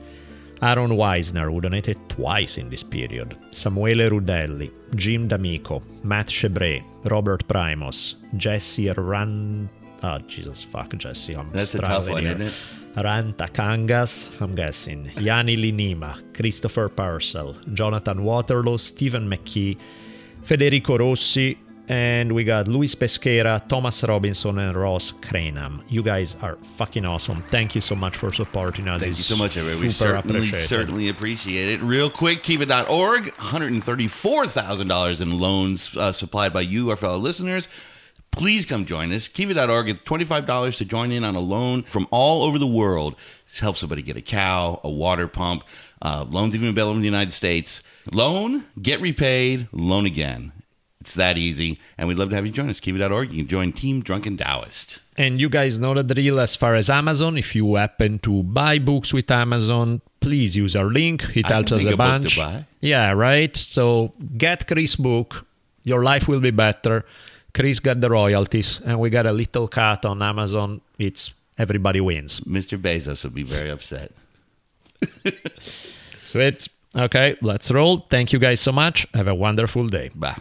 Aaron 0.60 0.90
Weisner, 0.90 1.52
who 1.52 1.60
donated 1.60 1.98
twice 2.08 2.58
in 2.58 2.68
this 2.68 2.82
period, 2.82 3.36
Samuele 3.52 4.10
Rudelli, 4.10 4.72
Jim 4.96 5.28
D'Amico, 5.28 5.82
Matt 6.02 6.26
Chebre, 6.26 6.82
Robert 7.04 7.46
Primos, 7.46 8.16
Jesse 8.36 8.90
Ran... 8.90 9.70
Oh, 10.02 10.08
ah, 10.08 10.18
Jesus, 10.26 10.64
fuck, 10.64 10.96
Jesse. 10.96 11.34
I'm 11.34 11.52
That's 11.52 11.74
a 11.74 11.78
tough 11.78 12.02
struggling 12.04 12.12
one, 12.14 12.22
here. 12.24 12.32
isn't 12.32 12.46
it? 12.48 12.54
Rantakangas, 12.96 14.30
I'm 14.40 14.54
guessing, 14.54 15.10
Yanni 15.18 15.56
Linima, 15.56 16.22
Christopher 16.34 16.88
Purcell, 16.88 17.56
Jonathan 17.72 18.22
Waterloo, 18.22 18.78
Stephen 18.78 19.28
McKee, 19.28 19.78
Federico 20.42 20.98
Rossi, 20.98 21.58
and 21.88 22.32
we 22.32 22.44
got 22.44 22.68
Luis 22.68 22.94
Pesquera, 22.94 23.66
Thomas 23.68 24.02
Robinson, 24.04 24.58
and 24.58 24.76
Ross 24.76 25.12
Cranham. 25.20 25.82
You 25.88 26.02
guys 26.02 26.36
are 26.42 26.56
fucking 26.76 27.04
awesome. 27.04 27.42
Thank 27.48 27.74
you 27.74 27.80
so 27.80 27.94
much 27.94 28.16
for 28.16 28.32
supporting 28.32 28.88
us. 28.88 29.00
Thank 29.00 29.16
you 29.16 29.22
so 29.22 29.36
much, 29.36 29.56
everybody. 29.56 29.88
We 29.88 29.92
certainly, 29.92 30.36
appreciate 30.36 30.64
it. 30.64 30.68
certainly 30.68 31.08
appreciate 31.08 31.68
it. 31.68 31.82
Real 31.82 32.08
quick, 32.10 32.42
Kiva.org, 32.42 33.34
$134,000 33.34 35.20
in 35.20 35.38
loans 35.38 35.96
uh, 35.96 36.12
supplied 36.12 36.52
by 36.52 36.60
you, 36.60 36.90
our 36.90 36.96
fellow 36.96 37.18
listeners. 37.18 37.68
Please 38.32 38.66
come 38.66 38.84
join 38.84 39.12
us. 39.12 39.28
Kiva.org, 39.28 39.88
it's 39.88 40.02
$25 40.02 40.76
to 40.78 40.84
join 40.84 41.12
in 41.12 41.22
on 41.22 41.34
a 41.36 41.40
loan 41.40 41.82
from 41.84 42.08
all 42.10 42.42
over 42.42 42.58
the 42.58 42.66
world. 42.66 43.14
Helps 43.60 43.80
somebody 43.80 44.00
get 44.02 44.16
a 44.16 44.22
cow, 44.22 44.80
a 44.82 44.90
water 44.90 45.28
pump. 45.28 45.64
Uh, 46.00 46.24
loans 46.28 46.54
even 46.54 46.68
available 46.68 46.96
in 46.96 47.02
the 47.02 47.06
United 47.06 47.32
States. 47.32 47.82
Loan, 48.10 48.64
get 48.80 49.00
repaid, 49.00 49.68
loan 49.72 50.06
again. 50.06 50.52
It's 51.02 51.14
that 51.14 51.36
easy. 51.36 51.78
And 51.98 52.08
we'd 52.08 52.16
love 52.16 52.30
to 52.30 52.34
have 52.34 52.46
you 52.46 52.52
join 52.52 52.70
us. 52.70 52.80
Kiva.org, 52.80 53.32
you 53.32 53.42
can 53.42 53.48
join 53.48 53.72
Team 53.72 54.00
Drunken 54.02 54.36
Taoist. 54.38 55.00
And 55.18 55.40
you 55.40 55.48
guys 55.50 55.78
know 55.78 55.92
the 55.94 56.14
drill 56.14 56.40
as 56.40 56.56
far 56.56 56.74
as 56.74 56.88
Amazon. 56.88 57.36
If 57.36 57.54
you 57.54 57.74
happen 57.74 58.18
to 58.20 58.42
buy 58.44 58.78
books 58.78 59.12
with 59.12 59.30
Amazon, 59.30 60.00
please 60.20 60.56
use 60.56 60.74
our 60.74 60.86
link. 60.86 61.24
It 61.36 61.46
I 61.46 61.54
helps 61.54 61.72
us 61.72 61.84
a 61.84 61.90
to 61.90 61.96
bunch. 61.96 62.38
Yeah, 62.80 63.10
right. 63.12 63.54
So 63.54 64.14
get 64.38 64.66
Chris' 64.66 64.96
book. 64.96 65.44
Your 65.84 66.02
life 66.02 66.26
will 66.28 66.40
be 66.40 66.52
better. 66.52 67.04
Chris 67.54 67.80
got 67.80 68.00
the 68.00 68.08
royalties, 68.08 68.80
and 68.84 68.98
we 68.98 69.10
got 69.10 69.26
a 69.26 69.32
little 69.32 69.68
cut 69.68 70.04
on 70.04 70.22
Amazon. 70.22 70.80
It's 70.98 71.34
everybody 71.58 72.00
wins. 72.00 72.40
Mr. 72.40 72.80
Bezos 72.80 73.24
would 73.24 73.34
be 73.34 73.42
very 73.42 73.70
upset. 73.70 74.12
Sweet. 76.24 76.68
Okay, 76.96 77.36
let's 77.40 77.70
roll. 77.70 78.06
Thank 78.10 78.32
you 78.32 78.38
guys 78.38 78.60
so 78.60 78.72
much. 78.72 79.06
Have 79.14 79.28
a 79.28 79.34
wonderful 79.34 79.88
day. 79.88 80.10
Bye. 80.14 80.36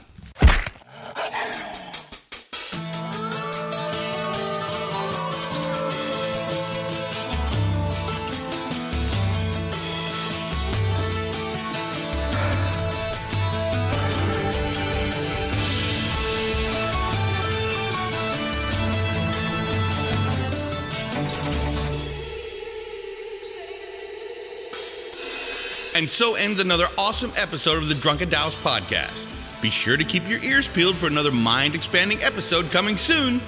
And 26.01 26.09
so 26.09 26.33
ends 26.33 26.59
another 26.59 26.87
awesome 26.97 27.31
episode 27.37 27.77
of 27.77 27.87
the 27.87 27.93
Drunken 27.93 28.27
Taoist 28.27 28.57
podcast. 28.63 29.21
Be 29.61 29.69
sure 29.69 29.97
to 29.97 30.03
keep 30.03 30.27
your 30.27 30.39
ears 30.39 30.67
peeled 30.67 30.97
for 30.97 31.05
another 31.05 31.29
mind 31.29 31.75
expanding 31.75 32.19
episode 32.23 32.71
coming 32.71 32.97
soon. 32.97 33.39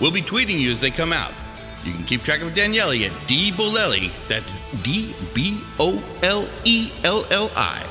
We'll 0.00 0.10
be 0.10 0.20
tweeting 0.20 0.58
you 0.58 0.72
as 0.72 0.80
they 0.80 0.90
come 0.90 1.12
out. 1.12 1.30
You 1.84 1.92
can 1.92 2.02
keep 2.02 2.22
track 2.22 2.42
of 2.42 2.56
Daniele 2.56 3.06
at 3.06 3.28
D 3.28 3.52
Bolelli. 3.52 4.10
That's 4.26 4.52
D 4.82 5.14
B 5.32 5.60
O 5.78 6.02
L 6.24 6.48
E 6.64 6.90
L 7.04 7.24
L 7.30 7.52
I. 7.54 7.86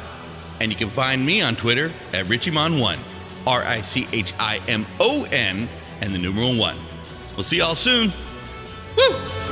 And 0.60 0.74
you 0.74 0.78
can 0.78 0.90
find 0.90 1.26
me 1.26 1.42
on 1.42 1.56
Twitter 1.56 1.90
at 2.12 2.26
Richimon1. 2.26 3.00
R 3.48 3.64
I 3.64 3.80
C 3.80 4.10
H 4.12 4.34
I 4.38 4.60
M 4.68 4.86
O 5.00 5.24
N 5.32 5.70
and 6.02 6.14
the 6.14 6.20
numeral 6.20 6.54
1. 6.54 6.78
We'll 7.38 7.46
see 7.46 7.60
y'all 7.60 7.76
soon. 7.76 8.12
Woo! 8.98 9.45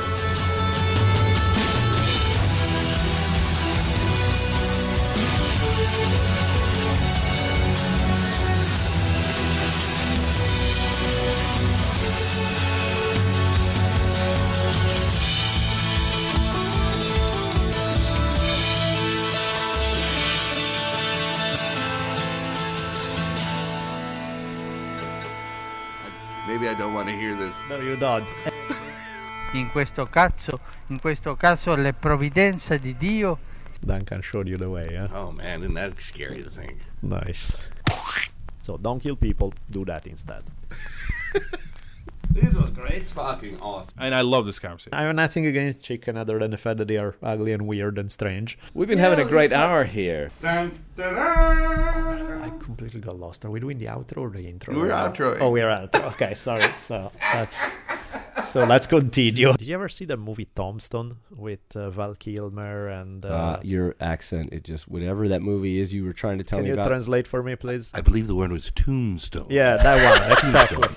No, 27.68 27.80
you 27.80 27.96
don't. 27.96 28.26
In 29.54 29.70
questo 29.70 30.06
caso, 30.06 30.58
in 30.88 30.98
questo 30.98 31.36
caso 31.36 31.76
le 31.76 31.92
provvidenze 31.92 32.80
di 32.80 32.96
Dio 32.96 33.38
Duncan 33.80 34.20
showed 34.20 34.48
you 34.48 34.56
the 34.56 34.68
way, 34.68 34.88
yeah? 34.90 35.08
Oh 35.12 35.30
man, 35.30 35.60
isn't 35.60 35.74
that 35.74 36.00
scary 36.00 36.42
to 36.42 36.50
think? 36.50 36.78
Nice. 37.02 37.56
So 38.62 38.76
don't 38.76 39.00
kill 39.00 39.14
people, 39.16 39.52
do 39.70 39.84
that 39.84 40.06
instead. 40.06 40.42
This 42.34 42.56
was 42.56 42.70
great. 42.70 43.06
Fucking 43.06 43.60
awesome. 43.60 43.94
And 43.96 44.12
I 44.12 44.22
love 44.22 44.44
this 44.44 44.58
conversation. 44.58 44.92
I 44.92 45.02
have 45.02 45.14
nothing 45.14 45.46
against 45.46 45.84
chicken 45.84 46.16
other 46.16 46.40
than 46.40 46.50
the 46.50 46.56
fact 46.56 46.78
that 46.78 46.88
they 46.88 46.96
are 46.96 47.14
ugly 47.22 47.52
and 47.52 47.64
weird 47.64 47.96
and 47.96 48.10
strange. 48.10 48.58
We've 48.74 48.88
been 48.88 48.98
having 48.98 49.20
a 49.20 49.24
great 49.24 49.52
hour 49.52 49.84
here. 49.84 50.32
I 50.96 52.50
completely 52.60 53.00
got 53.00 53.18
lost. 53.18 53.44
Are 53.44 53.50
we 53.50 53.58
doing 53.60 53.78
the 53.78 53.86
outro 53.86 54.18
or 54.18 54.30
the 54.30 54.46
intro? 54.46 54.74
We're 54.74 54.90
outroing. 54.90 55.38
Oh, 55.40 55.50
we're 55.50 55.68
outro. 55.68 56.04
Okay, 56.12 56.34
sorry. 56.34 56.72
So 56.74 57.10
that's 57.32 57.76
so 58.42 58.64
let's 58.64 58.86
continue. 58.86 59.52
Did 59.56 59.66
you 59.66 59.74
ever 59.74 59.88
see 59.88 60.04
the 60.04 60.16
movie 60.16 60.48
Tombstone 60.54 61.16
with 61.30 61.60
uh, 61.76 61.90
Val 61.90 62.14
Kilmer 62.14 62.88
and? 62.88 63.24
Uh, 63.24 63.28
Uh, 63.28 63.60
your 63.62 63.94
accent, 64.00 64.52
it 64.52 64.62
just 64.64 64.86
whatever 64.88 65.26
that 65.28 65.42
movie 65.42 65.80
is 65.80 65.92
you 65.92 66.04
were 66.04 66.12
trying 66.12 66.38
to 66.38 66.44
tell 66.44 66.58
can 66.58 66.64
me 66.64 66.70
Can 66.70 66.76
you 66.76 66.80
about. 66.82 66.88
translate 66.90 67.26
for 67.26 67.42
me, 67.42 67.56
please? 67.56 67.90
I 67.94 68.00
believe 68.00 68.26
the 68.26 68.34
word 68.36 68.52
was 68.52 68.70
tombstone. 68.70 69.46
Yeah, 69.50 69.76
that 69.76 69.96
one 70.20 70.30
exactly. 70.38 70.88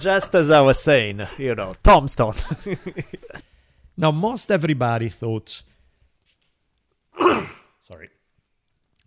Just 0.00 0.34
as 0.34 0.50
I 0.50 0.60
was 0.62 0.80
saying, 0.82 1.26
you 1.38 1.54
know, 1.54 1.74
Tombstone. 1.82 2.34
now, 3.96 4.10
most 4.10 4.50
everybody 4.50 5.08
thought. 5.10 5.62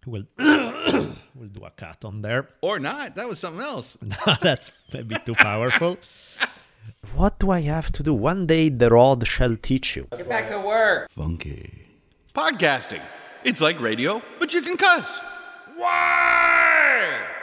Sorry. 0.06 0.26
We'll 0.38 1.08
we'll 1.36 1.48
do 1.50 1.66
a 1.66 1.72
cut 1.72 2.06
on 2.06 2.22
there. 2.22 2.50
Or 2.62 2.80
not. 2.80 3.16
That 3.16 3.28
was 3.28 3.40
something 3.40 3.62
else. 3.62 3.98
That's 4.42 4.72
maybe 4.94 5.16
too 5.26 5.36
powerful. 5.36 5.98
What 7.14 7.40
do 7.40 7.52
I 7.52 7.62
have 7.62 7.92
to 7.94 8.04
do? 8.04 8.14
One 8.14 8.46
day 8.48 8.70
the 8.70 8.90
rod 8.90 9.28
shall 9.28 9.56
teach 9.56 9.96
you. 9.96 10.08
Get 10.12 10.28
back 10.30 10.50
to 10.50 10.60
work. 10.60 11.10
Funky. 11.12 11.88
Podcasting. 12.34 13.02
It's 13.44 13.62
like 13.62 13.80
radio, 13.80 14.22
but 14.40 14.54
you 14.54 14.62
can 14.62 14.76
cuss. 14.76 15.20
Why? 15.76 17.35